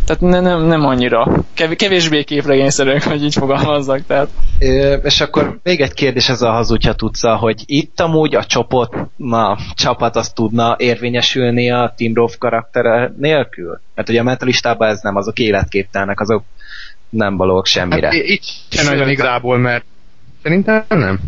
tehát 0.05 0.23
ne, 0.23 0.41
nem, 0.41 0.63
nem 0.63 0.87
annyira. 0.87 1.45
Kev, 1.55 1.73
kevésbé 1.73 2.25
képregényszerűen, 2.25 3.01
hogy 3.01 3.25
így 3.25 3.35
fogalmazzak. 3.35 4.07
Tehát. 4.07 4.29
É, 4.59 4.99
és 5.03 5.21
akkor 5.21 5.59
még 5.63 5.81
egy 5.81 5.93
kérdés 5.93 6.29
ez 6.29 6.43
a 6.43 6.51
hazudja 6.51 6.93
tudsz, 6.93 7.23
hogy 7.23 7.63
itt 7.67 8.01
amúgy 8.01 8.35
a 8.35 8.45
csoport, 8.45 8.95
na, 9.17 9.59
csapat 9.75 10.17
azt 10.17 10.35
tudna 10.35 10.77
érvényesülni 10.79 11.71
a 11.71 11.93
Tim 11.97 12.15
Roth 12.15 12.39
karaktere 12.39 13.13
nélkül? 13.19 13.81
Mert 13.95 14.09
ugye 14.09 14.21
a 14.21 14.25
mentalistában 14.25 14.89
ez 14.89 15.01
nem, 15.03 15.17
azok 15.17 15.39
életképtelnek, 15.39 16.21
azok 16.21 16.43
nem 17.09 17.37
valók 17.37 17.67
semmire. 17.67 18.07
Hát, 18.07 18.15
itt 18.15 18.43
sem 18.69 18.85
nagyon 18.85 19.09
igazából, 19.09 19.59
mert 19.59 19.85
szerintem 20.43 20.85
nem. 20.89 21.21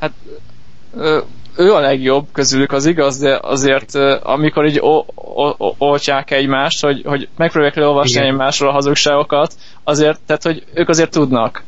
Hát 0.00 0.12
ö, 0.96 1.18
ő 1.56 1.72
a 1.72 1.80
legjobb 1.80 2.26
közülük, 2.32 2.72
az 2.72 2.86
igaz, 2.86 3.18
de 3.18 3.38
azért 3.42 3.94
amikor 4.22 4.66
így 4.66 4.80
oltják 5.78 6.30
egymást, 6.30 6.84
hogy, 6.84 7.02
hogy 7.04 7.28
megpróbálják 7.36 7.76
leolvasni 7.76 8.20
Igen. 8.20 8.32
egymásról 8.32 8.68
a 8.68 8.72
hazugságokat, 8.72 9.54
azért, 9.84 10.20
tehát 10.26 10.42
hogy 10.42 10.64
ők 10.74 10.88
azért 10.88 11.10
tudnak. 11.10 11.62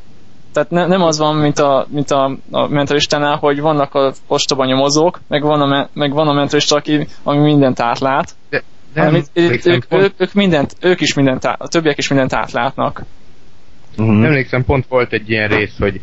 Tehát 0.53 0.71
ne, 0.71 0.87
nem 0.87 1.03
az 1.03 1.19
van, 1.19 1.37
mint 1.37 1.59
a, 1.59 1.87
mint 1.91 2.11
a, 2.11 2.37
a 2.51 2.69
mentalistánál, 2.69 3.37
hogy 3.37 3.61
vannak 3.61 3.95
a 3.95 4.13
ostoba 4.27 4.65
nyomozók, 4.65 5.21
meg 5.29 5.43
van 5.43 5.61
a, 5.61 5.89
meg 5.93 6.13
van 6.13 6.29
a 6.29 6.33
mentalista, 6.33 6.77
aki, 6.77 7.07
ami 7.23 7.39
mindent 7.39 7.81
átlát. 7.81 8.35
De, 8.51 8.63
de 8.95 9.03
nem, 9.03 9.15
ők, 9.33 9.67
ők, 9.67 9.85
ők, 9.89 10.13
ők, 10.17 10.33
mindent, 10.33 10.77
ők 10.81 11.01
is 11.01 11.15
mindent, 11.15 11.45
át, 11.45 11.61
a 11.61 11.69
többiek 11.69 11.99
is 11.99 12.09
mindent 12.09 12.33
átlátnak. 12.33 13.03
Uh-huh. 13.99 14.25
Emlékszem, 14.25 14.65
pont 14.65 14.87
volt 14.89 15.13
egy 15.13 15.31
ilyen 15.31 15.49
rész, 15.49 15.79
hogy 15.79 16.01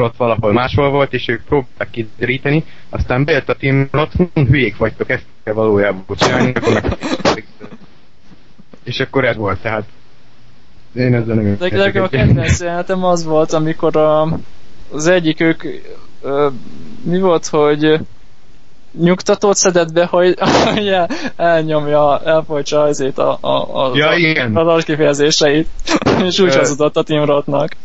ott 0.00 0.16
valahol 0.16 0.52
máshol 0.52 0.90
volt, 0.90 1.12
és 1.12 1.28
ők 1.28 1.44
próbálták 1.44 1.90
kideríteni, 1.90 2.64
aztán 2.88 3.24
bejött 3.24 3.48
a 3.48 3.54
Tim 3.54 3.88
Roth, 3.90 4.16
hülyék 4.34 4.76
vagytok, 4.76 5.10
ezt 5.10 5.24
kell 5.44 5.54
valójában 5.54 6.04
csinálni, 6.16 6.52
és 8.82 9.00
akkor 9.00 9.24
ez 9.24 9.36
volt, 9.36 9.60
tehát 9.60 9.84
én 10.94 11.14
ezzel 11.14 11.34
nem 11.34 11.56
De 11.56 12.00
a 12.00 12.08
kedvenc 12.08 12.60
jelenetem 12.60 13.04
az 13.04 13.24
volt, 13.24 13.52
amikor 13.52 13.96
a, 13.96 14.38
az 14.90 15.06
egyik 15.06 15.40
ők 15.40 15.62
ö, 16.22 16.48
mi 17.02 17.20
volt, 17.20 17.46
hogy 17.46 18.00
nyugtatót 19.00 19.56
szedett 19.56 19.92
be, 19.92 20.04
hogy, 20.04 20.38
hogy 20.74 20.88
el, 20.88 21.08
elnyomja, 21.36 22.20
elfolytsa 22.24 22.82
azért 22.82 23.18
a, 23.18 23.38
a, 23.40 23.84
a, 23.84 23.96
ja, 23.96 24.12
igen. 24.12 24.56
az 24.56 24.66
arckifejezéseit, 24.66 25.68
és 26.26 26.38
úgy 26.38 26.56
hazudott 26.56 26.96
a 26.96 27.02
Tim 27.02 27.24
Rothnak. 27.24 27.76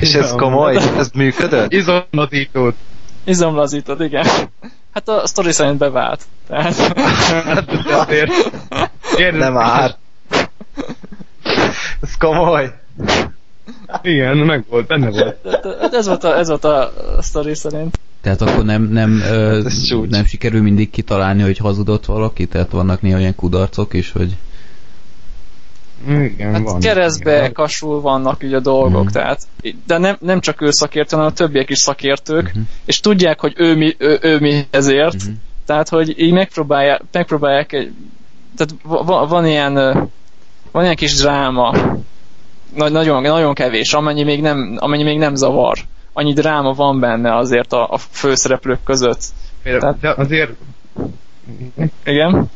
És 0.00 0.14
ez 0.14 0.32
komoly? 0.32 0.76
Ez 0.76 1.10
működött? 1.14 1.72
Izomlazítót. 1.72 2.74
Izomlazítót, 3.24 4.00
igen. 4.00 4.26
Hát 4.94 5.08
a 5.08 5.26
sztori 5.26 5.52
szerint 5.52 5.78
bevált. 5.78 6.20
Tehát... 6.48 6.74
Hát 7.44 7.70
azért. 7.90 8.32
Nem 9.38 9.52
már. 9.52 9.96
Ez 12.00 12.16
komoly. 12.18 12.72
Igen, 14.02 14.36
meg 14.36 14.64
volt, 14.68 14.86
benne 14.86 15.10
volt. 15.10 15.36
Ez 15.92 16.06
volt 16.06 16.24
a, 16.24 16.38
ez 16.38 16.48
volt 16.48 16.64
a 16.64 16.92
sztori 17.20 17.54
szerint. 17.54 17.98
Tehát 18.20 18.40
akkor 18.40 18.64
nem, 18.64 18.82
nem, 18.82 19.20
ö, 19.30 19.62
hát 19.62 20.08
nem 20.08 20.24
sikerül 20.24 20.62
mindig 20.62 20.90
kitalálni, 20.90 21.42
hogy 21.42 21.58
hazudott 21.58 22.04
valaki? 22.04 22.46
Tehát 22.46 22.70
vannak 22.70 23.02
néha 23.02 23.18
olyan 23.18 23.34
kudarcok 23.34 23.94
is, 23.94 24.12
hogy... 24.12 24.36
Igen, 26.08 26.52
hát 26.52 26.62
van. 26.62 26.80
keresztbe 26.80 27.36
igen. 27.36 27.52
kasul 27.52 28.00
vannak 28.00 28.44
így 28.44 28.54
a 28.54 28.60
dolgok, 28.60 29.04
mm. 29.04 29.06
tehát, 29.06 29.46
de 29.86 29.98
nem, 29.98 30.16
nem 30.20 30.40
csak 30.40 30.60
ő 30.60 30.70
szakértő, 30.70 31.16
hanem 31.16 31.30
a 31.30 31.34
többiek 31.34 31.70
is 31.70 31.78
szakértők, 31.78 32.50
mm-hmm. 32.50 32.62
és 32.84 33.00
tudják, 33.00 33.40
hogy 33.40 33.52
ő 33.56 33.76
mi, 33.76 33.94
ő, 33.98 34.18
ő 34.22 34.38
mi 34.38 34.66
ezért, 34.70 35.24
mm-hmm. 35.24 35.34
tehát, 35.66 35.88
hogy 35.88 36.20
így 36.20 36.32
megpróbálják, 36.32 37.02
megpróbálják 37.12 37.72
egy, 37.72 37.92
tehát 38.56 38.74
van, 38.82 39.28
van 39.28 39.46
ilyen 39.46 39.74
van 40.72 40.82
ilyen 40.82 40.96
kis 40.96 41.14
dráma, 41.14 41.74
nagyon, 42.74 43.22
nagyon 43.22 43.54
kevés, 43.54 43.92
amennyi 43.92 44.22
még 44.22 44.40
nem, 44.40 44.76
amennyi 44.78 45.02
még 45.02 45.18
nem 45.18 45.34
zavar 45.34 45.78
annyi 46.12 46.32
dráma 46.32 46.72
van 46.72 47.00
benne 47.00 47.36
azért 47.36 47.72
a, 47.72 47.88
a 47.90 47.98
főszereplők 47.98 48.82
között. 48.84 49.22
Tehát, 49.62 50.00
de 50.00 50.10
azért... 50.10 50.50
Igen? 52.04 52.50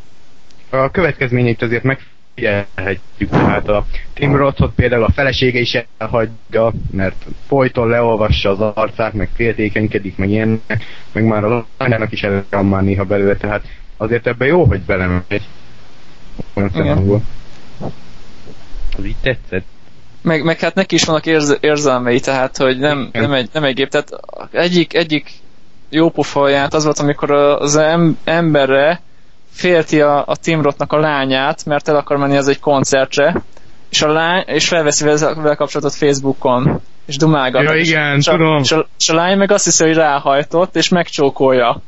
a 0.71 0.91
következményeit 0.91 1.63
azért 1.63 1.83
megfigyelhetjük. 1.83 3.31
Tehát 3.31 3.69
a 3.69 3.87
Tim 4.15 4.37
Rothot 4.37 4.75
például 4.75 5.05
a 5.05 5.11
felesége 5.11 5.59
is 5.59 5.79
elhagyja, 5.99 6.73
mert 6.91 7.25
folyton 7.47 7.89
leolvassa 7.89 8.51
az 8.51 8.61
arcát, 8.75 9.13
meg 9.13 9.29
féltékenykedik, 9.35 10.17
meg 10.17 10.31
ilyenek, 10.31 10.85
meg 11.13 11.25
már 11.25 11.45
a 11.45 11.67
lányának 11.79 12.13
is 12.13 12.23
el 12.23 12.63
már 12.63 12.83
néha 12.83 13.05
belőle, 13.05 13.37
tehát 13.37 13.65
azért 13.97 14.27
ebben 14.27 14.49
jó, 14.49 14.65
hogy 14.65 14.81
belemegy. 14.81 15.43
Olyan 16.55 16.71
szempontból. 16.71 17.21
Az 18.97 19.05
így 19.05 19.17
tetszett. 19.21 19.65
Meg, 20.27 20.45
meg 20.45 20.59
hát 20.59 20.75
neki 20.75 20.95
is 20.95 21.05
vannak 21.05 21.27
érz, 21.27 21.57
érzelmei, 21.61 22.21
tehát 22.21 22.57
hogy 22.57 22.79
nem, 22.79 23.09
nem, 23.13 23.33
egy, 23.33 23.49
nem 23.53 23.65
egy 23.65 23.75
gép. 23.75 23.89
Tehát 23.89 24.11
egyik, 24.51 24.95
egyik 24.95 25.33
jó 25.89 26.11
pofaját 26.11 26.75
az 26.75 26.85
volt, 26.85 26.99
amikor 26.99 27.31
az 27.31 27.77
em, 27.77 28.19
emberre 28.25 29.01
félti 29.51 30.01
a, 30.01 30.25
a 30.27 30.37
Tim 30.37 30.63
Rothnak 30.63 30.93
a 30.93 30.99
lányát, 30.99 31.65
mert 31.65 31.89
el 31.89 31.97
akar 31.97 32.17
menni 32.17 32.37
az 32.37 32.49
egy 32.49 32.61
koncertre, 32.61 33.43
és, 33.91 34.03
a 34.03 34.13
lány, 34.13 34.45
és 34.47 34.69
felveszi 34.69 35.05
vele 35.05 35.55
kapcsolatot 35.55 35.95
Facebookon, 35.95 36.81
és 37.07 37.17
dumálgat. 37.17 37.63
Ja, 37.63 37.75
igen, 37.75 38.17
és, 38.17 38.25
tudom. 38.25 38.59
És 38.59 38.73
a, 38.73 38.87
és 38.99 39.09
a 39.09 39.15
lány 39.15 39.39
meg 39.39 39.51
azt 39.51 39.65
hiszi, 39.65 39.85
hogy 39.85 39.95
ráhajtott, 39.95 40.77
és 40.77 40.89
megcsókolja. 40.89 41.81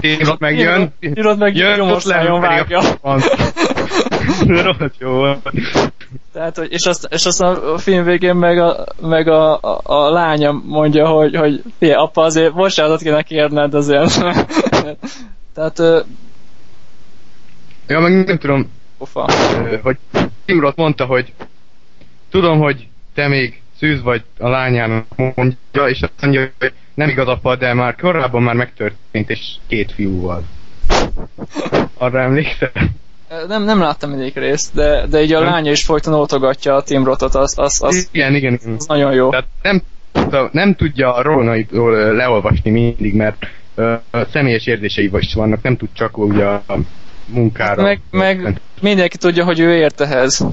Tim 0.00 0.18
Roth 0.18 0.40
megjön. 0.40 0.94
Tim 1.00 1.14
Roth 1.14 1.38
meg 1.38 1.56
jön, 1.56 1.86
most 1.86 2.06
nagyon 2.06 2.40
vágja. 2.40 2.80
Rohadt 4.46 4.94
jó 4.98 5.22
Tehát, 6.32 6.56
hogy, 6.56 6.72
és, 6.72 6.86
azt, 6.86 7.08
és 7.10 7.26
azt 7.26 7.40
a 7.40 7.78
film 7.78 8.04
végén 8.04 8.34
meg 8.34 8.58
a, 8.58 8.84
meg 9.00 9.28
a, 9.28 9.58
a, 9.60 9.80
a 9.82 10.10
lánya 10.10 10.52
mondja, 10.64 11.06
hogy, 11.06 11.36
hogy 11.36 11.62
fé, 11.78 11.92
apa 11.92 12.22
azért 12.22 12.54
bocsánatot 12.54 13.02
kéne 13.02 13.22
kérned 13.22 13.74
azért. 13.74 14.14
Tehát... 15.54 15.78
Ja, 17.86 18.00
meg 18.00 18.24
nem 18.24 18.38
tudom, 18.38 18.70
Ufa. 18.98 19.28
hogy 19.82 19.96
Tim 20.44 20.60
Roth 20.60 20.76
mondta, 20.78 21.04
hogy 21.04 21.32
tudom, 22.30 22.58
hogy 22.58 22.88
te 23.14 23.28
még 23.28 23.60
szűz 23.78 24.02
vagy 24.02 24.22
a 24.38 24.48
lányának 24.48 25.06
mondja, 25.16 25.88
és 25.88 26.00
azt 26.00 26.12
mondja, 26.20 26.40
hogy 26.58 26.72
nem 26.94 27.08
igaz 27.08 27.26
apa, 27.26 27.56
de 27.56 27.74
már 27.74 27.94
korábban 27.96 28.42
már 28.42 28.54
megtörtént, 28.54 29.30
és 29.30 29.40
két 29.66 29.92
fiúval. 29.92 30.44
Arra 31.94 32.20
emlékszel? 32.20 32.70
Nem, 33.48 33.62
nem 33.64 33.80
láttam 33.80 34.12
egyik 34.12 34.34
részt, 34.34 34.74
de, 34.74 35.06
de 35.06 35.22
így 35.22 35.32
a 35.32 35.40
nem. 35.40 35.48
lánya 35.48 35.70
is 35.70 35.84
folyton 35.84 36.14
oltogatja 36.14 36.74
a 36.74 36.82
Tim 36.82 37.04
Rothot, 37.04 37.34
az, 37.34 37.58
az, 37.58 37.82
az, 37.82 38.08
igen, 38.12 38.34
igen, 38.34 38.52
igen. 38.52 38.74
az 38.74 38.86
nagyon 38.86 39.12
jó. 39.12 39.30
Tehát 39.30 39.46
nem, 39.62 39.82
nem 40.52 40.74
tudja 40.74 41.14
a 41.14 41.22
rónaitól 41.22 42.14
leolvasni 42.14 42.70
mindig, 42.70 43.14
mert 43.14 43.46
uh, 43.74 43.94
személyes 44.32 44.66
érzései 44.66 45.10
is 45.18 45.34
vannak, 45.34 45.62
nem 45.62 45.76
tud 45.76 45.88
csak 45.92 46.18
ugye 46.18 46.44
a 46.44 46.62
munkára. 47.26 47.82
Meg, 47.82 48.00
meg 48.10 48.60
mindenki 48.80 49.16
tudja, 49.16 49.44
hogy 49.44 49.60
ő 49.60 49.74
ért 49.74 50.00
ehhez. 50.00 50.46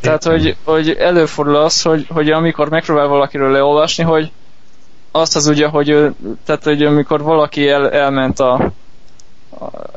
Tehát, 0.00 0.24
hogy, 0.24 0.56
hogy 0.64 0.90
előfordul 0.90 1.56
az, 1.56 1.82
hogy, 1.82 2.06
hogy 2.08 2.30
amikor 2.30 2.68
megpróbál 2.68 3.06
valakiről 3.06 3.50
leolvasni, 3.50 4.04
hogy 4.04 4.30
azt 5.10 5.36
az 5.36 5.46
ugye, 5.46 5.66
hogy, 5.66 5.88
ő, 5.88 6.14
tehát, 6.44 6.64
hogy 6.64 6.82
amikor 6.82 7.22
valaki 7.22 7.68
el, 7.68 7.90
elment 7.90 8.40
a, 8.40 8.72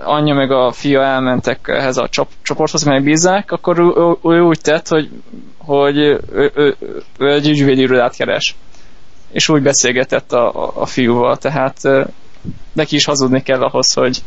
anyja 0.04 0.34
meg 0.34 0.52
a 0.52 0.72
fia 0.72 1.04
elmentek 1.04 1.68
ehhez 1.68 1.98
a 1.98 2.10
csop, 2.10 2.28
csoporthoz, 2.42 2.84
meg 2.84 3.04
bízzák, 3.04 3.52
akkor 3.52 3.80
ő, 3.80 3.94
ő, 3.96 4.16
ő 4.36 4.42
úgy 4.42 4.62
tett, 4.62 4.88
hogy, 4.88 5.10
hogy 5.58 5.98
ő, 5.98 6.22
ő, 6.32 6.76
ő, 7.18 7.32
egy 7.32 7.50
ügyvédirodát 7.50 8.16
keres. 8.16 8.56
És 9.32 9.50
úgy 9.50 9.62
beszélgetett 9.62 10.34
a, 10.34 10.66
a, 10.66 10.72
a 10.82 10.86
fiúval, 10.86 11.38
tehát 11.38 11.82
neki 12.74 12.96
is 12.96 13.06
hazudni 13.06 13.44
kell 13.44 13.62
ahhoz, 13.62 13.94
hogy, 13.94 14.22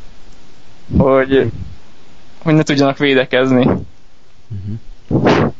hogy, 0.98 1.50
hogy 2.42 2.54
ne 2.54 2.62
tudjanak 2.62 2.98
védekezni. 2.98 3.64
Uh-huh. 5.08 5.51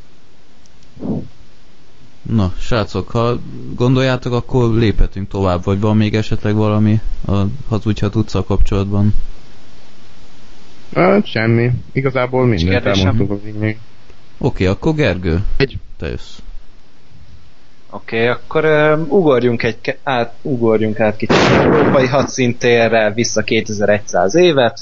Na, 2.22 2.52
srácok, 2.58 3.10
ha 3.10 3.38
gondoljátok, 3.74 4.32
akkor 4.32 4.74
léphetünk 4.74 5.28
tovább, 5.28 5.64
vagy 5.64 5.80
van 5.80 5.96
még 5.96 6.14
esetleg 6.14 6.54
valami 6.54 7.00
a 7.26 7.42
hazudj, 7.68 8.00
ha 8.00 8.08
tudsz 8.08 8.34
a 8.34 8.44
kapcsolatban? 8.44 9.14
Hát 10.94 11.26
semmi. 11.26 11.70
Igazából 11.92 12.46
mindent 12.46 12.84
elmondtuk 12.86 13.30
a 13.30 13.38
lényeg. 13.44 13.78
Oké, 14.38 14.64
okay, 14.64 14.66
akkor 14.66 14.94
Gergő, 14.94 15.44
egy. 15.56 15.78
te 15.98 16.08
jössz. 16.08 16.38
Oké, 17.90 18.16
okay, 18.16 18.28
akkor 18.28 18.64
uh, 18.64 19.12
ugorjunk, 19.12 19.62
egy, 19.62 19.98
át, 20.02 20.34
ugorjunk 20.42 21.00
át 21.00 21.16
kicsit 21.16 21.36
európai 21.36 22.06
hadszintérre, 22.06 23.12
vissza 23.12 23.42
2100 23.42 24.34
évet. 24.34 24.80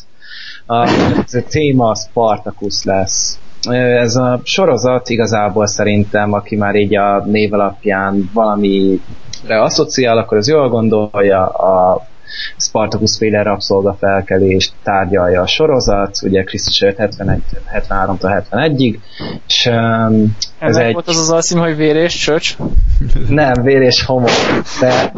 A, 0.66 0.74
a 0.74 1.24
téma 1.48 1.90
a 1.90 1.94
Spartacus 1.94 2.84
lesz. 2.84 3.38
Ez 3.68 4.16
a 4.16 4.40
sorozat 4.44 5.08
igazából 5.08 5.66
szerintem, 5.66 6.32
aki 6.32 6.56
már 6.56 6.74
így 6.74 6.96
a 6.96 7.24
név 7.24 7.52
alapján 7.52 8.30
valamire 8.32 9.62
asszociál, 9.62 10.18
akkor 10.18 10.36
az 10.36 10.48
jól 10.48 10.68
gondolja, 10.68 11.46
a 11.46 12.00
Spartacus 12.57 13.16
féle 13.16 13.43
rabszolga 13.43 13.97
felkelést 14.01 14.73
tárgyalja 14.82 15.40
a 15.43 15.47
sorozat, 15.47 16.19
ugye 16.23 16.43
Krisztus 16.43 16.82
73-tól 16.85 18.44
71-ig, 18.51 18.98
és 19.47 19.69
um, 19.73 20.36
ez 20.59 20.77
egy... 20.77 20.93
volt 20.93 21.09
az 21.09 21.19
az 21.19 21.31
alszím, 21.31 21.59
hogy 21.59 21.77
vér 21.77 21.97
és 21.97 22.15
csöcs? 22.15 22.57
Nem, 23.28 23.62
vér 23.62 23.81
és 23.81 24.05
homok, 24.05 24.31
de 24.81 25.12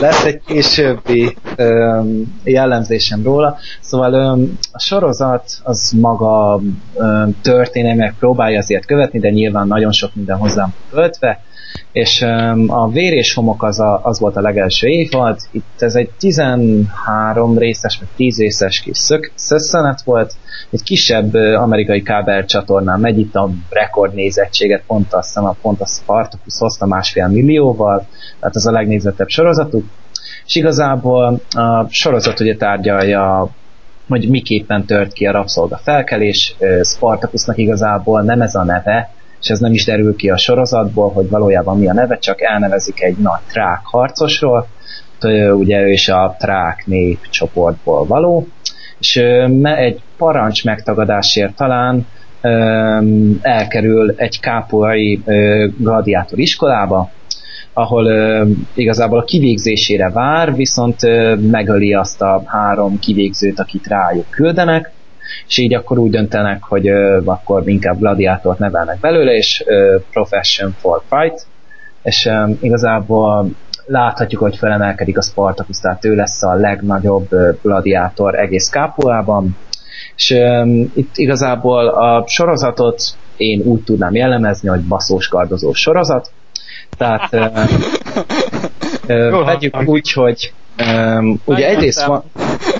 lesz 0.00 0.24
egy 0.24 0.40
későbbi 0.46 1.36
um, 1.58 2.40
jellemzésem 2.44 3.22
róla. 3.22 3.56
Szóval 3.80 4.14
um, 4.14 4.58
a 4.72 4.80
sorozat 4.80 5.44
az 5.62 5.92
maga 6.00 6.60
um, 6.94 7.36
történelmek 7.42 8.14
próbálja 8.18 8.58
azért 8.58 8.86
követni, 8.86 9.18
de 9.18 9.30
nyilván 9.30 9.66
nagyon 9.66 9.92
sok 9.92 10.14
minden 10.14 10.36
hozzám 10.36 10.74
töltve, 10.90 11.40
és 11.92 12.20
um, 12.20 12.70
a 12.70 12.88
Vér 12.88 13.12
és 13.12 13.34
Homok 13.34 13.62
az, 13.62 13.80
a, 13.80 14.00
az 14.04 14.20
volt 14.20 14.36
a 14.36 14.40
legelső 14.40 14.88
évad, 14.88 15.38
itt 15.50 15.82
ez 15.82 15.94
egy 15.94 16.10
13 16.18 17.58
részes, 17.58 17.98
vagy 17.98 18.08
10 18.16 18.38
részes 18.38 18.80
kis 18.80 18.98
szösszenet 19.34 20.02
volt, 20.02 20.34
egy 20.70 20.82
kisebb 20.82 21.34
amerikai 21.34 22.02
kábel 22.02 22.44
csatornán 22.44 23.00
megy 23.00 23.18
itt 23.18 23.34
a 23.34 23.50
rekordnézettséget, 23.70 24.82
pont 24.86 25.12
azt 25.12 25.26
hiszem, 25.26 25.52
pont 25.62 25.80
a 25.80 25.86
Spartacus 25.86 26.58
hozta 26.58 26.86
másfél 26.86 27.26
millióval, 27.26 28.06
tehát 28.40 28.56
ez 28.56 28.66
a 28.66 28.72
legnézettebb 28.72 29.28
sorozatuk, 29.28 29.84
és 30.46 30.54
igazából 30.54 31.40
a 31.50 31.86
sorozat 31.88 32.40
ugye 32.40 32.56
tárgyalja 32.56 33.50
hogy 34.08 34.28
miképpen 34.28 34.84
tört 34.84 35.12
ki 35.12 35.26
a 35.26 35.32
rabszolga 35.32 35.76
felkelés, 35.76 36.56
Spartacusnak 36.82 37.58
igazából 37.58 38.22
nem 38.22 38.40
ez 38.40 38.54
a 38.54 38.64
neve, 38.64 39.10
és 39.42 39.48
ez 39.48 39.58
nem 39.58 39.72
is 39.72 39.84
derül 39.84 40.16
ki 40.16 40.30
a 40.30 40.36
sorozatból, 40.36 41.12
hogy 41.12 41.28
valójában 41.28 41.78
mi 41.78 41.88
a 41.88 41.92
neve, 41.92 42.18
csak 42.18 42.42
elnevezik 42.42 43.02
egy 43.02 43.16
nagy 43.16 43.40
trák 43.48 43.80
harcosról, 43.82 44.66
ugye 45.52 45.80
ő 45.80 45.88
is 45.88 46.08
a 46.08 46.36
trák 46.38 46.82
nép 46.86 47.18
csoportból 47.30 48.06
való, 48.06 48.46
és 48.98 49.16
egy 49.62 50.00
parancs 50.16 50.64
megtagadásért 50.64 51.56
talán 51.56 52.06
elkerül 53.42 54.14
egy 54.16 54.40
kápolai 54.40 55.22
gladiátor 55.78 56.38
iskolába, 56.38 57.10
ahol 57.72 58.06
igazából 58.74 59.18
a 59.18 59.24
kivégzésére 59.24 60.10
vár, 60.10 60.54
viszont 60.54 60.96
megöli 61.50 61.94
azt 61.94 62.22
a 62.22 62.42
három 62.46 62.98
kivégzőt, 62.98 63.60
akit 63.60 63.86
rájuk 63.86 64.30
küldenek, 64.30 64.92
és 65.46 65.58
így 65.58 65.74
akkor 65.74 65.98
úgy 65.98 66.10
döntenek, 66.10 66.62
hogy 66.62 66.88
ö, 66.88 67.20
akkor 67.24 67.68
inkább 67.68 67.98
gladiátort 67.98 68.58
nevelnek 68.58 69.00
belőle, 69.00 69.32
és 69.32 69.62
ö, 69.66 69.98
profession 70.10 70.74
for 70.78 71.02
fight, 71.08 71.46
és 72.02 72.26
ö, 72.26 72.50
igazából 72.60 73.50
láthatjuk, 73.86 74.40
hogy 74.40 74.56
felemelkedik 74.56 75.18
a 75.18 75.22
Spartacus, 75.22 75.78
tehát 75.78 76.04
ő 76.04 76.14
lesz 76.14 76.42
a 76.42 76.54
legnagyobb 76.54 77.28
gladiátor 77.62 78.38
egész 78.38 78.68
kápolában, 78.68 79.56
és 80.16 80.30
ö, 80.30 80.64
itt 80.94 81.16
igazából 81.16 81.88
a 81.88 82.24
sorozatot 82.26 83.02
én 83.36 83.60
úgy 83.60 83.82
tudnám 83.82 84.14
jellemezni, 84.14 84.68
hogy 84.68 84.80
baszós 84.80 85.28
kardozó 85.28 85.72
sorozat, 85.72 86.30
tehát 86.96 87.32
ö, 87.32 87.44
ö, 89.06 89.42
vegyük 89.44 89.82
úgy, 89.84 90.12
hogy 90.12 90.52
Um, 90.78 91.40
ugye 91.44 91.68
egyrészt 91.68 92.04
van... 92.04 92.22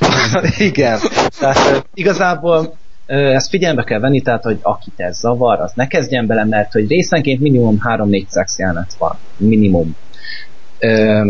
Igen, 0.58 0.98
tehát 1.38 1.86
igazából 1.94 2.74
ezt 3.06 3.48
figyelme 3.48 3.84
kell 3.84 4.00
venni, 4.00 4.20
tehát 4.20 4.42
hogy 4.42 4.58
akit 4.62 4.94
ez 4.96 5.18
zavar, 5.18 5.60
az 5.60 5.72
ne 5.74 5.86
kezdjen 5.86 6.26
bele, 6.26 6.44
mert 6.44 6.72
hogy 6.72 6.88
részenként 6.88 7.40
minimum 7.40 7.78
3-4 7.84 8.26
szex 8.28 8.58
jelenet 8.58 8.94
van. 8.98 9.18
Minimum. 9.36 9.96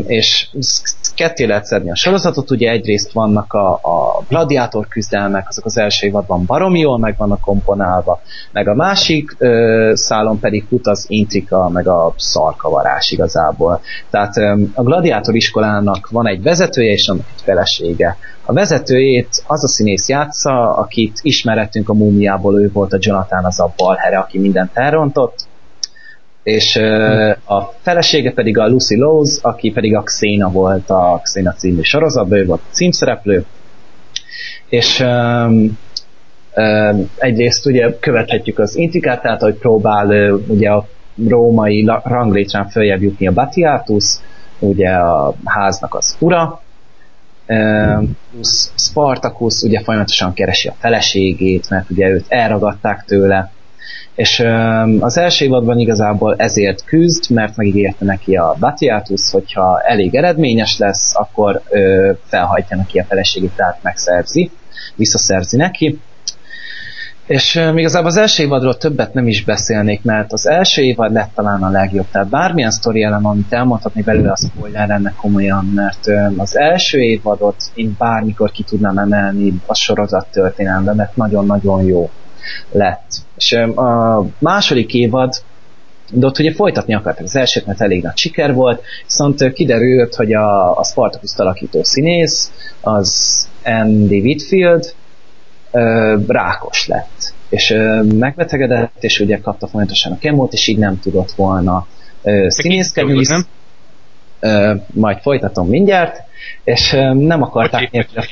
És 0.07 0.49
ketté 1.15 1.45
lehet 1.45 1.65
szedni 1.65 1.91
a 1.91 1.97
sorozatot, 1.97 2.51
ugye 2.51 2.71
egyrészt 2.71 3.13
vannak 3.13 3.53
a, 3.53 3.73
a 3.73 4.25
gladiátor 4.29 4.89
küzdelmek, 4.89 5.49
azok 5.49 5.65
az 5.65 5.79
első 5.79 6.07
évadban 6.07 6.45
baromi 6.47 6.81
jól 6.81 6.99
meg 6.99 7.15
vannak 7.17 7.41
komponálva, 7.41 8.21
meg 8.53 8.69
a 8.69 8.75
másik 8.75 9.35
ö, 9.39 9.93
szálon 9.95 10.39
pedig 10.39 10.65
fut 10.69 10.87
az 10.87 11.05
intrika, 11.09 11.69
meg 11.69 11.89
a 11.89 12.15
szarkavarás 12.17 13.11
igazából. 13.11 13.81
Tehát 14.11 14.37
ö, 14.37 14.63
a 14.75 14.83
gladiátor 14.83 15.35
iskolának 15.35 16.09
van 16.09 16.27
egy 16.27 16.43
vezetője 16.43 16.93
és 16.93 17.09
annak 17.09 17.27
egy 17.37 17.43
felesége. 17.43 18.17
A 18.45 18.53
vezetőjét 18.53 19.43
az 19.47 19.65
a 19.65 19.69
színész 19.69 20.09
játsza, 20.09 20.75
akit 20.75 21.19
ismerettünk 21.23 21.89
a 21.89 21.95
múmiából, 21.95 22.61
ő 22.61 22.71
volt 22.73 22.93
a 22.93 22.99
Jonathan, 23.01 23.45
az 23.45 23.61
a 23.61 23.73
balhere, 23.77 24.19
aki 24.19 24.39
mindent 24.39 24.71
elrontott, 24.75 25.47
és 26.43 26.77
a 27.45 27.73
felesége 27.81 28.33
pedig 28.33 28.59
a 28.59 28.69
Lucy 28.69 28.97
Lowes, 28.97 29.39
aki 29.43 29.71
pedig 29.71 29.97
a 29.97 30.03
Xena 30.03 30.51
volt 30.51 30.91
a 30.91 31.21
Xena 31.23 31.53
című 31.53 31.83
sorozatban, 31.83 32.39
ő 32.39 32.47
volt 32.47 32.61
címszereplő, 32.71 33.45
és 34.69 35.05
egyrészt 37.17 37.67
ugye 37.67 37.99
követhetjük 37.99 38.59
az 38.59 38.77
intrikát, 38.77 39.23
tehát 39.23 39.41
hogy 39.41 39.55
próbál 39.55 40.33
ugye 40.33 40.71
a 40.71 40.87
római 41.29 41.91
ranglétrán 42.05 42.69
följebb 42.69 43.03
jutni 43.03 43.27
a 43.27 43.33
Batiatus, 43.33 44.05
ugye 44.59 44.91
a 44.91 45.35
háznak 45.45 45.95
az 45.95 46.17
ura, 46.19 46.63
um, 47.49 48.17
Spartacus 48.77 49.63
ugye 49.63 49.81
folyamatosan 49.81 50.33
keresi 50.33 50.69
a 50.69 50.75
feleségét, 50.79 51.71
mert 51.71 51.91
ugye 51.91 52.09
őt 52.09 52.25
elragadták 52.29 53.05
tőle, 53.05 53.51
és 54.15 54.45
az 55.01 55.19
első 55.19 55.45
évadban 55.45 55.79
igazából 55.79 56.35
ezért 56.39 56.85
küzd, 56.85 57.31
mert 57.31 57.57
megígérte 57.57 58.05
neki 58.05 58.37
a 58.37 58.57
Batiatus, 58.59 59.31
hogyha 59.31 59.81
elég 59.81 60.15
eredményes 60.15 60.79
lesz, 60.79 61.15
akkor 61.15 61.63
felhajtja 62.25 62.77
neki 62.77 62.99
a 62.99 63.05
feleségét, 63.05 63.53
tehát 63.57 63.79
megszerzi, 63.83 64.51
visszaszerzi 64.95 65.57
neki. 65.57 66.01
És 67.27 67.55
um, 67.55 67.79
igazából 67.79 68.09
az 68.09 68.17
első 68.17 68.43
évadról 68.43 68.77
többet 68.77 69.15
nem 69.15 69.29
is 69.29 69.45
beszélnék, 69.45 70.03
mert 70.03 70.33
az 70.33 70.49
első 70.49 70.83
évad 70.83 71.13
lett 71.13 71.31
talán 71.35 71.63
a 71.63 71.71
legjobb. 71.71 72.07
Tehát 72.11 72.29
bármilyen 72.29 72.71
sztori 72.71 73.03
elem, 73.03 73.27
amit 73.27 73.53
elmondhatni 73.53 74.03
belőle, 74.03 74.31
a 74.31 74.37
spoiler 74.37 74.89
lenne 74.89 75.15
komolyan, 75.17 75.65
mert 75.75 76.07
az 76.37 76.57
első 76.57 76.99
évadot 76.99 77.57
én 77.75 77.95
bármikor 77.99 78.51
ki 78.51 78.63
tudnám 78.63 78.99
emelni 78.99 79.53
a 79.67 79.75
sorozat 79.75 80.27
történelembe, 80.31 80.95
mert 80.95 81.17
nagyon-nagyon 81.17 81.85
jó 81.85 82.11
lett. 82.71 83.07
És 83.37 83.53
a 83.75 84.25
második 84.39 84.95
évad 84.95 85.35
de 86.13 86.27
ott 86.27 86.39
ugye 86.39 86.53
folytatni 86.53 86.95
akartak 86.95 87.25
az 87.25 87.37
elsőt, 87.37 87.67
mert 87.67 87.81
elég 87.81 88.03
nagy 88.03 88.17
siker 88.17 88.55
volt, 88.55 88.83
viszont 89.05 89.53
kiderült, 89.53 90.15
hogy 90.15 90.33
a, 90.33 90.79
a 90.79 90.85
Spartacus 90.85 91.37
alakító 91.37 91.83
színész, 91.83 92.53
az 92.81 93.49
Andy 93.65 94.21
Whitfield, 94.21 94.95
ö, 95.71 96.17
rákos 96.27 96.87
lett. 96.87 97.35
És 97.49 97.71
ö, 97.71 98.03
megbetegedett, 98.03 99.05
és 99.05 99.21
ugye 99.21 99.41
kapta 99.41 99.67
folyamatosan 99.67 100.13
a 100.13 100.19
kemót, 100.19 100.53
és 100.53 100.67
így 100.67 100.79
nem 100.79 101.01
tudott 101.01 101.33
volna 101.33 101.87
ö, 102.23 102.47
színészkedni. 102.49 103.25
Ö, 104.41 104.75
majd 104.93 105.19
folytatom 105.19 105.69
mindjárt, 105.69 106.21
és 106.65 106.93
ö, 106.93 107.15
nem 107.15 107.43
akarták 107.43 107.91
nélkül 107.91 108.23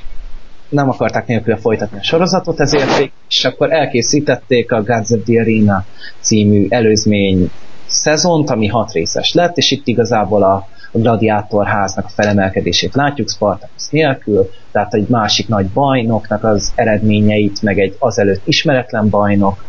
nem 0.71 0.89
akarták 0.89 1.27
nélkül 1.27 1.57
folytatni 1.57 1.99
a 1.99 2.03
sorozatot, 2.03 2.61
ezért 2.61 3.11
és 3.29 3.45
akkor 3.45 3.73
elkészítették 3.73 4.73
a 4.73 4.83
Gods 4.83 5.11
of 5.11 5.21
the 5.25 5.41
Arena 5.41 5.85
című 6.21 6.67
előzmény 6.69 7.51
szezont, 7.87 8.51
ami 8.51 8.67
hat 8.67 8.93
részes 8.93 9.33
lett, 9.33 9.57
és 9.57 9.71
itt 9.71 9.87
igazából 9.87 10.43
a 10.43 10.69
gladiátor 10.93 11.67
háznak 11.67 12.05
a 12.05 12.09
felemelkedését 12.09 12.95
látjuk 12.95 13.31
Spartacus 13.31 13.89
nélkül, 13.91 14.51
tehát 14.73 14.95
egy 14.95 15.09
másik 15.09 15.49
nagy 15.49 15.67
bajnoknak 15.67 16.45
az 16.45 16.73
eredményeit, 16.75 17.63
meg 17.63 17.79
egy 17.79 17.97
azelőtt 17.99 18.47
ismeretlen 18.47 19.09
bajnok 19.09 19.65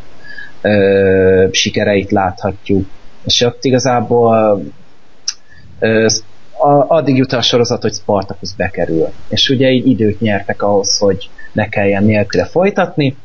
ö, 0.62 1.48
sikereit 1.52 2.12
láthatjuk. 2.12 2.88
És 3.26 3.42
ott 3.42 3.64
igazából 3.64 4.64
ö, 5.80 6.08
a, 6.62 6.86
addig 6.88 7.18
jut 7.18 7.34
a 7.34 7.42
sorozat, 7.42 7.82
hogy 7.82 7.94
Spartacus 7.94 8.56
bekerül. 8.56 9.08
És 9.30 9.50
ugye 9.50 9.70
így 9.70 9.88
időt 9.88 10.20
nyertek 10.20 10.62
ahhoz, 10.62 10.98
hogy 10.98 11.30
ne 11.52 11.70
kelljen 11.70 12.04
nélküle 12.04 12.46
folytatni. 12.46 13.18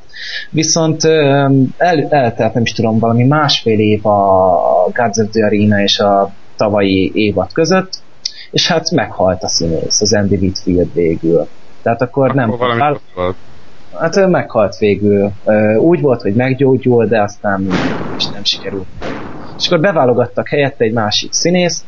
Viszont 0.50 1.04
el, 1.04 2.06
eltelt, 2.08 2.54
nem 2.54 2.62
is 2.62 2.72
tudom, 2.72 2.98
valami 2.98 3.24
másfél 3.24 3.78
év 3.78 4.06
a 4.06 4.90
Gods 4.94 5.18
of 5.18 5.30
the 5.30 5.46
Arena 5.46 5.82
és 5.82 5.98
a 5.98 6.32
tavalyi 6.56 7.10
évad 7.14 7.52
között, 7.52 7.98
és 8.50 8.68
hát 8.68 8.90
meghalt 8.90 9.42
a 9.42 9.48
színész, 9.48 10.00
az 10.00 10.14
Andy 10.14 10.36
Whitfield 10.36 10.94
végül. 10.94 11.48
Tehát 11.82 12.02
akkor, 12.02 12.24
akkor 12.24 12.36
nem... 12.36 12.50
Valami 12.58 12.98
hát 13.98 14.26
meghalt 14.26 14.76
végül. 14.76 15.32
Úgy 15.78 16.00
volt, 16.00 16.22
hogy 16.22 16.34
meggyógyul, 16.34 17.06
de 17.06 17.22
aztán 17.22 17.68
is 18.16 18.26
nem 18.26 18.44
sikerült. 18.44 18.86
És 19.58 19.66
akkor 19.66 19.80
beválogattak 19.80 20.48
helyette 20.48 20.84
egy 20.84 20.92
másik 20.92 21.32
színészt, 21.32 21.84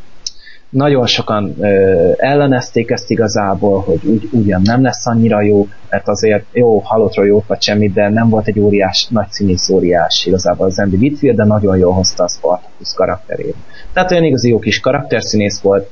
nagyon 0.71 1.07
sokan 1.07 1.55
ö, 1.61 2.13
ellenezték 2.17 2.91
ezt 2.91 3.11
igazából, 3.11 3.81
hogy 3.81 4.01
úgy, 4.05 4.29
ugyan 4.33 4.61
nem 4.65 4.83
lesz 4.83 5.07
annyira 5.07 5.43
jó, 5.43 5.69
mert 5.91 6.09
azért 6.09 6.45
jó, 6.53 6.79
halottról 6.79 7.27
jó 7.27 7.45
vagy 7.47 7.63
semmit, 7.63 7.93
de 7.93 8.09
nem 8.09 8.29
volt 8.29 8.47
egy 8.47 8.61
óriás, 8.61 9.07
nagy 9.11 9.31
színész 9.31 9.69
óriás 9.69 10.27
igazából 10.27 10.67
az 10.67 10.79
Andy 10.79 10.97
Whitfield, 10.97 11.37
de 11.37 11.45
nagyon 11.45 11.79
jól 11.79 11.93
hozta 11.93 12.25
a 12.25 12.29
Spartacus 12.29 12.95
karakterét. 12.95 13.55
Tehát 13.93 14.11
olyan 14.11 14.25
igazi 14.25 14.49
jó 14.49 14.59
kis 14.59 14.81
karakterszínész 14.81 15.61
volt, 15.61 15.91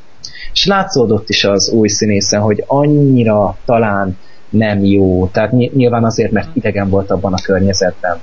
és 0.53 0.67
látszódott 0.67 1.29
is 1.29 1.45
az 1.45 1.71
új 1.71 1.89
színészen, 1.89 2.41
hogy 2.41 2.65
annyira 2.67 3.57
talán 3.65 4.19
nem 4.49 4.85
jó, 4.85 5.27
tehát 5.27 5.53
nyilván 5.53 6.05
azért, 6.05 6.31
mert 6.31 6.49
idegen 6.57 6.89
volt 6.89 7.11
abban 7.11 7.33
a 7.33 7.43
környezetben 7.43 8.19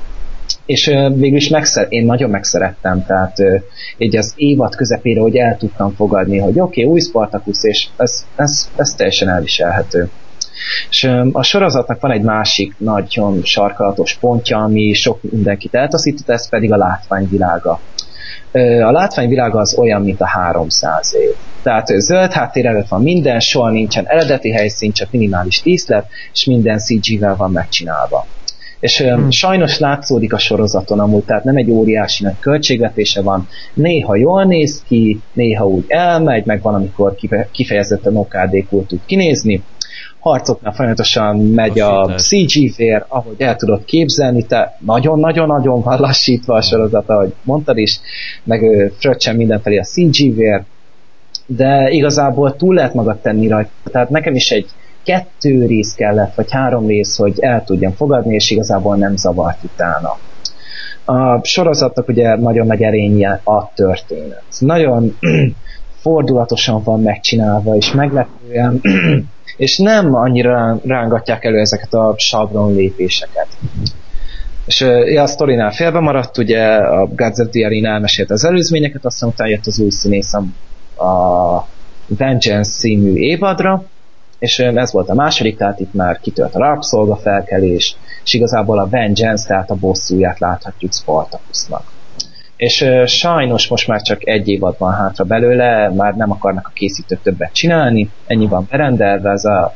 és 0.66 0.86
végül 1.16 1.38
is 1.38 1.50
megszer, 1.50 1.86
én 1.90 2.06
nagyon 2.06 2.30
megszerettem, 2.30 3.06
tehát 3.06 3.38
így 3.98 4.16
az 4.16 4.34
évad 4.36 4.76
közepére, 4.76 5.22
hogy 5.22 5.36
el 5.36 5.58
tudtam 5.58 5.96
fogadni, 5.96 6.38
hogy 6.38 6.60
oké, 6.60 6.82
okay, 6.82 6.94
új 6.94 7.00
Spartacus, 7.00 7.64
és 7.64 7.88
ez, 7.98 8.26
ez, 8.36 8.70
ez 8.76 8.90
teljesen 8.90 9.30
elviselhető. 9.30 10.10
És 10.90 11.10
a 11.32 11.44
sorozatnak 11.44 12.02
van 12.02 12.12
egy 12.12 12.22
másik 12.22 12.76
nagyon 12.78 13.44
sarkalatos 13.44 14.18
pontja, 14.18 14.58
ami 14.58 14.94
sok 14.94 15.22
mindenkit 15.22 15.76
eltaszított, 15.76 16.30
ez 16.30 16.50
pedig 16.50 16.72
a 16.72 16.78
látványvilága. 16.78 17.80
A 18.84 18.92
látványvilága 18.92 19.60
az 19.60 19.78
olyan, 19.78 20.02
mint 20.02 20.22
a 20.22 20.28
300 20.28 21.16
év. 21.16 21.30
Tehát 21.64 21.88
zöld 21.88 22.32
háttér 22.32 22.66
előtt 22.66 22.88
van 22.88 23.02
minden, 23.02 23.40
soha 23.40 23.70
nincsen 23.70 24.08
eredeti 24.08 24.52
helyszín, 24.52 24.92
csak 24.92 25.12
minimális 25.12 25.62
díszlet, 25.62 26.08
és 26.34 26.46
minden 26.46 26.78
CG-vel 26.78 27.36
van 27.36 27.52
megcsinálva 27.52 28.26
és 28.84 29.02
hmm. 29.02 29.30
sajnos 29.30 29.80
látszódik 29.80 30.34
a 30.34 30.38
sorozaton 30.38 31.00
amúgy, 31.00 31.24
tehát 31.24 31.44
nem 31.44 31.56
egy 31.56 31.70
óriási 31.70 32.24
nagy 32.24 32.40
költségvetése 32.40 33.22
van, 33.22 33.48
néha 33.74 34.16
jól 34.16 34.44
néz 34.44 34.84
ki, 34.88 35.22
néha 35.34 35.68
úgy 35.68 35.86
elmegy, 35.88 36.46
meg 36.46 36.62
van, 36.62 36.74
amikor 36.74 37.16
kifejezetten 37.52 38.16
okádékul 38.16 38.86
tud 38.86 39.00
kinézni, 39.06 39.64
harcoknál 40.20 40.74
folyamatosan 40.74 41.38
megy 41.38 41.80
a 41.80 42.16
CG 42.16 42.76
vér, 42.76 43.06
ahogy 43.08 43.36
el 43.38 43.56
tudod 43.56 43.86
képzelni, 43.86 44.46
te 44.46 44.78
nagyon-nagyon-nagyon 44.80 45.82
van 45.82 46.00
lassítva 46.00 46.56
a 46.56 46.62
sorozat, 46.62 47.10
ahogy 47.10 47.34
mondtad 47.44 47.78
is, 47.78 48.00
meg 48.44 48.92
fröccsen 48.98 49.36
mindenfelé 49.36 49.78
a 49.78 49.84
CG 49.84 50.36
vér, 50.36 50.64
de 51.46 51.90
igazából 51.90 52.56
túl 52.56 52.74
lehet 52.74 52.94
magad 52.94 53.18
tenni 53.18 53.48
rajta. 53.48 53.72
Tehát 53.84 54.10
nekem 54.10 54.36
is 54.36 54.52
egy 54.52 54.66
kettő 55.04 55.66
rész 55.66 55.94
kellett, 55.94 56.36
vagy 56.36 56.52
három 56.52 56.88
rész, 56.88 57.18
hogy 57.18 57.40
el 57.40 57.64
tudjam 57.64 57.92
fogadni, 57.92 58.34
és 58.34 58.52
igazából 58.52 58.96
nem 58.96 59.16
zavart 59.16 59.64
utána. 59.64 60.18
A 61.06 61.46
sorozatnak 61.46 62.08
ugye 62.08 62.36
nagyon 62.36 62.68
nagy 62.68 62.82
erénye 62.82 63.42
a 63.44 63.74
történet. 63.74 64.44
Nagyon 64.60 65.18
fordulatosan 66.02 66.84
van 66.84 67.02
megcsinálva, 67.02 67.76
és 67.76 67.92
meglepően, 67.92 68.82
és 69.58 69.78
nem 69.78 70.16
annyira 70.16 70.80
rángatják 70.86 71.44
elő 71.44 71.60
ezeket 71.60 71.94
a 71.94 72.14
sablon 72.18 72.74
lépéseket. 72.74 73.48
És 74.66 74.82
ja, 75.06 75.22
a 75.22 75.28
sztorinál 75.28 75.72
félbe 75.72 76.00
maradt, 76.00 76.38
ugye 76.38 76.62
a 76.76 77.10
the 77.16 77.66
Arena 77.66 77.90
elmesélt 77.90 78.32
az 78.32 78.46
előzményeket, 78.46 79.06
aztán 79.06 79.30
utána 79.30 79.50
jött 79.50 79.66
az 79.66 79.80
új 79.80 79.90
színész 79.90 80.34
a 80.34 81.68
Vengeance 82.08 82.72
című 82.72 83.14
évadra, 83.14 83.86
és 84.44 84.60
ez 84.60 84.92
volt 84.92 85.10
a 85.10 85.14
második, 85.14 85.58
tehát 85.58 85.80
itt 85.80 85.94
már 85.94 86.20
kitört 86.20 86.56
a 86.56 86.60
rabszolga 86.60 87.16
felkelés, 87.16 87.96
és 88.24 88.34
igazából 88.34 88.80
a 88.80 88.88
Vengeance, 88.90 89.48
tehát 89.48 89.70
a 89.70 89.76
bosszúját 89.76 90.40
láthatjuk 90.40 90.94
Spartacusnak. 90.94 91.84
És 92.56 92.86
sajnos 93.06 93.68
most 93.68 93.88
már 93.88 94.02
csak 94.02 94.28
egy 94.28 94.48
évad 94.48 94.76
van 94.78 94.94
hátra 94.94 95.24
belőle, 95.24 95.90
már 95.90 96.16
nem 96.16 96.32
akarnak 96.32 96.68
a 96.68 96.72
készítők 96.74 97.22
többet 97.22 97.54
csinálni, 97.54 98.10
ennyi 98.26 98.48
van 98.48 98.68
berendelve, 98.70 99.30
ez 99.30 99.46
a 99.46 99.74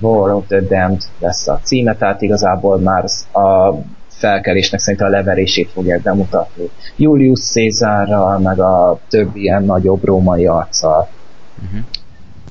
War 0.00 0.30
of 0.30 0.46
the 0.46 0.60
Damned 0.60 1.02
lesz 1.18 1.48
a 1.48 1.60
címe, 1.62 1.96
tehát 1.96 2.22
igazából 2.22 2.78
már 2.78 3.04
a 3.32 3.74
felkelésnek 4.08 4.80
szerintem 4.80 5.08
a 5.08 5.10
leverését 5.10 5.70
fogják 5.70 6.02
bemutatni. 6.02 6.70
Julius 6.96 7.40
Caesarral, 7.40 8.38
meg 8.38 8.60
a 8.60 8.98
többi 9.08 9.40
ilyen 9.40 9.64
nagyobb 9.64 10.04
római 10.04 10.46
arccal 10.46 11.08
Uh-huh. 11.62 11.80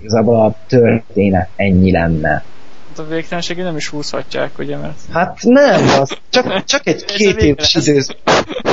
Igazából 0.05 0.39
a 0.39 0.55
történet 0.67 1.49
ennyi 1.55 1.91
lenne. 1.91 2.43
Hát 2.87 2.99
a 2.99 3.07
végtelenségig 3.07 3.63
nem 3.63 3.75
is 3.75 3.87
húzhatják, 3.87 4.59
ugye, 4.59 4.77
mert... 4.77 4.97
Hát 5.11 5.37
nem, 5.41 5.99
az 5.99 6.17
csak, 6.29 6.63
csak 6.73 6.87
egy 6.87 7.05
két 7.05 7.41
éves 7.41 7.75
időszak, 7.75 8.17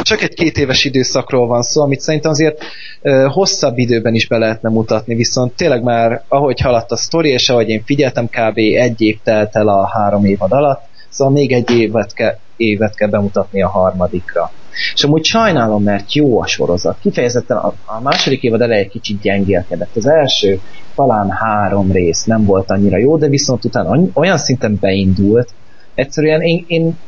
csak 0.02 0.22
egy 0.22 0.34
két 0.34 0.58
éves 0.58 0.84
időszakról 0.84 1.46
van 1.46 1.62
szó, 1.62 1.82
amit 1.82 2.00
szerintem 2.00 2.30
azért 2.30 2.62
uh, 3.02 3.32
hosszabb 3.32 3.78
időben 3.78 4.14
is 4.14 4.26
be 4.26 4.38
lehetne 4.38 4.68
mutatni, 4.68 5.14
viszont 5.14 5.52
tényleg 5.52 5.82
már 5.82 6.24
ahogy 6.28 6.60
haladt 6.60 6.90
a 6.90 6.96
sztori, 6.96 7.28
és 7.28 7.48
ahogy 7.48 7.68
én 7.68 7.82
figyeltem, 7.84 8.26
kb. 8.26 8.56
egy 8.56 9.00
év 9.00 9.18
telt 9.24 9.56
el 9.56 9.68
a 9.68 9.86
három 9.86 10.24
évad 10.24 10.52
alatt, 10.52 10.82
szóval 11.08 11.32
még 11.32 11.52
egy 11.52 11.70
évet, 11.70 12.14
ke, 12.14 12.38
évet 12.62 12.94
kell 12.94 13.08
bemutatni 13.08 13.62
a 13.62 13.68
harmadikra. 13.68 14.50
És 14.94 15.04
amúgy 15.04 15.24
sajnálom, 15.24 15.82
mert 15.82 16.14
jó 16.14 16.40
a 16.40 16.46
sorozat. 16.46 16.98
Kifejezetten 17.00 17.56
a, 17.56 17.74
a 17.84 18.00
második 18.00 18.42
évad 18.42 18.60
eleje 18.60 18.86
kicsit 18.86 19.20
gyengélkedett. 19.20 19.96
Az 19.96 20.06
első 20.06 20.60
talán 20.94 21.30
három 21.30 21.92
rész 21.92 22.24
nem 22.24 22.44
volt 22.44 22.70
annyira 22.70 22.98
jó, 22.98 23.16
de 23.16 23.28
viszont 23.28 23.64
utána 23.64 23.98
olyan 24.14 24.38
szinten 24.38 24.76
beindult, 24.80 25.48
egyszerűen 25.94 26.40
én, 26.40 26.64
én 26.66 26.98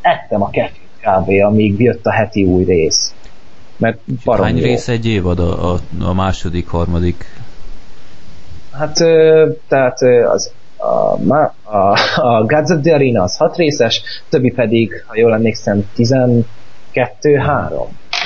ettem 0.00 0.42
a 0.42 0.50
kettőt 0.50 0.84
kb. 1.00 1.28
amíg 1.44 1.80
jött 1.80 2.06
a 2.06 2.12
heti 2.12 2.44
új 2.44 2.64
rész. 2.64 3.14
Mert 3.76 3.98
Hány 4.24 4.56
jó. 4.56 4.64
rész 4.64 4.88
egy 4.88 5.06
évad 5.06 5.38
a, 5.38 5.72
a, 5.72 5.78
a 6.00 6.12
második, 6.12 6.68
harmadik? 6.68 7.24
Hát, 8.72 8.94
tehát 9.68 9.98
az 10.32 10.52
a, 10.76 11.16
a, 11.62 11.98
a 12.16 12.44
Gods 12.44 12.70
of 12.70 12.80
the 12.82 12.94
Arena 12.94 13.22
az 13.22 13.36
hat 13.36 13.56
részes, 13.56 14.02
többi 14.28 14.50
pedig, 14.50 15.04
ha 15.06 15.16
jól 15.16 15.34
emlékszem, 15.34 15.88
12-3. 15.96 16.44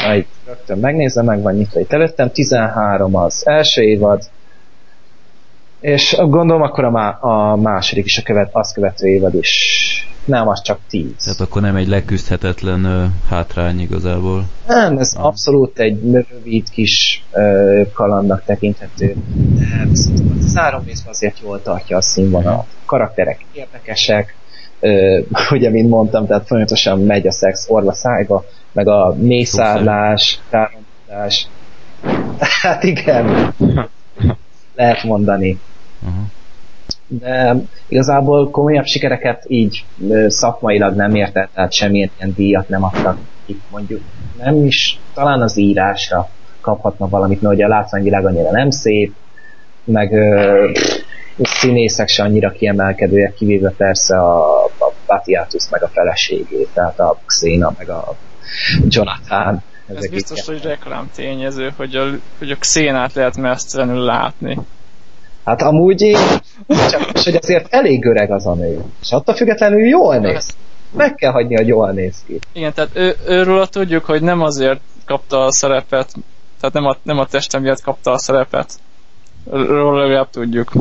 Majd 0.06 0.26
rögtön 0.46 0.78
megnézem, 0.78 1.24
meg 1.24 1.42
van 1.42 1.54
nyitva 1.54 1.80
itt 1.80 1.92
előttem. 1.92 2.30
13 2.30 3.16
az 3.16 3.46
első 3.46 3.82
évad, 3.82 4.22
és 5.80 6.16
gondolom 6.18 6.62
akkor 6.62 6.84
a, 6.84 6.90
má, 6.90 7.08
a 7.08 7.56
második 7.56 8.04
is 8.04 8.18
a 8.18 8.22
követ, 8.22 8.48
azt 8.52 8.74
követő 8.74 9.06
évad 9.06 9.34
is. 9.34 10.04
Nem, 10.24 10.48
az 10.48 10.62
csak 10.62 10.78
10. 10.88 11.04
Tehát 11.24 11.40
akkor 11.40 11.62
nem 11.62 11.76
egy 11.76 11.88
leküzdhetetlen 11.88 12.84
uh, 12.84 13.04
hátrány 13.28 13.80
igazából. 13.80 14.44
Nem, 14.66 14.98
ez 14.98 15.14
ah. 15.16 15.24
abszolút 15.24 15.78
egy 15.78 16.00
rövid 16.12 16.70
kis 16.70 17.24
uh, 17.32 17.92
kalandnak 17.92 18.44
tekinthető. 18.44 19.16
De 19.58 19.86
viszont 19.88 20.20
az 20.38 20.56
három 20.56 20.82
részben 20.86 21.12
azért 21.12 21.40
jól 21.42 21.62
tartja 21.62 21.96
a 21.96 22.00
színvonalat. 22.00 22.58
A 22.58 22.84
karakterek 22.84 23.44
érdekesek, 23.52 24.34
uh, 24.80 25.20
ugye, 25.56 25.70
mint 25.70 25.88
mondtam, 25.88 26.26
tehát 26.26 26.46
folyamatosan 26.46 27.00
megy 27.00 27.26
a 27.26 27.32
szex 27.32 27.66
orva 27.68 27.92
szájba, 27.92 28.44
meg 28.72 28.88
a 28.88 29.14
mészárlás, 29.18 30.40
támadás. 30.50 31.46
Hát 32.62 32.82
igen, 32.82 33.54
lehet 34.80 35.02
mondani. 35.02 35.58
Uh-huh. 36.02 36.24
De 37.06 37.56
igazából 37.88 38.50
komolyabb 38.50 38.84
sikereket 38.84 39.44
így 39.48 39.84
szakmailag 40.26 40.94
nem 40.94 41.14
értett, 41.14 41.50
tehát 41.54 41.72
semmilyen 41.72 42.10
ilyen 42.18 42.34
díjat 42.36 42.68
nem 42.68 42.84
adtak 42.84 43.18
itt 43.46 43.62
mondjuk. 43.70 44.00
Nem 44.38 44.64
is, 44.64 45.00
talán 45.14 45.40
az 45.40 45.56
írásra 45.56 46.28
kaphatna 46.60 47.08
valamit, 47.08 47.42
mert 47.42 47.54
ugye 47.54 47.64
a 47.64 47.68
látványvilág 47.68 48.26
annyira 48.26 48.50
nem 48.50 48.70
szép, 48.70 49.14
meg 49.84 50.12
ö, 50.12 50.70
színészek 51.42 52.08
se 52.08 52.22
annyira 52.22 52.50
kiemelkedőek, 52.50 53.34
kivéve 53.34 53.70
persze 53.70 54.16
a, 54.16 54.64
a 54.64 54.92
Batiatus 55.06 55.68
meg 55.70 55.82
a 55.82 55.88
feleségét, 55.88 56.68
tehát 56.74 56.98
a 56.98 57.18
Xena 57.26 57.74
meg 57.78 57.88
a 57.88 58.16
Jonathan. 58.88 59.62
Ez 59.94 60.10
biztos, 60.10 60.46
hogy 60.46 60.62
reklám 60.62 61.10
tényező, 61.14 61.72
hogy 61.76 61.94
a, 61.94 62.04
hogy 62.38 62.50
a 62.50 62.56
Xénát 62.56 63.12
lehet 63.12 63.36
mesztelenül 63.36 64.04
látni. 64.04 64.58
Hát 65.44 65.62
amúgy 65.62 66.00
én 66.00 66.18
csak, 66.66 67.10
hogy 67.22 67.34
azért 67.34 67.74
elég 67.74 68.04
öreg 68.04 68.30
az 68.30 68.46
a 68.46 68.54
nő. 68.54 68.84
És 69.02 69.12
attól 69.12 69.34
függetlenül 69.34 69.86
jól 69.86 70.16
néz. 70.16 70.56
Meg 70.96 71.14
kell 71.14 71.32
hagyni, 71.32 71.56
hogy 71.56 71.66
jól 71.66 71.90
néz 71.90 72.22
ki. 72.26 72.38
Igen, 72.52 72.72
tehát 72.72 72.90
ő, 72.94 73.16
őről 73.26 73.66
tudjuk, 73.66 74.04
hogy 74.04 74.22
nem 74.22 74.40
azért 74.40 74.80
kapta 75.04 75.44
a 75.44 75.52
szerepet, 75.52 76.12
tehát 76.60 76.74
nem 76.74 76.84
a, 76.84 76.96
nem 77.02 77.18
a 77.18 77.26
testem 77.26 77.62
miatt 77.62 77.82
kapta 77.82 78.10
a 78.10 78.18
szerepet. 78.18 78.72
Róla 79.50 80.02
legalább 80.02 80.30
tudjuk. 80.30 80.72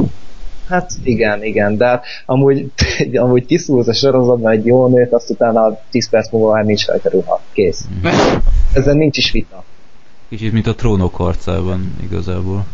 Hát 0.70 0.92
igen, 1.04 1.44
igen, 1.44 1.78
de 1.78 1.86
hát 1.86 2.06
amúgy, 2.26 2.72
amúgy 3.14 3.46
kiszúrsz 3.46 3.88
a 3.88 3.94
sorozatban 3.94 4.52
egy 4.52 4.66
jó 4.66 4.88
nőt, 4.88 5.14
azt 5.14 5.30
utána 5.30 5.80
10 5.90 6.10
perc 6.10 6.32
múlva 6.32 6.52
már 6.52 6.66
nincs 6.66 6.86
rajta 6.86 7.10
ruha. 7.10 7.42
Kész. 7.54 7.86
Ezzel 8.74 8.94
nincs 8.94 9.18
is 9.18 9.32
vita. 9.32 9.64
Kicsit, 10.30 10.52
mint 10.52 10.68
a 10.68 10.76
trónok 10.76 11.16
harcában 11.16 11.96
igazából. 12.04 12.66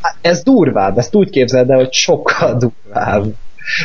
Hát 0.00 0.16
ez 0.20 0.42
durvább, 0.42 0.98
ezt 0.98 1.14
úgy 1.14 1.30
képzeld 1.30 1.70
el, 1.70 1.76
hogy 1.76 1.92
sokkal 1.92 2.56
durvább. 2.56 3.34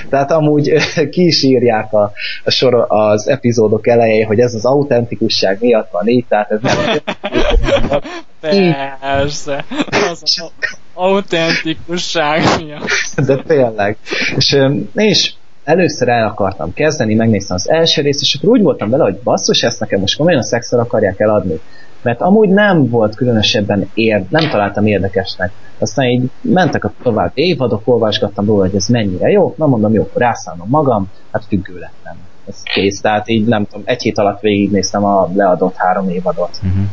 Tehát 0.09 0.31
amúgy 0.31 0.73
ki 1.11 1.25
is 1.25 1.43
írják 1.43 1.93
a, 1.93 2.11
a 2.43 2.51
sor, 2.51 2.85
az 2.87 3.27
epizódok 3.27 3.87
elején, 3.87 4.25
hogy 4.25 4.39
ez 4.39 4.53
az 4.53 4.65
autentikusság 4.65 5.57
miatt 5.61 5.91
van 5.91 6.07
így, 6.07 6.25
tehát 6.27 6.51
ez 6.51 6.59
nem... 6.61 6.75
Persze, 8.99 9.65
az 10.11 10.51
autentikusság 10.93 12.41
miatt. 12.57 13.25
De 13.25 13.43
tényleg. 13.47 13.97
És 14.35 14.51
én 14.51 14.89
is 14.93 15.35
először 15.63 16.07
el 16.07 16.27
akartam 16.27 16.73
kezdeni, 16.73 17.13
megnéztem 17.13 17.55
az 17.55 17.69
első 17.69 18.01
részt, 18.01 18.21
és 18.21 18.35
akkor 18.35 18.49
úgy 18.49 18.61
voltam 18.61 18.89
vele, 18.89 19.03
hogy 19.03 19.19
basszus, 19.23 19.63
ezt 19.63 19.79
nekem 19.79 19.99
most 19.99 20.17
komolyan 20.17 20.39
a 20.39 20.43
szexel 20.43 20.79
akarják 20.79 21.19
eladni 21.19 21.59
mert 22.05 22.21
amúgy 22.21 22.49
nem 22.49 22.89
volt 22.89 23.15
különösebben 23.15 23.89
ér, 23.93 24.25
nem 24.29 24.49
találtam 24.49 24.85
érdekesnek. 24.85 25.51
Aztán 25.77 26.05
így 26.05 26.29
mentek 26.41 26.83
a 26.83 26.93
tovább 27.03 27.31
évadok, 27.33 27.81
olvasgattam 27.83 28.45
róla, 28.45 28.61
hogy 28.61 28.75
ez 28.75 28.87
mennyire 28.87 29.29
jó, 29.29 29.53
na 29.57 29.65
mondom, 29.65 29.93
jó, 29.93 30.09
rászállom 30.13 30.67
magam, 30.69 31.09
hát 31.31 31.45
függő 31.45 31.79
lettem. 31.79 32.17
Ez 32.47 32.61
kész, 32.63 33.01
tehát 33.01 33.29
így 33.29 33.45
nem 33.45 33.65
tudom, 33.65 33.81
egy 33.85 34.01
hét 34.01 34.17
alatt 34.17 34.39
végignéztem 34.39 35.03
a 35.03 35.29
leadott 35.33 35.75
három 35.75 36.09
évadot. 36.09 36.59
Uh-huh. 36.63 36.85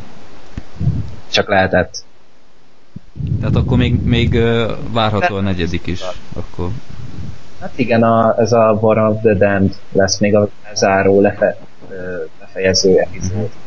Csak 1.29 1.49
lehetett. 1.49 2.03
Tehát 3.39 3.55
akkor 3.55 3.77
még, 3.77 4.03
még 4.03 4.39
várható 4.91 5.35
a 5.35 5.41
negyedik 5.41 5.87
is. 5.87 6.01
Akkor... 6.33 6.69
Hát 7.59 7.73
igen, 7.75 8.03
a, 8.03 8.35
ez 8.37 8.51
a 8.51 8.77
War 8.81 8.97
of 8.97 9.21
the 9.21 9.33
Damned 9.33 9.75
lesz 9.91 10.19
még 10.19 10.35
a 10.35 10.49
záró 10.73 11.21
lefe, 11.21 11.57
lefejező 12.39 12.97
epizód. 12.97 13.35
Uh-huh 13.35 13.62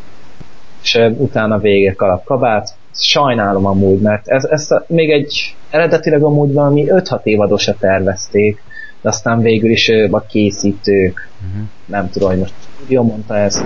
és 0.82 0.98
utána 1.16 1.59
vége 1.59 1.93
kalap 1.93 2.24
kabát. 2.24 2.74
Sajnálom 2.94 3.66
amúgy, 3.66 4.01
mert 4.01 4.28
ez, 4.28 4.44
ezt 4.44 4.73
a, 4.73 4.85
még 4.89 5.11
egy 5.11 5.55
eredetileg 5.70 6.23
amúgy 6.23 6.53
valami 6.53 6.85
5-6 6.89 7.23
évadosra 7.23 7.74
tervezték, 7.78 8.62
de 9.01 9.09
aztán 9.09 9.40
végül 9.40 9.70
is 9.70 9.89
a 10.11 10.20
készítők, 10.20 11.28
uh-huh. 11.48 11.66
nem 11.86 12.11
tudom, 12.11 12.28
hogy 12.28 12.39
most 12.39 12.55
jó 12.86 13.03
mondta 13.03 13.36
ezt, 13.36 13.65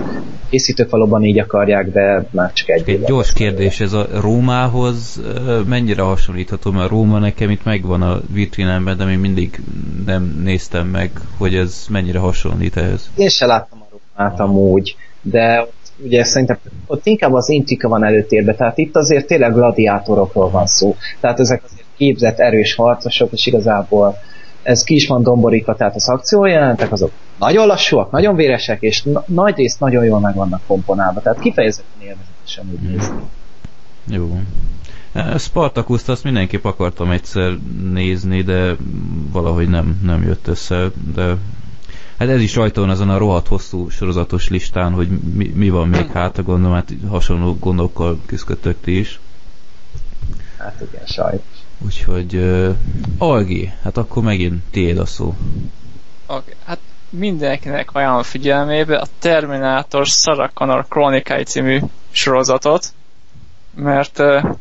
készítők 0.49 0.89
valóban 0.89 1.23
így 1.23 1.39
akarják, 1.39 1.91
de 1.91 2.25
már 2.31 2.53
csak 2.53 2.69
egy 2.69 2.89
Egy 2.89 3.03
gyors 3.03 3.33
kérdés, 3.33 3.79
ez 3.79 3.93
a 3.93 4.07
Rómához 4.21 5.21
mennyire 5.67 6.01
hasonlítható, 6.01 6.71
mert 6.71 6.85
a 6.85 6.89
Róma 6.89 7.19
nekem 7.19 7.49
itt 7.49 7.63
megvan 7.63 8.01
a 8.01 8.21
vitrinemben, 8.33 8.97
de 8.97 9.05
még 9.05 9.17
mindig 9.17 9.61
nem 10.05 10.41
néztem 10.43 10.87
meg, 10.87 11.11
hogy 11.37 11.55
ez 11.55 11.85
mennyire 11.89 12.19
hasonlít 12.19 12.77
ehhez. 12.77 13.11
Én 13.15 13.29
se 13.29 13.45
láttam 13.45 13.81
a 13.81 13.85
Rómát 13.91 14.39
amúgy, 14.39 14.95
de 15.21 15.67
ugye 16.03 16.23
szerintem 16.23 16.57
ott 16.85 17.05
inkább 17.05 17.33
az 17.33 17.49
intika 17.49 17.87
van 17.87 18.03
előtérbe, 18.03 18.55
tehát 18.55 18.77
itt 18.77 18.95
azért 18.95 19.27
tényleg 19.27 19.53
gladiátorokról 19.53 20.49
van 20.49 20.67
szó. 20.67 20.95
Tehát 21.19 21.39
ezek 21.39 21.63
azért 21.63 21.85
képzett 21.97 22.39
erős 22.39 22.75
harcosok, 22.75 23.31
és 23.31 23.45
igazából 23.45 24.17
ez 24.63 24.83
ki 24.83 24.95
is 24.95 25.07
van 25.07 25.23
domborítva, 25.23 25.75
tehát 25.75 25.95
az 25.95 26.09
akciójelentek 26.09 26.91
azok 26.91 27.11
nagyon 27.39 27.67
lassúak, 27.67 28.11
nagyon 28.11 28.35
véresek, 28.35 28.81
és 28.81 29.03
na- 29.03 29.23
nagy 29.27 29.55
részt 29.55 29.79
nagyon 29.79 30.03
jól 30.03 30.19
meg 30.19 30.35
vannak 30.35 30.61
komponálva, 30.67 31.21
tehát 31.21 31.39
kifejezetten 31.39 32.01
élvezetesen 32.01 32.65
úgy 32.71 32.89
nézni. 32.89 33.15
Jó. 34.07 34.39
E, 35.13 35.37
Spartacus-t 35.37 36.09
azt 36.09 36.23
mindenképp 36.23 36.65
akartam 36.65 37.11
egyszer 37.11 37.57
nézni, 37.91 38.41
de 38.41 38.75
valahogy 39.31 39.69
nem, 39.69 39.99
nem 40.03 40.23
jött 40.23 40.47
össze, 40.47 40.91
de 41.15 41.35
Hát 42.21 42.29
ez 42.29 42.41
is 42.41 42.55
rajta 42.55 42.81
van 42.81 42.89
azon 42.89 43.09
a 43.09 43.17
rohadt 43.17 43.47
hosszú 43.47 43.89
sorozatos 43.89 44.49
listán, 44.49 44.93
hogy 44.93 45.07
mi, 45.09 45.47
mi 45.47 45.69
van 45.69 45.87
még 45.87 46.11
hát, 46.11 46.43
gondolom, 46.43 46.75
hát 46.75 46.93
hasonló 47.09 47.57
gondokkal 47.59 48.19
küzdöttök 48.25 48.81
ti 48.81 48.99
is. 48.99 49.19
Hát 50.57 50.81
igen, 50.91 51.05
sajnos. 51.05 51.41
Úgyhogy 51.77 52.35
uh, 52.35 52.75
Algi, 53.17 53.73
hát 53.83 53.97
akkor 53.97 54.23
megint 54.23 54.63
tiéd 54.71 54.97
a 54.97 55.05
szó. 55.05 55.35
Okay, 56.25 56.53
hát 56.65 56.79
mindenkinek 57.09 57.89
ajánlom 57.93 58.23
figyelmébe 58.23 58.97
a 58.97 59.07
Terminator 59.19 60.05
Sarah 60.05 60.49
Connor 60.53 60.85
Chronicai 60.89 61.43
című 61.43 61.79
sorozatot, 62.11 62.93
mert 63.75 64.19
uh, 64.19 64.55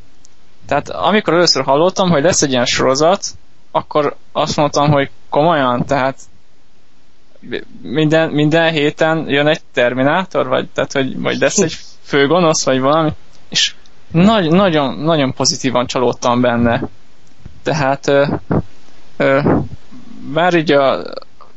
tehát 0.66 0.89
amikor 0.89 1.32
először 1.32 1.65
hallottam, 1.65 2.11
hogy 2.11 2.23
lesz 2.23 2.43
egy 2.43 2.51
ilyen 2.51 2.66
sorozat, 2.66 3.24
akkor 3.70 4.16
azt 4.32 4.57
mondtam, 4.57 4.91
hogy 4.91 5.11
komolyan, 5.28 5.85
tehát 5.85 6.19
minden, 7.83 8.31
minden 8.31 8.73
héten 8.73 9.29
jön 9.29 9.47
egy 9.47 9.61
Terminátor, 9.73 10.49
vagy, 10.49 10.69
tehát, 10.75 10.93
hogy 10.93 11.21
vagy 11.21 11.39
lesz 11.39 11.59
egy 11.59 11.77
főgonosz, 12.03 12.65
vagy 12.65 12.81
valami, 12.81 13.11
és 13.49 13.75
nagy, 14.11 14.51
nagyon, 14.51 14.99
nagyon 14.99 15.35
pozitívan 15.35 15.87
csalódtam 15.87 16.41
benne. 16.41 16.89
Tehát 17.62 18.09
ö, 18.09 18.27
ö, 19.17 19.41
bár 20.33 20.55
így 20.55 20.73
a 20.73 21.03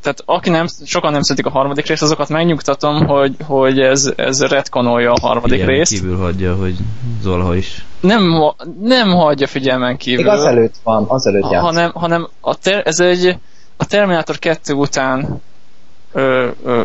tehát 0.04 0.24
aki 0.26 0.50
nem, 0.50 0.66
sokan 0.86 1.12
nem 1.12 1.22
szeretik 1.22 1.46
a 1.46 1.50
harmadik 1.50 1.86
részt, 1.86 2.02
azokat 2.02 2.30
megnyugtatom, 2.30 3.06
hogy, 3.06 3.36
hogy 3.46 3.80
ez, 3.80 4.14
ez 4.16 4.42
retkonolja 4.42 5.12
a 5.12 5.20
harmadik 5.22 5.52
Figyelmen 5.52 5.76
részt. 5.76 5.92
kívül 5.92 6.18
hagyja, 6.18 6.56
hogy 6.56 6.76
Zolha 7.22 7.56
is. 7.56 7.86
Nem, 8.00 8.54
nem 8.82 9.10
hagyja 9.10 9.48
figyelmen 9.48 9.98
kívül. 9.98 10.24
Még 10.24 10.34
azelőtt 10.34 10.76
van, 10.84 11.06
azelőtt 11.08 11.42
játszik. 11.42 11.60
hanem, 11.60 11.92
hanem 11.92 12.28
a 12.42 12.56
ter, 12.56 12.82
ez 12.86 13.00
egy 13.00 13.38
a 13.78 13.86
Terminator 13.86 14.40
2 14.40 14.74
után 14.74 15.42
ö, 16.14 16.48
ö, 16.64 16.84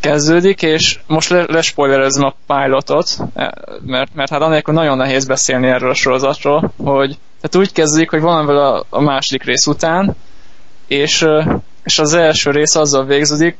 kezdődik, 0.00 0.62
és 0.62 0.98
most 1.06 1.30
le, 1.30 1.44
lespoilerezem 1.48 2.24
a 2.24 2.34
pilotot, 2.46 3.16
e, 3.34 3.54
mert, 3.84 4.14
mert 4.14 4.30
hát 4.30 4.40
anélkül 4.40 4.74
nagyon 4.74 4.96
nehéz 4.96 5.26
beszélni 5.26 5.66
erről 5.66 5.90
a 5.90 5.94
sorozatról, 5.94 6.72
hogy 6.76 7.18
tehát 7.40 7.66
úgy 7.66 7.72
kezdődik, 7.72 8.10
hogy 8.10 8.20
valamivel 8.20 8.58
a, 8.58 8.84
a 8.88 9.00
második 9.00 9.44
rész 9.44 9.66
után, 9.66 10.16
és, 10.86 11.26
és 11.82 11.98
az 11.98 12.14
első 12.14 12.50
rész 12.50 12.74
azzal 12.74 13.04
végződik, 13.04 13.56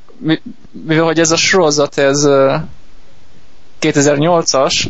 mivel 0.71 1.05
hogy 1.05 1.21
ez 1.21 1.31
a 1.31 1.37
sorozat, 1.37 1.99
ez 1.99 2.25
ö, 2.25 2.57
2008-as, 3.81 4.89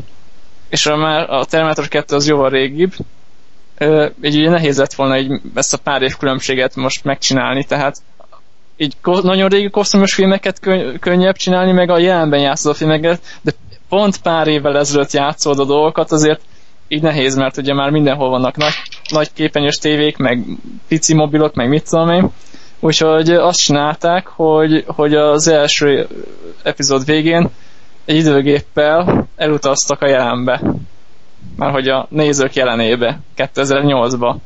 és 0.69 0.87
a, 0.87 0.97
már 0.97 1.31
a 1.31 1.45
Terminator 1.45 1.89
2 1.89 2.17
az 2.17 2.27
jóval 2.27 2.51
régibb, 2.51 2.93
így 4.23 4.37
ugye 4.37 4.51
nehéz 4.51 4.79
lett 4.79 4.95
volna 4.95 5.19
így 5.19 5.41
ezt 5.55 5.75
a 5.75 5.79
pár 5.79 6.03
év 6.03 6.17
különbséget 6.17 6.77
most 6.77 7.05
megcsinálni, 7.05 7.65
tehát 7.65 7.97
így 8.81 8.97
nagyon 9.23 9.49
régi 9.49 9.71
kosztümös 9.71 10.15
filmeket 10.15 10.61
könny- 10.61 10.99
könnyebb 10.99 11.37
csinálni, 11.37 11.73
meg 11.73 11.91
a 11.91 11.99
jelenben 11.99 12.41
játszódó 12.41 12.75
filmeket, 12.75 13.21
de 13.43 13.53
pont 13.89 14.23
pár 14.23 14.47
évvel 14.47 14.79
ezelőtt 14.79 15.13
játszódó 15.13 15.65
dolgokat 15.65 16.13
azért 16.13 16.41
így 16.89 17.03
nehéz, 17.03 17.37
mert 17.37 17.57
ugye 17.57 17.75
már 17.75 17.91
mindenhol 17.91 18.29
vannak 18.29 18.57
nagy, 18.57 18.75
nagy 19.11 19.33
képenyős 19.33 19.77
tévék, 19.77 20.17
meg 20.17 20.45
pici 20.89 21.15
mobilok, 21.15 21.55
meg 21.55 21.69
mit 21.69 21.89
tudom 21.89 22.11
én. 22.11 22.31
Úgyhogy 22.81 23.31
azt 23.31 23.59
csinálták, 23.59 24.27
hogy, 24.27 24.85
hogy 24.87 25.15
az 25.15 25.49
első 25.49 26.09
epizód 26.63 27.05
végén 27.05 27.49
egy 28.05 28.17
időgéppel 28.17 29.27
elutaztak 29.37 30.03
a 30.03 30.09
jelenbe. 30.09 30.63
Már 31.57 31.71
hogy 31.71 31.89
a 31.89 32.07
nézők 32.11 32.55
jelenébe, 32.55 33.21
2008-ba. 33.37 34.19
Uh-huh. 34.19 34.41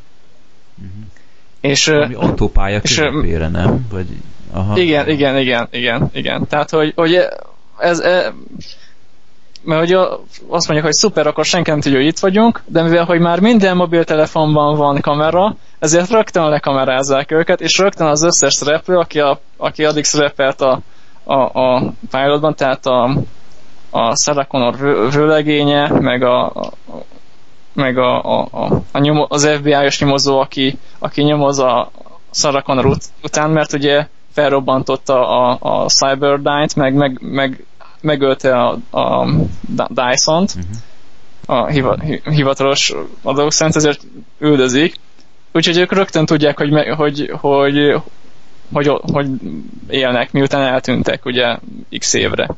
És, 1.68 1.88
Ami 1.88 2.14
autópálya 2.14 2.80
közepére, 2.80 3.48
nem? 3.48 3.86
Vagy, 3.90 4.06
aha. 4.52 4.78
Igen, 4.78 5.08
igen, 5.08 5.38
igen, 5.38 5.68
igen, 5.70 6.10
igen. 6.12 6.46
Tehát, 6.48 6.70
hogy, 6.70 6.92
hogy 6.96 7.14
ez, 7.78 7.98
ez 7.98 8.32
mert 9.62 9.80
hogy 9.80 9.92
azt 10.48 10.68
mondják, 10.68 10.82
hogy 10.82 10.92
szuper, 10.92 11.26
akkor 11.26 11.44
senki 11.44 11.70
nem 11.70 11.80
tudja, 11.80 11.98
hogy 11.98 12.06
itt 12.06 12.18
vagyunk, 12.18 12.62
de 12.66 12.82
mivel, 12.82 13.04
hogy 13.04 13.20
már 13.20 13.40
minden 13.40 13.76
mobiltelefonban 13.76 14.76
van 14.76 15.00
kamera, 15.00 15.56
ezért 15.78 16.10
rögtön 16.10 16.48
lekamerázzák 16.48 17.30
őket, 17.30 17.60
és 17.60 17.78
rögtön 17.78 18.06
az 18.06 18.22
összes 18.22 18.54
szereplő, 18.54 18.96
aki, 18.96 19.20
a, 19.20 19.40
aki 19.56 19.84
addig 19.84 20.04
szerepelt 20.04 20.60
a, 20.60 20.80
a, 21.24 21.60
a 21.60 21.92
pilotban, 22.10 22.54
tehát 22.54 22.86
a, 22.86 23.16
a 23.90 24.16
Sarah 24.24 24.46
Connor 24.46 24.76
vőlegénye, 25.12 25.88
meg 25.88 26.22
a, 26.22 26.46
a 26.46 26.72
meg 27.74 27.98
a, 27.98 28.22
a, 28.22 28.48
a, 28.50 28.82
a 28.92 28.98
nyomo, 28.98 29.26
az 29.28 29.48
FBI-os 29.56 30.00
nyomozó, 30.00 30.38
aki, 30.38 30.78
aki 30.98 31.22
nyomoz 31.22 31.58
a 31.58 31.90
Sarah 32.30 32.62
Connor 32.62 32.86
ut, 32.86 33.04
után, 33.22 33.50
mert 33.50 33.72
ugye 33.72 34.06
felrobbantotta 34.32 35.28
a, 35.28 35.58
a 35.60 35.86
Cyberdyne-t, 35.88 36.76
meg, 36.76 36.94
meg, 36.94 37.18
meg 37.20 37.64
megölte 38.04 38.58
a, 38.58 38.78
a 38.98 39.28
Dyson-t, 39.88 40.54
uh-huh. 40.56 41.60
a 41.62 41.66
hiva, 41.66 41.98
hivatalos 42.24 42.94
adók 43.22 43.52
szerint, 43.52 43.76
ezért 43.76 44.00
üldözik. 44.38 44.94
Úgyhogy 45.52 45.78
ők 45.78 45.92
rögtön 45.92 46.26
tudják, 46.26 46.58
hogy, 46.58 46.88
hogy, 46.96 47.30
hogy, 47.40 48.02
hogy, 48.72 48.90
hogy 49.12 49.26
élnek, 49.88 50.32
miután 50.32 50.62
eltűntek 50.62 51.24
ugye 51.24 51.56
x 51.98 52.14
évre. 52.14 52.48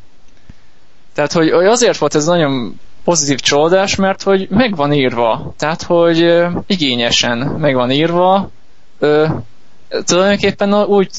Tehát, 1.15 1.33
hogy, 1.33 1.51
hogy 1.51 1.67
azért 1.67 1.99
volt 1.99 2.15
ez 2.15 2.27
nagyon 2.27 2.81
pozitív 3.07 3.41
csalódás, 3.41 3.95
mert 3.95 4.23
hogy 4.23 4.47
meg 4.51 4.77
van 4.77 4.93
írva. 4.93 5.55
Tehát, 5.59 5.83
hogy 5.83 6.23
ö, 6.23 6.49
igényesen 6.67 7.39
meg 7.39 7.75
van 7.75 7.91
írva. 7.91 8.51
Ö, 8.99 9.27
tulajdonképpen 10.05 10.75
úgy, 10.75 11.11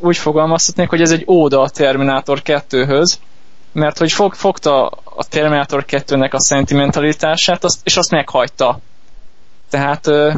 úgy 0.00 0.16
fogalmazhatnék, 0.16 0.88
hogy 0.88 1.00
ez 1.00 1.10
egy 1.10 1.24
óda 1.26 1.60
a 1.60 1.68
Terminator 1.68 2.40
2-höz, 2.44 3.14
mert 3.72 3.98
hogy 3.98 4.12
fog, 4.12 4.34
fogta 4.34 4.86
a 5.04 5.24
Terminator 5.28 5.84
2-nek 5.88 6.32
a 6.32 6.40
szentimentalitását, 6.40 7.64
azt, 7.64 7.80
és 7.84 7.96
azt 7.96 8.10
meghagyta. 8.10 8.78
Tehát 9.70 10.06
ö, 10.06 10.32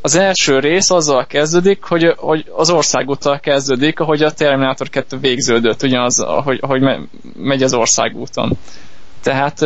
az 0.00 0.14
első 0.14 0.58
rész 0.58 0.90
azzal 0.90 1.26
kezdődik, 1.26 1.84
hogy, 1.84 2.14
hogy 2.16 2.44
az 2.56 2.70
országúttal 2.70 3.40
kezdődik, 3.40 4.00
ahogy 4.00 4.22
a 4.22 4.32
Terminator 4.32 4.88
2 4.88 5.18
végződött, 5.18 5.82
ugyanaz, 5.82 6.20
ahogy, 6.20 6.58
ahogy 6.62 6.80
me, 6.80 6.98
megy 7.36 7.62
az 7.62 7.74
országúton. 7.74 8.58
Tehát 9.22 9.60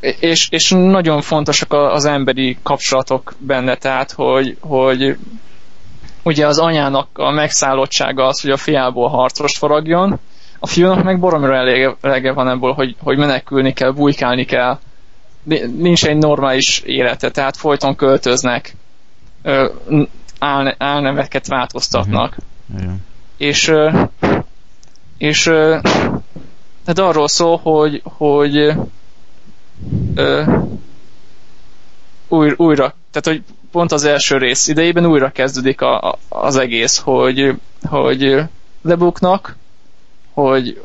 és, 0.00 0.48
és 0.50 0.70
nagyon 0.70 1.20
fontosak 1.20 1.72
az 1.72 2.04
emberi 2.04 2.58
kapcsolatok 2.62 3.34
benne, 3.38 3.74
tehát 3.76 4.12
hogy, 4.12 4.56
hogy 4.60 5.16
ugye 6.22 6.46
az 6.46 6.58
anyának 6.58 7.08
a 7.12 7.30
megszállottsága 7.30 8.26
az, 8.26 8.40
hogy 8.40 8.50
a 8.50 8.56
fiából 8.56 9.08
harcos 9.08 9.58
faragjon, 9.58 10.18
a 10.58 10.66
fiúnak 10.66 11.02
meg 11.04 11.18
boromira 11.18 11.54
elege, 12.00 12.32
van 12.32 12.48
ebből, 12.48 12.72
hogy, 12.72 12.96
hogy 13.02 13.16
menekülni 13.18 13.72
kell, 13.72 13.90
bujkálni 13.90 14.44
kell. 14.44 14.78
Nincs 15.76 16.06
egy 16.06 16.16
normális 16.16 16.78
élete, 16.78 17.30
tehát 17.30 17.56
folyton 17.56 17.96
költöznek, 17.96 18.76
álneveket 20.78 21.46
változtatnak. 21.46 22.36
Uh-huh. 22.74 22.92
És, 23.36 23.72
és 25.18 25.42
tehát 26.84 26.98
arról 26.98 27.28
szól, 27.28 27.56
hogy, 27.56 28.02
hogy 28.04 28.74
ö, 30.14 30.42
új, 32.28 32.52
újra, 32.56 32.94
tehát 33.10 33.38
hogy 33.38 33.54
pont 33.72 33.92
az 33.92 34.04
első 34.04 34.36
rész 34.36 34.68
idejében 34.68 35.06
újra 35.06 35.30
kezdődik 35.30 35.80
a, 35.80 36.10
a, 36.10 36.18
az 36.28 36.56
egész, 36.56 36.98
hogy, 36.98 37.54
hogy 37.82 38.42
lebuknak, 38.82 39.56
hogy 40.32 40.80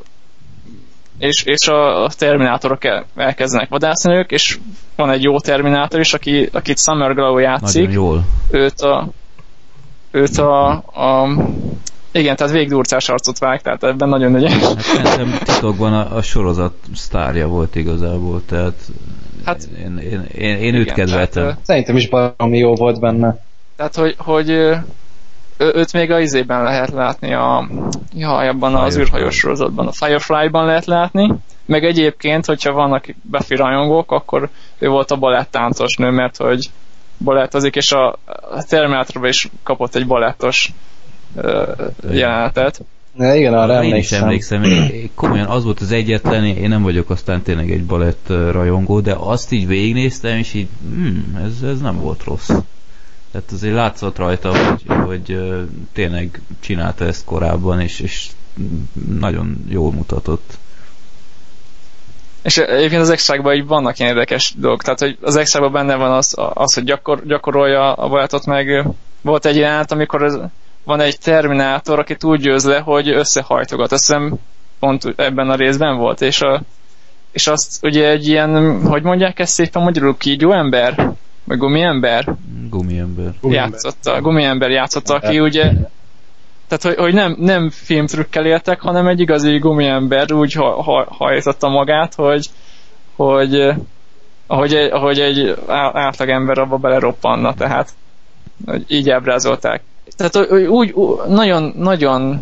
és, 1.17 1.43
és 1.43 1.67
a, 1.67 2.03
a 2.03 2.09
terminátorok 2.09 2.83
el, 2.83 3.05
elkezdenek 3.15 3.69
vadászni 3.69 4.13
ők, 4.13 4.31
és 4.31 4.59
van 4.95 5.09
egy 5.09 5.23
jó 5.23 5.39
terminátor 5.39 5.99
is, 5.99 6.13
aki, 6.13 6.49
akit 6.51 6.79
Summer 6.79 7.13
Glau 7.13 7.37
játszik. 7.37 7.87
Nagyon 7.87 8.03
jól. 8.03 8.25
Őt 8.51 8.81
a, 8.81 9.09
őt 10.11 10.37
a, 10.37 10.69
a 10.75 11.27
igen, 12.19 12.35
tehát 12.35 12.53
végdurcás 12.53 13.09
arcot 13.09 13.37
vág, 13.37 13.61
tehát 13.61 13.83
ebben 13.83 14.09
nagyon 14.09 14.31
nagy. 14.31 14.51
Hát 14.51 14.79
szerintem 14.79 15.37
titokban 15.43 15.93
a, 15.93 16.15
a 16.15 16.21
sorozat 16.21 16.73
sztárja 16.95 17.47
volt 17.47 17.75
igazából, 17.75 18.41
tehát 18.45 18.73
hát, 19.45 19.67
én, 19.79 19.97
én, 19.97 20.25
én, 20.37 20.57
én 20.57 20.75
őt 20.75 20.93
kedveltem. 20.93 21.43
Tehát, 21.43 21.59
Szerintem 21.63 21.95
is 21.95 22.09
baromi 22.09 22.57
jó 22.57 22.75
volt 22.75 22.99
benne. 22.99 23.37
Tehát, 23.75 23.95
hogy, 23.95 24.15
hogy 24.17 24.49
ő, 24.49 24.85
őt 25.57 25.93
még 25.93 26.11
a 26.11 26.19
izében 26.19 26.63
lehet 26.63 26.89
látni 26.89 27.33
a, 27.33 27.69
ja, 28.13 28.37
abban 28.37 28.75
az 28.75 28.97
űrhajós 28.97 29.35
sorozatban, 29.35 29.87
a 29.87 29.91
Firefly-ban 29.91 30.65
lehet 30.65 30.85
látni, 30.85 31.33
meg 31.65 31.85
egyébként, 31.85 32.45
hogyha 32.45 32.71
vannak 32.71 33.05
Buffy 33.21 33.55
rajongók, 33.55 34.11
akkor 34.11 34.49
ő 34.77 34.87
volt 34.87 35.11
a 35.11 35.17
balettáncos 35.17 35.95
nő, 35.95 36.09
mert 36.09 36.37
hogy 36.37 36.69
balettozik, 37.17 37.75
és 37.75 37.91
a, 37.91 38.07
a 38.51 38.63
Terminatorban 38.67 39.29
is 39.29 39.49
kapott 39.63 39.95
egy 39.95 40.07
balettos 40.07 40.73
jelenetet. 42.11 42.81
Ja, 43.17 43.35
igen, 43.35 43.53
arra 43.53 43.83
Én 43.83 43.95
is 43.95 44.11
emlékszem. 44.11 44.63
Én, 44.63 45.09
komolyan 45.13 45.45
az 45.45 45.63
volt 45.63 45.79
az 45.79 45.91
egyetlen, 45.91 46.45
én 46.45 46.69
nem 46.69 46.83
vagyok 46.83 47.09
aztán 47.09 47.41
tényleg 47.41 47.71
egy 47.71 47.85
balett 47.85 48.27
rajongó, 48.27 48.99
de 48.99 49.13
azt 49.13 49.51
így 49.51 49.67
végignéztem, 49.67 50.37
és 50.37 50.53
így, 50.53 50.67
hmm, 50.81 51.39
ez, 51.45 51.69
ez 51.69 51.81
nem 51.81 51.99
volt 51.99 52.23
rossz. 52.23 52.49
Tehát 53.31 53.51
azért 53.51 53.73
látszott 53.73 54.17
rajta, 54.17 54.57
hogy, 54.57 54.83
hogy 55.05 55.39
tényleg 55.93 56.41
csinálta 56.59 57.05
ezt 57.05 57.25
korábban, 57.25 57.81
és, 57.81 57.99
és 57.99 58.27
nagyon 59.19 59.65
jól 59.69 59.91
mutatott. 59.91 60.57
És 62.41 62.57
egyébként 62.57 63.01
az 63.01 63.09
extrákban 63.09 63.55
így 63.55 63.65
vannak 63.65 63.99
ilyen 63.99 64.11
érdekes 64.11 64.53
dolgok, 64.57 64.83
tehát 64.83 64.99
hogy 64.99 65.17
az 65.21 65.35
extrákban 65.35 65.71
benne 65.71 65.95
van 65.95 66.11
az, 66.11 66.35
az 66.53 66.73
hogy 66.73 66.83
gyakor, 66.83 67.25
gyakorolja 67.25 67.93
a 67.93 68.09
barátot, 68.09 68.45
meg 68.45 68.87
volt 69.21 69.45
egy 69.45 69.55
jelenet, 69.55 69.91
amikor 69.91 70.23
ez, 70.23 70.37
van 70.85 70.99
egy 70.99 71.19
Terminátor, 71.19 71.99
aki 71.99 72.15
úgy 72.21 72.41
győz 72.41 72.65
le, 72.65 72.79
hogy 72.79 73.09
összehajtogat. 73.09 73.91
Azt 73.91 74.05
hiszem 74.05 74.35
pont 74.79 75.13
ebben 75.15 75.49
a 75.49 75.55
részben 75.55 75.97
volt, 75.97 76.21
és, 76.21 76.41
a, 76.41 76.61
és 77.31 77.47
azt 77.47 77.83
ugye 77.83 78.09
egy 78.09 78.27
ilyen, 78.27 78.81
hogy 78.81 79.03
mondják 79.03 79.39
ezt 79.39 79.53
szépen 79.53 79.83
magyarul, 79.83 80.17
kígyó 80.17 80.51
ember? 80.51 81.11
Vagy 81.43 81.57
gumiember? 81.57 82.35
Gumiember. 82.69 83.33
Játszotta, 83.41 84.21
gumiember 84.21 84.69
játszotta, 84.69 85.13
aki 85.13 85.39
ugye 85.39 85.71
tehát, 86.67 86.83
hogy, 86.83 86.95
hogy 86.95 87.13
nem, 87.13 87.35
nem 87.39 87.69
filmtrükkel 87.69 88.45
éltek, 88.45 88.81
hanem 88.81 89.07
egy 89.07 89.19
igazi 89.19 89.57
gumiember 89.57 90.31
úgy 90.31 90.53
ha, 90.53 90.83
ha, 90.83 91.05
hajtotta 91.09 91.69
magát, 91.69 92.13
hogy, 92.15 92.49
hogy 93.15 93.73
ahogy 94.47 94.73
egy, 94.73 94.91
ahogy 94.91 95.19
egy 95.19 95.55
átlagember 95.67 96.57
abba 96.57 96.77
beleroppanna, 96.77 97.53
tehát 97.53 97.93
hogy 98.65 98.85
így 98.87 99.09
ábrázolták. 99.09 99.81
Tehát 100.15 100.51
úgy, 100.51 100.91
úgy 100.91 101.17
nagyon, 101.27 101.73
nagyon 101.77 102.41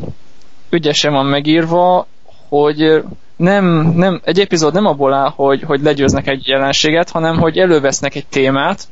ügyesen 0.70 1.14
van 1.14 1.26
megírva, 1.26 2.08
hogy 2.50 3.04
nem, 3.36 3.66
nem, 3.96 4.22
egy 4.24 4.40
epizód 4.40 4.74
nem 4.74 4.86
abból 4.86 5.14
áll, 5.14 5.32
hogy, 5.36 5.62
hogy 5.62 5.82
legyőznek 5.82 6.28
egy 6.28 6.48
jelenséget, 6.48 7.10
hanem 7.10 7.38
hogy 7.38 7.58
elővesznek 7.58 8.16
egy 8.16 8.26
témát, 8.28 8.88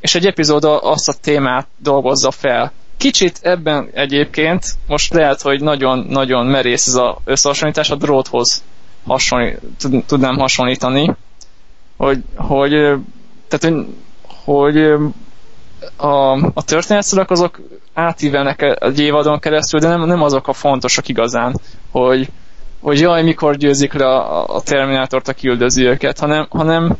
és 0.00 0.14
egy 0.14 0.26
epizód 0.26 0.64
azt 0.64 1.08
a 1.08 1.14
témát 1.20 1.66
dolgozza 1.76 2.30
fel. 2.30 2.72
Kicsit 2.96 3.38
ebben 3.42 3.88
egyébként, 3.92 4.64
most 4.86 5.12
lehet, 5.12 5.42
hogy 5.42 5.60
nagyon-nagyon 5.60 6.46
merész 6.46 6.86
ez 6.86 6.94
az 6.94 7.14
összehasonlítás, 7.24 7.90
a 7.90 7.94
dróthoz 7.96 8.62
hasonlít, 9.06 9.60
tudnám 10.06 10.36
hasonlítani, 10.36 11.14
hogy, 11.96 12.22
hogy 12.36 12.70
tehát, 13.48 13.76
hogy, 13.76 13.86
hogy 14.44 14.76
a, 15.98 16.32
a 16.32 16.62
történetszerek 16.64 17.30
azok 17.30 17.60
átívelnek 17.94 18.76
egy 18.80 19.00
évadon 19.00 19.38
keresztül, 19.38 19.80
de 19.80 19.88
nem, 19.88 20.06
nem 20.06 20.22
azok 20.22 20.48
a 20.48 20.52
fontosak 20.52 21.08
igazán, 21.08 21.60
hogy, 21.90 22.28
hogy 22.80 23.00
jaj, 23.00 23.22
mikor 23.22 23.56
győzik 23.56 23.92
le 23.92 24.06
a, 24.06 24.46
a 24.56 24.60
Terminátort, 24.60 25.28
aki 25.28 25.48
üldözi 25.48 25.84
őket, 25.84 26.18
hanem, 26.18 26.46
hanem, 26.50 26.96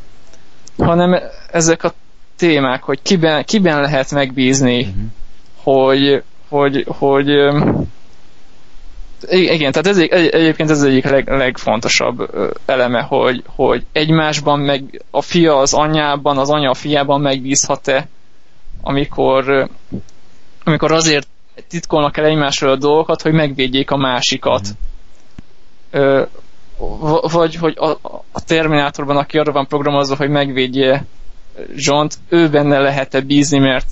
hanem 0.77 1.19
ezek 1.51 1.83
a 1.83 1.93
témák, 2.37 2.83
hogy 2.83 3.01
kiben, 3.01 3.43
kiben 3.45 3.81
lehet 3.81 4.11
megbízni, 4.11 4.79
uh-huh. 4.79 5.03
hogy, 5.63 6.23
hogy, 6.49 6.85
hogy 6.87 7.27
igen, 9.29 9.71
tehát 9.71 9.87
ez 9.87 9.97
egy, 9.97 10.09
egyébként 10.09 10.69
ez 10.69 10.83
egyik 10.83 11.05
leg, 11.09 11.29
legfontosabb 11.29 12.29
eleme, 12.65 13.01
hogy, 13.01 13.43
hogy 13.55 13.85
egymásban 13.91 14.59
meg 14.59 15.03
a 15.11 15.21
fia 15.21 15.57
az 15.57 15.73
anyában, 15.73 16.37
az 16.37 16.49
anya 16.49 16.69
a 16.69 16.73
fiában 16.73 17.21
megbízhat-e, 17.21 18.07
amikor, 18.81 19.69
amikor 20.63 20.91
azért 20.91 21.27
titkolnak 21.67 22.17
el 22.17 22.25
egymásról 22.25 22.71
a 22.71 22.75
dolgokat, 22.75 23.21
hogy 23.21 23.33
megvédjék 23.33 23.91
a 23.91 23.97
másikat. 23.97 24.67
Mm. 25.97 26.21
vagy 27.21 27.55
hogy 27.55 27.77
a, 27.77 27.89
a 28.31 28.43
Terminátorban, 28.45 29.17
aki 29.17 29.37
arra 29.37 29.51
van 29.51 29.67
programozva, 29.67 30.15
hogy 30.15 30.29
megvédje 30.29 31.05
John-t, 31.75 32.17
ő 32.29 32.49
benne 32.49 32.79
lehet-e 32.79 33.21
bízni, 33.21 33.59
mert 33.59 33.87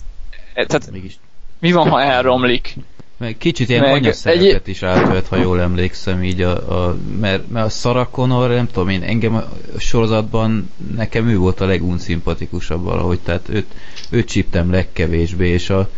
e, 0.54 0.66
tehát 0.66 0.92
Mégis. 0.92 1.18
mi 1.60 1.72
van, 1.72 1.90
ha 1.90 2.02
elromlik? 2.02 2.76
Meg 3.18 3.38
kicsit 3.38 3.70
ilyen 3.70 3.84
anyaszerepet 3.84 4.68
egy... 4.68 4.70
is 4.70 4.84
átvett, 4.84 5.28
ha 5.28 5.36
jól 5.36 5.62
emlékszem, 5.62 6.24
így 6.24 6.42
a, 6.42 6.86
a 6.86 6.98
mert, 7.20 7.50
mert 7.50 7.66
a 7.66 7.70
Sarah 7.70 8.10
Connor, 8.10 8.50
nem 8.50 8.68
tudom 8.68 8.90
én, 8.90 9.04
engem 9.04 9.36
a 9.36 9.50
sorozatban 9.78 10.70
nekem 10.96 11.28
ő 11.28 11.38
volt 11.38 11.62
a 11.62 11.66
legunszimpatikusabb 11.66 12.84
valahogy, 12.84 13.20
tehát 13.20 13.50
őt, 13.50 13.66
őt 14.10 14.28
csíptem 14.28 14.72
legkevésbé, 14.72 15.50
és 15.50 15.70
a, 15.70 15.90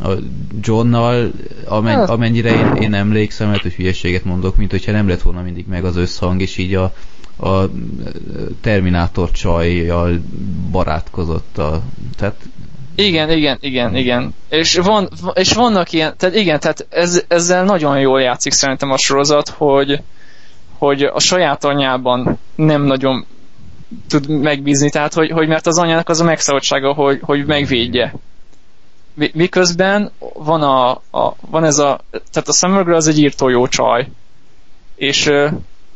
a 0.00 0.10
Johnnal, 0.60 1.30
amen, 1.64 1.96
hát. 1.96 2.08
amennyire 2.08 2.50
én, 2.50 2.82
én 2.82 2.94
emlékszem, 2.94 3.48
mert 3.48 3.62
hogy 3.62 3.74
hülyeséget 3.74 4.24
mondok, 4.24 4.56
mint 4.56 4.70
hogyha 4.70 4.92
nem 4.92 5.08
lett 5.08 5.22
volna 5.22 5.42
mindig 5.42 5.66
meg 5.68 5.84
az 5.84 5.96
összhang, 5.96 6.40
és 6.40 6.56
így 6.56 6.74
a, 6.74 6.94
a 7.36 7.70
Terminátor 8.60 9.30
csajjal 9.30 10.20
barátkozott. 10.70 11.58
A, 11.58 11.82
tehát 12.16 12.48
igen, 12.96 13.30
igen, 13.30 13.58
igen, 13.60 13.96
igen. 13.96 14.34
És, 14.48 14.76
van, 14.76 15.08
és 15.34 15.52
vannak 15.52 15.92
ilyen, 15.92 16.14
tehát 16.16 16.34
igen, 16.36 16.60
tehát 16.60 16.86
ez, 16.90 17.24
ezzel 17.28 17.64
nagyon 17.64 18.00
jól 18.00 18.20
játszik 18.20 18.52
szerintem 18.52 18.90
a 18.90 18.98
sorozat, 18.98 19.48
hogy, 19.48 20.02
hogy 20.78 21.02
a 21.02 21.20
saját 21.20 21.64
anyában 21.64 22.38
nem 22.54 22.82
nagyon 22.82 23.26
tud 24.08 24.28
megbízni, 24.28 24.90
tehát 24.90 25.14
hogy, 25.14 25.30
hogy 25.30 25.48
mert 25.48 25.66
az 25.66 25.78
anyának 25.78 26.08
az 26.08 26.20
a 26.20 26.24
megszabadsága, 26.24 26.92
hogy, 26.92 27.18
hogy 27.22 27.46
megvédje. 27.46 28.14
Miközben 29.14 30.10
van, 30.34 30.62
a, 30.62 30.90
a, 30.90 31.34
van 31.50 31.64
ez 31.64 31.78
a, 31.78 32.00
tehát 32.10 32.48
a 32.48 32.52
Summer 32.52 32.88
az 32.88 33.06
egy 33.06 33.18
írtó 33.18 33.48
jó 33.48 33.68
csaj, 33.68 34.08
és 34.96 35.30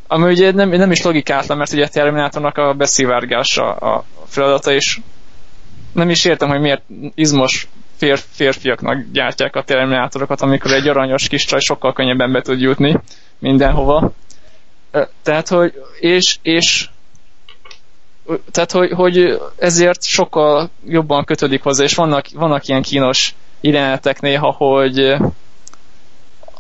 ami 0.07 0.31
ugye 0.31 0.53
nem, 0.53 0.69
nem 0.69 0.91
is 0.91 1.03
logikátlan, 1.03 1.59
mert 1.59 1.73
ugye 1.73 1.85
a 1.85 1.89
Terminátornak 1.89 2.57
a 2.57 2.75
beszivárgása 2.75 3.73
a 3.73 4.05
feladata, 4.27 4.73
és 4.73 5.01
nem 5.93 6.11
is 6.11 6.25
értem, 6.25 6.49
hogy 6.49 6.61
miért 6.61 6.83
izmos 7.15 7.69
fér, 7.97 8.19
férfiaknak 8.31 9.05
gyártják 9.13 9.57
a 9.57 9.63
terminátorokat, 9.63 10.41
amikor 10.41 10.73
egy 10.73 10.89
aranyos 10.89 11.29
kis 11.29 11.45
csaj 11.45 11.61
sokkal 11.61 11.93
könnyebben 11.93 12.33
be 12.33 12.43
tud 12.43 12.61
jutni 12.61 13.01
mindenhova. 13.39 14.13
Tehát, 15.23 15.49
hogy 15.49 15.73
és, 16.01 16.39
és 16.43 16.89
tehát, 18.51 18.73
hogy, 18.73 18.91
hogy 18.93 19.41
ezért 19.59 20.03
sokkal 20.03 20.71
jobban 20.85 21.25
kötődik 21.25 21.63
hozzá, 21.63 21.85
és 21.85 21.95
vannak, 21.95 22.27
vannak 22.35 22.67
ilyen 22.67 22.83
kínos 22.83 23.35
jelenetek 23.61 24.21
néha, 24.21 24.51
hogy 24.51 25.17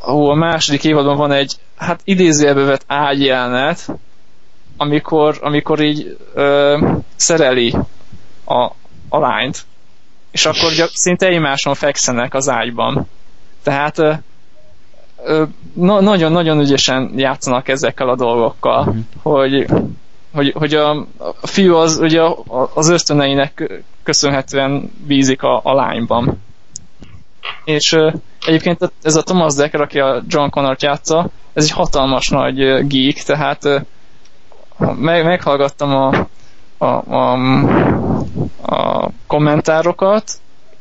ó, 0.08 0.28
a 0.30 0.34
második 0.34 0.84
évadban 0.84 1.16
van 1.16 1.32
egy, 1.32 1.54
hát 1.76 2.00
idézőjelbe 2.04 2.62
vett 2.64 2.84
ágyjelenet, 2.86 3.88
amikor, 4.76 5.38
amikor 5.40 5.80
így 5.80 6.16
ö, 6.34 6.78
szereli 7.16 7.74
a, 8.44 8.70
a 9.10 9.18
lányt, 9.18 9.64
és 10.30 10.46
akkor 10.46 10.72
gyak, 10.72 10.90
szinte 10.92 11.26
egymáson 11.26 11.74
fekszenek 11.74 12.34
az 12.34 12.48
ágyban. 12.48 13.08
Tehát 13.62 14.22
nagyon-nagyon 15.74 16.60
ügyesen 16.60 17.12
játszanak 17.16 17.68
ezekkel 17.68 18.08
a 18.08 18.16
dolgokkal, 18.16 18.92
mm. 18.92 19.00
hogy, 19.22 19.66
hogy, 20.32 20.52
hogy 20.56 20.74
a, 20.74 20.90
a 21.40 21.46
fiú 21.46 21.74
az 21.74 21.98
ugye 21.98 22.22
az 22.74 22.88
ösztöneinek 22.88 23.82
köszönhetően 24.02 24.92
bízik 25.06 25.42
a, 25.42 25.60
a 25.64 25.74
lányban. 25.74 26.42
És 27.64 27.96
egyébként 28.46 28.92
ez 29.02 29.16
a 29.16 29.22
Thomas 29.22 29.54
Decker, 29.54 29.80
aki 29.80 29.98
a 29.98 30.22
John 30.28 30.48
Connor-t 30.48 30.82
játsza, 30.82 31.30
ez 31.52 31.64
egy 31.64 31.70
hatalmas 31.70 32.28
nagy 32.28 32.86
geek, 32.86 33.22
tehát 33.22 33.86
meg, 34.78 35.24
meghallgattam 35.24 35.90
a, 35.94 36.26
a, 36.78 37.14
a, 37.14 37.38
a 38.62 39.08
kommentárokat, 39.26 40.32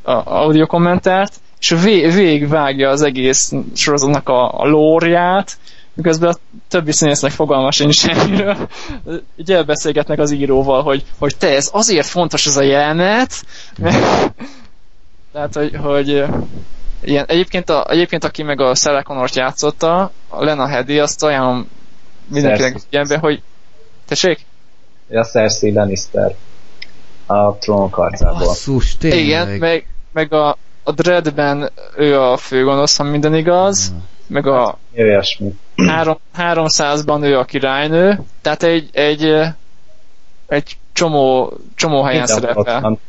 a 0.02 0.12
audio 0.26 0.66
kommentárt, 0.66 1.34
és 1.60 1.70
vég, 1.70 2.14
végigvágja 2.14 2.90
az 2.90 3.02
egész 3.02 3.52
sorozatnak 3.76 4.30
a, 4.30 4.60
a 4.60 4.66
lórját, 4.66 5.58
miközben 5.94 6.30
a 6.30 6.38
többi 6.68 6.91
színésznek 6.91 7.32
fogalma 7.32 7.72
sincs 7.72 7.96
semmiről. 7.96 8.58
Így 9.36 9.52
elbeszélgetnek 9.52 10.20
az 10.20 10.32
íróval, 10.32 10.84
hogy, 10.84 11.04
hogy 11.18 11.38
te, 11.38 11.48
ez 11.48 11.70
azért 11.74 12.08
fontos 12.08 12.46
ez 12.46 12.58
a 12.58 12.64
jelenet, 12.64 13.32
tehát, 15.34 15.54
hogy, 15.54 15.76
hogy 15.76 16.26
ilyen, 17.02 17.26
egyébként, 17.28 17.70
a, 17.70 17.86
egyébként 17.90 18.24
aki 18.24 18.44
meg 18.44 18.62
a 18.62 18.76
Sarah 18.76 19.04
Connort 19.04 19.36
játszotta, 19.36 20.12
a 20.28 20.44
Lena 20.44 20.68
Headey, 20.68 21.00
azt 21.00 21.24
ajánlom 21.24 21.68
mindenkinek 22.28 22.80
ilyenbe, 22.90 23.18
hogy 23.18 23.41
tessék? 24.08 24.46
Ja, 25.10 25.24
Cersei 25.24 25.74
Lannister 25.74 26.36
a 27.30 27.57
trónok 27.60 27.93
harcából. 27.93 28.39
Basszus, 28.39 28.97
tényleg. 28.97 29.19
Igen, 29.19 29.47
meg, 29.47 29.88
meg 30.11 30.34
a, 30.34 30.57
a 30.84 30.91
Dreadben 30.91 31.72
ő 31.97 32.19
a 32.19 32.38
főgonosz, 32.38 32.97
ha 32.97 33.03
minden 33.03 33.35
igaz, 33.35 33.89
hmm. 33.89 34.03
meg 34.27 34.47
a 34.47 34.77
három, 35.76 36.18
300-ban 36.38 37.23
ő 37.23 37.38
a 37.38 37.43
királynő, 37.43 38.22
tehát 38.41 38.64
egy, 38.64 38.89
egy, 38.91 39.23
egy 40.47 40.77
csomó, 40.93 41.53
csomó 41.76 42.03
helyen 42.03 42.27
minden 42.27 42.53
szerepel. 42.53 42.99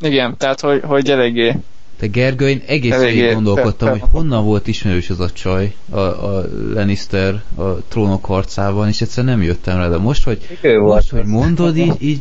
Igen, 0.00 0.36
tehát 0.36 0.60
hogy, 0.60 0.82
hogy 0.84 1.10
eléggé 1.10 1.56
de 2.00 2.06
Gergő, 2.06 2.48
én 2.48 2.62
egész 2.66 2.98
végig 2.98 3.32
gondolkodtam, 3.32 3.88
hogy 3.88 4.02
honnan 4.10 4.44
volt 4.44 4.66
ismerős 4.66 5.10
az 5.10 5.20
a 5.20 5.30
csaj, 5.30 5.74
a, 5.90 5.98
a 5.98 6.44
Lannister 6.74 7.42
a 7.54 7.62
trónok 7.88 8.24
harcában, 8.24 8.88
és 8.88 9.00
egyszer 9.00 9.24
nem 9.24 9.42
jöttem 9.42 9.78
rá, 9.78 9.88
de 9.88 9.98
most, 9.98 10.24
hogy, 10.24 10.58
most, 10.80 11.10
hogy 11.10 11.24
mondod, 11.24 11.76
így, 11.76 11.94
így 11.98 12.20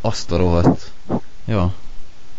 azt 0.00 0.32
a 0.32 0.36
rohadt. 0.36 0.90
Jó. 1.44 1.72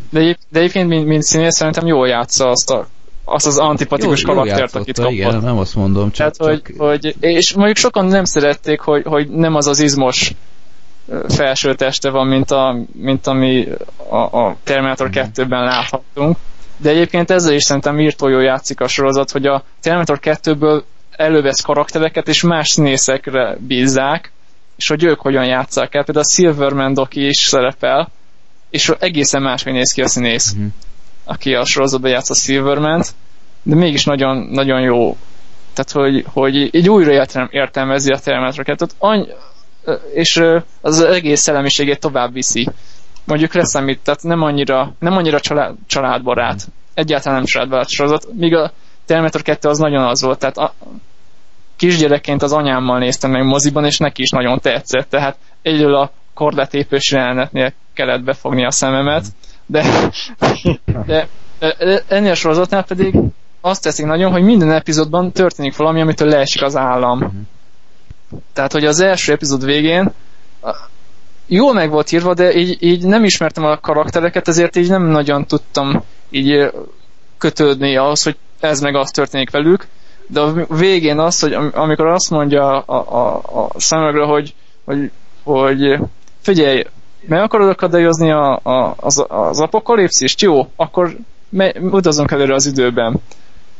De, 0.09 0.19
egy, 0.19 0.37
de 0.49 0.59
egyébként, 0.59 0.87
mint, 0.87 1.05
mint 1.05 1.23
színész, 1.23 1.55
szerintem 1.55 1.87
jól 1.87 2.07
játsza 2.07 2.49
azt 2.49 2.69
a 2.69 2.87
azt 3.23 3.45
az 3.45 3.57
antipatikus 3.57 4.21
jó, 4.21 4.33
karaktert, 4.33 4.75
akit 4.75 4.95
kapott. 4.95 5.11
Igen, 5.11 5.37
nem 5.37 5.57
azt 5.57 5.75
mondom, 5.75 6.11
csak... 6.11 6.35
Tehát, 6.35 6.55
csak... 6.55 6.71
Hogy, 6.77 6.87
hogy, 6.87 7.15
és 7.19 7.53
mondjuk 7.53 7.77
sokan 7.77 8.05
nem 8.05 8.23
szerették, 8.23 8.79
hogy, 8.79 9.03
hogy 9.05 9.29
nem 9.29 9.55
az 9.55 9.67
az 9.67 9.79
izmos 9.79 10.33
felső 11.27 11.75
teste 11.75 12.09
van, 12.09 12.27
mint, 12.27 12.51
a, 12.51 12.77
mint 12.91 13.27
ami 13.27 13.67
a, 14.09 14.15
a 14.15 14.55
Terminator 14.63 15.07
mm. 15.07 15.11
2-ben 15.11 15.63
láthattunk. 15.63 16.37
De 16.77 16.89
egyébként 16.89 17.31
ezzel 17.31 17.53
is 17.53 17.63
szerintem 17.63 17.99
írtó 17.99 18.27
jól 18.27 18.43
játszik 18.43 18.79
a 18.79 18.87
sorozat, 18.87 19.31
hogy 19.31 19.45
a 19.45 19.63
Terminator 19.81 20.19
2-ből 20.21 20.81
elővesz 21.11 21.61
karaktereket, 21.61 22.27
és 22.27 22.41
más 22.41 22.69
színészekre 22.69 23.57
bízzák, 23.59 24.31
és 24.81 24.87
hogy 24.87 25.03
ők 25.03 25.19
hogyan 25.19 25.45
játszák 25.45 25.95
el. 25.95 26.03
Például 26.03 26.25
a 26.25 26.29
Silverman 26.29 26.93
Doki 26.93 27.27
is 27.27 27.37
szerepel, 27.37 28.09
és 28.69 28.91
egészen 28.99 29.41
máshogy 29.41 29.73
néz 29.73 29.91
ki 29.91 30.01
a 30.01 30.07
színész, 30.07 30.51
uh-huh. 30.51 30.71
aki 31.23 31.53
a 31.55 31.65
sorozatban 31.65 32.11
játsz 32.11 32.29
a 32.29 32.33
silverman 32.33 33.03
de 33.63 33.75
mégis 33.75 34.05
nagyon, 34.05 34.37
nagyon 34.37 34.81
jó. 34.81 35.17
Tehát, 35.73 35.91
hogy, 35.91 36.25
hogy 36.33 36.75
így 36.75 36.89
újra 36.89 37.11
értelm, 37.11 37.47
értelmezi 37.51 38.11
a 38.11 38.19
termetreket. 38.19 38.95
Any, 38.97 39.27
és 40.13 40.43
az 40.81 41.01
egész 41.01 41.41
szellemiségét 41.41 41.99
tovább 41.99 42.33
viszi. 42.33 42.67
Mondjuk 43.23 43.53
leszámít, 43.53 43.99
tehát 44.03 44.23
nem 44.23 44.41
annyira, 44.41 44.93
nem 44.99 45.13
annyira 45.17 45.39
család, 45.39 45.75
családbarát. 45.87 46.67
egyáltalán 46.93 47.37
nem 47.37 47.47
családbarát 47.47 47.89
sorozat, 47.89 48.27
míg 48.33 48.55
a 48.55 48.71
Terminator 49.05 49.41
2 49.41 49.69
az 49.69 49.77
nagyon 49.77 50.03
az 50.03 50.21
volt, 50.21 50.39
tehát 50.39 50.57
a, 50.57 50.73
kisgyerekként 51.81 52.41
az 52.41 52.53
anyámmal 52.53 52.99
néztem 52.99 53.31
meg 53.31 53.45
moziban, 53.45 53.85
és 53.85 53.97
neki 53.97 54.21
is 54.21 54.29
nagyon 54.29 54.59
tetszett, 54.59 55.09
tehát 55.09 55.37
egyről 55.61 55.95
a 55.95 56.11
korlátépős 56.33 57.11
jelenetnél 57.11 57.73
kellett 57.93 58.23
befogni 58.23 58.65
a 58.65 58.71
szememet, 58.71 59.25
de, 59.65 59.83
de 61.05 61.27
ennél 62.07 62.31
a 62.31 62.35
sorozatnál 62.35 62.83
pedig 62.83 63.15
azt 63.61 63.83
teszik 63.83 64.05
nagyon, 64.05 64.31
hogy 64.31 64.43
minden 64.43 64.71
epizódban 64.71 65.31
történik 65.31 65.75
valami, 65.75 66.01
amitől 66.01 66.27
leesik 66.27 66.61
az 66.61 66.75
állam. 66.75 67.47
Tehát, 68.53 68.71
hogy 68.71 68.85
az 68.85 68.99
első 68.99 69.31
epizód 69.31 69.65
végén 69.65 70.11
jól 71.47 71.73
meg 71.73 71.89
volt 71.89 72.11
írva, 72.11 72.33
de 72.33 72.55
így, 72.55 72.77
így 72.79 73.03
nem 73.03 73.23
ismertem 73.23 73.63
a 73.63 73.79
karaktereket, 73.79 74.47
ezért 74.47 74.75
így 74.75 74.89
nem 74.89 75.03
nagyon 75.03 75.45
tudtam 75.45 76.03
így 76.29 76.71
kötődni 77.37 77.97
ahhoz, 77.97 78.23
hogy 78.23 78.37
ez 78.59 78.79
meg 78.79 78.95
az 78.95 79.09
történik 79.09 79.51
velük, 79.51 79.87
de 80.31 80.39
a 80.39 80.65
végén 80.69 81.19
az, 81.19 81.39
hogy 81.39 81.53
amikor 81.73 82.07
azt 82.07 82.29
mondja 82.29 82.79
a, 82.79 83.15
a, 83.19 83.35
a 83.63 83.79
szemegre, 83.79 84.23
hogy, 84.23 84.53
hogy, 84.85 85.11
hogy 85.43 85.99
figyelj, 86.41 86.83
meg 87.27 87.41
akarod 87.41 87.69
akadályozni 87.69 88.31
a, 88.31 88.59
a, 88.63 88.93
az, 88.97 89.25
az 89.27 89.59
apokalipszist? 89.59 90.41
Jó, 90.41 90.67
akkor 90.75 91.15
me, 91.49 91.71
utazunk 91.79 92.31
előre 92.31 92.53
az 92.53 92.65
időben. 92.65 93.21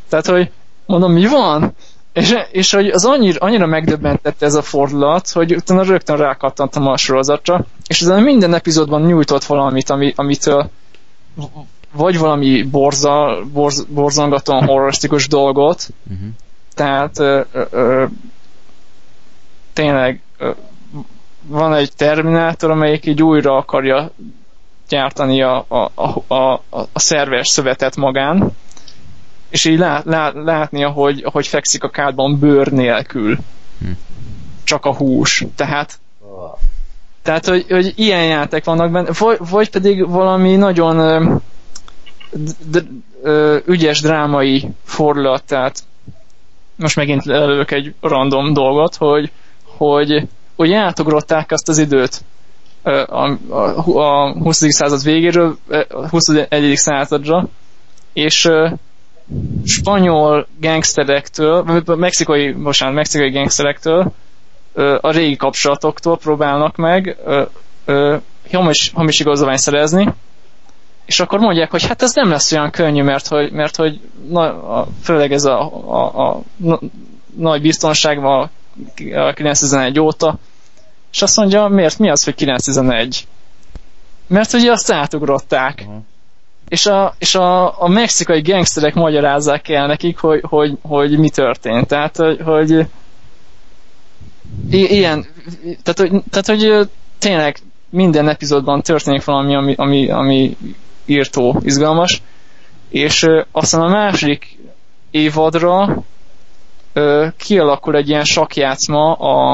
Tehát, 0.10 0.26
hogy 0.26 0.52
mondom, 0.86 1.12
mi 1.12 1.28
van? 1.28 1.74
És, 2.14 2.36
és 2.52 2.72
hogy 2.72 2.88
az 2.88 3.06
annyira, 3.06 3.40
annyira 3.40 3.66
megdöbbentette 3.66 4.46
ez 4.46 4.56
a 4.56 4.62
fordulat, 4.62 5.30
hogy 5.30 5.56
utána 5.56 5.84
rögtön 5.84 6.18
rákattantam 6.18 6.88
a 6.88 6.98
sorozatra, 6.98 7.66
és 7.88 8.02
ezen 8.02 8.24
minden 8.24 8.54
epizódban 8.54 9.02
nyújtott 9.02 9.44
valamit, 9.44 9.90
ami, 9.90 10.14
amitől 10.16 10.70
vagy 11.92 12.18
valami 12.18 12.64
borza, 12.64 13.44
borz, 13.54 13.84
borzongatóan 13.84 14.66
horrorisztikus 14.66 15.28
dolgot, 15.28 15.88
uh-huh. 16.12 16.28
tehát 16.74 17.20
ö, 17.20 17.42
ö, 17.70 18.06
tényleg 19.74 20.22
ö, 20.38 20.52
van 21.44 21.74
egy 21.74 21.92
Terminátor, 21.96 22.72
amelyik 22.72 23.06
így 23.06 23.24
újra 23.24 23.58
akarja 23.58 24.12
gyártani 24.88 25.42
a, 25.42 25.66
a, 25.68 25.92
a, 25.96 26.36
a, 26.36 26.60
a 26.70 27.00
szerves 27.00 27.48
szövetet 27.48 27.96
magán, 27.96 28.52
és 29.50 29.66
így 29.66 29.78
lát, 29.78 30.06
lát, 30.06 30.34
látnia, 30.34 30.90
hogy, 30.90 31.24
hogy 31.32 31.48
fekszik 31.48 31.84
a 31.84 31.90
kádban 31.90 32.40
bőr 32.40 32.72
nélkül. 32.72 33.38
Hm. 33.80 33.92
Csak 34.64 34.86
a 34.86 34.96
hús. 34.96 35.46
Tehát 35.56 36.00
tehát, 37.22 37.46
hogy, 37.46 37.66
hogy 37.70 37.94
ilyen 37.96 38.26
játék 38.26 38.64
vannak 38.64 38.92
benne, 38.92 39.10
vagy, 39.20 39.38
vagy 39.50 39.70
pedig 39.70 40.10
valami 40.10 40.56
nagyon 40.56 41.42
ügyes 43.66 44.02
drámai 44.02 44.68
fordulat, 44.84 45.44
tehát 45.44 45.84
most 46.76 46.96
megint 46.96 47.28
elők 47.28 47.72
egy 47.72 47.94
random 48.02 48.54
dolgot, 48.54 48.96
hogy, 48.96 49.32
hogy, 49.64 50.28
hogy 50.56 50.74
átugrották 50.74 51.52
azt 51.52 51.70
az 51.70 51.78
időt 51.78 52.24
a, 52.84 52.90
a, 52.90 53.38
a 53.94 54.34
20. 54.34 54.74
század 54.74 55.04
végéről 55.04 55.58
a 55.90 56.10
21. 56.10 56.76
századra, 56.76 57.48
és 58.14 58.50
spanyol 59.66 60.48
gangsterektől, 60.60 61.84
mexikai, 61.86 62.52
bocsánat, 62.52 62.96
mexikai 62.96 63.30
gangsterektől 63.30 64.12
a 65.02 65.12
régi 65.12 65.36
kapcsolatoktól 65.36 66.18
próbálnak 66.18 66.76
meg 66.76 67.18
hamis, 68.52 68.92
hamis 68.94 69.20
igazolványt 69.20 69.60
szerezni, 69.60 70.14
és 71.12 71.20
akkor 71.20 71.40
mondják, 71.40 71.72
hogy 71.72 71.86
hát 71.88 72.02
ez 72.02 72.14
nem 72.14 72.30
lesz 72.30 72.52
olyan 72.52 72.72
könnyű, 72.72 73.04
mert 73.04 73.28
hogy, 73.28 73.52
mert 73.52 73.76
hogy 73.76 74.00
na, 74.30 74.42
a, 74.78 74.88
főleg 75.04 75.32
ez 75.32 75.44
a, 75.44 75.60
a, 75.88 76.20
a, 76.20 76.42
a 76.72 76.80
nagy 77.36 77.62
biztonság 77.62 78.20
van 78.22 78.50
a 79.14 79.34
911 79.34 80.00
óta, 80.00 80.38
és 81.12 81.22
azt 81.22 81.38
mondja, 81.38 81.68
miért, 81.68 82.00
mi 82.00 82.10
az, 82.10 82.24
hogy 82.24 82.36
911? 82.36 83.28
Mert 84.28 84.54
ugye 84.54 84.72
azt 84.72 84.92
átugrották. 84.92 85.84
Uh-huh 85.88 86.04
és 86.68 86.86
a, 86.86 87.16
és 87.18 87.36
a, 87.36 87.82
a 87.82 87.88
mexikai 87.88 88.42
gangsterek 88.42 88.94
magyarázzák 88.94 89.70
el 89.70 89.88
nekik, 89.88 90.18
hogy, 90.18 90.42
hogy, 90.44 90.78
hogy 90.82 91.18
mi 91.18 91.30
történt. 91.30 91.88
Tehát, 91.88 92.18
hogy, 92.18 92.42
hogy 92.42 92.88
ilyen, 94.70 95.26
tehát, 95.84 96.00
hogy, 96.00 96.24
tehát, 96.30 96.48
hogy 96.48 96.90
tényleg 97.20 97.58
minden 97.90 98.30
epizódban 98.30 98.82
történik 98.82 99.24
valami, 99.24 99.56
ami, 99.56 99.76
ami, 99.78 100.10
ami 100.10 100.58
írtó, 101.06 101.62
izgalmas, 101.64 102.22
és 102.90 103.28
aztán 103.52 103.82
a 103.82 103.88
második 103.88 104.58
évadra 105.12 106.04
ö, 106.94 107.28
kialakul 107.38 107.96
egy 107.96 108.10
ilyen 108.10 108.24
sakjátszma 108.24 109.14
a, 109.14 109.52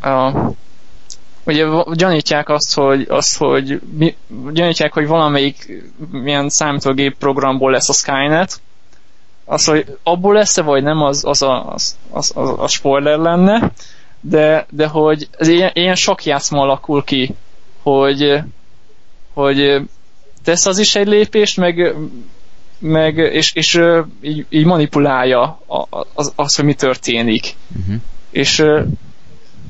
a 0.00 0.32
ugye 1.46 1.66
gyanítják 1.92 2.48
azt, 2.48 2.74
hogy, 2.74 3.06
azt, 3.08 3.36
hogy 3.36 3.80
mi, 3.96 4.16
gyanítják, 4.52 4.92
hogy 4.92 5.06
valamelyik 5.06 5.84
milyen 6.10 6.48
számítógép 6.48 7.16
programból 7.18 7.70
lesz 7.70 7.88
a 7.88 7.92
Skynet, 7.92 8.60
az, 9.44 9.64
hogy 9.64 9.98
abból 10.02 10.34
lesz-e, 10.34 10.62
vagy 10.62 10.82
nem, 10.82 11.02
az, 11.02 11.24
az, 11.24 11.42
a, 11.42 11.72
az, 11.72 11.96
az, 12.10 12.32
az, 12.34 12.54
az 12.56 12.72
spoiler 12.72 13.18
lenne, 13.18 13.72
de, 14.20 14.66
de 14.70 14.86
hogy 14.86 15.28
ez 15.38 15.48
ilyen, 15.48 15.70
ilyen 15.74 15.94
sok 15.94 16.24
játszma 16.24 16.60
alakul 16.60 17.04
ki, 17.04 17.34
hogy, 17.82 18.40
hogy 19.34 19.80
tesz 20.46 20.66
az 20.66 20.78
is 20.78 20.94
egy 20.94 21.06
lépést, 21.06 21.56
meg, 21.56 21.94
meg 22.78 23.16
és, 23.16 23.52
és 23.54 23.80
így, 24.20 24.46
így 24.48 24.64
manipulálja 24.64 25.60
az, 26.14 26.32
az, 26.36 26.54
hogy 26.54 26.64
mi 26.64 26.74
történik. 26.74 27.54
Uh-huh. 27.78 27.94
És 28.30 28.64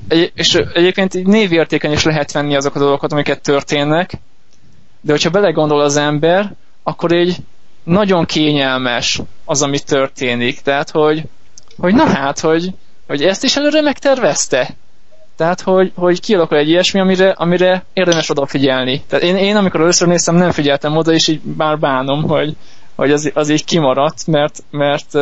egy, 0.09 0.33
és 0.35 0.55
egyébként 0.55 1.15
így 1.15 1.27
névértéken 1.27 1.93
is 1.93 2.05
lehet 2.05 2.33
venni 2.33 2.57
azok 2.57 2.75
a 2.75 2.79
dolgokat, 2.79 3.13
amiket 3.13 3.43
történnek, 3.43 4.13
de 5.01 5.13
hogyha 5.13 5.31
belegondol 5.31 5.81
az 5.81 5.97
ember, 5.97 6.55
akkor 6.83 7.13
így 7.13 7.37
nagyon 7.85 8.25
kényelmes 8.25 9.21
az, 9.45 9.63
ami 9.63 9.79
történik. 9.79 10.61
Tehát, 10.61 10.91
hogy, 10.91 11.23
hogy 11.79 11.95
na 11.95 12.07
hát, 12.07 12.41
hogy, 12.41 12.71
hogy 13.07 13.23
ezt 13.23 13.45
is 13.45 13.57
előre 13.57 13.81
megtervezte. 13.81 14.77
Tehát, 15.37 15.61
hogy, 15.61 15.93
hogy 15.95 16.21
kialakul 16.21 16.57
egy 16.57 16.69
ilyesmi, 16.69 17.01
amire, 17.01 17.31
amire 17.31 17.85
érdemes 17.93 18.31
odafigyelni. 18.31 19.03
Tehát 19.09 19.25
én, 19.25 19.37
én 19.37 19.57
amikor 19.57 19.81
először 19.81 20.09
néztem, 20.09 20.35
nem 20.35 20.51
figyeltem 20.51 20.97
oda, 20.97 21.13
és 21.13 21.29
így 21.29 21.41
már 21.57 21.79
bánom, 21.79 22.23
hogy, 22.23 22.57
hogy 22.95 23.13
az, 23.13 23.31
az 23.35 23.49
így 23.49 23.65
kimaradt, 23.65 24.27
mert, 24.27 24.63
mert, 24.71 25.13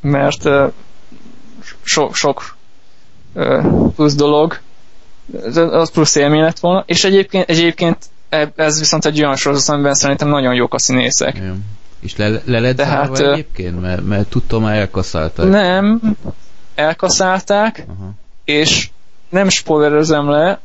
mert, 0.00 0.48
so, 1.82 2.12
sok 2.12 2.56
plusz 3.94 4.14
dolog, 4.14 4.58
az 5.54 5.90
plusz 5.90 6.14
élmény 6.14 6.40
lett 6.40 6.58
volna, 6.58 6.84
és 6.86 7.04
egyébként, 7.04 7.48
egyébként 7.48 7.98
ez 8.54 8.78
viszont 8.78 9.04
egy 9.04 9.22
olyan 9.22 9.36
sorozat, 9.36 9.74
amiben 9.74 9.94
szerintem 9.94 10.28
nagyon 10.28 10.54
jók 10.54 10.74
a 10.74 10.78
színészek. 10.78 11.36
Igen. 11.36 11.64
És 12.00 12.16
le, 12.16 12.28
le 12.44 12.58
lett 12.58 12.76
Tehát, 12.76 13.18
egyébként? 13.18 13.80
Mert, 13.80 14.06
mert 14.06 14.28
tudtam, 14.28 14.64
elkaszálták. 14.64 15.48
Nem, 15.48 16.00
elkaszálták, 16.74 17.86
Aha. 17.98 18.10
És 18.50 18.88
nem 19.28 19.48
spoilerezem 19.48 20.28
le, 20.28 20.60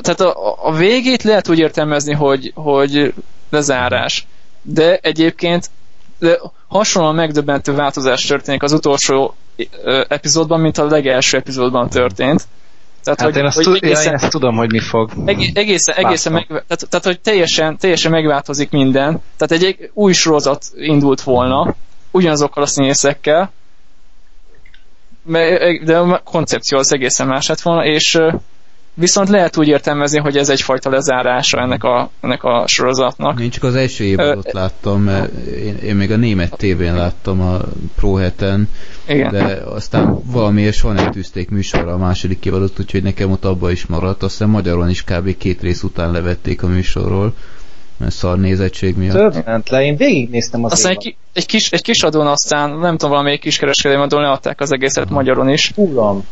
tehát 0.00 0.20
a, 0.20 0.56
a 0.66 0.72
végét 0.72 1.22
lehet 1.22 1.48
úgy 1.48 1.58
értelmezni, 1.58 2.14
hogy, 2.14 2.52
hogy 2.54 3.14
lezárás. 3.50 4.26
De 4.62 4.96
egyébként 4.96 5.70
de 6.18 6.38
hasonlóan 6.68 7.14
megdöbbentő 7.14 7.74
változás 7.74 8.24
történik 8.24 8.62
az 8.62 8.72
utolsó 8.72 9.34
epizódban, 10.08 10.60
mint 10.60 10.78
a 10.78 10.84
legelső 10.84 11.36
epizódban 11.36 11.88
történt. 11.88 12.46
Tehát, 13.02 13.20
hát 13.20 13.28
hogy, 13.28 13.38
én, 13.38 13.44
azt 13.44 13.64
hogy 13.64 13.78
egészen, 13.80 14.06
én 14.06 14.12
ezt 14.12 14.30
tudom, 14.30 14.56
hogy 14.56 14.72
mi 14.72 14.78
fog. 14.78 15.10
Egészen, 15.54 15.96
egészen 15.96 16.32
meg, 16.32 16.46
tehát, 16.46 16.86
tehát, 16.88 17.04
hogy 17.04 17.20
teljesen, 17.20 17.78
teljesen 17.78 18.10
megváltozik 18.10 18.70
minden. 18.70 19.22
Tehát 19.36 19.62
egy, 19.62 19.64
egy 19.64 19.90
új 19.92 20.12
sorozat 20.12 20.64
indult 20.74 21.20
volna, 21.20 21.74
ugyanazokkal 22.10 22.62
a 22.62 22.66
színészekkel, 22.66 23.52
de 25.84 25.98
a 25.98 26.20
koncepció 26.24 26.78
az 26.78 26.92
egészen 26.92 27.26
más 27.26 27.46
lett 27.46 27.60
volna, 27.60 27.84
és 27.84 28.18
Viszont 28.94 29.28
lehet 29.28 29.56
úgy 29.56 29.68
értelmezni, 29.68 30.18
hogy 30.18 30.36
ez 30.36 30.48
egyfajta 30.48 30.90
lezárása 30.90 31.60
ennek 31.60 31.84
a, 31.84 32.10
ennek 32.20 32.44
a 32.44 32.66
sorozatnak. 32.66 33.40
Én 33.40 33.50
csak 33.50 33.62
az 33.62 33.74
első 33.74 34.04
évadot 34.04 34.52
láttam, 34.52 35.02
mert 35.02 35.32
én, 35.46 35.76
én 35.76 35.96
még 35.96 36.10
a 36.10 36.16
német 36.16 36.56
tévén 36.56 36.94
láttam 36.94 37.40
a 37.40 37.58
Pro 37.96 38.14
heten, 38.14 38.68
igen. 39.08 39.30
de 39.32 39.62
aztán 39.64 40.18
valamiért 40.24 40.74
soha 40.74 40.92
nem 40.92 41.10
tűzték 41.10 41.50
műsorra 41.50 41.92
a 41.92 41.98
második 41.98 42.44
évadot, 42.44 42.78
úgyhogy 42.78 43.02
nekem 43.02 43.30
ott 43.30 43.44
abba 43.44 43.70
is 43.70 43.86
maradt. 43.86 44.22
Aztán 44.22 44.48
magyarul 44.48 44.88
is 44.88 45.04
kb. 45.04 45.36
két 45.36 45.62
rész 45.62 45.82
után 45.82 46.10
levették 46.10 46.62
a 46.62 46.66
műsorról 46.66 47.34
mert 48.02 48.14
szar 48.14 48.38
nézettség 48.38 48.96
miatt. 48.96 49.32
Többent 49.32 49.68
le, 49.68 49.84
én 49.84 49.96
végignéztem 49.96 50.64
az 50.64 50.72
Aztán 50.72 50.92
egy, 50.92 51.16
egy, 51.32 51.46
kis, 51.46 51.70
egy 51.70 51.82
kis 51.82 52.02
adón 52.02 52.26
aztán, 52.26 52.70
nem 52.70 52.92
tudom, 52.96 53.10
valamelyik 53.10 53.40
kiskereskedelmi 53.40 54.02
adón 54.02 54.22
leadták 54.22 54.60
az 54.60 54.72
egészet 54.72 55.04
Aha. 55.04 55.14
magyaron 55.14 55.48
is. 55.48 55.72
Uram. 55.74 56.24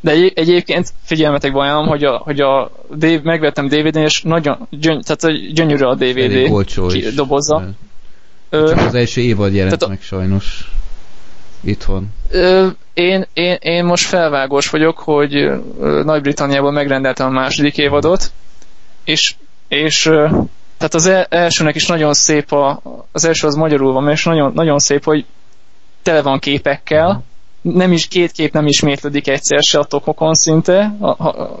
De 0.00 0.10
egy, 0.10 0.32
egyébként 0.34 0.92
figyelmetek 1.02 1.54
ajánlom, 1.54 1.86
hogy 1.86 2.04
a, 2.04 2.16
hogy 2.16 2.40
a 2.40 2.70
Dave, 2.96 3.20
megvettem 3.22 3.68
DVD-n, 3.68 3.98
és 3.98 4.22
nagyon 4.22 4.66
gyöny, 4.70 5.02
tehát 5.02 5.52
gyönyörű 5.52 5.84
a 5.84 5.94
DVD 5.94 6.66
ki, 6.88 7.08
dobozza. 7.14 7.68
Csak 8.50 8.78
az 8.78 8.94
első 8.94 9.20
évad 9.20 9.54
jelent 9.54 9.78
tehát, 9.78 9.94
meg 9.94 10.02
sajnos 10.02 10.72
itthon. 11.60 12.08
Ö, 12.30 12.66
én, 12.94 13.26
én, 13.32 13.56
én 13.60 13.84
most 13.84 14.06
felvágós 14.06 14.70
vagyok, 14.70 14.98
hogy 14.98 15.50
Nagy-Britanniában 16.04 16.72
megrendeltem 16.72 17.26
a 17.26 17.30
második 17.30 17.78
évadot, 17.78 18.32
és, 19.04 19.34
és 19.68 20.10
tehát 20.88 20.94
az 20.94 21.26
elsőnek 21.28 21.74
is 21.74 21.86
nagyon 21.86 22.14
szép, 22.14 22.52
a, 22.52 22.80
az 23.12 23.24
első 23.24 23.46
az 23.46 23.54
magyarul 23.54 23.92
van, 23.92 24.10
és 24.10 24.24
nagyon, 24.24 24.52
nagyon 24.54 24.78
szép, 24.78 25.04
hogy 25.04 25.24
tele 26.02 26.22
van 26.22 26.38
képekkel, 26.38 27.22
nem 27.60 27.92
is 27.92 28.08
két 28.08 28.32
kép 28.32 28.52
nem 28.52 28.66
ismétlődik 28.66 29.28
egyszer 29.28 29.62
se 29.62 29.78
a 29.78 29.84
tokokon 29.84 30.34
szinte, 30.34 30.94
a, 31.00 31.08
a, 31.08 31.58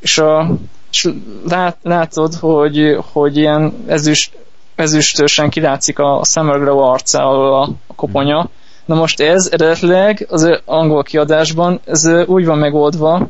és, 0.00 0.18
a, 0.18 0.50
és 0.90 1.08
lát, 1.48 1.76
látod, 1.82 2.34
hogy, 2.34 2.98
hogy 3.12 3.36
ilyen 3.36 3.84
ezüst, 3.86 4.38
ezüstösen 4.74 5.50
kilátszik 5.50 5.98
a, 5.98 6.18
a 6.18 6.24
Summer 6.24 6.68
arca 6.68 7.28
a, 7.28 7.62
a 7.86 7.94
koponya. 7.94 8.48
Na 8.84 8.94
most 8.94 9.20
ez 9.20 9.48
eredetileg 9.52 10.26
az 10.30 10.60
angol 10.64 11.02
kiadásban 11.02 11.80
ez 11.84 12.06
úgy 12.26 12.44
van 12.44 12.58
megoldva, 12.58 13.28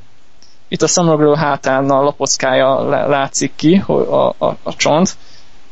itt 0.72 0.82
a 0.82 1.16
Glow 1.16 1.34
hátán 1.34 1.90
a 1.90 2.02
lapockája 2.02 2.88
látszik 3.08 3.52
ki, 3.56 3.82
a, 3.86 3.92
a, 4.38 4.56
a 4.62 4.76
csont, 4.76 5.16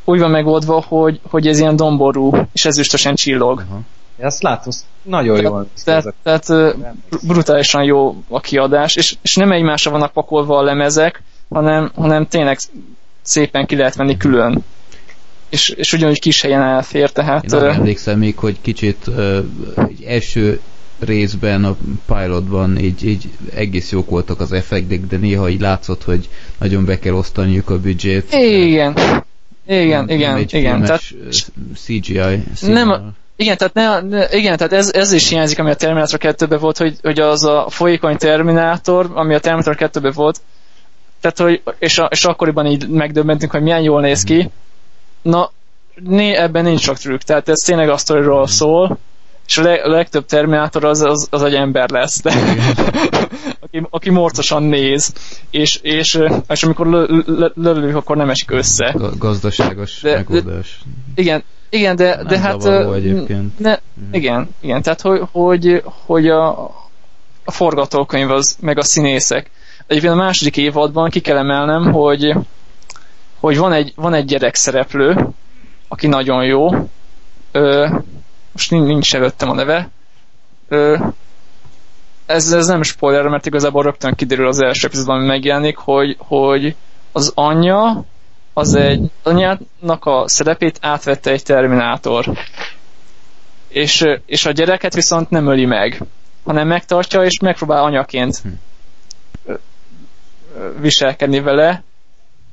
úgy 0.05 0.19
van 0.19 0.31
megoldva, 0.31 0.85
hogy, 0.89 1.21
hogy 1.31 1.47
ez 1.47 1.59
ilyen 1.59 1.77
domború, 1.77 2.33
és 2.53 2.65
ezüstösen 2.65 3.15
csillog. 3.15 3.59
Uh-huh. 3.59 3.79
Ezt 4.19 4.43
látom, 4.43 4.73
nagyon 5.03 5.41
jó. 5.41 5.63
Tehát, 5.85 6.15
tehát, 6.23 6.45
tehát 6.47 6.77
brutálisan 7.23 7.85
jó 7.85 8.23
a 8.29 8.41
kiadás, 8.41 8.95
és, 8.97 9.17
és 9.23 9.35
nem 9.35 9.53
egymásra 9.53 9.91
vannak 9.91 10.13
pakolva 10.13 10.59
a 10.59 10.63
lemezek, 10.63 11.23
hanem, 11.49 11.91
hanem 11.95 12.27
tényleg 12.27 12.59
szépen 13.23 13.67
ki 13.67 13.77
lehet 13.77 13.95
venni 13.95 14.17
külön. 14.17 14.65
És, 15.49 15.69
és 15.69 15.93
ugyanúgy 15.93 16.21
kis 16.21 16.41
helyen 16.41 16.63
elfér, 16.63 17.11
tehát... 17.11 17.45
Én 17.45 17.59
arra 17.59 17.73
emlékszem 17.73 18.19
még, 18.19 18.39
hogy 18.39 18.61
kicsit 18.61 19.07
uh, 19.07 19.39
egy 19.89 20.03
első 20.03 20.61
részben, 21.01 21.65
a 21.65 21.77
pilotban 22.07 22.79
így, 22.79 23.07
így 23.07 23.29
egész 23.55 23.93
jók 23.93 24.11
voltak 24.11 24.41
az 24.41 24.53
effektek, 24.53 25.07
de 25.07 25.17
néha 25.17 25.49
így 25.49 25.61
látszott, 25.61 26.05
hogy 26.05 26.29
nagyon 26.59 26.85
be 26.85 26.99
kell 26.99 27.15
osztaniuk 27.15 27.71
a 27.71 27.81
büdzsét. 27.81 28.33
Igen. 28.33 28.95
Igen, 29.67 30.05
nem, 30.05 30.17
igen, 30.17 30.35
nem 30.35 30.45
igen. 30.51 30.83
Tehát, 30.83 31.03
CGI. 31.75 32.43
Nem, 32.61 33.15
igen, 33.37 33.57
tehát, 33.57 33.75
ne, 33.75 34.01
ne, 34.01 34.27
igen, 34.31 34.57
tehát 34.57 34.73
ez, 34.73 34.93
ez 34.93 35.13
is 35.13 35.29
hiányzik, 35.29 35.59
ami 35.59 35.71
a 35.71 35.75
Terminator 35.75 36.19
2 36.19 36.59
volt, 36.59 36.79
hogy, 36.79 36.99
hogy 37.03 37.21
az 37.21 37.45
a 37.45 37.67
folyékony 37.69 38.17
Terminátor, 38.17 39.11
ami 39.15 39.35
a 39.35 39.39
Terminator 39.39 39.77
2 39.77 40.11
volt, 40.11 40.41
tehát, 41.21 41.39
hogy, 41.39 41.75
és, 41.79 41.99
a, 41.99 42.05
és 42.05 42.25
akkoriban 42.25 42.67
így 42.67 42.89
megdöbbentünk, 42.89 43.51
hogy 43.51 43.63
milyen 43.63 43.83
jól 43.83 44.01
néz 44.01 44.23
ki. 44.23 44.51
Na, 45.23 45.51
né, 45.95 46.35
ebben 46.35 46.65
nincs 46.65 46.81
sok 46.81 46.99
trükk, 46.99 47.21
tehát 47.21 47.49
ez 47.49 47.59
tényleg 47.59 47.89
a 47.89 47.97
sztoriról 47.97 48.47
szól, 48.47 48.99
és 49.51 49.59
a, 49.59 49.63
leg, 49.63 49.85
a 49.85 49.89
legtöbb 49.89 50.27
Terminátor 50.27 50.85
az, 50.85 51.01
az, 51.01 51.27
az 51.31 51.43
egy 51.43 51.55
ember 51.55 51.91
lesz, 51.91 52.23
de, 52.23 52.33
aki, 53.61 53.87
aki 53.91 54.11
morcosan 54.11 54.63
néz, 54.63 55.13
és, 55.51 55.79
és, 55.83 56.19
és 56.49 56.63
amikor 56.63 56.87
lövünk, 57.55 57.97
akkor 57.97 58.17
nem 58.17 58.31
esik 58.31 58.51
össze. 58.51 58.95
Gazdaságos 59.19 60.01
de, 60.03 60.15
megoldás. 60.15 60.81
De, 61.15 61.23
igen, 61.23 61.43
igen, 61.71 61.97
de, 61.97 62.17
nem 62.17 62.27
de 62.27 62.39
hát... 62.39 62.67
egyébként. 62.95 63.59
Ne, 63.59 63.79
mm. 64.01 64.13
igen, 64.13 64.49
igen, 64.61 64.83
tehát 64.83 65.01
hogy, 65.01 65.23
hogy, 65.33 65.83
hogy 66.07 66.29
a, 66.29 66.65
a 67.45 67.51
forgatókönyv 67.51 68.31
az, 68.31 68.57
meg 68.61 68.79
a 68.79 68.83
színészek. 68.83 69.51
Egyébként 69.87 70.13
a 70.13 70.17
második 70.17 70.57
évadban 70.57 71.11
ki 71.11 71.21
kell 71.21 71.37
emelnem, 71.37 71.93
hogy, 71.93 72.35
hogy 73.41 73.59
van 73.59 73.73
egy, 73.73 73.93
van 73.97 74.15
egy 74.15 74.25
gyerek 74.25 74.55
szereplő, 74.55 75.29
aki 75.89 76.07
nagyon 76.07 76.45
jó. 76.45 76.69
Ö, 77.53 77.89
most 78.53 78.71
nincs, 78.71 79.15
előttem 79.15 79.51
a 79.51 79.55
neve. 79.55 79.89
Ö, 80.69 80.99
ez, 82.27 82.53
ez 82.53 82.67
nem 82.67 82.83
spoiler, 82.83 83.27
mert 83.27 83.47
igazából 83.47 83.83
rögtön 83.83 84.15
kiderül 84.15 84.47
az 84.47 84.61
első 84.61 84.87
epizódban, 84.87 85.17
ami 85.17 85.27
megjelenik, 85.27 85.77
hogy, 85.77 86.17
hogy 86.19 86.75
az 87.13 87.33
anyja 87.35 88.05
az 88.53 88.75
egy 88.75 89.11
anyának 89.23 90.05
a 90.05 90.29
szerepét 90.29 90.79
átvette 90.81 91.31
egy 91.31 91.43
terminátor. 91.43 92.27
És, 93.69 94.05
és 94.27 94.47
a 94.47 94.51
gyereket 94.51 94.95
viszont 94.95 95.31
nem 95.31 95.47
öli 95.47 95.65
meg, 95.65 96.03
hanem 96.45 96.67
megtartja 96.67 97.25
és 97.25 97.41
megpróbál 97.41 97.83
anyaként 97.85 98.43
hm. 99.45 99.53
viselkedni 100.81 101.41
vele. 101.41 101.83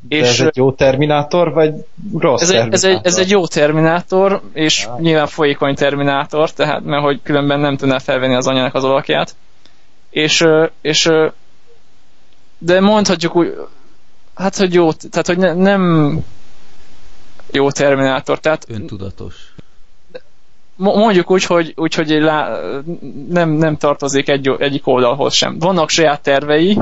De 0.01 0.15
és 0.15 0.39
ez 0.39 0.45
egy 0.45 0.55
jó 0.55 0.71
terminátor, 0.71 1.53
vagy 1.53 1.73
rossz 2.17 2.41
ez 2.41 2.47
terminátor? 2.47 2.73
Ez 2.73 2.83
egy, 2.83 2.99
ez 3.03 3.17
egy 3.17 3.29
jó 3.29 3.47
terminátor, 3.47 4.41
és 4.53 4.85
ah. 4.85 4.99
nyilván 4.99 5.27
folyékony 5.27 5.75
terminátor, 5.75 6.51
tehát 6.51 6.83
mert 6.83 7.03
hogy 7.03 7.19
különben 7.23 7.59
nem 7.59 7.77
tudná 7.77 7.97
felvenni 7.97 8.35
az 8.35 8.47
anyának 8.47 8.73
az 8.75 8.83
alakját. 8.83 9.35
És, 10.09 10.45
és 10.81 11.09
de 12.57 12.81
mondhatjuk 12.81 13.35
úgy, 13.35 13.53
hát 14.35 14.57
hogy 14.57 14.73
jó, 14.73 14.91
tehát 14.91 15.27
hogy 15.27 15.37
ne, 15.37 15.53
nem 15.53 16.23
jó 17.51 17.71
Terminátor, 17.71 18.39
tehát 18.39 18.65
öntudatos. 18.69 19.53
Mondjuk 20.75 21.31
úgy, 21.31 21.43
hogy, 21.43 21.73
úgy, 21.75 21.93
hogy 21.93 22.09
lá, 22.09 22.59
nem, 23.29 23.49
nem 23.49 23.77
tartozik 23.77 24.29
egy, 24.29 24.55
egyik 24.59 24.87
oldalhoz 24.87 25.33
sem. 25.33 25.59
Vannak 25.59 25.89
saját 25.89 26.21
tervei, 26.21 26.77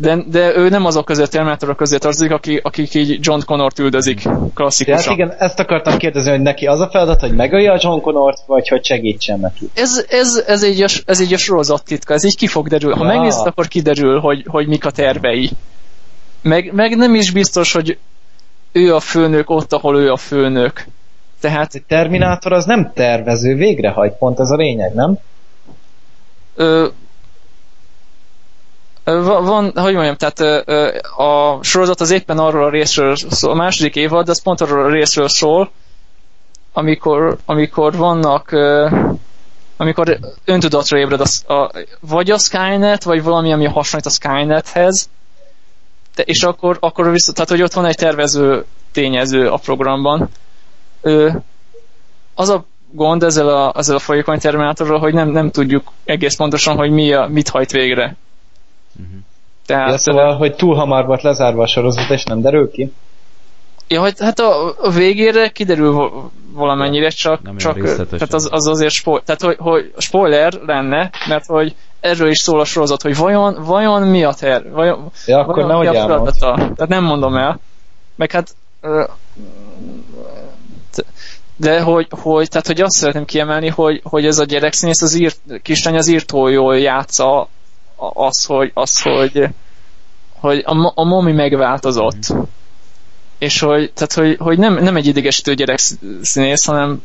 de, 0.00 0.24
de 0.30 0.56
ő 0.56 0.68
nem 0.68 0.84
azok 0.84 1.04
között, 1.04 1.30
Terminátorok 1.30 1.76
közé 1.76 1.96
tartozik, 1.96 2.30
akik, 2.30 2.64
akik 2.64 2.94
így 2.94 3.18
John 3.20 3.40
Connort 3.46 3.78
üldözik 3.78 4.28
klasszikusan. 4.54 5.02
Hát 5.02 5.12
igen, 5.12 5.34
ezt 5.38 5.58
akartam 5.58 5.98
kérdezni, 5.98 6.30
hogy 6.30 6.40
neki 6.40 6.66
az 6.66 6.80
a 6.80 6.88
feladat, 6.90 7.20
hogy 7.20 7.34
megölje 7.34 7.72
a 7.72 7.78
John 7.80 8.00
Connort, 8.00 8.38
vagy 8.46 8.68
hogy 8.68 8.84
segítsen 8.84 9.40
neki. 9.40 9.70
Ez, 9.74 10.04
ez, 10.08 10.44
ez, 10.46 10.64
így, 10.64 10.82
a, 10.82 10.88
ez 11.06 11.20
így 11.20 11.32
a 11.32 11.36
sorozat 11.36 11.84
titka, 11.84 12.14
ez 12.14 12.24
így 12.24 12.36
ki 12.36 12.46
fog 12.46 12.68
derülni. 12.68 12.98
Ha 12.98 13.04
ja. 13.04 13.12
megnézed, 13.12 13.46
akkor 13.46 13.68
kiderül, 13.68 14.20
hogy, 14.20 14.44
hogy 14.46 14.66
mik 14.66 14.84
a 14.84 14.90
tervei. 14.90 15.50
Meg, 16.42 16.72
meg 16.72 16.96
nem 16.96 17.14
is 17.14 17.30
biztos, 17.30 17.72
hogy 17.72 17.98
ő 18.72 18.94
a 18.94 19.00
főnök 19.00 19.50
ott, 19.50 19.72
ahol 19.72 19.96
ő 19.96 20.10
a 20.10 20.16
főnök. 20.16 20.86
Tehát... 21.40 21.74
Egy 21.74 21.82
Terminátor 21.82 22.52
az 22.52 22.64
nem 22.64 22.92
tervező, 22.94 23.54
végrehajt, 23.54 24.12
pont 24.12 24.40
ez 24.40 24.50
a 24.50 24.56
lényeg, 24.56 24.94
nem? 24.94 25.18
Ö, 26.54 26.86
van, 29.04 29.72
hogy 29.74 29.94
mondjam, 29.94 30.16
tehát 30.16 30.66
a 31.16 31.58
sorozat 31.62 32.00
az 32.00 32.10
éppen 32.10 32.38
arról 32.38 32.64
a 32.64 32.70
részről 32.70 33.16
szól, 33.16 33.50
a 33.50 33.54
második 33.54 33.96
évad, 33.96 34.28
az 34.28 34.42
pont 34.42 34.60
arról 34.60 34.84
a 34.84 34.90
részről 34.90 35.28
szól, 35.28 35.70
amikor, 36.72 37.38
amikor 37.44 37.96
vannak 37.96 38.52
amikor 39.80 40.18
öntudatra 40.44 40.98
ébred 40.98 41.20
a, 41.20 41.52
a, 41.52 41.70
vagy 42.00 42.30
a 42.30 42.38
Skynet, 42.38 43.02
vagy 43.02 43.22
valami, 43.22 43.52
ami 43.52 43.64
hasonlít 43.64 44.06
a 44.06 44.10
Skynethez, 44.10 45.08
te, 46.14 46.22
és 46.22 46.42
akkor, 46.42 46.76
akkor 46.80 47.10
viszont, 47.10 47.36
tehát 47.36 47.50
hogy 47.50 47.62
ott 47.62 47.72
van 47.72 47.84
egy 47.84 47.96
tervező 47.96 48.64
tényező 48.92 49.48
a 49.48 49.56
programban. 49.56 50.28
Az 52.34 52.48
a 52.48 52.64
gond 52.90 53.22
ezzel 53.22 53.48
a, 53.48 53.72
ezzel 53.76 53.96
a 53.96 53.98
folyékony 53.98 54.38
terminátorral, 54.38 54.98
hogy 54.98 55.14
nem, 55.14 55.28
nem 55.28 55.50
tudjuk 55.50 55.92
egész 56.04 56.36
pontosan, 56.36 56.76
hogy 56.76 56.90
mi 56.90 57.12
a, 57.12 57.26
mit 57.26 57.48
hajt 57.48 57.70
végre. 57.70 58.16
Uh-huh. 59.00 59.20
Tehát, 59.66 59.90
ja, 59.90 59.98
szóval, 59.98 60.36
hogy 60.36 60.54
túl 60.54 60.74
hamar 60.74 61.06
volt 61.06 61.22
lezárva 61.22 61.62
a 61.62 61.66
sorozat, 61.66 62.10
és 62.10 62.24
nem 62.24 62.40
derül 62.40 62.70
ki? 62.70 62.92
Ja, 63.88 64.00
hogy 64.00 64.14
hát 64.18 64.38
a, 64.38 64.74
a 64.78 64.90
végére 64.90 65.48
kiderül 65.48 66.10
valamennyire, 66.52 67.08
csak, 67.08 67.42
nem 67.42 67.56
csak 67.56 67.82
tehát 67.94 68.34
az, 68.34 68.48
az 68.52 68.66
azért 68.66 68.92
spoiler, 68.92 69.22
tehát 69.24 69.42
hogy, 69.42 69.56
hogy 69.58 69.92
spoiler 69.98 70.52
lenne, 70.52 71.10
mert 71.28 71.46
hogy 71.46 71.74
erről 72.00 72.30
is 72.30 72.38
szól 72.38 72.60
a 72.60 72.64
sorozat, 72.64 73.02
hogy 73.02 73.16
vajon, 73.16 73.62
vajon 73.64 74.02
mi 74.02 74.24
a 74.24 74.32
ter, 74.32 74.70
vajon, 74.70 75.10
ja, 75.26 75.38
akkor 75.38 75.64
vajon 75.64 75.78
mi 75.78 75.86
a 75.86 75.92
feladata. 75.92 76.54
Tehát 76.54 76.88
nem 76.88 77.04
mondom 77.04 77.36
el. 77.36 77.60
Meg 78.16 78.30
hát 78.30 78.54
de 81.56 81.80
hogy, 81.80 82.06
hogy, 82.10 82.48
tehát, 82.48 82.66
hogy 82.66 82.80
azt 82.80 82.96
szeretném 82.96 83.24
kiemelni, 83.24 83.68
hogy, 83.68 84.00
hogy 84.04 84.26
ez 84.26 84.38
a 84.38 84.44
gyerekszínész, 84.44 85.02
az 85.02 85.14
írt, 85.14 85.38
kislány 85.62 85.96
az 85.96 86.08
írtó 86.08 86.48
jól 86.48 86.78
játsza 86.78 87.48
az, 88.14 88.44
hogy, 88.44 88.70
az, 88.74 89.02
hogy, 89.02 89.48
hogy 90.38 90.62
a, 90.66 90.92
a 90.94 91.04
momi 91.04 91.32
megváltozott. 91.32 92.32
Mm. 92.34 92.40
És 93.38 93.60
hogy, 93.60 93.92
tehát, 93.92 94.12
hogy, 94.12 94.36
hogy 94.38 94.58
nem, 94.58 94.82
nem 94.82 94.96
egy 94.96 95.06
idegesítő 95.06 95.54
gyerek 95.54 95.78
színész, 96.22 96.64
hanem 96.64 97.02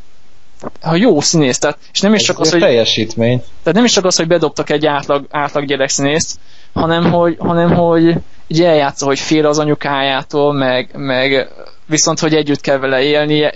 ha 0.82 0.96
jó 0.96 1.22
színész, 1.22 1.58
tehát, 1.58 1.78
és 1.94 2.00
nem 2.00 2.14
is 2.14 2.24
csak 2.24 2.40
az, 2.40 2.52
hogy... 2.52 2.60
teljesítmény. 2.60 3.38
Tehát 3.38 3.74
nem 3.74 3.86
is 3.86 3.92
csak 3.92 4.06
az, 4.06 4.16
hogy 4.16 4.28
bedobtak 4.28 4.70
egy 4.70 4.86
átlag, 4.86 5.26
átlag 5.30 5.66
gyerekszínészt, 5.66 6.40
hanem 6.74 7.12
hogy, 7.12 7.36
hanem 7.40 7.74
hogy 7.74 8.16
így 8.48 8.62
eljátsza, 8.62 9.06
hogy 9.06 9.20
fél 9.20 9.46
az 9.46 9.60
anyukájától, 9.60 10.54
meg, 10.54 10.90
meg 10.94 11.50
viszont, 11.86 12.20
hogy 12.20 12.34
együtt 12.34 12.62
kell 12.62 12.78
vele 12.78 13.02
élni, 13.02 13.52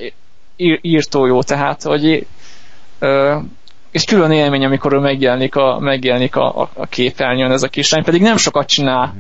ír, 0.56 0.80
írtó 0.82 1.26
jó, 1.26 1.44
tehát, 1.44 1.84
hogy 1.84 2.26
ö, 3.00 3.36
és 3.92 4.04
külön 4.04 4.32
élmény, 4.32 4.66
amikor 4.66 4.94
ő 4.94 4.98
megjelenik 4.98 5.56
a, 5.56 5.80
megjelenik 5.80 6.36
a, 6.36 6.62
a, 6.62 6.70
a 6.74 6.86
képernyőn 6.86 7.52
ez 7.52 7.64
a 7.64 7.68
kislány, 7.68 8.04
pedig 8.04 8.22
nem 8.22 8.38
sokat 8.38 8.68
csinál. 8.68 9.16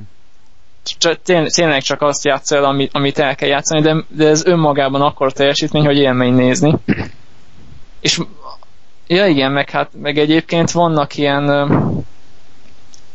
Csak, 0.98 1.22
tényleg 1.22 1.82
csak 1.82 2.02
azt 2.02 2.26
játsz 2.26 2.52
el, 2.52 2.64
amit, 2.64 2.90
amit 2.94 3.20
el 3.20 3.36
kell 3.36 3.50
játszani, 3.50 3.82
de, 3.82 4.04
de 4.08 4.28
ez 4.28 4.46
önmagában 4.46 5.02
akkor 5.02 5.32
teljesítmény, 5.32 5.86
hogy 5.86 5.98
élmény 5.98 6.34
nézni. 6.34 6.74
És 8.00 8.20
ja 9.08 9.26
igen, 9.26 9.52
meg 9.52 9.70
hát 9.70 9.90
meg 10.02 10.18
egyébként 10.18 10.72
vannak 10.72 11.18
ilyen 11.18 11.50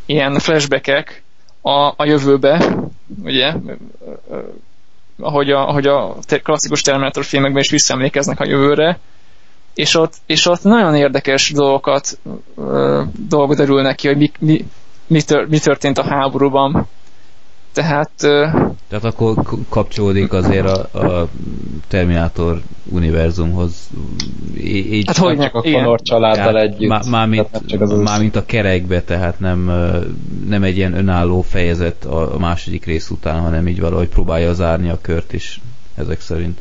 ilyen 0.06 0.38
flashbackek 0.38 1.22
a, 1.62 1.92
a 1.96 2.04
jövőbe, 2.04 2.74
ugye, 3.22 3.54
ahogy 5.18 5.50
a, 5.50 5.68
ahogy 5.68 5.86
a 5.86 6.16
klasszikus 6.42 6.80
Terminator 6.80 7.24
filmekben 7.24 7.62
is 7.62 7.70
visszaemlékeznek 7.70 8.40
a 8.40 8.46
jövőre, 8.46 8.98
és 9.74 9.94
ott, 9.94 10.14
és 10.26 10.46
ott 10.46 10.62
nagyon 10.62 10.94
érdekes 10.94 11.50
dolgokat, 11.50 12.18
dolgok 13.28 13.54
derülnek 13.54 13.96
ki, 13.96 14.06
hogy 14.06 14.16
mi, 14.16 14.30
mi, 14.38 14.66
mi, 15.06 15.22
tör, 15.22 15.46
mi 15.48 15.58
történt 15.58 15.98
a 15.98 16.04
háborúban. 16.04 16.86
Tehát... 17.72 18.10
Tehát 18.88 19.04
akkor 19.04 19.34
kapcsolódik 19.68 20.32
azért 20.32 20.66
a, 20.66 20.98
a 20.98 21.28
Terminátor 21.88 22.62
univerzumhoz. 22.84 23.90
Így 24.64 25.06
hát 25.06 25.16
hogy 25.16 25.38
csak 25.38 25.54
a 25.54 25.60
Connor 25.60 26.00
családdal 26.02 26.60
együtt. 26.60 26.88
Má, 26.88 27.00
mármint, 27.10 27.48
mármint 28.02 28.36
a 28.36 28.44
kerekbe, 28.44 29.02
tehát 29.02 29.40
nem, 29.40 29.64
nem 30.48 30.62
egy 30.62 30.76
ilyen 30.76 30.96
önálló 30.96 31.40
fejezet 31.42 32.04
a 32.04 32.36
második 32.38 32.84
rész 32.84 33.10
után, 33.10 33.40
hanem 33.40 33.68
így 33.68 33.80
valahogy 33.80 34.08
próbálja 34.08 34.54
zárni 34.54 34.88
a 34.88 34.98
kört 35.00 35.32
is 35.32 35.60
ezek 35.94 36.20
szerint. 36.20 36.60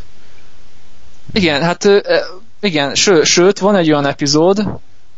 Igen, 1.33 1.61
hát 1.61 1.87
igen, 2.63 2.95
ső, 2.95 3.23
sőt, 3.23 3.59
van 3.59 3.75
egy 3.75 3.91
olyan 3.91 4.05
epizód, 4.05 4.63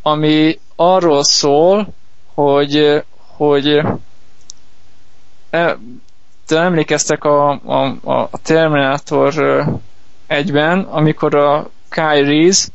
ami 0.02 0.60
arról 0.76 1.24
szól, 1.24 1.88
hogy, 2.34 3.04
hogy 3.36 3.82
te 6.46 6.60
emlékeztek 6.60 7.24
a, 7.24 7.50
a, 7.52 7.98
a 8.04 8.30
Terminator 8.44 9.66
egyben, 10.28 10.80
amikor 10.80 11.36
a 11.36 11.70
Kyries 11.90 12.68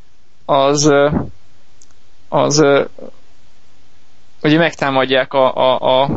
az 0.45 0.93
az 2.29 2.65
ugye 4.43 4.59
megtámadják 4.59 5.33
a, 5.33 5.55
a, 5.55 6.03
a, 6.03 6.11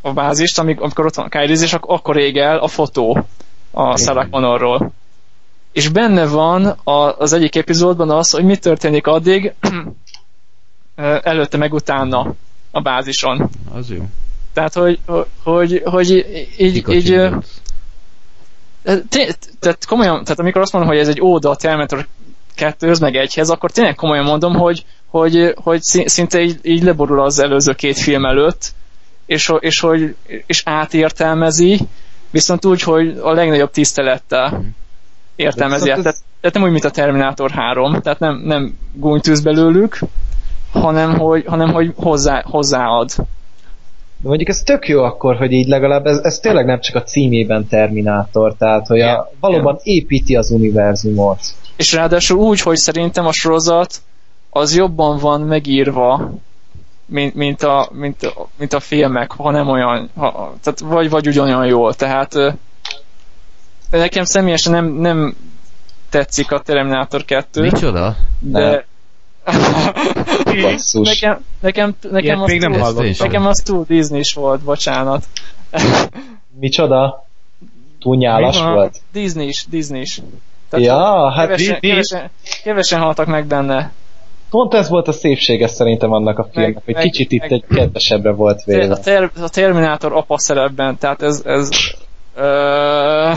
a 0.00 0.12
bázist, 0.12 0.58
amikor 0.58 1.06
ott 1.06 1.14
van 1.14 1.26
a 1.26 1.28
Kyries, 1.28 1.62
és 1.62 1.72
akkor 1.74 2.16
ég 2.16 2.36
el 2.36 2.58
a 2.58 2.68
fotó 2.68 3.24
a 3.70 3.96
Sarah 3.96 4.30
Connorról. 4.30 4.92
És 5.72 5.88
benne 5.88 6.26
van 6.26 6.66
a, 6.66 7.18
az 7.18 7.32
egyik 7.32 7.56
epizódban 7.56 8.10
az, 8.10 8.30
hogy 8.30 8.44
mi 8.44 8.56
történik 8.56 9.06
addig 9.06 9.54
előtte 11.22 11.56
meg 11.56 11.72
utána 11.72 12.34
a 12.70 12.80
bázison. 12.80 13.50
Az 13.72 13.90
jó. 13.90 14.08
Tehát, 14.52 14.74
hogy, 14.74 14.98
hogy, 15.42 15.82
hogy 15.84 16.10
így, 16.56 16.88
így 16.88 17.06
tehát 19.58 19.86
komolyan, 19.86 20.22
tehát 20.22 20.38
amikor 20.38 20.60
azt 20.60 20.72
mondom, 20.72 20.90
hogy 20.90 21.00
ez 21.00 21.08
egy 21.08 21.20
óda 21.20 21.50
a 21.50 21.56
Terminator 21.56 22.06
2 22.54 22.94
meg 23.00 23.16
egyhez, 23.16 23.50
akkor 23.50 23.70
tényleg 23.70 23.94
komolyan 23.94 24.24
mondom, 24.24 24.54
hogy, 24.54 24.84
hogy, 25.06 25.54
hogy 25.56 25.82
szinte 25.82 26.40
így, 26.40 26.58
így 26.62 26.82
leborul 26.82 27.20
az 27.20 27.38
előző 27.38 27.72
két 27.72 27.98
film 27.98 28.24
előtt, 28.24 28.72
és, 29.26 29.52
és, 29.58 29.80
hogy, 29.80 30.14
és 30.46 30.62
átértelmezi, 30.64 31.80
viszont 32.30 32.64
úgy, 32.64 32.82
hogy 32.82 33.18
a 33.22 33.32
legnagyobb 33.32 33.70
tisztelettel 33.70 34.64
értelmezi. 35.40 35.86
Tehát, 35.86 36.02
tehát 36.40 36.52
nem 36.52 36.62
úgy, 36.62 36.70
mint 36.70 36.84
a 36.84 36.90
Terminator 36.90 37.50
3, 37.50 38.00
tehát 38.00 38.18
nem, 38.18 38.42
nem 38.44 38.78
gúnytűz 38.92 39.42
belőlük, 39.42 39.98
hanem 40.72 41.18
hogy, 41.18 41.44
hanem, 41.46 41.72
hogy 41.72 41.92
hozzá, 41.96 42.42
hozzáad. 42.46 43.10
De 44.22 44.28
mondjuk 44.28 44.48
ez 44.48 44.62
tök 44.62 44.88
jó 44.88 45.02
akkor, 45.02 45.36
hogy 45.36 45.52
így 45.52 45.68
legalább 45.68 46.06
ez, 46.06 46.18
ez 46.18 46.38
tényleg 46.38 46.64
nem 46.64 46.80
csak 46.80 46.94
a 46.94 47.02
címében 47.02 47.66
Terminátor, 47.66 48.54
tehát 48.58 48.86
hogy 48.86 49.00
a, 49.00 49.30
valóban 49.40 49.78
építi 49.82 50.36
az 50.36 50.50
univerzumot. 50.50 51.40
És 51.76 51.92
ráadásul 51.92 52.38
úgy, 52.38 52.60
hogy 52.60 52.76
szerintem 52.76 53.26
a 53.26 53.32
sorozat 53.32 53.94
az 54.50 54.76
jobban 54.76 55.18
van 55.18 55.40
megírva, 55.40 56.30
mint, 57.06 57.34
mint, 57.34 57.62
a, 57.62 57.88
mint, 57.92 58.22
a, 58.22 58.48
mint 58.58 58.72
a 58.72 58.80
filmek, 58.80 59.32
ha 59.32 59.50
nem 59.50 59.68
olyan, 59.68 60.10
ha, 60.16 60.54
tehát 60.62 60.80
vagy, 60.80 61.10
vagy 61.10 61.26
ugyanolyan 61.26 61.66
jól, 61.66 61.94
tehát 61.94 62.34
nekem 63.98 64.24
személyesen 64.24 64.72
nem, 64.72 64.86
nem 64.86 65.36
tetszik 66.08 66.52
a 66.52 66.60
Terminator 66.60 67.24
2. 67.24 67.60
Micsoda? 67.60 68.16
De, 68.38 68.84
nekem, 70.92 71.40
nekem, 71.60 71.94
nekem, 72.10 72.40
az 72.40 72.48
még 72.48 72.60
túl, 72.60 72.70
nem 72.70 73.12
nekem 73.18 73.46
az 73.46 73.58
túl 73.58 73.84
Disney 73.88 74.18
is 74.18 74.34
volt, 74.34 74.60
bocsánat. 74.60 75.24
Micsoda? 76.60 77.26
Túl 78.00 78.16
nyálas 78.16 78.62
volt? 78.62 78.96
Disney 79.12 79.46
is, 79.46 79.66
Disney 79.68 80.00
is. 80.00 80.20
Tehát 80.68 80.86
ja, 80.86 81.30
hát 81.30 81.46
kevesen, 81.46 81.78
Disney 81.80 81.90
kevesen, 81.90 82.30
kevesen 82.62 83.00
haltak 83.00 83.26
meg 83.26 83.46
benne. 83.46 83.92
Pont 84.50 84.74
ez 84.74 84.88
volt 84.88 85.08
a 85.08 85.12
szépsége 85.12 85.66
szerintem 85.66 86.12
annak 86.12 86.38
a 86.38 86.48
filmnek, 86.52 86.74
meg, 86.74 86.84
hogy 86.84 86.94
meg, 86.94 87.02
kicsit 87.02 87.30
meg, 87.30 87.50
itt 87.50 87.56
egy 87.56 87.76
kedvesebbre 87.76 88.30
volt 88.30 88.62
véve. 88.64 88.92
A, 88.92 88.98
ter, 88.98 89.30
a 89.42 89.48
Terminátor 89.48 90.12
apa 90.12 90.38
szerepben, 90.38 90.98
tehát 90.98 91.22
ez, 91.22 91.42
ez 91.44 91.68
ö, 92.34 93.32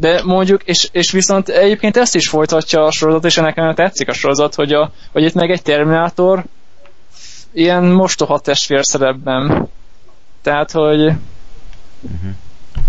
de 0.00 0.22
mondjuk, 0.24 0.62
és, 0.62 0.88
és 0.92 1.10
viszont 1.10 1.48
egyébként 1.48 1.96
ezt 1.96 2.14
is 2.14 2.28
folytatja 2.28 2.84
a 2.84 2.90
sorozat, 2.90 3.24
és 3.24 3.36
ennek 3.36 3.54
nagyon 3.54 3.74
tetszik 3.74 4.08
a 4.08 4.12
sorozat, 4.12 4.54
hogy, 4.54 4.72
a, 4.72 4.90
hogy 5.12 5.22
itt 5.22 5.34
meg 5.34 5.50
egy 5.50 5.62
Terminátor 5.62 6.44
ilyen 7.52 7.84
mostoha 7.84 8.38
testvér 8.38 8.84
szerepben. 8.84 9.68
Tehát, 10.42 10.70
hogy 10.70 11.00
uh-huh. 11.00 12.30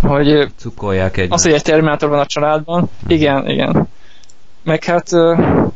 hogy 0.01 0.51
Cukolják 0.57 1.17
egymást. 1.17 1.33
Az, 1.33 1.43
hogy 1.43 1.53
egy 1.53 1.61
Terminátor 1.61 2.09
van 2.09 2.19
a 2.19 2.25
családban, 2.25 2.81
uh-huh. 2.83 3.11
igen, 3.11 3.47
igen. 3.47 3.87
Meg 4.63 4.83
hát 4.83 5.11
uh, 5.11 5.67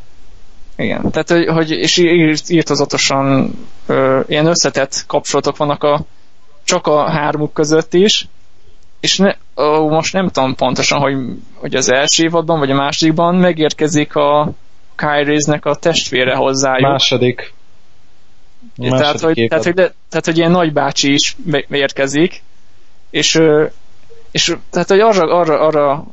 igen, 0.75 1.11
tehát, 1.11 1.29
hogy, 1.29 1.47
hogy 1.47 1.71
és 1.71 1.97
írtozatosan 2.47 3.53
uh, 3.87 4.19
ilyen 4.27 4.45
összetett 4.45 5.03
kapcsolatok 5.07 5.57
vannak 5.57 5.83
a 5.83 6.05
csak 6.63 6.87
a 6.87 7.09
hármuk 7.09 7.53
között 7.53 7.93
is, 7.93 8.27
és 9.05 9.17
ne, 9.17 9.35
ó, 9.55 9.89
most 9.89 10.13
nem 10.13 10.29
tudom 10.29 10.55
pontosan, 10.55 10.99
hogy, 10.99 11.15
hogy 11.53 11.75
az 11.75 11.91
első 11.91 12.23
évadban, 12.23 12.59
vagy 12.59 12.71
a 12.71 12.75
másodikban 12.75 13.35
megérkezik 13.35 14.15
a 14.15 14.51
Kyrie-nek 14.95 15.65
a 15.65 15.75
testvére 15.75 16.35
hozzájuk. 16.35 16.89
Második. 16.89 17.53
második 18.75 18.99
tehát, 18.99 19.19
hogy, 19.19 19.45
tehát, 19.49 19.63
hogy, 19.63 19.73
de, 19.73 19.93
tehát, 20.09 20.25
hogy 20.25 20.37
ilyen 20.37 20.51
nagybácsi 20.51 21.13
is 21.13 21.35
érkezik, 21.69 22.43
és, 23.09 23.41
és 24.31 24.55
tehát, 24.69 24.87
hogy 24.87 24.99
arra, 24.99 25.37
arra, 25.37 25.59
arra 25.59 26.05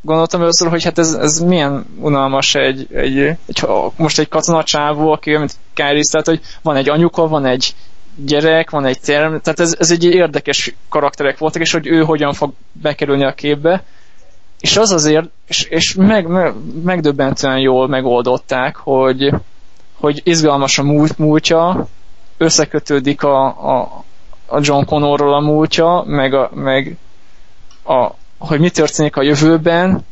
gondoltam 0.00 0.40
először, 0.40 0.68
hogy 0.68 0.84
hát 0.84 0.98
ez, 0.98 1.14
ez 1.14 1.38
milyen 1.38 1.86
unalmas 2.00 2.54
egy, 2.54 2.86
egy, 2.92 3.18
egy 3.18 3.66
most 3.96 4.18
egy 4.18 4.28
katonacsávó, 4.28 5.12
aki 5.12 5.36
mint 5.36 5.56
Kyrie, 5.74 6.02
tehát, 6.10 6.26
hogy 6.26 6.40
van 6.62 6.76
egy 6.76 6.88
anyuka, 6.88 7.28
van 7.28 7.44
egy 7.44 7.74
gyerek, 8.16 8.70
van 8.70 8.84
egy 8.84 9.00
term, 9.00 9.36
tehát 9.36 9.60
ez, 9.60 9.76
ez 9.78 9.90
egy 9.90 10.04
érdekes 10.04 10.74
karakterek 10.88 11.38
voltak, 11.38 11.62
és 11.62 11.72
hogy 11.72 11.86
ő 11.86 12.02
hogyan 12.02 12.32
fog 12.32 12.52
bekerülni 12.72 13.24
a 13.24 13.34
képbe. 13.34 13.82
És 14.60 14.76
az 14.76 14.92
azért, 14.92 15.28
és, 15.46 15.64
és 15.64 15.94
meg, 15.94 16.26
meg, 16.26 16.54
megdöbbentően 16.84 17.58
jól 17.58 17.88
megoldották, 17.88 18.76
hogy, 18.76 19.34
hogy 20.00 20.20
izgalmas 20.24 20.78
a 20.78 20.82
múlt, 20.82 21.18
múltja, 21.18 21.86
összekötődik 22.36 23.22
a, 23.22 23.44
a, 23.46 24.04
a 24.46 24.58
John 24.62 24.84
Connorról 24.84 25.34
a 25.34 25.40
múltja, 25.40 26.02
meg, 26.06 26.34
a, 26.34 26.50
meg 26.54 26.96
a, 27.84 28.10
hogy 28.38 28.60
mi 28.60 28.70
történik 28.70 29.16
a 29.16 29.22
jövőben, 29.22 30.04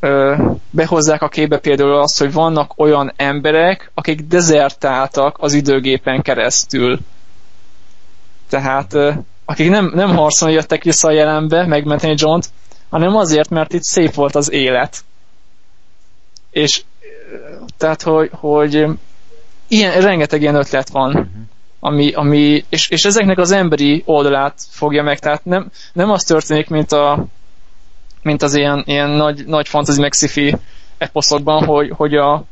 ö, 0.00 0.34
behozzák 0.70 1.22
a 1.22 1.28
képbe 1.28 1.58
például 1.58 1.94
azt, 1.94 2.18
hogy 2.18 2.32
vannak 2.32 2.72
olyan 2.76 3.12
emberek, 3.16 3.90
akik 3.94 4.20
dezertáltak 4.20 5.36
az 5.40 5.52
időgépen 5.52 6.22
keresztül. 6.22 6.98
Tehát 8.48 8.94
ö, 8.94 9.12
akik 9.44 9.70
nem, 9.70 9.92
nem 9.94 10.16
harcolni 10.16 10.54
jöttek 10.54 10.82
vissza 10.82 11.08
a 11.08 11.12
jelenbe 11.12 11.66
megmenteni 11.66 12.14
John-t, 12.16 12.48
hanem 12.90 13.16
azért, 13.16 13.50
mert 13.50 13.72
itt 13.72 13.82
szép 13.82 14.14
volt 14.14 14.34
az 14.34 14.52
élet. 14.52 15.04
És 16.50 16.82
tehát, 17.76 18.02
hogy, 18.02 18.30
hogy 18.32 18.86
ilyen, 19.68 20.00
rengeteg 20.00 20.40
ilyen 20.40 20.54
ötlet 20.54 20.88
van, 20.88 21.08
uh-huh. 21.08 21.28
ami, 21.80 22.12
ami 22.12 22.64
és, 22.68 22.88
és 22.88 23.04
ezeknek 23.04 23.38
az 23.38 23.50
emberi 23.50 24.02
oldalát 24.06 24.54
fogja 24.70 25.02
meg, 25.02 25.18
tehát 25.18 25.44
nem, 25.44 25.70
nem 25.92 26.10
az 26.10 26.22
történik, 26.22 26.68
mint 26.68 26.92
a 26.92 27.26
mint 28.26 28.42
az 28.42 28.54
ilyen, 28.54 28.82
ilyen 28.86 29.10
nagy, 29.10 29.44
nagy 29.46 29.68
fantasy 29.68 30.00
meg 30.00 30.12
sci 30.12 30.56
eposzokban, 30.98 31.64
hogy, 31.64 31.92
hogy, 31.96 32.14
a, 32.14 32.44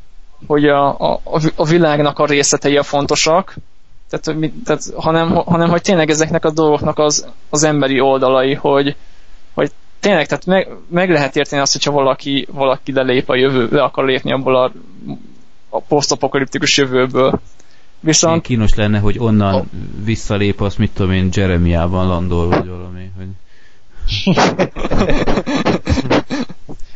hogy 0.47 0.65
a, 0.65 1.11
a, 1.13 1.21
a 1.55 1.65
világnak 1.65 2.19
a 2.19 2.25
részletei 2.25 2.77
a 2.77 2.83
fontosak, 2.83 3.55
tehát, 4.09 4.39
tehát, 4.65 4.83
hanem, 4.95 5.35
hanem 5.35 5.69
hogy 5.69 5.81
tényleg 5.81 6.09
ezeknek 6.09 6.45
a 6.45 6.51
dolgoknak 6.51 6.99
az, 6.99 7.27
az 7.49 7.63
emberi 7.63 7.99
oldalai, 7.99 8.53
hogy, 8.53 8.95
hogy 9.53 9.71
tényleg, 9.99 10.27
tehát 10.27 10.45
meg, 10.45 10.69
meg 10.87 11.09
lehet 11.09 11.35
érteni 11.35 11.61
azt, 11.61 11.73
hogyha 11.73 11.91
valaki, 11.91 12.47
valaki 12.51 12.91
lelép 12.91 13.29
a 13.29 13.35
jövő, 13.35 13.67
le 13.71 13.83
akar 13.83 14.05
lépni 14.05 14.31
abból 14.31 14.55
a, 14.55 14.71
a 15.69 15.81
posztapokaliptikus 15.81 16.77
jövőből. 16.77 17.39
Viszont... 17.99 18.35
Én 18.35 18.41
kínos 18.41 18.75
lenne, 18.75 18.99
hogy 18.99 19.19
onnan 19.19 19.53
a... 19.53 19.63
visszalép, 20.03 20.61
azt 20.61 20.77
mit 20.77 20.91
tudom 20.91 21.11
én, 21.11 21.29
Jeremiában 21.33 22.07
landol, 22.07 22.47
vagy 22.47 22.67
valami, 22.67 23.11
hogy... 23.17 23.27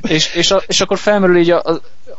és, 0.01 0.35
és, 0.35 0.51
a, 0.51 0.61
és 0.67 0.81
akkor 0.81 0.97
felmerül 0.97 1.37
így 1.37 1.51
a, 1.51 1.63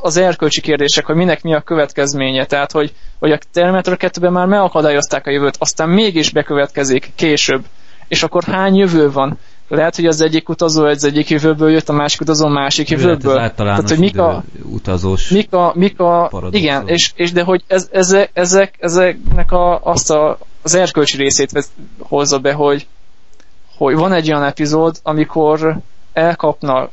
az 0.00 0.16
erkölcsi 0.16 0.60
kérdések, 0.60 1.06
hogy 1.06 1.16
minek 1.16 1.42
mi 1.42 1.54
a 1.54 1.60
következménye. 1.60 2.46
Tehát, 2.46 2.72
hogy, 2.72 2.92
hogy 3.18 3.32
a 3.32 3.38
Terminator 3.52 3.96
2-ben 4.00 4.32
már 4.32 4.46
megakadályozták 4.46 5.26
a 5.26 5.30
jövőt, 5.30 5.56
aztán 5.58 5.88
mégis 5.88 6.30
bekövetkezik 6.30 7.12
később. 7.14 7.64
És 8.08 8.22
akkor 8.22 8.44
hány 8.44 8.74
jövő 8.74 9.10
van? 9.10 9.38
Lehet, 9.68 9.96
hogy 9.96 10.06
az 10.06 10.20
egyik 10.20 10.48
utazó 10.48 10.84
az 10.84 11.04
egyik 11.04 11.30
jövőből 11.30 11.70
jött, 11.70 11.88
a 11.88 11.92
másik 11.92 12.20
utazó 12.20 12.46
a 12.46 12.50
másik 12.50 12.88
jövőből. 12.88 13.34
Lehet, 13.34 13.56
Tehát, 13.56 13.88
hogy 13.88 13.98
mik 13.98 14.18
a, 14.18 14.44
utazós 14.62 15.28
mik 15.28 15.52
a, 15.52 15.72
mik 15.74 16.00
a 16.00 16.30
igen, 16.50 16.88
és, 16.88 17.12
és 17.14 17.32
de 17.32 17.42
hogy 17.42 17.62
ez, 17.66 17.88
ezek, 17.92 18.30
ezek, 18.32 18.74
ezeknek 18.78 19.52
a, 19.52 19.80
azt 19.82 20.10
a, 20.10 20.38
az 20.62 20.74
erkölcsi 20.74 21.16
részét 21.16 21.68
hozza 21.98 22.38
be, 22.38 22.52
hogy, 22.52 22.86
hogy 23.84 23.94
van 23.94 24.12
egy 24.12 24.30
olyan 24.30 24.44
epizód, 24.44 24.96
amikor 25.02 25.78
elkapna 26.12 26.90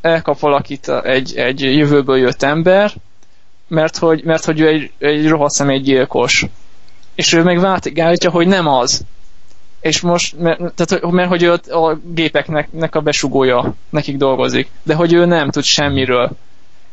elkap 0.00 0.38
valakit 0.38 0.88
egy, 0.88 1.36
egy 1.36 1.60
jövőből 1.60 2.16
jött 2.16 2.42
ember, 2.42 2.92
mert 3.68 3.96
hogy, 3.96 4.24
mert 4.24 4.44
hogy 4.44 4.60
ő 4.60 4.66
egy, 4.66 4.90
egy 4.98 5.28
rohadt 5.28 5.52
személygyilkos. 5.52 6.46
És 7.14 7.32
ő 7.32 7.42
meg 7.42 7.60
váltja, 7.60 8.30
hogy 8.30 8.46
nem 8.46 8.66
az. 8.66 9.04
És 9.80 10.00
most, 10.00 10.38
mert, 10.38 10.58
tehát, 10.74 11.10
mert 11.10 11.28
hogy 11.28 11.42
ő 11.42 11.52
a 11.52 11.98
gépeknek 12.04 12.94
a 12.94 13.00
besugója 13.00 13.74
nekik 13.90 14.16
dolgozik, 14.16 14.68
de 14.82 14.94
hogy 14.94 15.12
ő 15.12 15.24
nem 15.24 15.50
tud 15.50 15.64
semmiről. 15.64 16.30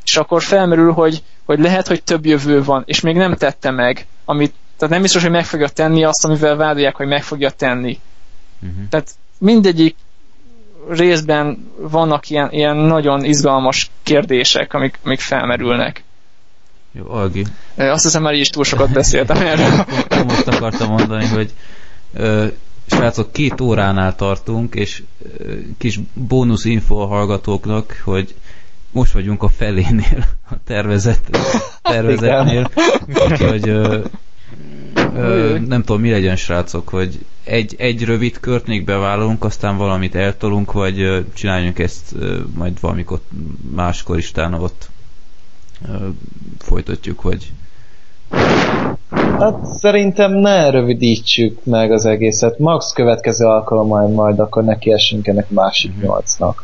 És 0.04 0.18
akkor 0.18 0.42
felmerül, 0.42 0.92
hogy, 0.92 1.24
hogy 1.46 1.60
lehet, 1.60 1.88
hogy 1.88 2.04
több 2.04 2.26
jövő 2.26 2.64
van, 2.64 2.84
és 2.86 3.00
még 3.00 3.16
nem 3.16 3.36
tette 3.36 3.72
meg, 3.72 4.08
amit, 4.26 4.54
tehát 4.78 4.94
nem 4.94 5.02
biztos, 5.02 5.22
hogy 5.22 5.32
meg 5.32 5.46
fogja 5.46 5.68
tenni 5.68 6.04
azt, 6.04 6.26
amivel 6.26 6.56
vádolják, 6.56 6.96
hogy 6.96 7.08
meg 7.08 7.24
fogja 7.24 7.50
tenni. 7.50 8.00
Uh-huh. 8.62 8.90
Tehát 8.90 9.12
mindegyik 9.42 9.96
részben 10.90 11.72
vannak 11.78 12.30
ilyen, 12.30 12.52
ilyen 12.52 12.76
nagyon 12.76 13.24
izgalmas 13.24 13.92
kérdések, 14.04 14.74
amik, 14.74 15.00
amik 15.04 15.20
felmerülnek. 15.20 16.04
Jó, 16.92 17.10
Algi. 17.10 17.46
Azt 17.76 18.04
hiszem 18.04 18.22
már 18.22 18.34
így 18.34 18.40
is 18.40 18.50
túl 18.50 18.64
sokat 18.64 18.92
beszéltem 18.92 19.38
erről. 19.48 19.86
Most 20.28 20.48
akartam 20.48 20.90
mondani, 20.90 21.26
hogy 21.26 21.54
ö, 22.14 22.46
srácok, 22.86 23.32
két 23.32 23.62
óránál 23.62 24.16
tartunk, 24.16 24.76
és 24.76 25.04
ö, 25.38 25.54
kis 25.78 26.00
bónusz 26.14 26.66
info 26.66 26.96
a 26.96 27.08
hallgatóknak, 27.08 28.02
hogy 28.04 28.36
most 28.92 29.14
vagyunk 29.14 29.44
a 29.44 29.50
felénél 29.50 30.26
a 30.50 30.54
tervezett, 30.66 31.38
tervezetnél, 31.82 32.72
úgyhogy 33.30 33.70
ö, 35.16 35.58
nem 35.68 35.84
tudom, 35.84 36.02
mi 36.02 36.12
legyen, 36.12 36.36
srácok, 36.36 36.90
hogy 36.90 37.26
egy, 37.44 37.76
egy 37.78 38.04
rövid 38.04 38.40
kört 38.40 38.68
még 38.68 38.86
bevállalunk, 38.86 39.44
aztán 39.44 39.78
valamit 39.78 40.16
eltolunk, 40.16 40.72
vagy 40.72 41.02
ö, 41.02 41.20
csináljunk 41.34 41.80
ezt 41.80 42.16
ö, 42.20 42.40
majd 42.56 42.80
valamikor 42.80 43.20
máskor 43.76 44.18
is 44.18 44.32
ott 44.36 44.90
ö, 45.90 46.08
folytatjuk, 46.58 47.22
vagy 47.22 47.52
Hát 49.40 49.66
szerintem 49.66 50.32
ne 50.32 50.70
rövidítsük 50.70 51.66
meg 51.66 51.92
az 51.92 52.06
egészet. 52.06 52.60
Max 52.60 52.94
következő 52.94 53.46
alkalommal 53.46 54.08
majd 54.08 54.40
akkor 54.40 54.64
neki 54.64 54.92
esünk 54.92 55.28
ennek 55.28 55.50
másik 55.50 55.92
uh-huh. 55.92 56.06
nyolcnak 56.06 56.64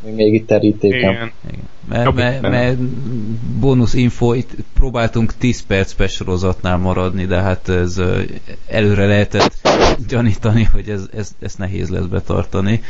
még 0.00 0.34
itt 0.34 0.46
terítékem. 0.46 1.10
Igen. 1.10 1.32
Igen. 1.50 1.62
Mert, 1.88 2.14
mert, 2.14 2.40
mert 2.40 2.78
bónusz 3.58 3.94
info, 3.94 4.34
itt 4.34 4.50
próbáltunk 4.74 5.34
10 5.36 5.62
perc 5.66 6.10
sorozatnál 6.10 6.76
maradni, 6.76 7.24
de 7.24 7.40
hát 7.40 7.68
ez 7.68 8.00
előre 8.66 9.06
lehetett 9.06 9.68
gyanítani, 10.08 10.64
hogy 10.72 10.88
ez, 10.88 11.08
ez, 11.16 11.30
ez 11.40 11.54
nehéz 11.54 11.88
lesz 11.88 12.04
betartani. 12.04 12.82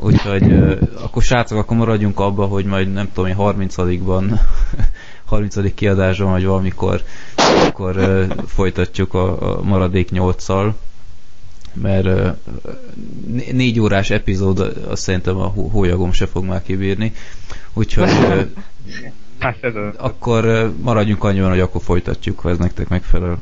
Úgyhogy 0.00 0.52
akkor 1.02 1.22
srácok, 1.22 1.58
akkor 1.58 1.76
maradjunk 1.76 2.20
abba, 2.20 2.44
hogy 2.44 2.64
majd 2.64 2.92
nem 2.92 3.08
tudom 3.12 3.30
én 3.30 3.36
30-ban 3.38 4.40
30. 5.24 5.56
kiadásban, 5.74 6.30
vagy 6.30 6.44
valamikor 6.44 7.02
akkor 7.66 8.26
folytatjuk 8.46 9.14
a, 9.14 9.56
a 9.58 9.62
maradék 9.62 10.08
8-szal 10.12 10.70
mert 11.82 12.36
négy 13.52 13.80
órás 13.80 14.10
epizód 14.10 14.58
azt 14.88 15.02
szerintem 15.02 15.36
a 15.36 15.46
hólyagom 15.46 16.12
se 16.12 16.26
fog 16.26 16.44
már 16.44 16.62
kibírni. 16.62 17.12
Úgyhogy 17.72 18.10
hát 19.38 19.56
ez 19.60 19.72
akkor 19.96 20.72
maradjunk 20.80 21.24
annyiban, 21.24 21.50
hogy 21.50 21.60
akkor 21.60 21.82
folytatjuk, 21.82 22.40
ha 22.40 22.50
ez 22.50 22.58
nektek 22.58 22.88
megfelel. 22.88 23.38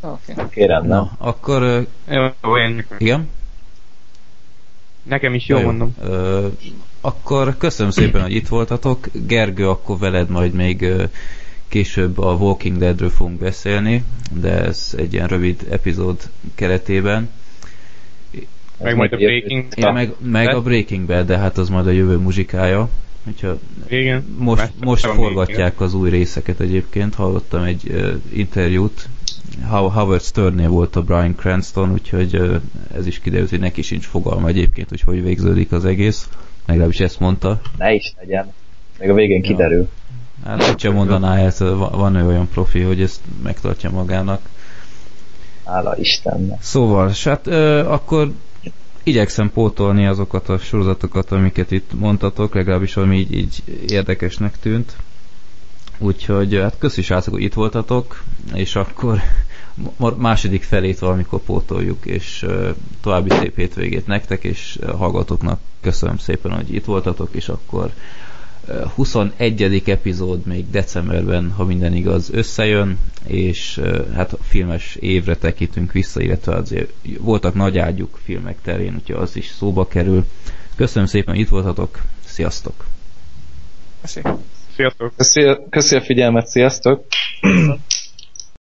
Oké, 0.00 0.32
okay. 0.36 0.66
rendben. 0.66 0.98
Na, 0.98 1.12
akkor... 1.18 1.86
Jó, 2.42 2.56
én... 2.56 2.86
Igen? 2.98 3.28
Nekem 5.02 5.34
is 5.34 5.48
jó, 5.48 5.58
jó 5.58 5.64
mondom. 5.64 5.94
Ö, 6.02 6.46
akkor 7.00 7.56
köszönöm 7.58 7.92
szépen, 7.92 8.22
hogy 8.22 8.34
itt 8.34 8.48
voltatok. 8.48 9.06
Gergő, 9.12 9.68
akkor 9.68 9.98
veled 9.98 10.28
majd 10.28 10.52
még 10.52 10.86
Később 11.68 12.18
a 12.18 12.32
Walking 12.32 12.78
Deadről 12.78 13.10
fogunk 13.10 13.38
beszélni, 13.38 14.04
de 14.40 14.50
ez 14.50 14.94
egy 14.96 15.12
ilyen 15.12 15.28
rövid 15.28 15.66
epizód 15.70 16.20
keretében. 16.54 17.30
Meg 18.78 18.96
majd 18.96 19.12
a 19.12 19.16
Breaking 19.16 19.66
ja, 19.76 19.92
meg, 19.92 20.12
meg 20.18 20.48
a 20.48 20.62
Breaking 20.62 21.06
Bad, 21.06 21.26
de 21.26 21.38
hát 21.38 21.58
az 21.58 21.68
majd 21.68 21.86
a 21.86 21.90
jövő 21.90 22.16
muzsikája. 22.16 22.88
Hogyha 23.24 23.58
Igen, 23.88 24.36
most, 24.38 24.70
most 24.80 25.06
forgatják 25.06 25.80
az 25.80 25.94
új 25.94 26.10
részeket 26.10 26.60
egyébként, 26.60 27.14
hallottam 27.14 27.62
egy 27.62 27.82
uh, 27.88 28.12
interjút, 28.32 29.08
Howard 29.68 30.22
Sternnél 30.22 30.68
volt 30.68 30.96
a 30.96 31.02
Brian 31.02 31.34
Cranston, 31.34 31.92
úgyhogy 31.92 32.36
uh, 32.36 32.60
ez 32.96 33.06
is 33.06 33.20
kiderült, 33.20 33.50
hogy 33.50 33.58
neki 33.60 33.82
sincs 33.82 34.06
fogalma 34.06 34.48
egyébként, 34.48 34.88
hogy 34.88 35.00
hogy 35.00 35.22
végződik 35.22 35.72
az 35.72 35.84
egész. 35.84 36.28
Legalábbis 36.66 37.00
ezt 37.00 37.20
mondta. 37.20 37.60
Ne 37.78 37.92
is 37.92 38.14
legyen. 38.20 38.52
Még 38.98 39.10
a 39.10 39.14
végén 39.14 39.40
ja. 39.42 39.48
kiderül. 39.48 39.88
Hát 40.44 40.64
hogy 40.64 40.78
sem 40.80 40.92
mondaná 40.92 41.36
ezt, 41.38 41.58
van 41.58 42.14
ő 42.14 42.26
olyan 42.26 42.48
profi, 42.48 42.80
hogy 42.80 43.02
ezt 43.02 43.20
megtartja 43.42 43.90
magának. 43.90 44.40
Hála 45.64 45.96
Istennek. 45.98 46.62
Szóval, 46.62 47.12
hát 47.24 47.46
ö, 47.46 47.88
akkor 47.88 48.32
igyekszem 49.02 49.50
pótolni 49.50 50.06
azokat 50.06 50.48
a 50.48 50.58
sorozatokat, 50.58 51.32
amiket 51.32 51.70
itt 51.70 51.92
mondtatok, 51.98 52.54
legalábbis 52.54 52.96
ami 52.96 53.16
így, 53.18 53.34
így 53.34 53.62
érdekesnek 53.88 54.58
tűnt. 54.58 54.96
Úgyhogy 55.98 56.54
hát 56.54 56.78
köszi 56.78 57.02
srácok, 57.02 57.32
hogy 57.34 57.42
itt 57.42 57.54
voltatok, 57.54 58.22
és 58.54 58.76
akkor 58.76 59.20
második 60.16 60.62
felét 60.62 60.98
valamikor 60.98 61.40
pótoljuk, 61.40 62.06
és 62.06 62.46
további 63.00 63.30
szép 63.30 63.56
hétvégét 63.56 64.06
nektek, 64.06 64.44
és 64.44 64.78
hallgatóknak 64.96 65.60
köszönöm 65.80 66.18
szépen, 66.18 66.52
hogy 66.52 66.74
itt 66.74 66.84
voltatok, 66.84 67.28
és 67.32 67.48
akkor 67.48 67.92
21. 68.94 69.82
epizód 69.86 70.46
még 70.46 70.70
decemberben, 70.70 71.50
ha 71.50 71.64
minden 71.64 71.94
igaz, 71.94 72.30
összejön, 72.32 72.98
és 73.26 73.80
hát 74.14 74.32
a 74.32 74.36
filmes 74.42 74.94
évre 74.94 75.36
tekintünk 75.36 75.92
vissza, 75.92 76.20
illetve 76.20 76.54
azért 76.54 76.92
voltak 77.18 77.54
nagy 77.54 77.78
ágyuk 77.78 78.18
filmek 78.24 78.56
terén, 78.62 78.94
úgyhogy 78.94 79.16
az 79.22 79.36
is 79.36 79.46
szóba 79.46 79.86
kerül. 79.88 80.24
Köszönöm 80.76 81.08
szépen, 81.08 81.34
itt 81.34 81.48
voltatok, 81.48 82.02
sziasztok! 82.24 82.84
Sziasztok! 84.74 85.12
Köszi, 85.16 85.56
köszi 85.70 85.96
a 85.96 86.00
figyelmet, 86.02 86.46
sziasztok! 86.46 87.06